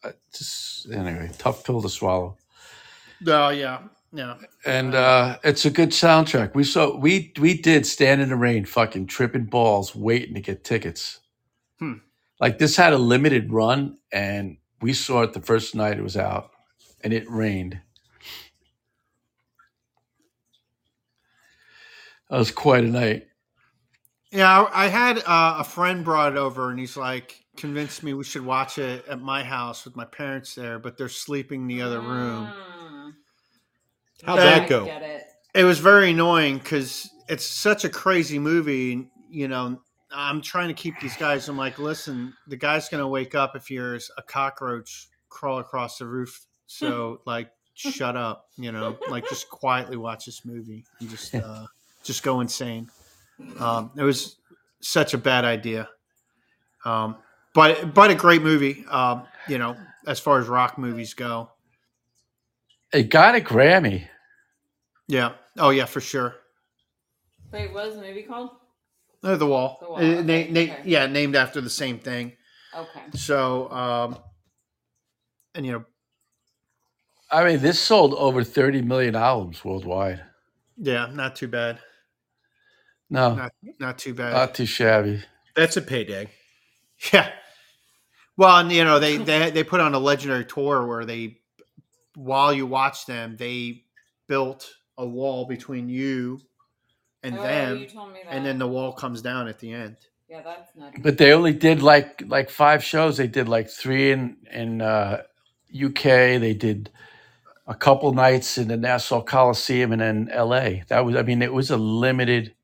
uh, 0.04 0.12
just, 0.32 0.92
anyway, 0.92 1.32
tough 1.40 1.66
pill 1.66 1.82
to 1.82 1.90
swallow. 1.90 2.38
Oh 3.26 3.50
yeah, 3.50 3.80
yeah. 4.14 4.36
And 4.64 4.94
uh, 4.94 5.40
it's 5.44 5.66
a 5.66 5.72
good 5.72 5.90
soundtrack. 5.90 6.54
We 6.54 6.64
saw, 6.64 6.96
we, 6.96 7.34
we 7.40 7.60
did 7.60 7.88
stand 7.88 8.22
in 8.22 8.30
the 8.30 8.36
rain, 8.36 8.66
fucking 8.66 9.08
tripping 9.08 9.46
balls, 9.46 9.96
waiting 9.96 10.36
to 10.36 10.42
get 10.42 10.64
tickets. 10.64 11.20
Hmm. 11.80 11.94
Like 12.40 12.60
this 12.60 12.76
had 12.76 12.94
a 12.94 12.98
limited 12.98 13.52
run 13.52 13.98
and 14.12 14.58
we 14.82 14.94
saw 14.94 15.24
it 15.24 15.34
the 15.34 15.42
first 15.42 15.76
night 15.76 15.98
it 15.98 16.04
was 16.04 16.18
out 16.18 16.52
and 17.02 17.14
it 17.14 17.30
rained. 17.30 17.80
That 22.30 22.38
was 22.38 22.52
quite 22.52 22.84
a 22.84 22.88
night. 22.88 23.28
Yeah, 24.32 24.64
I 24.64 24.86
I 24.86 24.88
had 24.88 25.20
uh, 25.20 25.58
a 25.60 25.64
friend 25.64 26.04
brought 26.04 26.34
it 26.34 26.38
over, 26.38 26.70
and 26.70 26.80
he's 26.80 26.98
like 26.98 27.46
convinced 27.56 28.04
me 28.04 28.14
we 28.14 28.24
should 28.24 28.46
watch 28.46 28.78
it 28.78 29.08
at 29.08 29.22
my 29.22 29.44
house 29.44 29.86
with 29.86 29.96
my 29.96 30.06
parents 30.06 30.54
there, 30.54 30.78
but 30.78 30.98
they're 30.98 31.10
sleeping 31.10 31.62
in 31.62 31.68
the 31.68 31.82
other 31.82 32.02
room. 32.02 32.46
Mm. 32.48 33.14
How'd 34.24 34.40
that 34.40 34.64
I 34.64 34.68
go? 34.68 34.86
Get 34.86 35.02
it. 35.02 35.24
It 35.56 35.64
was 35.64 35.80
very 35.80 36.12
annoying 36.12 36.58
because 36.58 37.10
it's 37.30 37.46
such 37.46 37.86
a 37.86 37.90
crazy 37.90 38.38
movie. 38.38 39.08
You 39.30 39.48
know, 39.48 39.82
I'm 40.12 40.42
trying 40.42 40.70
to 40.70 40.74
keep 40.74 41.00
these 41.00 41.18
guys. 41.18 41.50
I'm 41.50 41.58
like, 41.58 41.80
listen, 41.80 42.34
the 42.48 42.56
guy's 42.56 42.90
gonna 42.90 43.08
wake 43.08 43.36
up 43.36 43.56
if 43.56 43.68
hears 43.68 44.10
a 44.18 44.22
cockroach 44.22 45.10
crawl 45.30 45.60
across 45.60 45.98
the 45.98 46.06
roof. 46.06 46.46
So, 46.70 47.22
like, 47.26 47.50
shut 47.76 48.18
up. 48.18 48.50
You 48.58 48.74
know, 48.74 48.98
like 49.10 49.30
just 49.30 49.50
quietly 49.50 49.96
watch 49.96 50.26
this 50.26 50.44
movie 50.44 50.84
and 51.00 51.10
just 51.10 51.34
uh, 51.36 51.66
just 52.04 52.24
go 52.24 52.42
insane. 52.42 52.90
Um, 53.58 53.92
it 53.96 54.04
was 54.04 54.36
such 54.82 55.14
a 55.14 55.18
bad 55.18 55.46
idea, 55.46 55.88
um, 56.84 57.16
but 57.54 57.94
but 57.94 58.12
a 58.12 58.16
great 58.16 58.42
movie. 58.42 58.84
Um, 58.90 59.24
you 59.48 59.60
know, 59.60 59.78
as 60.06 60.20
far 60.20 60.40
as 60.40 60.48
rock 60.48 60.78
movies 60.78 61.14
go. 61.14 61.52
It 62.92 63.10
got 63.10 63.36
a 63.36 63.40
Grammy. 63.40 64.08
Yeah. 65.08 65.34
Oh 65.58 65.70
yeah, 65.70 65.86
for 65.86 66.02
sure. 66.02 66.36
Wait, 67.52 67.74
what 67.74 67.88
is 67.88 67.96
the 67.96 68.02
movie 68.02 68.24
called? 68.24 68.52
Uh, 69.24 69.36
the 69.36 69.46
wall. 69.46 69.78
The 69.82 69.90
Wall, 69.90 69.98
Uh, 69.98 70.02
okay, 70.02 70.48
na- 70.48 70.54
na- 70.54 70.74
okay. 70.74 70.82
Yeah, 70.86 71.06
named 71.08 71.36
after 71.36 71.60
the 71.62 71.70
same 71.70 72.00
thing. 72.00 72.34
Okay. 72.76 73.02
So, 73.16 73.70
um, 73.72 74.18
and 75.56 75.66
you 75.66 75.72
know, 75.74 75.86
I 77.32 77.44
mean, 77.44 77.60
this 77.60 77.80
sold 77.80 78.14
over 78.14 78.44
30 78.44 78.82
million 78.84 79.16
albums 79.16 79.66
worldwide. 79.66 80.24
yeah, 80.78 81.08
not 81.12 81.36
too 81.36 81.48
bad. 81.48 81.80
No, 83.10 83.36
Not 83.36 83.52
not 83.80 83.98
too 83.98 84.14
bad. 84.14 84.34
not 84.34 84.54
too 84.54 84.66
shabby. 84.66 85.24
That's 85.56 85.78
a 85.78 85.82
payday. 85.82 86.30
yeah. 87.14 87.32
Well, 88.38 88.58
and 88.60 88.72
you 88.72 88.84
know, 88.84 89.00
they 89.00 89.18
they 89.30 89.50
they 89.50 89.64
put 89.64 89.80
on 89.82 89.94
a 89.94 90.00
legendary 90.00 90.46
tour 90.46 90.86
where 90.86 91.06
they, 91.06 91.40
while 92.16 92.54
you 92.54 92.66
watch 92.68 93.06
them, 93.06 93.36
they 93.38 93.84
built 94.28 94.70
a 94.98 95.06
wall 95.08 95.46
between 95.46 95.90
you 95.90 96.40
and 97.24 97.38
oh, 97.38 97.44
them, 97.44 97.78
you 97.78 97.88
told 97.88 98.14
me 98.14 98.20
that. 98.24 98.34
and 98.34 98.46
then 98.46 98.58
the 98.58 98.68
wall 98.68 98.92
comes 98.92 99.22
down 99.22 99.48
at 99.48 99.60
the 99.60 99.74
end. 99.74 99.98
yeah, 100.30 100.42
that's 100.42 100.76
nutty. 100.76 101.02
But 101.02 101.18
they 101.18 101.34
only 101.34 101.54
did 101.54 101.82
like 101.82 102.24
like 102.28 102.50
five 102.50 102.84
shows. 102.84 103.18
They 103.18 103.28
did 103.28 103.50
like 103.50 103.70
three 103.70 104.12
in 104.12 104.38
in 104.52 104.82
uh, 104.82 105.24
UK. 105.74 106.04
They 106.04 106.54
did 106.54 106.90
a 107.68 107.76
couple 107.76 108.14
nights 108.14 108.58
in 108.58 108.70
the 108.70 108.78
Nassau 108.78 109.22
Coliseum 109.22 109.92
and 109.92 110.02
then 110.02 110.30
LA. 110.34 110.84
That 110.88 111.06
was, 111.06 111.16
I 111.16 111.24
mean, 111.24 111.42
it 111.42 111.54
was 111.54 111.70
a 111.70 111.78
limited. 111.78 112.56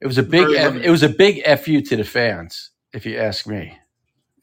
It 0.00 0.06
was 0.06 0.18
a 0.18 0.22
big. 0.22 0.54
F, 0.54 0.74
it 0.74 0.90
was 0.90 1.02
a 1.02 1.08
big 1.08 1.42
fu 1.58 1.80
to 1.80 1.96
the 1.96 2.04
fans, 2.04 2.70
if 2.92 3.06
you 3.06 3.16
ask 3.16 3.46
me. 3.46 3.78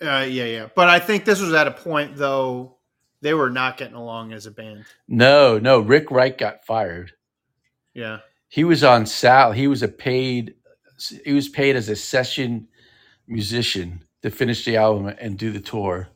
Uh, 0.02 0.26
yeah, 0.30 0.46
yeah. 0.46 0.68
But 0.74 0.90
I 0.90 1.00
think 1.00 1.26
this 1.26 1.42
was 1.42 1.54
at 1.54 1.68
a 1.68 1.72
point 1.72 2.16
though 2.16 2.78
they 3.22 3.34
were 3.34 3.50
not 3.50 3.78
getting 3.78 3.96
along 3.96 4.32
as 4.34 4.46
a 4.46 4.52
band. 4.52 4.86
No, 5.08 5.60
no. 5.60 5.80
Rick 5.80 6.10
Wright 6.10 6.38
got 6.38 6.66
fired. 6.66 7.12
Yeah. 7.94 8.20
He 8.50 8.64
was 8.66 8.84
on 8.84 9.06
sal. 9.06 9.54
He 9.54 9.68
was 9.68 9.82
a 9.82 9.88
paid. 9.88 10.56
He 11.24 11.32
was 11.32 11.48
paid 11.48 11.78
as 11.78 11.88
a 11.88 11.96
session 11.96 12.68
musician 13.28 14.02
to 14.22 14.30
finish 14.30 14.66
the 14.66 14.76
album 14.76 15.14
and 15.20 15.38
do 15.38 15.52
the 15.52 15.62
tour. 15.62 16.10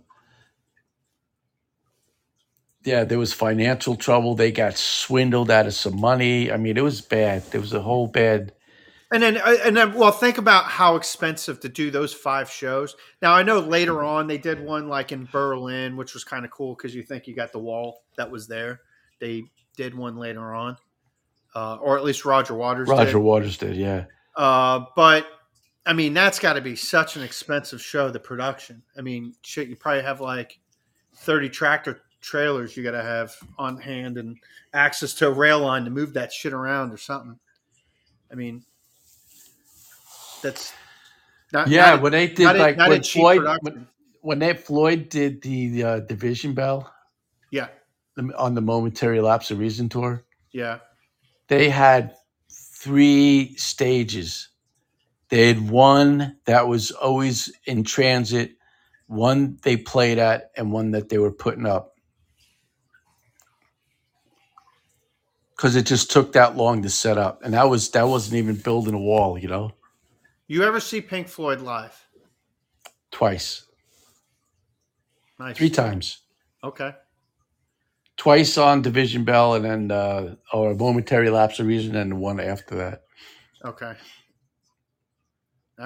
yeah, 2.85 3.03
there 3.03 3.19
was 3.19 3.33
financial 3.33 3.95
trouble. 3.95 4.35
They 4.35 4.51
got 4.51 4.77
swindled 4.77 5.49
out 5.49 5.67
of 5.67 5.73
some 5.73 5.99
money. 5.99 6.51
I 6.51 6.57
mean, 6.57 6.77
it 6.77 6.83
was 6.83 7.01
bad. 7.01 7.43
There 7.51 7.61
was 7.61 7.73
a 7.73 7.81
whole 7.81 8.07
bad. 8.07 8.53
And 9.11 9.21
then, 9.23 9.37
uh, 9.37 9.55
and 9.63 9.77
then, 9.77 9.93
well, 9.93 10.11
think 10.11 10.37
about 10.37 10.65
how 10.65 10.95
expensive 10.95 11.59
to 11.61 11.69
do 11.69 11.91
those 11.91 12.13
five 12.13 12.49
shows. 12.49 12.95
Now, 13.21 13.33
I 13.33 13.43
know 13.43 13.59
later 13.59 14.03
on 14.03 14.27
they 14.27 14.37
did 14.37 14.59
one 14.59 14.89
like 14.89 15.11
in 15.11 15.29
Berlin, 15.31 15.95
which 15.95 16.13
was 16.13 16.23
kind 16.23 16.43
of 16.43 16.51
cool 16.51 16.75
because 16.75 16.95
you 16.95 17.03
think 17.03 17.27
you 17.27 17.35
got 17.35 17.51
the 17.51 17.59
wall 17.59 18.03
that 18.17 18.31
was 18.31 18.47
there. 18.47 18.81
They 19.19 19.43
did 19.77 19.95
one 19.95 20.17
later 20.17 20.53
on, 20.53 20.77
uh, 21.55 21.75
or 21.75 21.97
at 21.97 22.03
least 22.03 22.25
Roger 22.25 22.53
Waters. 22.55 22.89
Roger 22.89 23.11
did. 23.13 23.17
Waters 23.17 23.57
did, 23.57 23.75
yeah. 23.75 24.05
Uh, 24.35 24.85
but 24.95 25.27
I 25.85 25.93
mean, 25.93 26.13
that's 26.13 26.39
got 26.39 26.53
to 26.53 26.61
be 26.61 26.75
such 26.75 27.15
an 27.17 27.23
expensive 27.23 27.81
show. 27.81 28.09
The 28.09 28.19
production. 28.19 28.81
I 28.97 29.01
mean, 29.01 29.35
shit, 29.43 29.67
you 29.67 29.75
probably 29.75 30.03
have 30.03 30.21
like 30.21 30.59
thirty 31.15 31.49
tractor 31.49 32.01
trailers 32.21 32.77
you 32.77 32.83
got 32.83 32.91
to 32.91 33.03
have 33.03 33.35
on 33.57 33.77
hand 33.79 34.17
and 34.17 34.37
access 34.73 35.13
to 35.15 35.27
a 35.27 35.31
rail 35.31 35.59
line 35.59 35.83
to 35.83 35.91
move 35.91 36.13
that 36.13 36.31
shit 36.31 36.53
around 36.53 36.91
or 36.91 36.97
something. 36.97 37.37
I 38.31 38.35
mean, 38.35 38.63
that's 40.41 40.73
not 41.51 41.67
Yeah, 41.67 41.91
not 41.91 42.01
when 42.01 42.11
they 42.13 42.27
did 42.27 42.57
like 42.57 42.77
a 42.77 42.87
when 42.89 43.03
Floyd 43.03 43.39
production. 43.39 43.59
when, 43.73 43.87
when 44.21 44.39
they 44.39 44.53
Floyd 44.53 45.09
did 45.09 45.41
the 45.41 45.83
uh, 45.83 45.99
Division 45.99 46.53
Bell 46.53 46.91
yeah, 47.51 47.67
the- 48.15 48.33
on 48.37 48.55
the 48.55 48.61
Momentary 48.61 49.19
Lapse 49.21 49.51
of 49.51 49.59
Reason 49.59 49.89
tour, 49.89 50.23
yeah, 50.51 50.79
they 51.57 51.69
had 51.69 52.15
three 52.49 53.55
stages. 53.57 54.49
They 55.29 55.47
had 55.47 55.69
one 55.69 56.37
that 56.45 56.67
was 56.67 56.91
always 56.91 57.51
in 57.65 57.83
transit, 57.83 58.57
one 59.07 59.57
they 59.61 59.77
played 59.77 60.17
at, 60.17 60.51
and 60.57 60.71
one 60.71 60.91
that 60.91 61.09
they 61.09 61.19
were 61.19 61.31
putting 61.31 61.65
up. 61.65 61.93
Because 65.55 65.75
it 65.75 65.85
just 65.85 66.09
took 66.11 66.33
that 66.33 66.57
long 66.57 66.81
to 66.81 66.89
set 66.89 67.17
up, 67.19 67.41
and 67.43 67.53
that 67.53 67.69
was 67.69 67.91
that 67.91 68.07
wasn't 68.07 68.35
even 68.37 68.55
building 68.55 68.95
a 68.95 68.99
wall, 68.99 69.37
you 69.37 69.47
know. 69.47 69.71
You 70.47 70.63
ever 70.63 70.79
see 70.79 71.01
Pink 71.01 71.27
Floyd 71.27 71.61
live? 71.61 72.07
Twice, 73.11 73.65
Nice. 75.39 75.57
three 75.57 75.69
times, 75.69 76.17
Okay. 76.63 76.95
Twice 78.23 78.57
on 78.57 78.81
Division 78.81 79.25
Bell, 79.25 79.55
and 79.55 79.65
then 79.65 79.91
uh, 79.91 80.35
or 80.53 80.71
a 80.71 80.75
momentary 80.75 81.29
lapse 81.29 81.59
of 81.59 81.67
reason, 81.67 81.93
and 81.97 82.21
one 82.21 82.39
after 82.39 82.75
that. 82.75 83.03
Okay. 83.65 83.95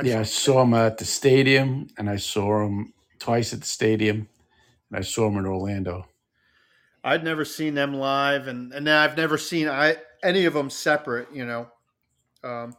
Yeah, 0.04 0.20
I 0.20 0.24
saw 0.24 0.62
him 0.62 0.76
at 0.76 1.00
the 1.00 1.06
stadium, 1.06 1.88
and 1.98 2.08
I 2.08 2.18
saw 2.18 2.64
him 2.64 2.94
twice 3.18 3.54
at 3.54 3.62
the 3.62 3.66
stadium, 3.66 4.30
and 4.90 5.00
I 5.00 5.02
saw 5.02 5.28
him 5.28 5.38
in 5.38 5.48
Orlando. 5.48 6.06
I'd 7.04 7.24
never 7.24 7.44
seen 7.44 7.74
them 7.74 7.96
live, 7.96 8.48
and 8.48 8.72
and 8.72 8.88
I've 8.88 9.18
never 9.18 9.40
seen 9.40 9.68
I 9.68 9.96
any 10.24 10.46
of 10.46 10.54
them 10.54 10.70
separate. 10.70 11.30
You 11.34 11.46
know, 11.48 11.68
um, 12.44 12.76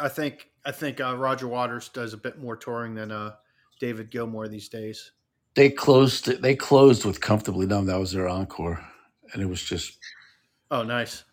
I 0.00 0.08
think 0.08 0.48
I 0.66 0.72
think 0.72 1.00
uh, 1.00 1.16
Roger 1.16 1.46
Waters 1.46 1.88
does 1.88 2.12
a 2.12 2.18
bit 2.18 2.40
more 2.40 2.56
touring 2.56 2.96
than 2.96 3.12
uh, 3.12 3.34
David 3.78 4.10
Gilmour 4.10 4.48
these 4.48 4.68
days. 4.68 5.12
They 5.54 5.70
closed. 5.70 6.42
They 6.42 6.54
closed 6.56 7.04
with 7.04 7.20
"Comfortably 7.20 7.66
Numb." 7.66 7.86
That 7.86 7.98
was 7.98 8.12
their 8.12 8.28
encore, 8.28 8.84
and 9.32 9.42
it 9.42 9.46
was 9.46 9.62
just. 9.62 9.98
Oh, 10.70 10.82
nice. 10.84 11.24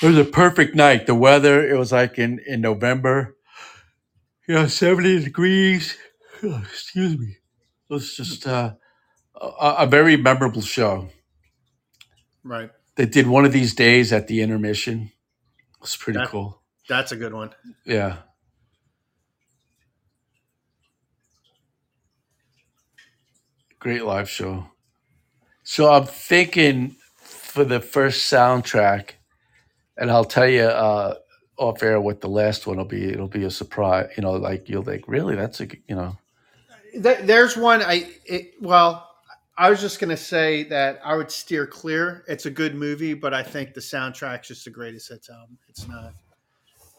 It 0.00 0.06
was 0.06 0.18
a 0.18 0.24
perfect 0.24 0.76
night. 0.76 1.06
The 1.06 1.14
weather. 1.14 1.68
It 1.68 1.76
was 1.76 1.90
like 1.92 2.18
in 2.18 2.40
in 2.46 2.60
November. 2.60 3.36
You 4.46 4.54
know, 4.54 4.66
seventy 4.66 5.22
degrees. 5.22 5.96
Oh, 6.42 6.62
excuse 6.70 7.18
me. 7.18 7.36
It 7.90 7.92
was 7.94 8.14
just 8.16 8.46
uh, 8.46 8.74
a, 9.40 9.74
a 9.80 9.86
very 9.86 10.16
memorable 10.16 10.62
show. 10.62 11.08
Right. 12.44 12.70
They 12.94 13.06
did 13.06 13.26
one 13.26 13.44
of 13.44 13.52
these 13.52 13.74
days 13.74 14.12
at 14.12 14.28
the 14.28 14.40
intermission. 14.40 15.10
It 15.74 15.80
was 15.80 15.96
pretty 15.96 16.20
That- 16.20 16.28
cool. 16.28 16.62
That's 16.88 17.12
a 17.12 17.16
good 17.16 17.34
one. 17.34 17.50
Yeah. 17.84 18.18
Great 23.78 24.04
live 24.04 24.28
show. 24.28 24.66
So 25.62 25.92
I'm 25.92 26.04
thinking 26.06 26.96
for 27.16 27.64
the 27.64 27.80
first 27.80 28.32
soundtrack, 28.32 29.10
and 29.96 30.10
I'll 30.10 30.24
tell 30.24 30.48
you 30.48 30.62
uh, 30.62 31.14
off 31.56 31.82
air 31.82 32.00
what 32.00 32.20
the 32.20 32.28
last 32.28 32.66
one 32.66 32.78
will 32.78 32.84
be. 32.84 33.04
It'll 33.04 33.28
be 33.28 33.44
a 33.44 33.50
surprise. 33.50 34.10
You 34.16 34.22
know, 34.22 34.32
like 34.32 34.68
you'll 34.68 34.82
think, 34.82 35.06
really, 35.06 35.36
that's 35.36 35.60
a 35.60 35.66
g- 35.66 35.82
you 35.88 35.94
know. 35.94 36.16
Th- 36.92 37.20
There's 37.20 37.56
one. 37.56 37.82
I 37.82 38.10
it, 38.24 38.54
well, 38.60 39.08
I 39.56 39.70
was 39.70 39.80
just 39.80 40.00
gonna 40.00 40.16
say 40.16 40.64
that 40.64 41.00
I 41.04 41.14
would 41.14 41.30
steer 41.30 41.66
clear. 41.66 42.24
It's 42.26 42.46
a 42.46 42.50
good 42.50 42.74
movie, 42.74 43.14
but 43.14 43.34
I 43.34 43.42
think 43.42 43.74
the 43.74 43.80
soundtrack's 43.80 44.48
just 44.48 44.64
the 44.64 44.70
greatest 44.70 45.08
hits 45.08 45.30
album. 45.30 45.58
It's 45.68 45.86
not. 45.86 46.14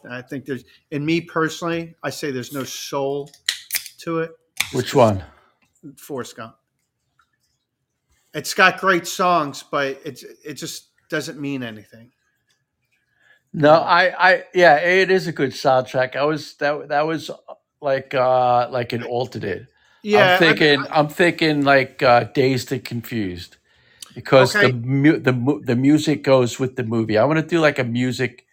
I 0.10 0.22
think 0.22 0.46
there's, 0.46 0.64
and 0.92 1.06
me 1.06 1.20
personally, 1.20 1.96
I 2.04 2.10
say 2.10 2.32
there's 2.32 2.54
no 2.54 2.64
soul 2.64 3.30
to 4.00 4.20
it. 4.20 4.32
Which 4.72 4.96
one? 4.96 5.24
Forrest 5.98 6.38
Gump. 6.38 6.56
It's 8.34 8.54
got 8.54 8.80
great 8.80 9.08
songs, 9.08 9.64
but 9.64 10.00
it's 10.06 10.24
it 10.24 10.54
just 10.54 10.90
doesn't 11.10 11.40
mean 11.40 11.64
anything. 11.64 12.12
No, 13.52 13.74
I, 13.74 14.30
I, 14.30 14.44
yeah, 14.54 14.76
it 14.76 15.10
is 15.10 15.26
a 15.28 15.32
good 15.32 15.52
soundtrack. 15.52 16.16
I 16.16 16.24
was 16.24 16.54
that 16.58 16.90
that 16.90 17.08
was 17.08 17.32
like 17.82 18.14
uh 18.14 18.70
like 18.70 18.94
an 18.94 19.04
alternate. 19.04 19.68
Yeah, 20.04 20.34
I'm 20.34 20.40
thinking. 20.40 20.86
I, 20.92 21.00
am 21.00 21.08
thinking 21.10 21.64
like 21.64 22.04
uh, 22.04 22.26
Dazed 22.26 22.72
and 22.72 22.86
Confused, 22.86 23.58
because 24.14 24.56
Okay. 24.56 24.72
the 24.72 24.74
mu- 24.74 25.20
the 25.20 25.62
the 25.66 25.76
music 25.76 26.24
goes 26.24 26.60
with 26.60 26.76
the 26.76 26.84
movie. 26.84 27.18
I 27.18 27.26
want 27.26 27.40
to 27.40 27.46
do 27.46 27.60
like 27.60 27.80
a 27.80 27.84
music 27.84 28.46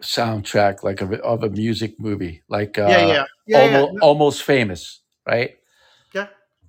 soundtrack, 0.00 0.82
like 0.82 1.02
a, 1.02 1.22
of 1.22 1.44
a 1.44 1.50
music 1.50 2.00
movie, 2.00 2.42
like 2.48 2.78
uh, 2.78 2.86
yeah, 2.88 3.06
yeah, 3.06 3.24
yeah, 3.46 3.64
yeah. 3.64 3.80
almost 3.80 4.02
almost 4.02 4.42
famous, 4.42 5.00
right? 5.26 5.57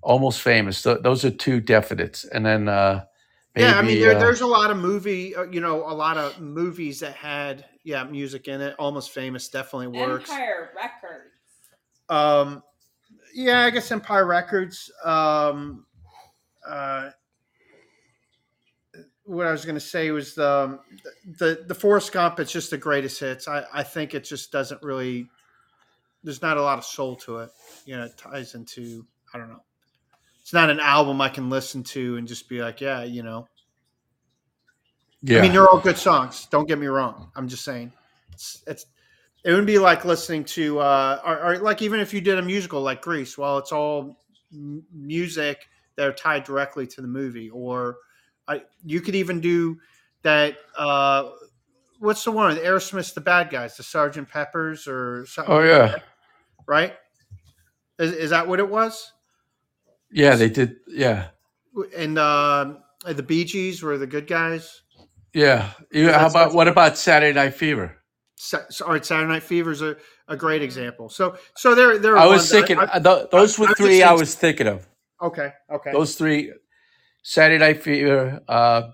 Yeah. 0.03 0.11
Almost 0.11 0.41
famous. 0.41 0.81
Th- 0.81 0.99
those 1.01 1.25
are 1.25 1.31
two 1.31 1.61
definites, 1.61 2.25
and 2.31 2.45
then 2.45 2.67
uh, 2.67 3.05
maybe, 3.55 3.67
yeah, 3.67 3.77
I 3.77 3.81
mean, 3.81 3.99
there, 3.99 4.15
uh, 4.15 4.19
there's 4.19 4.41
a 4.41 4.47
lot 4.47 4.71
of 4.71 4.77
movie, 4.77 5.35
uh, 5.35 5.43
you 5.43 5.61
know, 5.61 5.83
a 5.85 5.93
lot 5.93 6.17
of 6.17 6.39
movies 6.39 6.99
that 7.01 7.15
had 7.15 7.65
yeah 7.83 8.03
music 8.03 8.47
in 8.47 8.61
it. 8.61 8.75
Almost 8.79 9.11
Famous 9.11 9.49
definitely 9.49 9.87
works. 9.87 10.29
Empire 10.29 10.69
Records. 10.75 11.33
Um, 12.09 12.63
yeah, 13.33 13.61
I 13.61 13.69
guess 13.69 13.91
Empire 13.91 14.25
Records. 14.25 14.91
Um, 15.03 15.85
uh, 16.67 17.11
what 19.29 19.45
I 19.45 19.51
was 19.51 19.63
going 19.63 19.75
to 19.75 19.81
say 19.81 20.09
was 20.11 20.33
the 20.33 20.79
the 21.37 21.63
the 21.67 21.75
Forrest 21.75 22.11
Gump. 22.11 22.39
It's 22.39 22.51
just 22.51 22.71
the 22.71 22.77
greatest 22.77 23.19
hits. 23.19 23.47
I 23.47 23.63
I 23.71 23.83
think 23.83 24.15
it 24.15 24.23
just 24.23 24.51
doesn't 24.51 24.81
really. 24.81 25.29
There's 26.23 26.41
not 26.41 26.57
a 26.57 26.61
lot 26.61 26.77
of 26.77 26.85
soul 26.85 27.15
to 27.17 27.39
it. 27.39 27.51
You 27.85 27.95
know, 27.95 28.05
it 28.05 28.17
ties 28.17 28.55
into 28.55 29.05
I 29.33 29.37
don't 29.37 29.49
know. 29.49 29.61
It's 30.49 30.53
not 30.55 30.71
an 30.71 30.79
album 30.79 31.21
I 31.21 31.29
can 31.29 31.47
listen 31.47 31.83
to 31.83 32.17
and 32.17 32.27
just 32.27 32.49
be 32.49 32.59
like, 32.59 32.81
yeah, 32.81 33.03
you 33.03 33.21
know. 33.21 33.47
yeah. 35.21 35.37
I 35.37 35.41
mean, 35.43 35.51
they're 35.51 35.69
all 35.69 35.77
good 35.77 35.95
songs. 35.95 36.47
Don't 36.49 36.67
get 36.67 36.79
me 36.79 36.87
wrong. 36.87 37.29
I'm 37.35 37.47
just 37.47 37.63
saying, 37.63 37.93
it's, 38.33 38.63
it's 38.65 38.87
it 39.43 39.53
would 39.53 39.67
be 39.67 39.77
like 39.77 40.05
listening 40.05 40.43
to, 40.45 40.79
uh, 40.79 41.21
or, 41.23 41.39
or 41.39 41.57
like 41.59 41.83
even 41.83 41.99
if 41.99 42.15
you 42.15 42.19
did 42.19 42.39
a 42.39 42.41
musical 42.41 42.81
like 42.81 43.03
Grease. 43.03 43.37
Well, 43.37 43.59
it's 43.59 43.71
all 43.71 44.17
m- 44.51 44.83
music 44.91 45.69
that 45.97 46.07
are 46.07 46.13
tied 46.13 46.45
directly 46.45 46.87
to 46.87 47.01
the 47.01 47.07
movie. 47.07 47.51
Or 47.51 47.97
I, 48.47 48.63
you 48.83 49.01
could 49.01 49.13
even 49.13 49.39
do 49.41 49.77
that. 50.23 50.57
Uh, 50.75 51.29
what's 51.99 52.23
the 52.23 52.31
one? 52.31 52.57
Aerosmith's 52.57 53.11
the 53.11 53.21
bad 53.21 53.51
guys, 53.51 53.77
the 53.77 53.83
Sergeant 53.83 54.27
Peppers, 54.27 54.87
or 54.87 55.27
something. 55.27 55.53
oh 55.53 55.61
yeah, 55.61 55.97
right. 56.65 56.95
Is, 57.99 58.13
is 58.13 58.29
that 58.31 58.47
what 58.47 58.59
it 58.59 58.67
was? 58.67 59.13
Yeah. 60.11 60.35
They 60.35 60.49
did. 60.49 60.77
Yeah, 60.87 61.27
And 61.95 62.17
uh, 62.17 62.73
the 63.05 63.23
Bee 63.23 63.45
Gees 63.45 63.81
were 63.83 63.97
the 63.97 64.07
good 64.07 64.27
guys. 64.27 64.81
yeah. 65.33 65.71
You- 65.91 66.05
How 66.07 66.11
That's- 66.11 66.31
about 66.31 66.39
that's- 66.39 66.53
what 66.55 66.67
about 66.67 66.97
Saturday 66.97 67.33
Night 67.33 67.53
Fever? 67.53 67.95
Sa- 68.35 68.61
all 68.85 68.93
right, 68.93 69.05
Saturday 69.05 69.27
Night 69.33 69.43
Fever 69.43 69.71
is 69.71 69.81
a, 69.81 69.97
a 70.29 70.35
great 70.37 70.61
example. 70.61 71.09
So, 71.09 71.35
so 71.55 71.75
there, 71.75 71.97
there. 71.97 72.13
Are 72.15 72.19
I 72.19 72.25
was 72.25 72.41
ones- 72.41 72.51
thinking 72.51 72.79
I- 72.79 72.83
uh, 72.83 72.99
th- 72.99 73.29
those 73.31 73.57
I- 73.59 73.61
were 73.61 73.67
I'm 73.69 73.75
three 73.75 74.01
I 74.01 74.07
saying- 74.07 74.19
was 74.19 74.35
thinking 74.35 74.67
of. 74.67 74.87
okay, 75.21 75.51
okay. 75.69 75.91
Those 75.91 76.15
three: 76.15 76.53
Saturday 77.21 77.59
Night 77.59 77.83
Fever, 77.83 78.39
uh, 78.47 78.91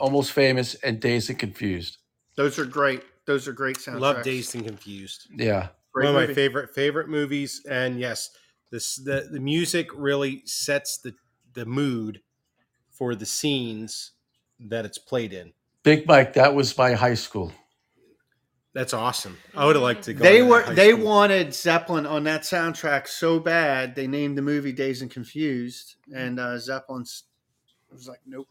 Almost 0.00 0.32
Famous, 0.32 0.74
and 0.76 0.98
Dazed 1.00 1.30
and 1.30 1.38
Confused. 1.38 1.98
Those 2.36 2.58
are 2.58 2.64
great. 2.64 3.02
Those 3.26 3.46
are 3.46 3.52
great 3.52 3.76
soundtracks. 3.78 4.00
Love 4.00 4.22
Dazed 4.24 4.54
and 4.56 4.66
Confused. 4.66 5.28
Yeah, 5.36 5.68
Great 5.92 6.06
One 6.06 6.14
of 6.14 6.14
my 6.14 6.20
movie. 6.22 6.34
favorite 6.34 6.74
favorite 6.74 7.08
movies, 7.08 7.62
and 7.68 8.00
yes, 8.00 8.30
this 8.70 8.96
the 8.96 9.28
the 9.30 9.40
music 9.40 9.88
really 9.94 10.42
sets 10.44 10.98
the 10.98 11.14
the 11.54 11.66
mood 11.66 12.20
for 12.90 13.14
the 13.14 13.26
scenes 13.26 14.12
that 14.58 14.84
it's 14.84 14.98
played 14.98 15.32
in. 15.32 15.52
Big 15.82 16.06
Mike. 16.06 16.34
That 16.34 16.54
was 16.54 16.76
my 16.76 16.92
high 16.92 17.14
school. 17.14 17.52
That's 18.72 18.94
awesome. 18.94 19.36
I 19.56 19.66
would 19.66 19.74
have 19.74 19.82
liked 19.82 20.04
to 20.04 20.14
go. 20.14 20.22
They 20.22 20.38
to 20.38 20.44
were 20.44 20.62
high 20.62 20.74
they 20.74 20.92
school. 20.92 21.04
wanted 21.04 21.54
Zeppelin 21.54 22.06
on 22.06 22.24
that 22.24 22.42
soundtrack 22.42 23.08
so 23.08 23.40
bad 23.40 23.96
they 23.96 24.06
named 24.06 24.38
the 24.38 24.42
movie 24.42 24.72
Dazed 24.72 25.02
and 25.02 25.10
Confused, 25.10 25.96
and 26.14 26.38
uh, 26.38 26.56
Zeppelin's 26.58 27.24
was 27.92 28.08
like, 28.08 28.20
nope. 28.26 28.48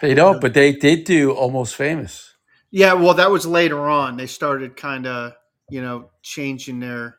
They 0.00 0.14
don't, 0.14 0.40
but 0.40 0.54
they 0.54 0.72
did 0.72 1.04
do 1.04 1.30
Almost 1.32 1.76
Famous. 1.76 2.34
Yeah, 2.70 2.94
well, 2.94 3.14
that 3.14 3.30
was 3.30 3.46
later 3.46 3.88
on. 3.88 4.16
They 4.16 4.26
started 4.26 4.76
kind 4.76 5.06
of, 5.06 5.34
you 5.70 5.82
know, 5.82 6.10
changing 6.22 6.80
their. 6.80 7.18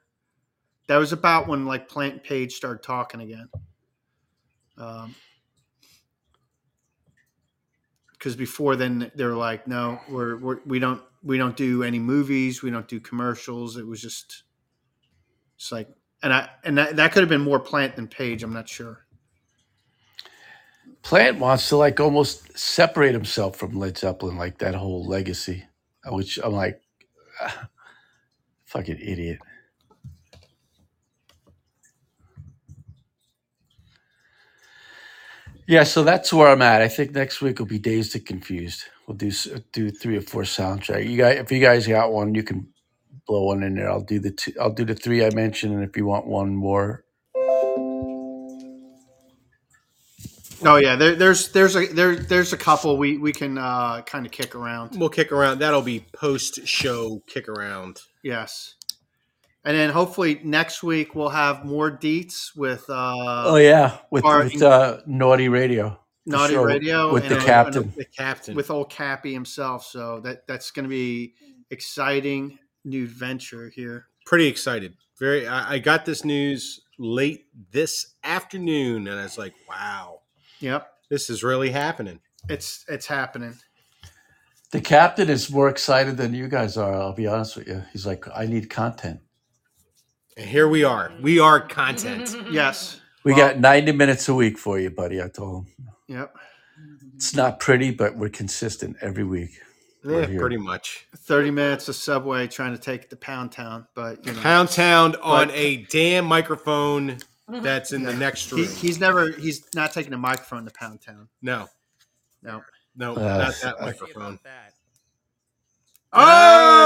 That 0.88 0.98
was 0.98 1.14
about 1.14 1.48
when 1.48 1.66
like 1.66 1.88
Plant 1.88 2.24
Page 2.24 2.54
started 2.54 2.84
talking 2.84 3.22
again. 3.22 3.50
Um, 4.78 5.16
because 8.12 8.36
before 8.36 8.76
then 8.78 9.12
they're 9.16 9.36
like, 9.36 9.68
no, 9.68 10.00
we're, 10.10 10.38
we're 10.38 10.60
we 10.66 10.80
don't 10.80 11.02
we 11.24 11.38
don't 11.38 11.58
do 11.58 11.84
any 11.84 12.00
movies, 12.00 12.62
we 12.62 12.72
don't 12.72 12.88
do 12.88 13.00
commercials. 13.00 13.76
It 13.78 13.86
was 13.86 14.02
just, 14.02 14.44
it's 15.58 15.72
like, 15.72 15.90
and 16.22 16.34
I 16.34 16.50
and 16.64 16.78
that, 16.78 16.96
that 16.96 17.12
could 17.12 17.22
have 17.22 17.30
been 17.30 17.42
more 17.42 17.60
Plant 17.60 17.98
than 17.98 18.08
Page. 18.08 18.44
I'm 18.44 18.54
not 18.54 18.70
sure. 18.70 19.06
Plant 21.02 21.40
wants 21.40 21.68
to 21.70 21.76
like 21.76 22.00
almost 22.00 22.58
separate 22.58 23.14
himself 23.14 23.58
from 23.58 23.78
Led 23.78 23.98
Zeppelin, 23.98 24.38
like 24.38 24.58
that 24.60 24.74
whole 24.74 25.06
legacy, 25.06 25.66
which 26.08 26.40
I'm 26.42 26.54
like, 26.54 26.82
ah, 27.42 27.68
fucking 28.64 29.00
idiot. 29.02 29.40
Yeah, 35.68 35.84
so 35.84 36.03
that's 36.03 36.34
where 36.34 36.49
I'm 36.49 36.61
at. 36.61 36.81
I 36.81 36.88
think 36.88 37.11
next 37.11 37.41
week 37.41 37.60
will 37.60 37.65
be 37.65 37.80
Dazed 37.80 38.15
and 38.15 38.26
Confused. 38.26 38.84
We'll 39.07 39.18
do 39.18 39.27
s- 39.27 39.48
do 39.72 39.90
three 39.91 40.18
or 40.18 40.22
four 40.22 40.44
soundtrack. 40.44 41.10
You 41.10 41.18
guys, 41.18 41.40
if 41.40 41.52
you 41.52 41.60
guys 41.60 41.88
got 41.88 42.11
one, 42.11 42.35
you 42.35 42.44
can 42.44 42.68
blow 43.27 43.44
one 43.45 43.64
in 43.64 43.76
there. 43.76 43.90
I'll 43.90 44.02
do 44.02 44.19
the 44.19 44.31
two, 44.31 44.53
I'll 44.60 44.73
do 44.73 44.85
the 44.85 44.95
three 44.95 45.26
I 45.26 45.30
mentioned, 45.34 45.73
and 45.73 45.84
if 45.84 45.95
you 45.95 46.06
want 46.06 46.27
one 46.27 46.56
more, 46.56 47.03
Oh 50.65 50.77
yeah, 50.77 50.95
there, 50.95 51.15
there's 51.15 51.52
there's 51.52 51.76
a 51.76 51.88
there 51.88 52.15
there's 52.15 52.53
a 52.53 52.57
couple 52.57 52.95
we 52.98 53.18
we 53.18 53.34
can 53.34 53.57
uh, 53.57 54.02
kind 54.03 54.26
of 54.26 54.31
kick 54.31 54.56
around. 54.56 54.98
We'll 54.98 55.10
kick 55.10 55.34
around. 55.34 55.60
That'll 55.60 55.81
be 55.81 56.06
post 56.14 56.65
show 56.65 57.22
kick 57.27 57.49
around. 57.49 57.99
Yes. 58.23 58.76
And 59.65 59.77
then 59.77 59.90
hopefully 59.91 60.41
next 60.44 60.84
week 60.84 61.15
we'll 61.15 61.30
have 61.30 61.64
more 61.64 61.90
deets 61.90 62.56
with 62.56 62.84
uh, 62.90 63.44
oh 63.48 63.56
yeah, 63.56 63.98
with, 64.11 64.26
Or- 64.26 64.44
with 64.44 64.61
uh, 64.61 64.99
Nauti 65.07 65.49
Radio. 65.49 65.99
Nauti 66.27 66.49
sure, 66.52 66.65
Radio 66.68 67.14
with 67.14 67.27
the 67.30 67.35
and- 67.35 67.45
captain. 67.45 67.94
The 67.98 68.06
captain. 68.06 68.56
with 68.56 68.69
old 68.72 68.90
Cappy 68.90 69.34
himself. 69.34 69.85
So 69.85 70.19
that 70.22 70.48
that's 70.48 70.72
going 70.72 70.84
to 70.84 70.90
be 70.90 71.34
exciting 71.69 72.60
new 72.85 73.07
venture 73.07 73.69
here. 73.73 74.07
pretty 74.26 74.48
excited. 74.48 74.95
Very. 75.19 75.48
I, 75.48 75.73
I 75.73 75.80
got 75.80 76.06
this 76.06 76.23
news 76.26 76.81
late 76.98 77.45
this 77.72 78.15
afternoon, 78.23 79.07
and 79.07 79.19
I 79.19 79.23
was 79.23 79.38
like, 79.38 79.53
"Wow, 79.69 80.22
Yep, 80.60 80.88
this 81.10 81.30
is 81.30 81.44
really 81.44 81.72
happening." 81.72 82.19
it's 82.49 82.84
it's 82.90 83.06
happening. 83.06 83.56
The 84.72 84.81
captain 84.81 85.30
is 85.30 85.52
more 85.52 85.69
excited 85.69 86.18
than 86.18 86.34
you 86.34 86.48
guys 86.48 86.77
are. 86.77 86.94
I'll 86.94 87.14
be 87.14 87.27
honest 87.27 87.56
with 87.57 87.68
you. 87.68 87.84
He's 87.91 88.06
like, 88.07 88.26
I 88.35 88.45
need 88.48 88.69
content. 88.69 89.19
And 90.38 90.50
here 90.50 90.68
we 90.68 90.84
are. 90.84 91.12
We 91.22 91.40
are 91.40 91.60
content. 91.60 92.36
Yes. 92.52 93.00
We 93.24 93.32
Well- 93.34 93.50
got 93.50 93.60
90 93.60 93.92
minutes 93.94 94.28
a 94.28 94.34
week 94.36 94.58
for 94.58 94.80
you, 94.80 94.90
buddy. 94.90 95.22
I 95.22 95.28
told 95.30 95.66
him. 95.66 95.74
Yep. 96.08 96.36
It's 97.16 97.34
not 97.36 97.60
pretty, 97.60 97.92
but 97.92 98.18
we're 98.18 98.30
consistent 98.30 98.98
every 99.02 99.24
week. 99.24 99.52
We're 100.04 100.22
Yeah, 100.22 100.28
here. 100.28 100.40
pretty 100.42 100.58
much. 100.58 101.08
Thirty 101.16 101.50
minutes 101.52 101.88
of 101.88 101.96
subway 101.96 102.48
trying 102.48 102.74
to 102.76 102.78
take 102.82 103.04
it 103.04 103.10
to 103.12 103.16
Pound 103.16 103.54
Town, 103.54 103.88
but 103.96 104.26
you 104.26 104.34
know 104.34 104.42
Pound 104.42 104.68
Town 104.70 105.16
on 105.22 105.48
But- 105.48 105.56
a 105.56 105.78
damn 105.90 106.26
microphone 106.26 107.20
that's 107.48 107.94
in 107.94 108.04
the 108.04 108.14
next 108.14 108.50
he, 108.50 108.64
room. 108.64 108.74
he's 108.76 109.00
never 109.00 109.32
he's 109.32 109.64
not 109.74 109.94
taking 109.94 110.12
a 110.12 110.18
microphone 110.18 110.66
to 110.66 110.72
Pound 110.72 111.02
Town. 111.02 111.30
no, 111.42 111.70
No. 112.42 112.62
no, 112.98 113.14
Uh, 113.16 113.20
not 113.38 113.56
that 113.62 113.80
microphone. 113.80 114.40
that. 114.44 114.74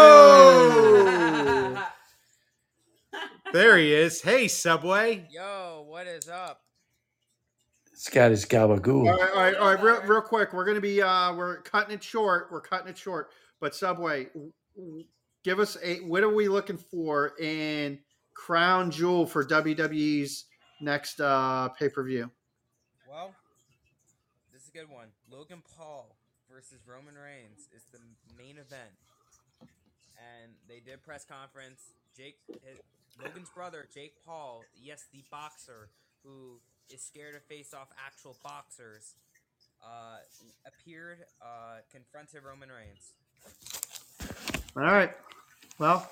Oh, 0.09 1.83
there 3.53 3.77
he 3.77 3.93
is. 3.93 4.21
Hey, 4.21 4.47
Subway. 4.47 5.27
Yo, 5.29 5.85
what 5.87 6.07
is 6.07 6.27
up? 6.27 6.61
It's 7.91 8.09
got 8.09 8.31
his 8.31 8.45
gabagool. 8.45 9.11
All 9.11 9.17
right, 9.17 9.31
all 9.31 9.41
right, 9.41 9.55
all 9.55 9.73
right. 9.73 9.83
Real, 9.83 10.01
real 10.03 10.21
quick, 10.21 10.53
we're 10.53 10.65
gonna 10.65 10.79
be 10.81 11.01
uh 11.01 11.33
we're 11.33 11.61
cutting 11.61 11.95
it 11.95 12.03
short. 12.03 12.49
We're 12.51 12.61
cutting 12.61 12.87
it 12.87 12.97
short. 12.97 13.29
But 13.59 13.73
Subway, 13.73 14.25
w- 14.25 14.51
w- 14.75 15.05
give 15.43 15.59
us 15.59 15.77
a 15.83 15.97
what 16.01 16.23
are 16.23 16.33
we 16.33 16.47
looking 16.47 16.77
for 16.77 17.33
in 17.39 17.99
crown 18.35 18.91
jewel 18.91 19.25
for 19.25 19.43
WWE's 19.43 20.45
next 20.79 21.19
uh 21.19 21.69
pay 21.69 21.89
per 21.89 22.03
view? 22.03 22.29
Well, 23.09 23.33
this 24.53 24.61
is 24.61 24.69
a 24.69 24.73
good 24.73 24.89
one. 24.89 25.07
Logan 25.31 25.63
Paul 25.75 26.15
versus 26.51 26.77
Roman 26.85 27.15
Reigns 27.15 27.67
is 27.75 27.83
the 27.91 27.99
main 28.37 28.57
event, 28.59 28.93
and 29.61 30.51
they 30.69 30.81
did 30.81 31.01
press 31.01 31.25
conference. 31.25 31.93
Jake, 32.15 32.37
his, 32.63 32.79
Logan's 33.23 33.49
brother, 33.49 33.87
Jake 33.93 34.13
Paul, 34.25 34.63
yes, 34.75 35.05
the 35.11 35.23
boxer 35.31 35.89
who 36.23 36.59
is 36.89 37.01
scared 37.03 37.33
to 37.35 37.39
face 37.39 37.73
off 37.73 37.87
actual 38.05 38.37
boxers, 38.43 39.15
uh, 39.83 40.17
appeared, 40.65 41.19
uh, 41.41 41.77
confronted 41.91 42.41
Roman 42.43 42.69
Reigns. 42.69 43.13
All 44.75 44.83
right. 44.83 45.11
Well, 45.79 46.09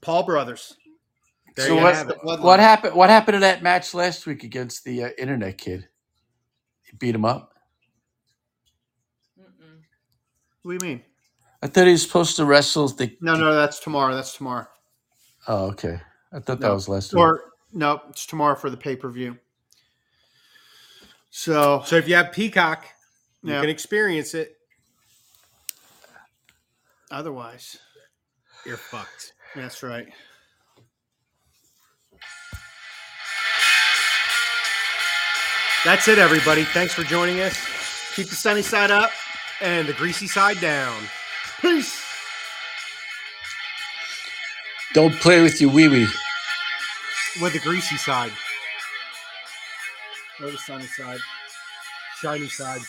Paul 0.00 0.24
Brothers. 0.24 0.76
There 1.56 1.66
So 1.66 1.74
you 1.76 1.82
what- 1.82 1.94
have 1.94 2.10
it. 2.10 2.18
What 2.22 2.60
happened? 2.60 2.94
What 2.94 3.10
happened 3.10 3.36
to 3.36 3.40
that 3.40 3.62
match 3.62 3.92
last 3.94 4.26
week 4.26 4.44
against 4.44 4.84
the 4.84 5.04
uh, 5.04 5.08
internet 5.18 5.58
kid? 5.58 5.88
He 6.82 6.96
beat 6.96 7.14
him 7.14 7.24
up. 7.24 7.54
Mm-mm. 9.38 9.80
What 10.62 10.78
do 10.78 10.86
you 10.86 10.92
mean? 10.92 11.04
I 11.62 11.66
thought 11.66 11.86
he 11.86 11.92
was 11.92 12.02
supposed 12.02 12.36
to 12.36 12.44
wrestle 12.44 12.88
the. 12.88 13.16
No, 13.20 13.34
no, 13.34 13.52
that's 13.54 13.80
tomorrow. 13.80 14.14
That's 14.14 14.36
tomorrow. 14.36 14.66
Oh, 15.52 15.66
okay. 15.70 16.00
I 16.32 16.38
thought 16.38 16.60
that 16.60 16.68
No. 16.68 16.74
was 16.74 16.88
last 16.88 17.12
week. 17.12 17.18
Or 17.20 17.52
no, 17.72 18.00
it's 18.08 18.24
tomorrow 18.24 18.54
for 18.54 18.70
the 18.70 18.76
pay 18.76 18.94
per 18.94 19.10
view. 19.10 19.36
So 21.30 21.82
So 21.84 21.96
if 21.96 22.06
you 22.06 22.14
have 22.14 22.30
Peacock, 22.30 22.86
you 23.42 23.52
Yeah. 23.52 23.60
can 23.60 23.68
experience 23.68 24.32
it. 24.32 24.56
otherwise, 27.10 27.78
You're 28.64 28.76
fucked. 28.76 29.32
that's 29.56 29.82
right. 29.82 30.08
That's 35.84 36.06
it, 36.08 36.18
everybody. 36.18 36.62
Thanks 36.64 36.94
for 36.94 37.02
joining 37.02 37.40
us. 37.40 37.58
Keep 38.14 38.28
the 38.28 38.36
sunny 38.36 38.62
side 38.62 38.90
up. 38.92 39.10
And 39.60 39.88
the 39.88 39.94
greasy 39.94 40.26
side 40.28 40.60
down. 40.60 41.02
Peace. 41.60 41.99
Don't 44.92 45.14
play 45.20 45.40
with 45.42 45.60
your 45.60 45.70
wee 45.70 45.88
wee. 45.88 46.08
With 47.40 47.52
the 47.52 47.60
greasy 47.60 47.96
side, 47.96 48.32
Or 50.40 50.50
the 50.50 50.58
sunny 50.58 50.86
side. 50.86 51.20
shiny 52.20 52.48
side. 52.48 52.80